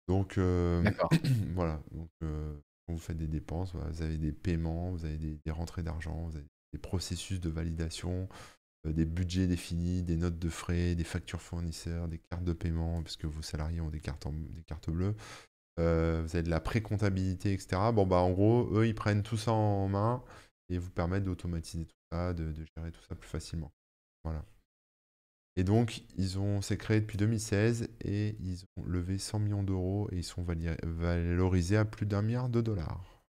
Donc 0.07 0.37
euh, 0.37 0.83
voilà, 1.53 1.81
donc, 1.91 2.09
euh, 2.23 2.55
quand 2.85 2.93
vous 2.93 2.99
faites 2.99 3.17
des 3.17 3.27
dépenses, 3.27 3.73
vous 3.73 4.01
avez 4.01 4.17
des 4.17 4.31
paiements, 4.31 4.91
vous 4.91 5.05
avez 5.05 5.17
des, 5.17 5.51
rentrées 5.51 5.83
d'argent, 5.83 6.27
vous 6.29 6.37
avez 6.37 6.47
des 6.73 6.79
processus 6.79 7.39
de 7.39 7.49
validation, 7.49 8.29
des 8.85 9.05
budgets 9.05 9.47
définis, 9.47 10.03
des 10.03 10.15
notes 10.15 10.39
de 10.39 10.49
frais, 10.49 10.95
des 10.95 11.03
factures 11.03 11.41
fournisseurs, 11.41 12.07
des 12.07 12.19
cartes 12.19 12.45
de 12.45 12.53
paiement, 12.53 13.03
puisque 13.03 13.25
vos 13.25 13.41
salariés 13.41 13.81
ont 13.81 13.89
des 13.89 13.99
cartes, 13.99 14.27
des 14.53 14.63
cartes 14.63 14.89
bleues. 14.89 15.15
vous 15.77 15.83
avez 15.83 16.43
de 16.43 16.49
la 16.49 16.61
pré-comptabilité, 16.61 17.53
etc. 17.53 17.91
Bon, 17.93 18.05
bah, 18.05 18.17
en 18.17 18.31
gros, 18.31 18.69
eux, 18.73 18.87
ils 18.87 18.95
prennent 18.95 19.23
tout 19.23 19.37
ça 19.37 19.51
en 19.51 19.89
main 19.89 20.23
et 20.69 20.77
vous 20.77 20.89
permettent 20.89 21.25
d'automatiser 21.25 21.85
tout 21.85 21.97
de, 22.11 22.53
gérer 22.53 22.91
tout 22.91 23.03
ça 23.07 23.15
plus 23.15 23.27
facilement. 23.27 23.73
Voilà. 24.23 24.45
Et 25.57 25.63
donc, 25.63 26.03
ils 26.17 26.37
ont, 26.37 26.61
c'est 26.61 26.77
créé 26.77 27.01
depuis 27.01 27.17
2016 27.17 27.89
et 28.01 28.35
ils 28.39 28.63
ont 28.77 28.85
levé 28.85 29.17
100 29.17 29.39
millions 29.39 29.63
d'euros 29.63 30.07
et 30.11 30.17
ils 30.17 30.23
sont 30.23 30.45
valorisés 30.83 31.77
à 31.77 31.83
plus 31.83 32.05
d'un 32.05 32.21
milliard 32.21 32.47
de 32.47 32.61
dollars. 32.61 33.23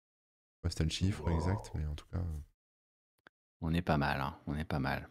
Je 0.65 0.71
sais 0.71 0.75
pas 0.79 0.85
le 0.85 0.91
chiffre 0.91 1.31
exact, 1.31 1.71
mais 1.75 1.85
en 1.85 1.95
tout 1.95 2.07
cas. 2.11 2.23
On 3.61 3.75
est 3.75 3.83
pas 3.83 3.99
mal, 3.99 4.23
hein. 4.23 4.39
on 4.47 4.57
est 4.57 4.65
pas 4.65 4.79
mal. 4.79 5.07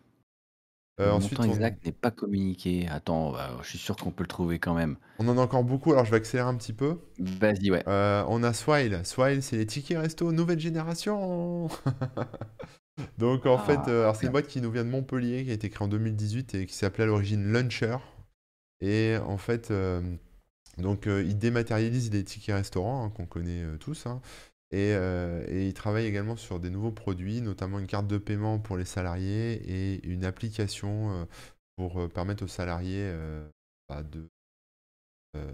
Euh, 1.00 1.06
Le 1.06 1.12
ensuite, 1.14 1.38
montant 1.38 1.52
on, 1.52 1.54
exact 1.54 1.86
n'est 1.86 1.92
pas 1.92 2.10
communiqué. 2.10 2.88
Attends, 2.88 3.32
bah, 3.32 3.60
je 3.62 3.70
suis 3.70 3.78
sûr 3.78 3.96
qu'on 3.96 4.12
peut 4.12 4.24
le 4.24 4.28
trouver 4.28 4.58
quand 4.58 4.74
même. 4.74 4.98
on 5.20 5.28
en 5.28 5.38
a 5.38 5.42
encore 5.42 5.64
beaucoup, 5.64 5.92
alors 5.92 6.06
je 6.06 6.12
vais 6.12 6.18
accélérer 6.18 6.50
un 6.50 6.56
petit 6.56 6.74
peu. 6.74 7.00
Vas-y, 7.20 7.70
ouais. 7.70 7.84
Euh, 7.88 8.26
on 8.28 8.42
a 8.42 8.54
Swile. 8.54 9.02
Swile, 9.06 9.44
c'est 9.44 9.58
les 9.58 9.68
tickets 9.68 10.00
resto 10.00 10.32
nouvelle 10.32 10.60
génération. 10.60 11.68
Donc 13.18 13.46
en 13.46 13.58
fait, 13.58 13.80
Ah, 13.86 13.90
euh, 13.90 14.02
alors 14.04 14.16
c'est 14.16 14.26
une 14.26 14.32
boîte 14.32 14.48
qui 14.48 14.62
nous 14.62 14.72
vient 14.72 14.84
de 14.86 14.90
Montpellier, 14.90 15.44
qui 15.44 15.52
a 15.52 15.54
été 15.54 15.70
créée 15.70 15.86
en 15.86 15.88
2018 15.88 16.56
et 16.56 16.66
qui 16.66 16.74
s'appelait 16.76 17.04
à 17.04 17.08
l'origine 17.08 17.52
Luncher. 17.52 17.98
Et 18.82 19.18
en 19.26 19.38
fait, 19.38 19.72
euh, 19.72 20.02
donc 20.78 21.08
euh, 21.08 21.24
ils 21.24 21.38
dématérialisent 21.38 22.12
les 22.12 22.24
tickets 22.24 22.56
restaurants 22.56 23.06
hein, 23.06 23.10
qu'on 23.12 23.26
connaît 23.28 23.64
euh, 23.64 23.78
tous. 23.78 24.08
hein. 24.08 24.22
Et, 24.72 24.94
euh, 24.96 25.46
et 25.50 25.68
ils 25.68 25.74
travaillent 25.74 26.08
également 26.08 26.36
sur 26.38 26.60
des 26.60 26.70
nouveaux 26.72 26.92
produits, 26.92 27.42
notamment 27.42 27.80
une 27.80 27.88
carte 27.88 28.08
de 28.08 28.18
paiement 28.18 28.60
pour 28.60 28.78
les 28.78 28.86
salariés 28.86 29.54
et 29.68 30.08
une 30.08 30.26
application 30.26 31.12
euh, 31.14 31.26
pour 31.78 32.02
euh, 32.02 32.08
permettre 32.10 32.44
aux 32.46 32.48
salariés 32.48 33.02
euh, 33.04 33.48
bah, 33.90 34.04
de, 34.04 34.30
euh, 35.36 35.52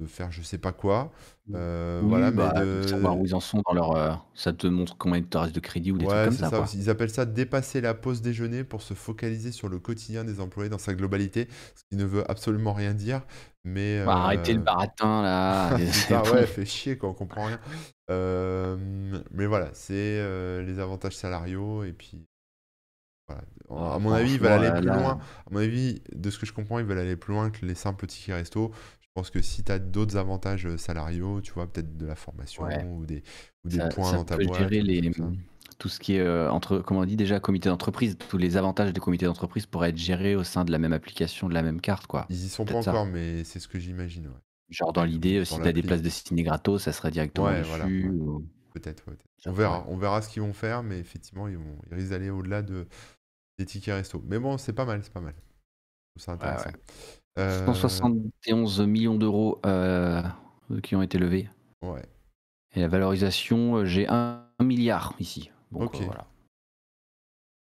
de 0.00 0.06
faire 0.06 0.30
je 0.32 0.42
sais 0.42 0.58
pas 0.58 0.72
quoi. 0.72 1.12
Euh, 1.54 2.00
Oui, 2.00 2.06
voilà, 2.06 2.30
mais 2.32 2.50
bah, 2.52 2.66
de 2.66 2.86
savoir 2.86 3.16
de, 3.16 3.18
où 3.18 3.26
ils 3.26 3.34
en 3.34 3.40
sont 3.40 3.62
dans 3.66 3.74
leur. 3.74 3.92
euh, 3.96 4.14
ça 4.34 4.52
te 4.52 4.66
montre 4.66 4.96
combien 4.96 5.18
il 5.18 5.26
te 5.28 5.38
reste 5.38 5.54
de 5.54 5.60
crédit 5.60 5.92
ou 5.92 5.98
des 5.98 6.06
trucs 6.06 6.22
Ouais, 6.22 6.24
comme 6.24 6.36
c'est 6.36 6.44
ça, 6.44 6.50
ça 6.50 6.60
quoi. 6.60 6.60
aussi. 6.60 6.78
Ils 6.78 6.90
appellent 6.90 7.10
ça 7.10 7.26
dépasser 7.26 7.80
la 7.80 7.92
pause 7.92 8.22
déjeuner 8.22 8.62
pour 8.62 8.82
se 8.82 8.94
focaliser 8.94 9.50
sur 9.50 9.68
le 9.68 9.80
quotidien 9.80 10.22
des 10.24 10.38
employés 10.40 10.70
dans 10.70 10.78
sa 10.78 10.94
globalité, 10.94 11.48
ce 11.74 11.82
qui 11.90 11.96
ne 11.96 12.04
veut 12.04 12.30
absolument 12.30 12.72
rien 12.72 12.94
dire, 12.94 13.22
mais 13.64 13.98
Bah, 14.04 14.14
arrêtez 14.24 14.54
le 14.54 14.60
euh, 14.60 14.62
baratin 14.62 15.22
là. 15.22 15.76
bon. 16.08 16.22
ouais, 16.32 16.46
fait 16.46 16.64
chier 16.64 16.96
quand 16.98 17.08
on 17.10 17.14
comprend 17.14 17.46
rien. 17.46 17.60
Euh, 18.10 18.76
mais 19.32 19.46
voilà, 19.46 19.70
c'est 19.74 19.94
euh, 20.20 20.62
les 20.62 20.78
avantages 20.78 21.16
salariaux 21.16 21.84
et 21.84 21.92
puis 21.92 22.24
voilà. 23.26 23.42
Oh, 23.68 23.76
À 23.76 23.98
mon 23.98 24.12
avis, 24.12 24.32
ils 24.34 24.40
veulent 24.40 24.52
franchement, 24.52 24.52
aller 24.52 24.70
là, 24.70 24.72
plus 24.72 24.90
là, 24.90 24.92
loin. 24.92 25.18
À 25.46 25.50
mon 25.50 25.58
avis, 25.60 26.02
de 26.14 26.30
ce 26.30 26.38
que 26.38 26.46
je 26.46 26.52
comprends, 26.54 26.78
ils 26.78 26.86
veulent 26.86 26.98
aller 26.98 27.16
plus 27.16 27.34
loin 27.34 27.50
que 27.50 27.66
les 27.66 27.74
simples 27.74 28.06
tickets 28.06 28.34
resto. 28.36 28.72
Je 29.18 29.22
pense 29.22 29.30
que 29.30 29.42
si 29.42 29.64
tu 29.64 29.72
as 29.72 29.80
d'autres 29.80 30.16
avantages 30.16 30.64
euh, 30.64 30.76
salariaux, 30.76 31.40
tu 31.40 31.52
vois, 31.52 31.66
peut-être 31.66 31.96
de 31.96 32.06
la 32.06 32.14
formation 32.14 32.62
ouais, 32.62 32.84
ou 32.84 33.04
des, 33.04 33.24
ou 33.64 33.68
des 33.68 33.78
ça, 33.78 33.88
points 33.88 34.12
ça 34.12 34.16
dans 34.18 34.24
ta 34.24 34.36
peut 34.36 34.44
boîte, 34.44 34.70
gérer 34.70 34.80
les, 34.80 35.10
comme 35.10 35.36
tout 35.80 35.88
ce 35.88 35.98
qui 35.98 36.14
est 36.14 36.20
euh, 36.20 36.48
entre, 36.52 36.78
comment 36.78 37.00
on 37.00 37.04
dit 37.04 37.16
déjà, 37.16 37.40
comité 37.40 37.68
d'entreprise. 37.68 38.16
Tous 38.28 38.38
les 38.38 38.56
avantages 38.56 38.92
des 38.92 39.00
comités 39.00 39.26
d'entreprise 39.26 39.66
pourraient 39.66 39.90
être 39.90 39.98
gérés 39.98 40.36
au 40.36 40.44
sein 40.44 40.64
de 40.64 40.70
la 40.70 40.78
même 40.78 40.92
application, 40.92 41.48
de 41.48 41.54
la 41.54 41.62
même 41.62 41.80
carte, 41.80 42.06
quoi. 42.06 42.26
Ils 42.30 42.44
y 42.44 42.48
sont 42.48 42.64
pas 42.64 42.80
ça. 42.80 42.92
encore, 42.92 43.06
mais 43.06 43.42
c'est 43.42 43.58
ce 43.58 43.66
que 43.66 43.80
j'imagine, 43.80 44.28
ouais. 44.28 44.32
Genre 44.70 44.92
dans 44.92 45.04
l'idée, 45.04 45.38
euh, 45.38 45.44
si 45.44 45.56
tu 45.56 45.66
as 45.66 45.72
des 45.72 45.82
places 45.82 46.02
de 46.02 46.10
ciné 46.10 46.44
gratos, 46.44 46.82
ça 46.84 46.92
serait 46.92 47.10
directement 47.10 47.48
Ouais, 47.48 47.60
dessus. 47.60 48.08
ou- 48.08 48.44
Peut-être, 48.72 49.02
On 49.46 49.52
verra, 49.52 49.84
on 49.88 49.96
verra 49.96 50.22
ce 50.22 50.28
qu'ils 50.28 50.42
vont 50.42 50.52
faire, 50.52 50.84
mais 50.84 51.00
effectivement, 51.00 51.48
ils 51.48 51.56
vont, 51.56 51.78
ils 51.90 51.94
risquent 51.94 52.10
d'aller 52.10 52.30
au-delà 52.30 52.62
de, 52.62 52.86
des 53.58 53.66
tickets 53.66 53.94
resto. 53.94 54.22
Mais 54.28 54.38
bon, 54.38 54.58
c'est 54.58 54.74
pas 54.74 54.84
mal, 54.84 55.02
c'est 55.02 55.12
pas 55.12 55.20
mal. 55.20 55.34
Ouais, 55.34 56.32
intéressant. 56.32 56.70
Euh, 57.38 57.66
171 57.66 58.80
millions 58.80 59.14
d'euros 59.16 59.60
euh, 59.66 60.22
qui 60.82 60.96
ont 60.96 61.02
été 61.02 61.18
levés. 61.18 61.48
ouais, 61.82 62.08
Et 62.74 62.80
la 62.80 62.88
valorisation, 62.88 63.76
euh, 63.76 63.84
j'ai 63.84 64.08
un, 64.08 64.46
un 64.58 64.64
milliard 64.64 65.14
ici. 65.18 65.50
Donc 65.72 65.94
ok. 65.94 66.00
euh, 66.00 66.04
voilà. 66.04 66.26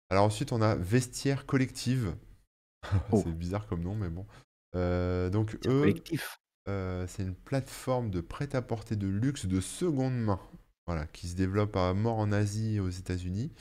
Alors 0.09 0.25
ensuite, 0.25 0.51
on 0.51 0.61
a 0.61 0.75
Vestiaire 0.75 1.45
Collective. 1.45 2.15
Oh, 3.11 3.21
C'est 3.23 3.31
bizarre 3.37 3.67
comme 3.67 3.83
nom, 3.83 3.95
mais 3.95 4.09
bon. 4.09 4.25
Euh, 4.75 5.29
donc 5.29 5.57
c'est 5.61 5.69
eux, 5.69 5.93
euh, 6.69 7.05
c'est 7.07 7.23
une 7.23 7.35
plateforme 7.35 8.09
de 8.09 8.21
prêt-à-porter 8.21 8.95
de 8.95 9.07
luxe 9.07 9.45
de 9.45 9.59
seconde 9.59 10.13
main. 10.17 10.39
Voilà, 10.87 11.05
qui 11.07 11.27
se 11.27 11.35
développe 11.35 11.75
à 11.75 11.93
mort 11.93 12.17
en 12.19 12.31
Asie 12.31 12.75
et 12.75 12.79
aux 12.79 12.89
États-Unis. 12.89 13.51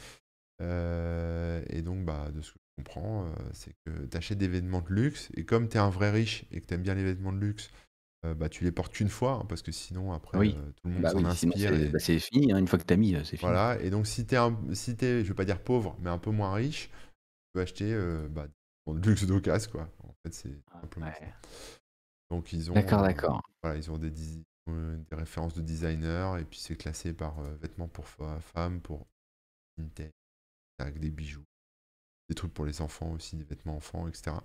Euh, 0.62 1.37
et 1.78 1.82
donc, 1.82 2.04
bah, 2.04 2.30
de 2.32 2.40
ce 2.42 2.52
que 2.52 2.58
je 2.58 2.82
comprends, 2.84 3.26
euh, 3.26 3.30
c'est 3.52 3.74
que 3.86 4.06
tu 4.06 4.16
achètes 4.16 4.38
des 4.38 4.48
vêtements 4.48 4.82
de 4.82 4.92
luxe, 4.92 5.30
et 5.34 5.44
comme 5.44 5.68
tu 5.68 5.76
es 5.76 5.80
un 5.80 5.90
vrai 5.90 6.10
riche 6.10 6.44
et 6.52 6.60
que 6.60 6.66
tu 6.66 6.74
aimes 6.74 6.82
bien 6.82 6.94
les 6.94 7.04
vêtements 7.04 7.32
de 7.32 7.38
luxe, 7.38 7.70
euh, 8.26 8.34
bah, 8.34 8.48
tu 8.48 8.64
les 8.64 8.72
portes 8.72 8.92
qu'une 8.94 9.08
fois, 9.10 9.40
hein, 9.42 9.46
parce 9.48 9.62
que 9.62 9.72
sinon, 9.72 10.12
après, 10.12 10.38
Oui. 10.38 10.54
euh, 10.56 10.72
tout 10.72 10.88
le 10.88 10.92
monde 10.94 11.02
Bah 11.04 11.10
s'en 11.10 11.18
oui, 11.18 11.30
sinon 11.30 11.52
inspire. 11.52 11.70
c'est 11.70 11.78
Et 11.80 11.88
bah, 11.90 11.98
c'est 11.98 12.18
fini. 12.18 12.52
hein. 12.52 12.58
Une 12.58 12.66
fois 12.68 12.78
que 12.78 12.84
t'as 12.84 12.96
mis, 12.96 13.14
euh, 13.14 13.24
c'est 13.24 13.36
fini. 13.36 13.52
voilà. 13.52 13.80
Et 13.82 13.90
donc, 13.90 14.06
si 14.06 14.26
tu 14.26 14.34
es, 14.34 14.38
un, 14.38 14.56
si 14.74 14.96
t'es, 14.96 15.22
je 15.24 15.28
vais 15.28 15.34
pas 15.34 15.44
dire 15.44 15.62
pauvre, 15.62 15.96
mais 16.00 16.10
un 16.10 16.18
peu 16.18 16.30
moins 16.30 16.52
riche, 16.54 16.88
tu 16.88 16.94
peux 17.54 17.60
acheter 17.60 17.92
euh, 17.92 18.28
bah, 18.28 18.46
des 18.48 18.52
vêtements 18.86 19.00
de 19.00 19.08
luxe 19.08 19.24
d'occasion, 19.26 19.70
quoi. 19.72 19.90
En 20.04 20.14
fait, 20.24 20.34
c'est 20.34 20.60
simplement 20.82 21.12
ça. 21.12 21.20
Ouais. 21.24 21.32
Donc, 22.30 22.52
ils 22.52 22.70
ont, 22.70 22.74
D'accord, 22.74 23.02
euh, 23.02 23.06
d'accord. 23.08 23.42
voilà, 23.62 23.78
ils 23.78 23.90
ont 23.90 23.98
des, 23.98 24.10
desi- 24.10 24.44
euh, 24.68 24.96
des 25.10 25.16
références 25.16 25.54
de 25.54 25.62
designers, 25.62 26.36
et 26.40 26.44
puis 26.44 26.58
c'est 26.58 26.76
classé 26.76 27.12
par 27.12 27.38
euh, 27.40 27.54
vêtements 27.56 27.88
pour 27.88 28.06
fa- 28.08 28.40
femmes, 28.40 28.80
pour 28.80 29.06
vintage, 29.78 30.12
avec 30.78 31.00
des 31.00 31.10
bijoux. 31.10 31.44
Des 32.28 32.34
trucs 32.34 32.52
pour 32.52 32.66
les 32.66 32.80
enfants 32.80 33.12
aussi, 33.12 33.36
des 33.36 33.44
vêtements 33.44 33.76
enfants, 33.76 34.08
etc. 34.08 34.36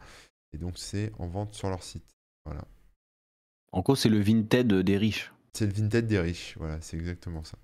Et 0.53 0.57
donc 0.57 0.77
c'est 0.77 1.11
en 1.19 1.27
vente 1.27 1.53
sur 1.53 1.69
leur 1.69 1.83
site. 1.83 2.05
Voilà. 2.45 2.65
En 3.71 3.81
gros, 3.81 3.95
c'est 3.95 4.09
le 4.09 4.19
Vinted 4.19 4.73
des 4.73 4.97
riches. 4.97 5.33
C'est 5.53 5.65
le 5.65 5.73
Vinted 5.73 6.07
des 6.07 6.19
riches, 6.19 6.55
voilà, 6.57 6.79
c'est 6.81 6.97
exactement 6.97 7.43
ça. 7.43 7.57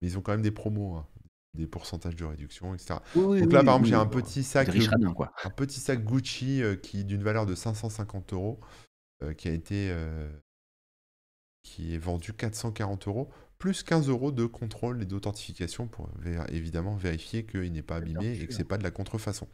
Mais 0.00 0.08
ils 0.08 0.18
ont 0.18 0.22
quand 0.22 0.32
même 0.32 0.42
des 0.42 0.50
promos, 0.50 0.96
hein, 0.96 1.06
des 1.54 1.66
pourcentages 1.66 2.16
de 2.16 2.24
réduction, 2.24 2.74
etc. 2.74 2.94
Oui, 3.14 3.24
oui, 3.24 3.40
Donc 3.40 3.52
là, 3.52 3.60
oui, 3.60 3.66
par 3.66 3.76
exemple, 3.76 3.84
oui, 3.84 3.88
j'ai 3.90 3.94
un 3.94 4.06
petit 4.06 4.42
sac, 4.42 4.68
riches 4.68 4.88
euh, 4.88 4.92
radins, 4.92 5.12
quoi. 5.12 5.32
un 5.44 5.50
petit 5.50 5.80
sac 5.80 6.02
Gucci 6.04 6.62
euh, 6.62 6.76
qui 6.76 7.04
d'une 7.04 7.22
valeur 7.22 7.46
de 7.46 7.54
550 7.54 8.32
euros, 8.32 8.60
euh, 9.22 9.34
qui 9.34 9.48
a 9.48 9.52
été, 9.52 9.90
euh, 9.90 10.30
qui 11.62 11.94
est 11.94 11.98
vendu 11.98 12.32
440 12.32 13.06
euros, 13.08 13.30
plus 13.62 13.84
15 13.84 14.08
euros 14.08 14.32
de 14.32 14.44
contrôle 14.44 15.00
et 15.02 15.06
d'authentification 15.06 15.86
pour 15.86 16.08
évidemment 16.48 16.96
vérifier 16.96 17.46
qu'il 17.46 17.72
n'est 17.72 17.80
pas 17.80 17.96
abîmé 17.98 18.32
et 18.32 18.48
que 18.48 18.52
c'est 18.52 18.64
pas 18.64 18.76
de 18.76 18.82
la 18.82 18.90
contrefaçon. 18.90 19.46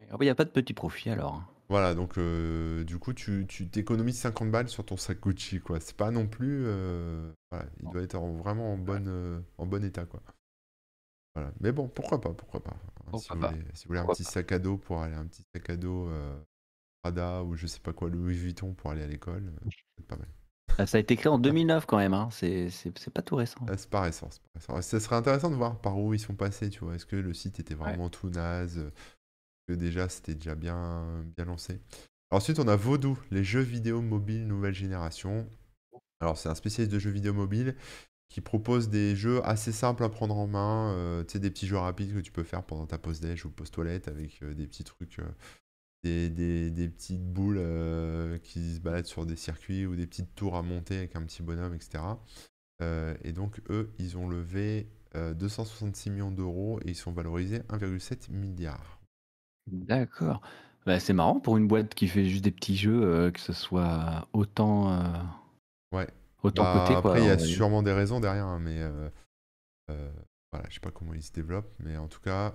Il 0.00 0.18
n'y 0.22 0.28
a 0.28 0.34
pas 0.34 0.44
de 0.44 0.50
petit 0.50 0.74
profit 0.74 1.10
alors. 1.10 1.44
Voilà, 1.68 1.94
donc 1.94 2.18
euh, 2.18 2.82
du 2.82 2.98
coup, 2.98 3.12
tu 3.12 3.46
tu 3.48 3.68
t'économises 3.68 4.18
50 4.18 4.50
balles 4.50 4.68
sur 4.68 4.84
ton 4.84 4.96
sac 4.96 5.20
Gucci, 5.20 5.60
quoi. 5.60 5.78
C'est 5.78 5.96
pas 5.96 6.10
non 6.10 6.26
plus. 6.26 6.64
euh, 6.66 7.32
voilà, 7.52 7.66
il 7.78 7.84
Non. 7.84 7.92
doit 7.92 8.02
être 8.02 8.16
en- 8.16 8.32
vraiment 8.32 8.72
en, 8.72 8.78
bonne, 8.78 9.06
euh, 9.06 9.40
en 9.58 9.66
bon 9.66 9.84
état, 9.84 10.06
quoi. 10.06 10.20
Voilà. 11.36 11.52
Mais 11.60 11.70
bon, 11.70 11.86
pourquoi 11.88 12.20
pas, 12.20 12.34
pourquoi 12.34 12.64
pas. 12.64 12.76
hein, 13.12 13.16
si, 13.18 13.28
vous 13.30 13.38
pas 13.38 13.52
voulez, 13.52 13.64
si 13.74 13.84
vous 13.84 13.88
voulez 13.90 14.00
un 14.00 14.06
petit 14.06 14.24
pas 14.24 14.30
sac 14.30 14.50
à 14.50 14.58
dos 14.58 14.76
pour 14.76 15.00
aller, 15.02 15.14
un 15.14 15.26
petit 15.26 15.44
sac 15.54 15.70
à 15.70 15.76
dos 15.76 16.08
euh, 16.08 16.36
Prada 17.02 17.44
ou 17.44 17.54
je 17.54 17.68
sais 17.68 17.80
pas 17.80 17.92
quoi, 17.92 18.08
Louis 18.10 18.34
Vuitton 18.34 18.74
pour 18.74 18.90
aller 18.90 19.02
à 19.04 19.06
l'école, 19.06 19.46
euh, 19.46 19.68
c'est 19.98 20.06
pas 20.08 20.16
mal. 20.16 20.28
Ah, 20.78 20.86
Ça 20.86 20.98
a 20.98 21.00
été 21.00 21.16
créé 21.16 21.30
en 21.30 21.38
2009 21.38 21.86
quand 21.86 21.98
même. 21.98 22.14
Hein. 22.14 22.28
C'est 22.32 22.70
pas 23.12 23.22
tout 23.22 23.36
récent. 23.36 23.60
Ah, 23.68 23.76
c'est 23.76 23.90
pas 23.90 24.00
récent, 24.02 24.28
c'est 24.30 24.42
pas 24.42 24.74
récent. 24.74 24.82
Ça 24.82 25.00
serait 25.00 25.16
intéressant 25.16 25.50
de 25.50 25.56
voir 25.56 25.80
par 25.80 25.98
où 25.98 26.14
ils 26.14 26.18
sont 26.20 26.34
passés, 26.34 26.70
tu 26.70 26.80
vois. 26.80 26.94
Est-ce 26.96 27.06
que 27.06 27.16
le 27.16 27.32
site 27.34 27.60
était 27.60 27.74
Ouais. 27.74 27.80
vraiment 27.80 28.08
tout 28.08 28.28
naze 28.30 28.78
euh, 28.78 28.90
que 29.68 29.72
déjà 29.74 30.08
c'était 30.08 30.34
déjà 30.34 30.54
bien, 30.54 31.24
bien 31.36 31.44
lancé. 31.44 31.80
Ensuite, 32.30 32.58
on 32.58 32.66
a 32.68 32.76
Vodou, 32.76 33.18
les 33.30 33.44
jeux 33.44 33.60
vidéo 33.60 34.00
mobiles 34.02 34.46
nouvelle 34.46 34.74
génération. 34.74 35.46
Alors, 36.20 36.36
c'est 36.38 36.48
un 36.48 36.54
spécialiste 36.54 36.92
de 36.92 36.98
jeux 36.98 37.10
vidéo 37.10 37.32
mobiles 37.34 37.76
qui 38.30 38.40
propose 38.40 38.88
des 38.88 39.14
jeux 39.14 39.46
assez 39.46 39.70
simples 39.70 40.02
à 40.02 40.08
prendre 40.08 40.36
en 40.36 40.48
main. 40.48 40.92
euh, 40.94 41.22
tu 41.22 41.32
sais, 41.34 41.38
des 41.38 41.50
petits 41.50 41.66
jeux 41.68 41.76
rapides 41.76 42.12
que 42.14 42.20
tu 42.20 42.32
peux 42.32 42.42
faire 42.42 42.64
pendant 42.64 42.86
ta 42.86 42.98
pause 42.98 43.20
déj 43.20 43.44
ou 43.46 43.50
pause 43.50 43.70
toilette 43.70 44.08
avec 44.08 44.42
euh, 44.42 44.54
des 44.54 44.66
petits 44.66 44.82
trucs, 44.82 45.20
euh, 45.20 45.28
des, 46.04 46.28
des- 46.30 46.70
des 46.70 46.88
petites 46.88 47.24
boules 47.24 47.58
euh, 47.58 48.38
qui 48.38 48.76
se 48.76 48.80
baladent 48.80 49.06
sur 49.06 49.26
des 49.26 49.36
circuits 49.36 49.86
ou 49.86 49.96
des 49.96 50.06
petites 50.06 50.34
tours 50.34 50.56
à 50.56 50.62
monter 50.62 50.98
avec 50.98 51.16
un 51.16 51.22
petit 51.24 51.42
bonhomme, 51.42 51.74
etc. 51.74 52.20
Euh, 52.82 53.14
et 53.24 53.32
donc, 53.32 53.62
eux, 53.70 53.92
ils 53.98 54.16
ont 54.18 54.28
levé 54.28 54.88
euh, 55.16 55.32
266 55.34 56.10
millions 56.10 56.30
d'euros 56.30 56.78
et 56.84 56.90
ils 56.90 56.94
sont 56.96 57.12
valorisés 57.12 57.62
1,7 57.70 58.30
milliard. 58.30 59.00
D'accord. 59.66 60.40
Bah, 60.86 61.00
c'est 61.00 61.14
marrant 61.14 61.40
pour 61.40 61.56
une 61.56 61.66
boîte 61.66 61.94
qui 61.94 62.08
fait 62.08 62.26
juste 62.26 62.44
des 62.44 62.50
petits 62.50 62.76
jeux, 62.76 63.02
euh, 63.02 63.30
que 63.30 63.40
ce 63.40 63.52
soit 63.54 64.28
autant, 64.34 64.92
euh, 64.92 65.12
Ouais. 65.92 66.08
autant 66.42 66.64
Bah, 66.64 66.72
coté, 66.80 66.94
quoi. 66.96 66.98
après, 66.98 67.22
il 67.22 67.26
y 67.26 67.30
a 67.30 67.38
sûrement 67.38 67.82
des 67.82 67.92
raisons 67.92 68.20
derrière, 68.20 68.46
hein, 68.46 68.58
mais 68.58 68.78
euh, 68.80 69.08
euh, 69.90 70.12
voilà, 70.52 70.68
je 70.68 70.74
sais 70.74 70.80
pas 70.80 70.90
comment 70.90 71.14
ils 71.14 71.22
se 71.22 71.32
développent, 71.32 71.72
mais 71.80 71.96
en 71.96 72.08
tout 72.08 72.20
cas, 72.20 72.54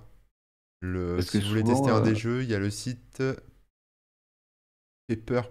le, 0.82 1.16
Parce 1.16 1.28
si 1.28 1.40
que 1.40 1.44
vous 1.44 1.50
voulez 1.50 1.64
tester 1.64 1.90
un 1.90 1.98
euh, 1.98 2.02
des 2.02 2.16
jeux, 2.16 2.44
il 2.44 2.50
y 2.50 2.56
a 2.56 2.60
le 2.60 2.70
site 2.70 3.22
Pepper. 5.08 5.42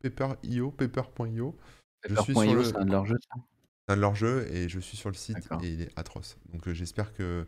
Pepper.io, 0.00 0.70
Pepper.io. 0.72 1.56
Je 2.08 2.14
suis 2.20 2.34
sur 2.34 2.54
le 2.54 2.64
c'est 2.64 2.76
un 2.76 2.84
de 2.84 2.90
leurs 2.90 3.06
jeux, 3.06 3.16
c'est 3.20 3.92
un 3.92 3.96
de 3.96 4.00
leurs 4.00 4.14
jeux 4.14 4.46
et 4.52 4.68
je 4.68 4.78
suis 4.80 4.96
sur 4.96 5.08
le 5.10 5.14
site 5.14 5.48
et 5.62 5.68
il 5.68 5.82
est 5.82 5.98
atroce. 5.98 6.38
Donc 6.52 6.66
euh, 6.68 6.74
j'espère 6.74 7.12
que 7.14 7.46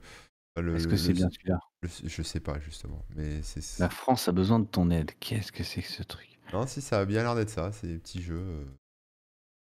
bah, 0.56 0.62
Est-ce 0.62 0.88
que 0.88 0.96
c'est 0.96 1.12
bien 1.12 1.28
celui-là? 1.30 1.60
je 1.82 2.22
sais 2.22 2.40
pas 2.40 2.58
justement, 2.60 3.04
mais 3.14 3.42
c'est 3.42 3.78
La 3.78 3.88
France 3.90 4.26
a 4.28 4.32
besoin 4.32 4.58
de 4.58 4.66
ton 4.66 4.90
aide. 4.90 5.12
Qu'est-ce 5.20 5.52
que 5.52 5.62
c'est 5.62 5.82
que 5.82 5.88
ce 5.88 6.02
truc? 6.02 6.38
Non 6.52 6.66
si 6.66 6.80
ça 6.80 7.00
a 7.00 7.04
bien 7.04 7.22
l'air 7.22 7.34
d'être 7.34 7.50
ça, 7.50 7.72
c'est 7.72 7.86
des 7.86 7.98
petits 7.98 8.22
jeux. 8.22 8.40
euh, 8.40 8.64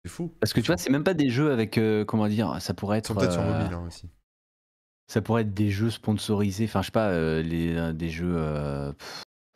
C'est 0.05 0.11
fou. 0.11 0.29
Parce 0.41 0.53
que 0.53 0.61
tu 0.61 0.69
vois, 0.69 0.77
c'est 0.77 0.91
même 0.91 1.05
pas 1.05 1.15
des 1.15 1.29
jeux 1.29 1.51
avec, 1.53 1.77
euh, 1.77 2.05
comment 2.05 2.29
dire, 2.29 2.61
ça 2.63 2.73
pourrait 2.73 2.99
être, 2.99 3.15
peut-être 3.15 3.33
sur 3.33 3.43
euh, 3.43 3.59
mobile 3.59 3.75
hein, 3.75 3.85
aussi. 3.87 4.09
Ça 5.09 5.23
pourrait 5.23 5.43
être 5.43 5.55
des 5.55 5.71
jeux 5.71 5.91
sponsorisés. 5.91 6.65
Enfin, 6.67 6.83
je 6.83 6.87
sais 6.87 6.93
pas, 6.93 7.11
euh, 7.11 7.43
les, 7.43 7.75
euh, 7.77 7.93
des 7.93 8.11
jeux, 8.11 8.35
euh, 8.37 8.93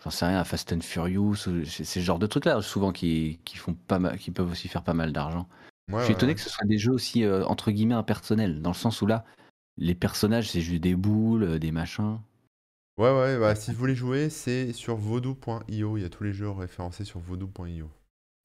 j'en 0.03 0.11
sais 0.11 0.27
rien, 0.27 0.45
Fast 0.45 0.73
and 0.73 0.81
Furious, 0.81 1.49
ou- 1.49 1.65
c'est 1.65 1.85
ce 1.85 2.01
genre 2.01 2.19
de 2.19 2.27
trucs-là, 2.27 2.63
souvent 2.63 2.93
qui, 2.93 3.41
qui 3.45 3.57
font 3.59 3.75
pas 3.75 3.99
mal, 3.99 4.19
qui 4.19 4.31
peuvent 4.31 4.51
aussi 4.51 4.69
faire 4.69 4.83
pas 4.85 4.95
mal 4.95 5.13
d'argent. 5.13 5.49
Ouais, 5.91 5.99
Je 6.01 6.05
suis 6.05 6.13
étonné 6.15 6.33
ouais. 6.33 6.37
que 6.37 6.41
ce 6.41 6.51
soit 6.51 6.67
des 6.67 6.79
jeux 6.79 6.93
aussi 6.93 7.25
euh, 7.25 7.45
entre 7.47 7.71
guillemets 7.71 7.95
impersonnels, 7.95 8.63
dans 8.63 8.71
le 8.71 8.75
sens 8.77 9.03
où 9.03 9.07
là, 9.07 9.25
les 9.79 9.95
personnages 9.95 10.51
c'est 10.51 10.61
juste 10.63 10.83
des 10.83 10.97
boules, 10.97 11.59
des 11.59 11.73
machins. 11.73 12.19
Ouais, 12.99 13.11
ouais, 13.11 13.39
bah, 13.39 13.55
si 13.55 13.73
vous 13.73 13.79
voulez 13.79 13.95
jouer, 13.95 14.29
c'est 14.31 14.73
sur 14.73 14.97
voodoo.io. 14.97 15.97
Il 15.97 16.03
y 16.03 16.05
a 16.05 16.11
tous 16.11 16.25
les 16.25 16.33
jeux 16.33 16.51
référencés 16.51 17.05
sur 17.05 17.21
voodoo.io. 17.21 17.91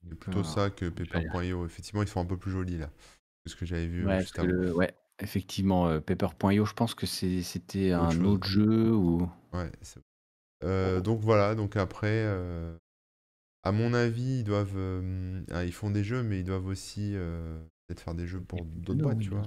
C'est 0.09 0.15
plutôt 0.15 0.43
ça 0.43 0.69
que 0.69 0.85
paper.io. 0.89 1.65
Effectivement, 1.65 2.01
ils 2.01 2.07
sont 2.07 2.21
un 2.21 2.25
peu 2.25 2.37
plus 2.37 2.51
jolis 2.51 2.77
là. 2.77 2.87
Que 3.43 3.51
ce 3.51 3.55
que 3.55 3.65
j'avais 3.65 3.87
vu 3.87 4.05
Ouais, 4.07 4.19
juste 4.21 4.39
avant. 4.39 4.73
ouais, 4.75 4.95
effectivement, 5.21 5.87
euh, 5.87 5.99
paper.io, 5.99 6.65
je 6.65 6.73
pense 6.73 6.95
que 6.95 7.05
c'était 7.05 7.91
un 7.91 8.23
autre 8.23 8.47
jeu 8.47 8.91
ou. 8.93 9.29
Ouais, 9.53 9.71
euh, 10.63 11.01
donc 11.01 11.19
voilà, 11.19 11.55
donc 11.55 11.75
après, 11.75 12.23
euh, 12.25 12.75
à 13.63 13.71
mon 13.71 13.93
avis, 13.93 14.39
ils 14.39 14.43
doivent, 14.43 15.03
ah, 15.51 15.65
ils 15.65 15.73
font 15.73 15.91
des 15.91 16.03
jeux, 16.03 16.23
mais 16.23 16.39
ils 16.39 16.45
doivent 16.45 16.67
aussi 16.67 17.13
peut-être 17.87 18.01
faire 18.01 18.15
des 18.15 18.27
jeux 18.27 18.41
pour 18.41 18.63
d'autres 18.63 19.01
boîtes, 19.01 19.19
tu 19.19 19.29
vois. 19.29 19.43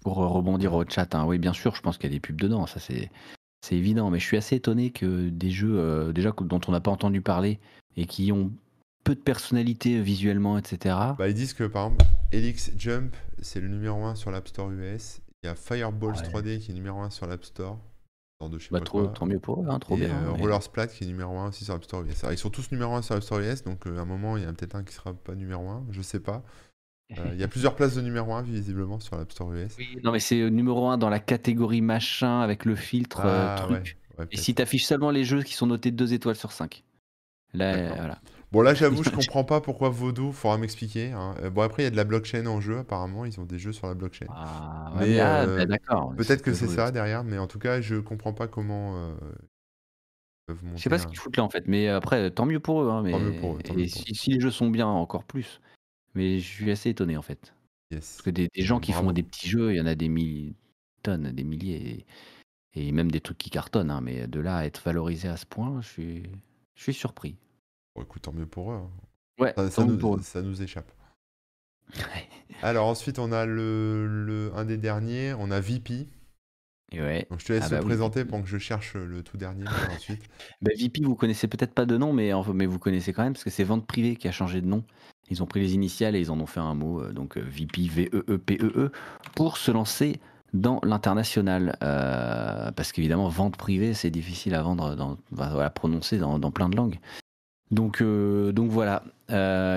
Pour 0.00 0.16
rebondir 0.16 0.74
au 0.74 0.84
chat, 0.88 1.14
hein, 1.14 1.26
oui, 1.26 1.38
bien 1.38 1.52
sûr, 1.52 1.74
je 1.74 1.80
pense 1.80 1.96
qu'il 1.96 2.10
y 2.10 2.12
a 2.12 2.16
des 2.16 2.20
pubs 2.20 2.40
dedans, 2.40 2.66
ça 2.66 2.80
c'est 2.80 3.10
c'est 3.62 3.76
évident, 3.76 4.10
mais 4.10 4.18
je 4.18 4.26
suis 4.26 4.36
assez 4.36 4.56
étonné 4.56 4.90
que 4.90 5.28
des 5.28 5.50
jeux 5.50 5.78
euh, 5.78 6.12
déjà 6.12 6.32
dont 6.32 6.60
on 6.66 6.72
n'a 6.72 6.80
pas 6.80 6.90
entendu 6.90 7.22
parler 7.22 7.60
et 7.96 8.06
qui 8.06 8.32
ont 8.32 8.52
peu 9.04 9.14
de 9.14 9.20
personnalité 9.20 10.00
visuellement, 10.00 10.58
etc. 10.58 10.96
Bah, 11.18 11.28
ils 11.28 11.34
disent 11.34 11.54
que 11.54 11.64
par 11.64 11.86
exemple, 11.86 12.04
Elix 12.32 12.70
Jump, 12.76 13.14
c'est 13.40 13.60
le 13.60 13.68
numéro 13.68 14.04
1 14.04 14.14
sur 14.14 14.30
l'App 14.30 14.48
Store 14.48 14.70
US. 14.70 15.20
Il 15.42 15.46
y 15.46 15.50
a 15.50 15.54
Fireballs 15.54 16.14
3D 16.14 16.60
qui 16.60 16.70
est 16.70 16.74
numéro 16.74 17.00
1 17.00 17.10
sur 17.10 17.26
l'App 17.26 17.44
Store. 17.44 17.78
De 18.48 18.58
bah, 18.70 18.80
trop, 18.80 19.06
tant 19.06 19.26
mieux 19.26 19.38
pour 19.38 19.62
eux, 19.62 19.66
hein, 19.68 19.78
trop 19.78 19.96
bien. 19.96 20.10
Euh, 20.10 20.32
Roller 20.32 20.60
Splat 20.62 20.88
qui 20.88 21.04
est 21.04 21.06
numéro 21.06 21.38
1 21.38 21.48
aussi 21.48 21.64
sur 21.64 21.74
l'App 21.74 21.84
Store 21.84 22.02
US. 22.02 22.24
ils 22.30 22.38
sont 22.38 22.50
tous 22.50 22.72
numéro 22.72 22.92
1 22.94 23.02
sur 23.02 23.14
l'App 23.14 23.22
Store 23.22 23.40
US, 23.40 23.62
donc 23.62 23.86
euh, 23.86 23.98
à 23.98 24.00
un 24.00 24.04
moment, 24.04 24.36
il 24.36 24.42
y 24.42 24.46
en 24.46 24.50
a 24.50 24.52
peut-être 24.52 24.74
un 24.74 24.82
qui 24.82 24.94
sera 24.94 25.14
pas 25.14 25.34
numéro 25.34 25.68
1, 25.68 25.86
je 25.90 26.02
sais 26.02 26.20
pas. 26.20 26.42
Euh, 27.18 27.30
il 27.32 27.40
y 27.40 27.44
a 27.44 27.48
plusieurs 27.48 27.76
places 27.76 27.94
de 27.94 28.00
numéro 28.00 28.34
1 28.34 28.42
visiblement 28.42 28.98
sur 29.00 29.16
l'App 29.16 29.30
Store 29.30 29.52
US. 29.52 29.76
Oui, 29.78 29.98
non 30.02 30.12
mais 30.12 30.18
c'est 30.20 30.50
numéro 30.50 30.88
1 30.88 30.98
dans 30.98 31.08
la 31.08 31.20
catégorie 31.20 31.82
machin 31.82 32.40
avec 32.40 32.64
le 32.64 32.74
filtre 32.74 33.20
euh, 33.24 33.56
ah, 33.56 33.62
truc. 33.62 33.96
Et 34.30 34.36
si 34.36 34.54
tu 34.54 34.62
affiches 34.62 34.86
seulement 34.86 35.10
les 35.10 35.24
jeux 35.24 35.42
qui 35.42 35.54
sont 35.54 35.66
notés 35.66 35.90
2 35.90 36.12
étoiles 36.12 36.36
sur 36.36 36.52
5. 36.52 36.84
Là, 37.54 37.94
voilà. 37.94 38.20
Bon 38.52 38.60
là 38.60 38.74
j'avoue 38.74 39.02
je 39.02 39.08
comprends 39.08 39.44
pas 39.44 39.62
pourquoi 39.62 39.88
Voodoo, 39.88 40.30
faudra 40.30 40.58
m'expliquer. 40.58 41.12
Hein. 41.12 41.34
Euh, 41.42 41.48
bon 41.48 41.62
après 41.62 41.82
il 41.82 41.84
y 41.84 41.88
a 41.88 41.90
de 41.90 41.96
la 41.96 42.04
blockchain 42.04 42.44
en 42.46 42.60
jeu 42.60 42.78
apparemment, 42.78 43.24
ils 43.24 43.40
ont 43.40 43.44
des 43.44 43.58
jeux 43.58 43.72
sur 43.72 43.86
la 43.86 43.94
blockchain. 43.94 44.26
Ah, 44.28 44.92
mais 45.00 45.18
ah, 45.18 45.46
bah, 45.46 45.64
d'accord. 45.64 46.14
Peut-être 46.16 46.42
que 46.42 46.52
c'est 46.52 46.68
ça 46.68 46.90
derrière, 46.90 47.24
mais 47.24 47.38
en 47.38 47.46
tout 47.46 47.58
cas 47.58 47.80
je 47.80 47.96
comprends 47.96 48.34
pas 48.34 48.48
comment 48.48 49.16
peuvent 50.46 50.60
Je 50.76 50.82
sais 50.82 50.90
pas 50.90 50.98
ce 50.98 51.06
qu'ils 51.06 51.18
foutent 51.18 51.38
là 51.38 51.44
en 51.44 51.48
fait, 51.48 51.66
mais 51.66 51.88
après 51.88 52.30
tant 52.30 52.44
mieux 52.44 52.60
pour 52.60 52.82
eux. 52.82 52.90
Hein, 52.90 53.02
mais... 53.02 53.12
Tant 53.12 53.20
mieux 53.20 53.40
pour 53.40 53.54
eux. 53.54 53.60
et 53.78 53.88
si, 53.88 54.30
les 54.30 54.40
jeux 54.40 54.50
sont 54.50 54.68
bien 54.68 54.86
encore 54.86 55.24
plus. 55.24 55.60
Mais 56.14 56.38
je 56.38 56.46
suis 56.46 56.70
assez 56.70 56.90
étonné 56.90 57.16
en 57.16 57.22
fait. 57.22 57.54
Parce 57.90 58.22
que 58.22 58.30
des, 58.30 58.48
gens 58.56 58.80
qui 58.80 58.92
font 58.92 59.12
des 59.12 59.22
petits 59.22 59.48
jeux, 59.48 59.72
il 59.72 59.76
y 59.76 59.80
en 59.80 59.86
a 59.86 59.94
des 59.94 60.08
milliers, 60.08 60.54
tonnes, 61.02 61.32
des 61.32 61.44
milliers, 61.44 62.06
et, 62.74 62.92
même 62.92 63.10
des 63.10 63.20
trucs 63.20 63.38
qui 63.38 63.50
cartonnent. 63.50 63.90
Hein, 63.90 64.00
mais 64.02 64.26
de 64.26 64.40
là 64.40 64.58
à 64.58 64.64
être 64.64 64.82
valorisé 64.82 65.28
à 65.28 65.36
ce 65.36 65.46
point, 65.46 65.80
je 65.82 65.88
suis, 65.88 66.22
je 66.74 66.82
suis 66.82 66.94
surpris. 66.94 67.36
Bon, 67.94 68.02
écoute, 68.02 68.22
tant 68.22 68.32
mieux 68.32 68.46
pour 68.46 68.72
eux. 68.72 68.76
Hein. 68.76 68.90
Ouais, 69.38 69.54
ça, 69.70 69.84
nous, 69.84 70.22
ça 70.22 70.42
nous 70.42 70.62
échappe. 70.62 70.90
Alors 72.62 72.86
ensuite, 72.86 73.18
on 73.18 73.32
a 73.32 73.44
le, 73.46 74.06
le, 74.06 74.52
un 74.54 74.64
des 74.64 74.76
derniers, 74.76 75.34
on 75.34 75.50
a 75.50 75.60
VP. 75.60 76.06
Donc 77.30 77.40
je 77.40 77.46
te 77.46 77.52
laisse 77.54 77.64
ah 77.66 77.70
le 77.70 77.76
bah 77.78 77.82
présenter 77.82 78.24
pendant 78.24 78.42
que 78.42 78.48
je 78.50 78.58
cherche 78.58 78.94
le 78.94 79.22
tout 79.22 79.38
dernier 79.38 79.64
ensuite. 79.94 80.22
Bah, 80.60 80.70
VP, 80.78 81.02
vous 81.02 81.14
connaissez 81.14 81.48
peut-être 81.48 81.72
pas 81.72 81.86
de 81.86 81.96
nom, 81.96 82.12
mais, 82.12 82.32
mais 82.54 82.66
vous 82.66 82.78
connaissez 82.78 83.12
quand 83.12 83.22
même 83.22 83.32
parce 83.32 83.44
que 83.44 83.50
c'est 83.50 83.64
Vente 83.64 83.86
Privée 83.86 84.16
qui 84.16 84.28
a 84.28 84.32
changé 84.32 84.60
de 84.60 84.66
nom. 84.66 84.84
Ils 85.30 85.42
ont 85.42 85.46
pris 85.46 85.60
les 85.60 85.74
initiales 85.74 86.14
et 86.16 86.20
ils 86.20 86.30
en 86.30 86.38
ont 86.40 86.46
fait 86.46 86.60
un 86.60 86.74
mot, 86.74 87.00
euh, 87.00 87.12
donc 87.12 87.38
euh, 87.38 87.42
VP, 87.42 87.88
V-E-E-P-E-E, 87.88 88.78
e, 88.78 88.92
pour 89.34 89.56
se 89.56 89.70
lancer 89.70 90.20
dans 90.52 90.80
l'international. 90.82 91.76
Euh, 91.82 92.70
parce 92.72 92.92
qu'évidemment, 92.92 93.28
vente 93.28 93.56
privée, 93.56 93.94
c'est 93.94 94.10
difficile 94.10 94.54
à 94.54 94.62
vendre, 94.62 94.94
dans, 94.94 95.16
voilà, 95.30 95.70
prononcer 95.70 96.18
dans, 96.18 96.38
dans, 96.38 96.50
plein 96.50 96.68
de 96.68 96.76
langues. 96.76 96.98
Donc, 97.72 98.02
donc 98.02 98.70
voilà, 98.70 99.02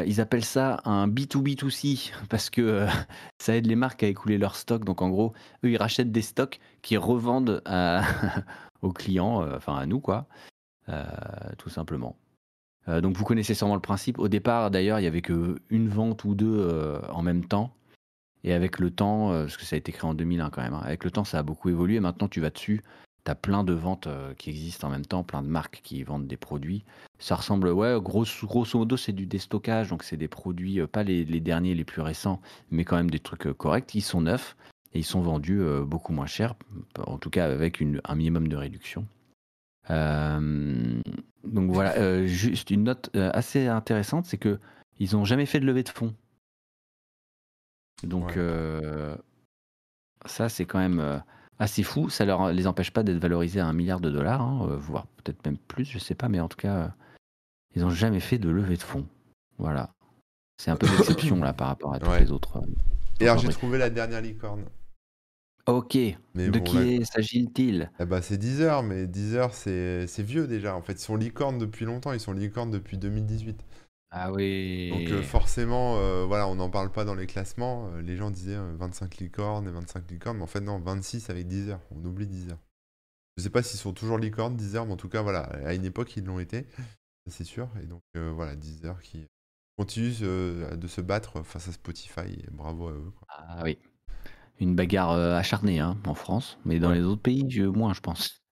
ils 0.05 0.21
appellent 0.21 0.45
ça 0.45 0.81
un 0.85 1.07
B2B2C 1.07 2.11
parce 2.29 2.49
que 2.49 2.85
ça 3.41 3.55
aide 3.55 3.65
les 3.65 3.75
marques 3.75 4.03
à 4.03 4.07
écouler 4.07 4.37
leurs 4.37 4.55
stocks. 4.55 4.85
Donc 4.85 5.01
en 5.01 5.09
gros, 5.09 5.33
eux, 5.63 5.71
ils 5.71 5.77
rachètent 5.77 6.11
des 6.11 6.21
stocks 6.21 6.59
qu'ils 6.81 6.99
revendent 6.99 7.63
aux 8.81 8.91
clients, 8.91 9.43
enfin 9.55 9.77
à 9.77 9.85
nous, 9.85 9.99
quoi, 9.99 10.27
tout 11.57 11.69
simplement. 11.69 12.15
Euh, 12.87 13.01
donc 13.01 13.15
vous 13.17 13.23
connaissez 13.23 13.53
sûrement 13.53 13.75
le 13.75 13.81
principe. 13.81 14.19
Au 14.19 14.27
départ, 14.27 14.71
d'ailleurs, 14.71 14.99
il 14.99 15.03
n'y 15.03 15.07
avait 15.07 15.21
qu'une 15.21 15.89
vente 15.89 16.23
ou 16.23 16.35
deux 16.35 16.57
euh, 16.59 16.99
en 17.09 17.21
même 17.21 17.45
temps. 17.45 17.73
Et 18.43 18.53
avec 18.53 18.79
le 18.79 18.91
temps, 18.91 19.31
euh, 19.31 19.43
parce 19.43 19.57
que 19.57 19.65
ça 19.65 19.75
a 19.75 19.79
été 19.79 19.91
créé 19.91 20.07
en 20.07 20.13
2001 20.13 20.49
quand 20.51 20.61
même, 20.61 20.75
hein, 20.75 20.81
avec 20.83 21.03
le 21.03 21.11
temps, 21.11 21.23
ça 21.23 21.39
a 21.39 21.43
beaucoup 21.43 21.69
évolué. 21.69 21.99
Maintenant, 21.99 22.27
tu 22.27 22.41
vas 22.41 22.51
dessus, 22.51 22.83
tu 23.26 23.32
as 23.32 23.36
plein 23.36 23.63
de 23.63 23.73
ventes 23.73 24.07
qui 24.38 24.49
existent 24.49 24.88
en 24.88 24.91
même 24.91 25.05
temps, 25.05 25.23
plein 25.23 25.41
de 25.41 25.47
marques 25.47 25.82
qui 25.84 26.03
vendent 26.03 26.28
des 26.28 26.38
produits. 26.38 26.84
Ça 27.19 27.36
ressemble, 27.36 27.69
ouais, 27.69 27.97
grosso, 28.01 28.47
grosso 28.47 28.78
modo, 28.78 28.97
c'est 28.97 29.13
du 29.13 29.26
déstockage. 29.26 29.89
Donc, 29.89 30.03
c'est 30.03 30.17
des 30.17 30.28
produits, 30.28 30.86
pas 30.88 31.03
les, 31.03 31.26
derniers, 31.39 31.76
les 31.76 31.86
plus 31.86 32.01
récents, 32.01 32.41
mais 32.71 32.86
quand 32.86 32.95
même 32.95 33.09
des 33.09 33.19
trucs 33.19 33.51
corrects. 33.53 33.93
Ils 33.95 34.01
sont 34.01 34.21
neufs 34.21 34.55
et 34.93 34.99
ils 34.99 35.03
sont 35.03 35.21
vendus 35.21 35.61
beaucoup 35.86 36.13
moins 36.13 36.28
cher, 36.28 36.55
en 37.05 37.17
tout 37.17 37.30
cas 37.30 37.45
avec 37.45 37.82
un 37.82 38.15
minimum 38.15 38.47
de 38.47 38.55
réduction. 38.55 39.05
Euh, 39.89 41.01
donc 41.43 41.71
voilà, 41.71 41.95
euh, 41.97 42.26
juste 42.26 42.71
une 42.71 42.84
note 42.84 43.09
euh, 43.15 43.30
assez 43.34 43.67
intéressante, 43.67 44.26
c'est 44.26 44.38
que 44.38 44.59
ils 44.99 45.13
n'ont 45.13 45.26
jamais 45.26 45.45
fait 45.45 45.59
de 45.59 45.65
levée 45.65 45.84
de 45.84 45.89
fonds. 45.89 46.15
Donc 48.03 48.38
ça, 50.26 50.49
c'est 50.49 50.65
quand 50.65 50.80
même 50.80 51.23
assez 51.59 51.83
fou. 51.83 52.09
Ça 52.09 52.25
leur 52.25 52.51
les 52.51 52.67
empêche 52.67 52.91
pas 52.91 53.03
d'être 53.03 53.17
valorisés 53.17 53.59
à 53.59 53.67
un 53.67 53.73
milliard 53.73 53.99
de 53.99 54.09
dollars, 54.09 54.41
hein, 54.41 54.77
voire 54.79 55.07
peut-être 55.23 55.45
même 55.45 55.57
plus, 55.57 55.85
je 55.85 55.99
sais 55.99 56.15
pas, 56.15 56.29
mais 56.29 56.39
en 56.39 56.47
tout 56.47 56.57
cas, 56.57 56.93
ils 57.75 57.81
n'ont 57.81 57.89
jamais 57.89 58.19
fait 58.19 58.37
de 58.37 58.49
levée 58.49 58.77
de 58.77 58.83
fonds. 58.83 59.07
Voilà. 59.57 59.91
C'est 60.57 60.71
un 60.71 60.75
peu 60.75 60.87
l'exception 60.97 61.37
là 61.37 61.53
par 61.53 61.67
rapport 61.67 61.93
à 61.93 61.99
tous 61.99 62.11
les 62.19 62.31
autres. 62.31 62.61
Et 63.19 63.27
alors 63.27 63.39
j'ai 63.39 63.49
trouvé 63.49 63.77
la 63.77 63.89
dernière 63.89 64.21
licorne. 64.21 64.65
Ok. 65.67 65.97
de 66.35 66.59
qui 66.59 67.03
s'agit-il? 67.05 67.89
eh 67.99 68.05
ben, 68.05 68.21
c'est 68.21 68.37
Deezer, 68.37 68.83
mais 68.83 69.07
Deezer, 69.07 69.51
c'est 69.51 70.05
c'est 70.05 70.21
vieux 70.21 70.47
déjà. 70.47 70.75
En 70.75 70.81
fait, 70.81 70.93
ils 70.93 70.99
sont 70.99 71.15
licornes 71.15 71.57
depuis 71.57 71.85
longtemps. 71.85 72.13
Ils 72.13 72.19
sont 72.19 72.33
licornes 72.33 72.69
depuis 72.69 72.97
2018. 72.97 73.59
Ah 74.18 74.32
oui. 74.32 74.91
Donc 74.91 75.09
euh, 75.09 75.22
forcément, 75.22 75.97
euh, 75.97 76.24
voilà, 76.26 76.47
on 76.47 76.55
n'en 76.55 76.70
parle 76.70 76.89
pas 76.89 77.03
dans 77.03 77.16
les 77.16 77.28
classements. 77.28 77.89
Euh, 77.89 78.01
les 78.01 78.16
gens 78.16 78.32
disaient 78.32 78.57
25 78.57 79.18
licornes 79.18 79.68
et 79.68 79.72
25 79.72 80.09
licornes, 80.09 80.38
mais 80.38 80.43
en 80.43 80.47
fait 80.47 80.61
non, 80.61 80.80
26 80.80 81.30
avec 81.30 81.47
Deezer. 81.47 81.82
On 81.91 82.03
oublie 82.05 82.26
Deezer. 82.26 82.57
Je 83.36 83.43
sais 83.43 83.49
pas 83.49 83.61
s'ils 83.61 83.78
sont 83.78 83.91
toujours 83.91 84.18
licornes, 84.18 84.55
Deezer, 84.55 84.86
mais 84.86 84.93
en 84.93 84.97
tout 84.97 85.09
cas, 85.09 85.22
voilà, 85.22 85.41
à 85.41 85.74
une 85.74 85.84
époque, 85.84 86.16
ils 86.16 86.24
l'ont 86.24 86.39
été, 86.39 86.66
c'est 87.30 87.43
sûr. 87.43 87.68
Et 87.84 87.88
donc 87.88 88.03
voilà, 88.13 88.55
Deezer 88.55 89.01
qui 89.01 89.28
continue 89.78 90.13
de 90.13 90.88
se 90.88 91.01
battre 91.01 91.43
face 91.43 91.68
à 91.68 91.74
Spotify. 91.74 92.22
Et 92.22 92.49
bravo 92.51 92.88
à 92.88 92.93
eux. 92.93 93.11
Ah 93.28 93.61
oui 93.63 93.78
une 94.61 94.74
bagarre 94.74 95.11
acharnée 95.11 95.82
hein, 95.82 95.97
en 96.05 96.13
France, 96.13 96.57
mais 96.63 96.80
dans 96.80 96.91
les 96.91 97.01
autres 97.01 97.22
pays, 97.22 97.43
moins, 97.59 97.93
je 97.93 97.99
pense. 97.99 98.44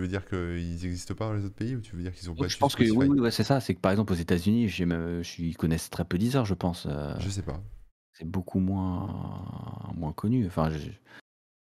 Tu 0.00 0.04
veux 0.04 0.08
dire 0.08 0.26
qu'ils 0.26 0.80
n'existent 0.82 1.14
pas 1.14 1.26
dans 1.26 1.34
les 1.34 1.44
autres 1.44 1.54
pays 1.54 1.76
ou 1.76 1.82
tu 1.82 1.94
veux 1.94 2.02
dire 2.02 2.14
qu'ils 2.14 2.24
sont 2.24 2.34
pas 2.34 2.48
Je 2.48 2.56
pense 2.56 2.74
que 2.74 2.90
oui, 2.90 3.30
c'est 3.30 3.44
ça. 3.44 3.60
C'est 3.60 3.74
que 3.74 3.80
par 3.80 3.92
exemple 3.92 4.14
aux 4.14 4.16
États-Unis, 4.16 4.64
ils 5.38 5.56
connaissent 5.58 5.90
très 5.90 6.06
peu 6.06 6.16
Deezer, 6.16 6.46
je 6.46 6.54
pense. 6.54 6.86
Euh. 6.88 7.14
Je 7.18 7.28
sais 7.28 7.42
pas. 7.42 7.60
C'est 8.14 8.24
beaucoup 8.24 8.60
moins, 8.60 9.92
moins 9.94 10.14
connu. 10.14 10.46
Enfin, 10.46 10.70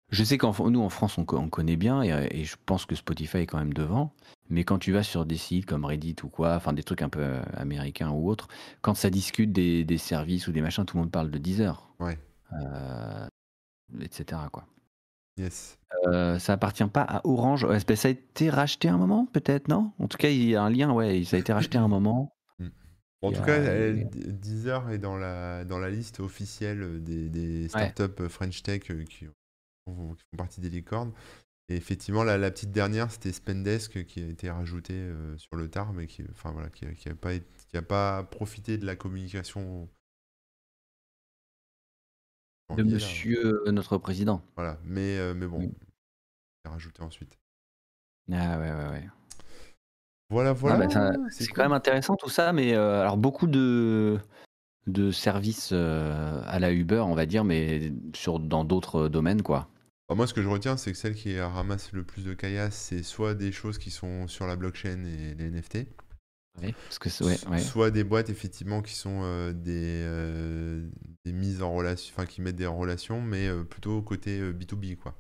je, 0.09 0.23
sais 0.23 0.39
qu'en 0.39 0.51
nous 0.67 0.81
en 0.81 0.89
France, 0.89 1.19
on, 1.19 1.25
connaît 1.25 1.75
bien 1.75 2.01
et, 2.01 2.43
je 2.43 2.55
pense 2.65 2.87
que 2.87 2.95
Spotify 2.95 3.37
est 3.37 3.45
quand 3.45 3.59
même 3.59 3.73
devant. 3.73 4.15
Mais 4.49 4.63
quand 4.63 4.79
tu 4.79 4.91
vas 4.91 5.03
sur 5.03 5.27
des 5.27 5.37
sites 5.37 5.67
comme 5.67 5.85
Reddit 5.85 6.15
ou 6.23 6.27
quoi, 6.27 6.55
enfin 6.55 6.73
des 6.73 6.83
trucs 6.83 7.03
un 7.03 7.09
peu 7.09 7.21
euh, 7.21 7.43
américains 7.55 8.09
ou 8.09 8.27
autres, 8.27 8.47
quand 8.81 8.95
ça 8.95 9.11
discute 9.11 9.51
des, 9.51 9.85
des 9.85 9.99
services 9.99 10.47
ou 10.47 10.51
des 10.51 10.61
machins, 10.61 10.85
tout 10.85 10.97
le 10.97 11.03
monde 11.03 11.11
parle 11.11 11.29
de 11.29 11.37
Deezer. 11.37 11.93
Ouais. 11.99 12.17
Euh, 12.53 13.27
etc. 14.01 14.41
Quoi. 14.51 14.65
Yes. 15.37 15.79
Euh, 16.07 16.37
ça 16.37 16.53
appartient 16.53 16.85
pas 16.85 17.01
à 17.01 17.25
Orange. 17.25 17.67
ça 17.95 18.07
a 18.07 18.11
été 18.11 18.49
racheté 18.49 18.89
un 18.89 18.97
moment, 18.97 19.25
peut-être, 19.25 19.67
non? 19.67 19.91
En 19.99 20.07
tout 20.07 20.17
cas, 20.17 20.29
il 20.29 20.43
y 20.43 20.55
a 20.55 20.63
un 20.63 20.69
lien, 20.69 20.91
ouais, 20.91 21.23
ça 21.23 21.37
a 21.37 21.39
été 21.39 21.53
racheté 21.53 21.77
un 21.77 21.87
moment. 21.87 22.35
Mm. 22.59 22.67
En 23.21 23.31
tout 23.31 23.41
cas, 23.41 23.59
Deezer 23.59 24.89
est 24.91 24.97
dans 24.97 25.17
la, 25.17 25.63
dans 25.65 25.79
la 25.79 25.89
liste 25.89 26.19
officielle 26.19 27.03
des, 27.03 27.29
des 27.29 27.67
startups 27.67 28.27
French 28.29 28.61
Tech 28.63 28.81
euh, 28.91 29.03
qui, 29.05 29.27
font 29.85 30.15
partie 30.37 30.61
des 30.61 30.69
licornes. 30.69 31.13
Et 31.69 31.75
effectivement, 31.75 32.23
la, 32.23 32.37
la 32.37 32.51
petite 32.51 32.71
dernière, 32.71 33.09
c'était 33.09 33.31
Spendesk 33.31 34.05
qui 34.05 34.21
a 34.21 34.27
été 34.27 34.49
rajouté 34.49 35.09
sur 35.37 35.55
le 35.55 35.69
tard, 35.69 35.93
mais 35.93 36.07
qui, 36.07 36.23
enfin, 36.31 36.51
voilà, 36.51 36.69
qui 36.69 36.85
n'a 36.85 37.15
pas, 37.15 37.31
qui 37.37 37.77
a 37.77 37.81
pas 37.81 38.23
profité 38.23 38.77
de 38.77 38.85
la 38.85 38.95
communication 38.97 39.89
de 42.75 42.83
monsieur 42.83 43.63
euh, 43.67 43.71
notre 43.71 43.97
président. 43.97 44.41
Voilà, 44.55 44.77
mais, 44.83 45.17
euh, 45.17 45.33
mais 45.33 45.45
bon, 45.45 45.61
il 45.61 46.67
a 46.67 46.71
rajouté 46.71 47.01
ensuite. 47.01 47.37
Ah 48.31 48.57
ouais, 48.57 48.71
ouais, 48.71 48.89
ouais. 48.89 49.09
Voilà, 50.29 50.51
ah, 50.51 50.53
voilà. 50.53 50.87
Bah, 50.87 51.13
c'est 51.29 51.47
quand 51.47 51.63
même 51.63 51.73
intéressant 51.73 52.15
tout 52.15 52.29
ça, 52.29 52.53
mais 52.53 52.73
euh, 52.73 53.01
alors 53.01 53.17
beaucoup 53.17 53.47
de, 53.47 54.17
de 54.87 55.11
services 55.11 55.73
à 55.73 56.59
la 56.59 56.71
Uber, 56.71 56.99
on 56.99 57.13
va 57.15 57.25
dire, 57.25 57.43
mais 57.43 57.91
sur, 58.15 58.39
dans 58.39 58.63
d'autres 58.63 59.09
domaines, 59.09 59.43
quoi. 59.43 59.67
Bah, 60.09 60.15
moi, 60.15 60.25
ce 60.25 60.33
que 60.33 60.41
je 60.41 60.47
retiens, 60.47 60.77
c'est 60.77 60.91
que 60.91 60.97
celle 60.97 61.15
qui 61.15 61.39
ramasse 61.39 61.91
le 61.91 62.03
plus 62.03 62.23
de 62.23 62.33
caillasse, 62.33 62.75
c'est 62.75 63.03
soit 63.03 63.35
des 63.35 63.51
choses 63.51 63.77
qui 63.77 63.91
sont 63.91 64.27
sur 64.27 64.47
la 64.47 64.55
blockchain 64.55 65.03
et 65.05 65.35
les 65.35 65.51
NFT, 65.51 65.87
Ouais, 66.61 66.73
parce 66.83 66.99
que 66.99 67.23
ouais, 67.23 67.37
ouais. 67.49 67.59
soit 67.59 67.89
des 67.89 68.03
boîtes 68.03 68.29
effectivement 68.29 68.83
qui 68.83 68.93
sont 68.93 69.21
euh, 69.23 69.53
des, 69.53 70.03
euh, 70.05 70.87
des 71.25 71.31
mises 71.31 71.63
en 71.63 71.73
relation, 71.73 72.13
enfin 72.15 72.27
qui 72.27 72.41
mettent 72.41 72.57
des 72.57 72.67
en 72.67 72.77
relation, 72.77 73.21
mais 73.21 73.47
euh, 73.47 73.63
plutôt 73.63 74.01
côté 74.03 74.39
B2B, 74.51 74.97
quoi. 74.97 75.15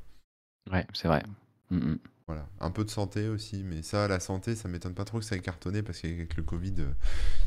Ouais, 0.71 0.85
c'est 0.93 1.07
vrai. 1.07 1.23
Mm, 1.71 1.77
mm. 1.77 1.99
Voilà, 2.27 2.47
un 2.59 2.71
peu 2.71 2.85
de 2.85 2.89
santé 2.89 3.27
aussi, 3.27 3.63
mais 3.63 3.81
ça, 3.81 4.07
la 4.07 4.19
santé, 4.19 4.55
ça 4.55 4.69
m'étonne 4.69 4.93
pas 4.93 5.05
trop 5.05 5.19
que 5.19 5.25
ça 5.25 5.35
ait 5.35 5.41
cartonné 5.41 5.81
parce 5.81 5.99
qu'avec 5.99 6.37
le 6.37 6.43
Covid, 6.43 6.75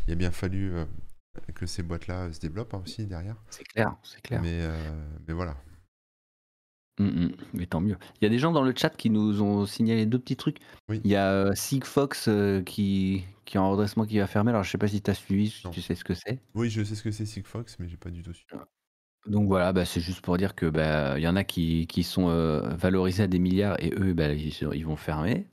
il 0.06 0.12
a 0.12 0.16
bien 0.16 0.30
fallu 0.30 0.72
que 1.54 1.64
ces 1.64 1.82
boîtes-là 1.82 2.30
se 2.32 2.40
développent 2.40 2.74
hein, 2.74 2.82
aussi 2.84 3.06
derrière. 3.06 3.36
C'est 3.48 3.64
clair, 3.64 3.96
c'est 4.02 4.20
clair. 4.20 4.42
Mais, 4.42 4.68
mais 5.26 5.32
voilà. 5.32 5.56
Mmh, 6.98 7.04
mmh. 7.06 7.32
Mais 7.54 7.66
tant 7.66 7.80
mieux. 7.80 7.96
Il 8.20 8.24
y 8.24 8.26
a 8.26 8.30
des 8.30 8.38
gens 8.38 8.52
dans 8.52 8.62
le 8.62 8.74
chat 8.76 8.90
qui 8.90 9.08
nous 9.08 9.40
ont 9.40 9.64
signalé 9.64 10.04
deux 10.04 10.18
petits 10.18 10.36
trucs. 10.36 10.58
Oui. 10.90 11.00
Il 11.04 11.10
y 11.10 11.16
a 11.16 11.54
Sigfox 11.54 12.28
qui, 12.66 13.24
qui 13.46 13.56
est 13.56 13.60
en 13.60 13.70
redressement 13.70 14.04
qui 14.04 14.18
va 14.18 14.26
fermer. 14.26 14.50
Alors 14.50 14.62
je 14.62 14.70
sais 14.70 14.76
pas 14.78 14.88
si 14.88 15.00
tu 15.00 15.10
as 15.10 15.14
suivi, 15.14 15.48
si 15.48 15.70
tu 15.70 15.80
sais 15.80 15.94
ce 15.94 16.04
que 16.04 16.12
c'est. 16.12 16.40
Oui, 16.54 16.68
je 16.68 16.82
sais 16.84 16.94
ce 16.94 17.02
que 17.02 17.10
c'est 17.10 17.24
Sigfox, 17.24 17.78
mais 17.78 17.88
j'ai 17.88 17.96
pas 17.96 18.10
du 18.10 18.22
tout 18.22 18.34
su. 18.34 18.44
Donc 19.26 19.48
voilà, 19.48 19.72
bah, 19.72 19.84
c'est 19.84 20.00
juste 20.00 20.20
pour 20.20 20.36
dire 20.36 20.54
que 20.54 20.66
bah, 20.66 21.18
il 21.18 21.22
y 21.22 21.28
en 21.28 21.36
a 21.36 21.44
qui, 21.44 21.86
qui 21.86 22.02
sont 22.02 22.28
euh, 22.28 22.60
valorisés 22.76 23.22
à 23.24 23.26
des 23.26 23.38
milliards 23.38 23.76
et 23.82 23.92
eux, 23.98 24.12
bah, 24.12 24.32
ils, 24.32 24.52
ils 24.74 24.86
vont 24.86 24.96
fermer. 24.96 25.46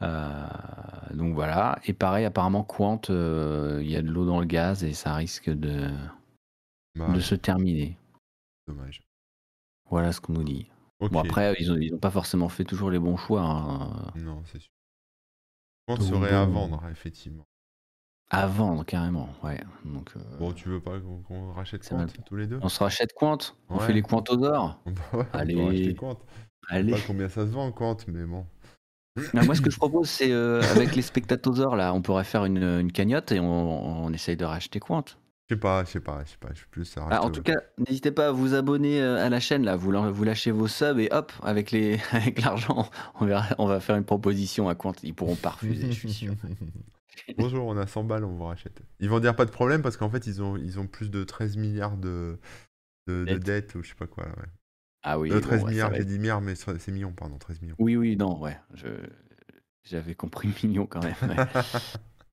donc 0.00 1.34
voilà. 1.34 1.78
Et 1.84 1.92
pareil, 1.92 2.24
apparemment, 2.24 2.64
Quant, 2.64 3.00
il 3.08 3.90
y 3.90 3.96
a 3.96 4.02
de 4.02 4.08
l'eau 4.08 4.24
dans 4.24 4.40
le 4.40 4.46
gaz 4.46 4.82
et 4.82 4.92
ça 4.92 5.14
risque 5.14 5.50
de, 5.50 5.90
de 6.96 7.20
se 7.20 7.34
terminer. 7.34 7.96
Dommage. 8.66 9.02
Voilà 9.90 10.12
ce 10.12 10.20
qu'on 10.20 10.32
nous 10.32 10.44
dit. 10.44 10.66
Bon, 10.98 11.20
après, 11.20 11.54
ils 11.60 11.68
n'ont 11.68 11.76
ils 11.76 11.94
ont 11.94 11.98
pas 11.98 12.10
forcément 12.10 12.48
fait 12.48 12.64
toujours 12.64 12.90
les 12.90 12.98
bons 12.98 13.16
choix. 13.16 13.42
Hein. 13.42 14.12
Non, 14.16 14.42
c'est 14.46 14.60
sûr. 14.60 14.70
Serait 16.00 16.34
à 16.34 16.44
vendre, 16.44 16.82
effectivement. 16.90 17.46
À 18.28 18.46
vendre, 18.48 18.84
carrément, 18.84 19.28
ouais. 19.44 19.60
Donc, 19.84 20.10
euh, 20.16 20.20
Bon, 20.38 20.52
tu 20.52 20.68
veux 20.68 20.80
pas 20.80 20.98
qu'on 20.98 21.52
rachète 21.52 21.88
Quant 21.88 22.06
tous 22.26 22.36
les 22.36 22.48
deux? 22.48 22.58
On 22.60 22.68
se 22.68 22.82
rachète 22.82 23.12
Quant 23.14 23.38
On 23.68 23.78
fait 23.78 23.92
les 23.92 24.02
Quantodors 24.02 24.82
bah 25.12 25.26
Allez. 25.32 25.94
Quant. 25.94 26.18
Allez. 26.68 26.92
Je 26.92 26.96
sais 26.96 27.02
pas 27.02 27.06
combien 27.06 27.28
ça 27.28 27.46
se 27.46 27.52
vend, 27.52 27.70
Quant, 27.70 27.96
mais 28.08 28.24
bon. 28.24 28.44
Moi, 29.32 29.54
ce 29.54 29.60
que 29.62 29.70
je 29.70 29.76
propose, 29.76 30.10
c'est 30.10 30.32
euh, 30.32 30.60
avec 30.72 30.96
les 30.96 31.02
spectatosaures, 31.02 31.76
là, 31.76 31.94
on 31.94 32.02
pourrait 32.02 32.24
faire 32.24 32.44
une, 32.44 32.62
une 32.62 32.92
cagnotte 32.92 33.30
et 33.32 33.38
on, 33.40 34.04
on 34.04 34.12
essaye 34.12 34.36
de 34.36 34.44
racheter 34.44 34.80
Quant. 34.80 35.04
Je 35.48 35.54
sais 35.54 35.60
pas, 35.60 35.84
je 35.84 35.90
sais 35.90 36.00
pas, 36.00 36.24
je 36.24 36.30
sais 36.30 36.36
pas, 36.40 36.48
je 36.52 36.58
suis 36.58 36.66
plus 36.66 36.96
ah, 36.96 37.22
en 37.22 37.30
tout 37.30 37.42
cas, 37.42 37.54
n'hésitez 37.78 38.10
pas 38.10 38.28
à 38.28 38.32
vous 38.32 38.54
abonner 38.54 39.00
euh, 39.00 39.24
à 39.24 39.28
la 39.28 39.38
chaîne 39.38 39.64
là, 39.64 39.76
vous, 39.76 39.92
vous 40.12 40.24
lâchez 40.24 40.50
vos 40.50 40.66
subs 40.66 40.98
et 40.98 41.08
hop, 41.12 41.32
avec 41.40 41.70
les 41.70 42.00
avec 42.10 42.42
l'argent, 42.42 42.90
on 43.20 43.28
on 43.58 43.66
va 43.66 43.78
faire 43.78 43.94
une 43.94 44.04
proposition 44.04 44.68
à 44.68 44.74
compte, 44.74 45.04
ils 45.04 45.14
pourront 45.14 45.36
pas 45.36 45.50
refuser, 45.50 45.92
je 45.92 45.98
suis 45.98 46.12
sûr. 46.12 46.34
Bonjour, 47.38 47.64
on 47.64 47.76
a 47.76 47.86
100 47.86 48.04
balles, 48.04 48.24
on 48.24 48.32
vous 48.32 48.44
rachète. 48.44 48.82
Ils 48.98 49.08
vont 49.08 49.20
dire 49.20 49.36
pas 49.36 49.44
de 49.44 49.50
problème 49.50 49.82
parce 49.82 49.96
qu'en 49.96 50.10
fait, 50.10 50.26
ils 50.26 50.42
ont 50.42 50.56
ils 50.56 50.80
ont 50.80 50.88
plus 50.88 51.10
de 51.10 51.22
13 51.22 51.56
milliards 51.56 51.96
de 51.96 52.38
de, 53.06 53.24
dettes 53.36 53.76
ou 53.76 53.84
je 53.84 53.90
sais 53.90 53.94
pas 53.94 54.08
quoi 54.08 54.24
ouais. 54.24 54.48
Ah 55.04 55.16
oui. 55.20 55.30
De 55.30 55.38
13 55.38 55.64
milliards, 55.64 55.94
j'ai 55.94 56.04
10 56.04 56.18
milliards 56.18 56.40
mais 56.40 56.56
c'est 56.56 56.88
millions 56.88 57.12
pardon, 57.12 57.38
13 57.38 57.62
millions. 57.62 57.76
Oui 57.78 57.94
oui, 57.96 58.16
non, 58.16 58.40
ouais, 58.40 58.58
je 58.74 58.88
j'avais 59.84 60.16
compris 60.16 60.48
millions 60.64 60.86
quand 60.86 61.04
même. 61.04 61.14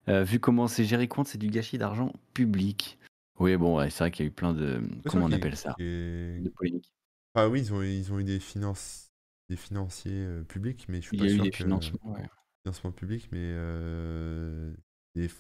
Euh, 0.09 0.24
vu 0.24 0.39
comment 0.39 0.68
c'est 0.68 0.84
géré 0.84 1.07
compte, 1.07 1.28
c'est 1.28 1.38
du 1.38 1.47
gâchis 1.47 1.78
d'argent 1.78 2.11
public. 2.34 2.97
Oui, 3.39 3.57
bon, 3.57 3.79
c'est 3.89 3.99
vrai 3.99 4.11
qu'il 4.11 4.25
y 4.25 4.27
a 4.27 4.29
eu 4.29 4.34
plein 4.34 4.53
de. 4.53 4.81
Comment 5.07 5.25
on 5.25 5.31
appelle 5.31 5.57
ça? 5.57 5.75
De 5.79 6.49
polémiques. 6.49 6.91
Ah 7.36 7.49
oui, 7.49 7.61
ils 7.61 7.73
ont, 7.73 7.81
ils 7.81 8.13
ont 8.13 8.19
eu 8.19 8.23
des, 8.23 8.39
finances, 8.39 9.11
des 9.49 9.55
financiers 9.55 10.11
euh, 10.13 10.43
publics, 10.43 10.86
mais 10.88 10.97
je 11.01 11.07
suis 11.07 11.13
Il 11.13 11.19
y 11.19 11.21
pas 11.21 11.25
a 11.27 11.34
eu 11.34 11.39
des 11.39 11.51
que. 11.51 11.63
financements, 11.63 11.99
ouais. 12.11 12.29
Financement 12.63 12.91
public, 12.91 13.27
mais 13.31 13.39
euh, 13.41 14.71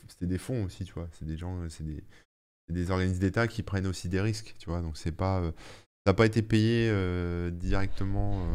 c'était 0.07 0.25
des 0.27 0.37
fonds 0.39 0.65
aussi, 0.65 0.85
tu 0.85 0.93
vois. 0.93 1.07
C'est 1.13 1.25
des 1.25 1.37
gens, 1.37 1.69
c'est 1.69 1.83
des, 1.85 2.03
des 2.69 2.91
organismes 2.91 3.19
d'État 3.19 3.47
qui 3.47 3.63
prennent 3.63 3.87
aussi 3.87 4.09
des 4.09 4.21
risques, 4.21 4.55
tu 4.59 4.69
vois. 4.69 4.81
Donc 4.81 4.97
c'est 4.97 5.11
pas. 5.11 5.41
euh, 5.41 5.51
ça 6.05 6.11
n'a 6.11 6.13
pas 6.15 6.25
été 6.25 6.41
payé 6.41 6.89
euh, 6.91 7.51
directement 7.51 8.45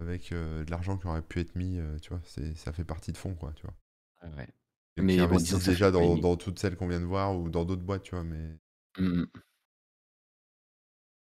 avec 0.00 0.30
de 0.32 0.64
l'argent 0.70 0.96
qui 0.98 1.06
aurait 1.06 1.22
pu 1.22 1.40
être 1.40 1.54
mis, 1.54 1.78
tu 2.02 2.10
vois. 2.10 2.20
C'est, 2.24 2.56
ça 2.56 2.72
fait 2.72 2.84
partie 2.84 3.12
de 3.12 3.18
fonds, 3.18 3.34
quoi, 3.34 3.52
tu 3.54 3.62
vois. 3.62 3.74
Ouais, 4.22 4.28
ouais. 4.36 4.48
Mais 4.96 5.26
bon, 5.26 5.36
déjà 5.36 5.90
dans, 5.90 6.36
toutes 6.36 6.58
celles 6.58 6.76
qu'on 6.76 6.88
vient 6.88 7.00
de 7.00 7.06
voir 7.06 7.36
ou 7.36 7.48
dans 7.50 7.64
d'autres 7.64 7.82
boîtes, 7.82 8.02
tu 8.02 8.14
vois, 8.14 8.24
mais 8.24 8.58
mmh 8.98 9.24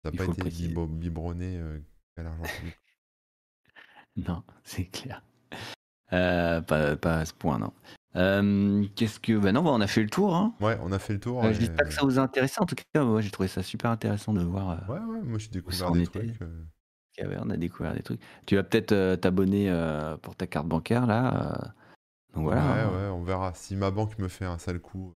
ça 0.05 0.13
n'a 0.13 0.25
pas 0.25 0.33
été 0.33 0.69
biberonné 0.89 1.59
euh, 1.59 1.79
à 2.17 2.23
l'argent 2.23 2.43
public. 2.43 2.77
Non, 4.17 4.43
c'est 4.65 4.87
clair. 4.87 5.23
Euh, 6.15 6.63
pas, 6.63 6.97
pas, 6.97 7.19
à 7.19 7.25
ce 7.27 7.35
point, 7.35 7.59
non. 7.59 7.73
Qu'est-ce 8.95 9.21
que. 9.21 9.37
Ben 9.37 9.53
non, 9.53 9.63
bah, 9.63 9.73
on 9.75 9.81
a 9.83 9.87
fait 9.87 10.03
le 10.03 10.09
tour. 10.09 10.35
Hein. 10.35 10.55
Ouais, 10.59 10.79
on 10.81 10.91
a 10.91 10.99
fait 10.99 11.13
le 11.13 11.21
tour. 11.21 11.43
Je 11.53 11.59
dis 11.59 11.69
pas 11.69 11.85
que 11.85 11.93
ça 11.93 12.03
vous 12.03 12.19
a 12.19 12.23
intéressé. 12.23 12.55
En 12.59 12.65
tout 12.65 12.77
cas, 12.95 13.05
moi, 13.05 13.21
j'ai 13.21 13.31
trouvé 13.31 13.47
ça 13.47 13.63
super 13.63 13.91
intéressant 13.91 14.33
de 14.33 14.43
voir. 14.43 14.71
Euh, 14.71 14.95
ouais, 14.95 15.01
ouais, 15.01 15.23
moi 15.23 15.39
j'ai 15.39 15.49
découvert 15.49 15.91
des 15.91 16.07
trucs. 16.07 16.39
on 17.21 17.51
a 17.51 17.57
découvert 17.59 17.93
des 17.93 18.03
trucs. 18.03 18.23
Tu 18.47 18.55
vas 18.55 18.63
peut-être 18.63 19.17
t'abonner 19.17 19.71
pour 20.23 20.35
ta 20.35 20.47
carte 20.47 20.67
bancaire 20.67 21.07
là. 21.07 21.75
Ouais, 22.37 22.55
hein. 22.55 22.91
ouais, 22.91 23.09
on 23.09 23.23
verra. 23.23 23.53
Si 23.55 23.77
ma 23.77 23.91
banque 23.91 24.19
me 24.19 24.29
fait 24.29 24.45
un 24.45 24.59
sale 24.59 24.81
coup, 24.81 25.15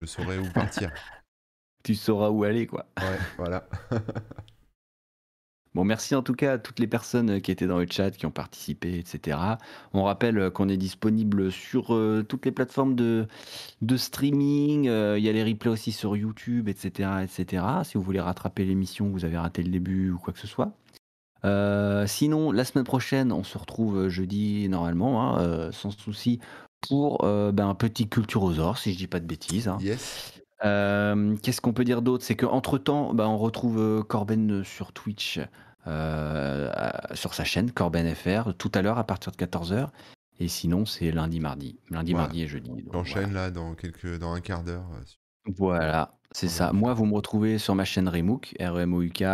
je 0.00 0.06
saurai 0.06 0.38
où 0.38 0.50
partir. 0.52 0.92
tu 1.82 1.94
sauras 1.94 2.30
où 2.30 2.44
aller, 2.44 2.66
quoi. 2.66 2.86
Ouais, 2.98 3.18
voilà. 3.36 3.68
Bon, 5.76 5.84
merci 5.84 6.14
en 6.14 6.22
tout 6.22 6.32
cas 6.32 6.54
à 6.54 6.58
toutes 6.58 6.78
les 6.78 6.86
personnes 6.86 7.38
qui 7.42 7.50
étaient 7.50 7.66
dans 7.66 7.78
le 7.78 7.86
chat, 7.86 8.10
qui 8.10 8.24
ont 8.24 8.30
participé, 8.30 8.98
etc. 8.98 9.36
On 9.92 10.04
rappelle 10.04 10.50
qu'on 10.50 10.70
est 10.70 10.78
disponible 10.78 11.52
sur 11.52 11.94
euh, 11.94 12.24
toutes 12.26 12.46
les 12.46 12.50
plateformes 12.50 12.94
de, 12.94 13.26
de 13.82 13.96
streaming. 13.98 14.88
Euh, 14.88 15.18
il 15.18 15.24
y 15.24 15.28
a 15.28 15.32
les 15.32 15.44
replays 15.44 15.68
aussi 15.68 15.92
sur 15.92 16.16
YouTube, 16.16 16.70
etc., 16.70 17.10
etc. 17.22 17.62
Si 17.84 17.98
vous 17.98 18.02
voulez 18.02 18.20
rattraper 18.20 18.64
l'émission, 18.64 19.10
vous 19.10 19.26
avez 19.26 19.36
raté 19.36 19.62
le 19.62 19.70
début 19.70 20.12
ou 20.12 20.18
quoi 20.18 20.32
que 20.32 20.38
ce 20.38 20.46
soit. 20.46 20.72
Euh, 21.46 22.06
sinon, 22.06 22.50
la 22.50 22.64
semaine 22.64 22.84
prochaine, 22.84 23.32
on 23.32 23.44
se 23.44 23.56
retrouve 23.56 23.98
euh, 23.98 24.08
jeudi 24.08 24.68
normalement, 24.68 25.22
hein, 25.22 25.40
euh, 25.40 25.72
sans 25.72 25.90
souci, 25.90 26.40
pour 26.88 27.18
ben, 27.22 27.68
un 27.68 27.74
petit 27.74 28.08
culturosaure, 28.08 28.78
si 28.78 28.92
je 28.92 28.98
dis 28.98 29.06
pas 29.08 29.18
de 29.18 29.26
bêtises. 29.26 29.66
Hein. 29.66 29.78
Yes. 29.80 30.32
Qu'est-ce 30.62 31.60
qu'on 31.60 31.72
peut 31.72 31.84
dire 31.84 32.00
d'autre? 32.00 32.24
C'est 32.24 32.36
qu'entre 32.36 32.78
temps, 32.78 33.12
ben, 33.12 33.26
on 33.26 33.38
retrouve 33.38 34.04
Corben 34.04 34.62
sur 34.62 34.92
Twitch, 34.92 35.40
sur 35.86 37.34
sa 37.34 37.44
chaîne 37.44 37.72
Corben 37.72 38.14
FR, 38.14 38.54
tout 38.56 38.70
à 38.74 38.82
l'heure 38.82 38.98
à 38.98 39.04
partir 39.04 39.32
de 39.32 39.36
14h. 39.36 39.88
Et 40.38 40.46
sinon, 40.48 40.84
c'est 40.84 41.10
lundi, 41.10 41.40
mardi. 41.40 41.80
Lundi, 41.90 42.14
mardi 42.14 42.42
et 42.42 42.46
jeudi. 42.46 42.70
J'enchaîne 42.92 43.32
là 43.32 43.50
dans, 43.50 43.74
quelques, 43.74 44.18
dans 44.18 44.32
un 44.32 44.40
quart 44.40 44.62
d'heure. 44.62 44.84
Voilà, 45.56 46.14
c'est 46.30 46.48
ça. 46.48 46.72
Moi, 46.72 46.94
vous 46.94 47.06
me 47.06 47.14
retrouvez 47.14 47.58
sur 47.58 47.74
ma 47.74 47.84
chaîne 47.84 48.08
Remouk, 48.08 48.54
R-E-M-O-U-K 48.60 49.24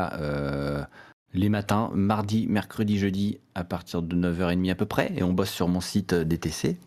les 1.34 1.48
matins, 1.48 1.90
mardi, 1.94 2.46
mercredi, 2.46 2.98
jeudi, 2.98 3.38
à 3.54 3.64
partir 3.64 4.02
de 4.02 4.16
9h30 4.16 4.70
à 4.70 4.74
peu 4.74 4.86
près, 4.86 5.12
et 5.16 5.22
on 5.22 5.32
bosse 5.32 5.50
sur 5.50 5.68
mon 5.68 5.80
site 5.80 6.12
euh, 6.12 6.24
DTC. 6.24 6.78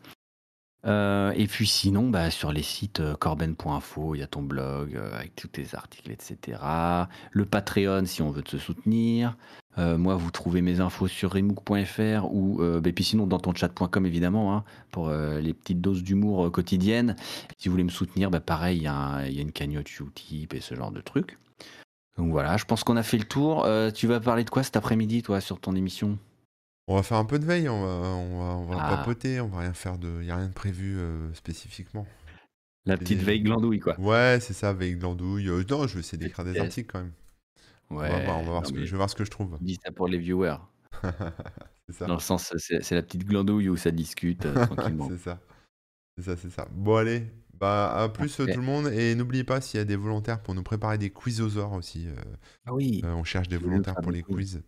Euh, 0.86 1.34
et 1.36 1.48
puis 1.48 1.66
sinon, 1.66 2.10
bah, 2.12 2.30
sur 2.30 2.52
les 2.52 2.62
sites 2.62 3.00
euh, 3.00 3.16
corben.info, 3.16 4.14
il 4.14 4.20
y 4.20 4.22
a 4.22 4.28
ton 4.28 4.44
blog 4.44 4.96
avec 5.14 5.36
tous 5.36 5.48
tes 5.48 5.74
articles, 5.74 6.12
etc. 6.12 6.60
Le 7.32 7.46
Patreon 7.46 8.06
si 8.06 8.22
on 8.22 8.30
veut 8.30 8.44
te 8.44 8.58
soutenir. 8.58 9.36
moi, 9.78 10.16
vous 10.16 10.30
trouvez 10.30 10.62
mes 10.62 10.82
infos 10.82 11.08
sur 11.08 11.34
remook.fr 11.34 12.32
ou 12.32 12.60
bah, 12.60 12.92
puis 12.94 13.04
sinon 13.04 13.26
dans 13.26 13.40
ton 13.40 13.54
chat.com 13.56 14.06
évidemment 14.06 14.56
hein, 14.56 14.64
pour 14.92 15.10
les 15.10 15.54
petites 15.56 15.82
doses 15.82 16.04
d'humour 16.04 16.52
quotidiennes. 16.52 17.16
Si 17.58 17.68
vous 17.68 17.74
voulez 17.74 17.84
me 17.84 17.90
soutenir, 17.90 18.30
bah, 18.30 18.40
pareil, 18.40 18.78
il 18.78 18.84
y, 18.84 18.88
a 18.88 19.28
une 19.28 19.52
cagnotte 19.52 19.90
Utip 20.00 20.54
et 20.54 20.62
ce 20.62 20.76
genre 20.76 20.92
de 20.92 21.02
trucs. 21.02 21.40
Donc 22.18 22.32
voilà, 22.32 22.58
je 22.58 22.66
pense 22.66 22.84
qu'on 22.84 22.98
a 22.98 23.04
fait 23.04 23.18
le 23.18 23.26
tour. 23.26 23.66
Euh, 23.66 23.92
tu 23.92 24.08
vas 24.08 24.20
parler 24.20 24.44
de 24.44 24.50
quoi 24.50 24.64
cet 24.64 24.78
après-midi, 24.78 25.22
toi, 25.22 25.42
sur 25.42 25.60
ton 25.60 25.76
émission? 25.76 26.18
On 26.88 26.96
va 26.96 27.04
faire 27.04 27.18
un 27.18 27.26
peu 27.26 27.40
de 27.40 27.46
veille, 27.46 27.68
on 27.68 27.82
va, 27.82 28.08
on 28.08 28.66
va, 28.66 28.78
ah. 28.80 28.98
papoter, 28.98 29.42
on 29.42 29.48
va 29.48 29.60
rien 29.60 29.74
faire 29.74 29.98
de. 29.98 30.08
Il 30.22 30.26
n'y 30.26 30.32
a 30.32 30.38
rien 30.38 30.48
de 30.48 30.54
prévu 30.54 30.98
euh, 30.98 31.34
spécifiquement. 31.34 32.06
La 32.86 32.98
petite 32.98 33.20
veille 33.20 33.42
glandouille, 33.42 33.80
quoi. 33.80 34.00
Ouais, 34.00 34.38
c'est 34.40 34.54
ça, 34.54 34.72
veille 34.72 34.96
glandouille. 34.96 35.50
Euh, 35.50 35.64
non, 35.70 35.88
je 35.88 35.96
vais 35.96 36.02
essayer 36.02 36.20
d'écrire 36.20 36.46
des 36.46 36.60
articles 36.60 36.92
quand 36.92 37.00
même. 37.00 37.14
Ouais. 37.90 38.10
On 38.12 38.44
va, 38.44 38.44
voir, 38.44 38.66
ce 38.66 38.72
que, 38.72 38.86
je 38.86 38.92
vais 38.92 38.98
voir 38.98 39.10
ce 39.10 39.16
que 39.16 39.26
je 39.26 39.32
trouve. 39.32 39.58
Dis 39.62 39.80
ça 39.84 39.92
pour 39.92 40.08
les 40.08 40.20
viewers. 40.20 40.58
c'est 41.88 41.96
ça. 41.96 42.06
Dans 42.06 42.14
le 42.14 42.20
sens, 42.20 42.54
c'est 42.58 42.96
la 42.96 43.02
petite 43.02 43.26
glandouille 43.26 43.70
où 43.70 43.78
ça 43.78 43.92
discute 43.92 44.48
tranquillement. 44.54 45.10
c'est 45.10 45.18
ça. 45.18 45.40
C'est 46.18 46.24
ça, 46.24 46.36
c'est 46.38 46.52
ça. 46.52 46.68
Bon, 46.72 46.96
allez, 46.96 47.24
bah, 47.60 47.94
à 47.96 48.10
plus 48.10 48.36
tout 48.36 48.46
le 48.46 48.62
monde. 48.62 48.88
Et 48.88 49.16
n'oubliez 49.16 49.44
pas, 49.44 49.62
s'il 49.62 49.78
y 49.78 49.82
a 49.82 49.86
des 49.86 49.96
volontaires 49.96 50.42
pour 50.42 50.56
nous 50.56 50.64
préparer 50.64 50.98
des 50.98 51.10
quizosaures 51.12 51.74
aussi. 51.74 52.08
Euh, 52.08 52.16
ah 52.66 52.74
oui. 52.74 53.02
Euh, 53.04 53.14
on 53.14 53.24
cherche 53.24 53.48
des 53.48 53.58
volontaires 53.58 53.96
pour 53.96 54.12
les 54.12 54.24
quiz. 54.24 54.62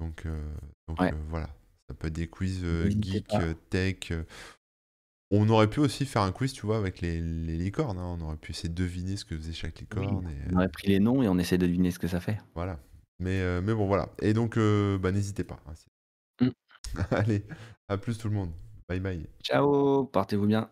Donc, 0.00 0.26
euh, 0.26 0.54
donc 0.88 0.98
voilà. 1.28 1.48
Ça 1.88 1.94
peut 1.94 2.08
être 2.08 2.14
des 2.14 2.28
quiz 2.28 2.64
geek, 3.00 3.28
tech. 3.70 4.12
On 5.30 5.48
aurait 5.48 5.68
pu 5.68 5.80
aussi 5.80 6.06
faire 6.06 6.22
un 6.22 6.32
quiz, 6.32 6.52
tu 6.52 6.64
vois, 6.64 6.76
avec 6.76 7.00
les, 7.00 7.20
les 7.20 7.56
licornes. 7.56 7.98
Hein. 7.98 8.16
On 8.18 8.24
aurait 8.24 8.36
pu 8.36 8.52
essayer 8.52 8.68
de 8.68 8.74
deviner 8.74 9.16
ce 9.16 9.24
que 9.24 9.36
faisait 9.36 9.52
chaque 9.52 9.80
licorne. 9.80 10.24
On 10.52 10.56
aurait 10.56 10.68
pris 10.68 10.88
les 10.88 11.00
noms 11.00 11.22
et 11.22 11.28
on 11.28 11.38
essaie 11.38 11.58
de 11.58 11.66
deviner 11.66 11.90
ce 11.90 11.98
que 11.98 12.06
ça 12.08 12.20
fait. 12.20 12.38
Voilà. 12.54 12.78
Mais, 13.18 13.40
euh, 13.40 13.60
mais 13.62 13.74
bon, 13.74 13.86
voilà. 13.86 14.10
Et 14.20 14.32
donc, 14.34 14.56
euh, 14.56 14.98
bah, 14.98 15.12
n'hésitez 15.12 15.44
pas. 15.44 15.60
hein, 15.66 15.72
Mmh. 16.40 16.48
Allez, 17.10 17.44
à 17.88 17.96
plus 17.96 18.18
tout 18.18 18.28
le 18.28 18.34
monde. 18.34 18.52
Bye 18.88 19.00
bye. 19.00 19.26
Ciao, 19.42 20.04
portez-vous 20.04 20.46
bien. 20.46 20.70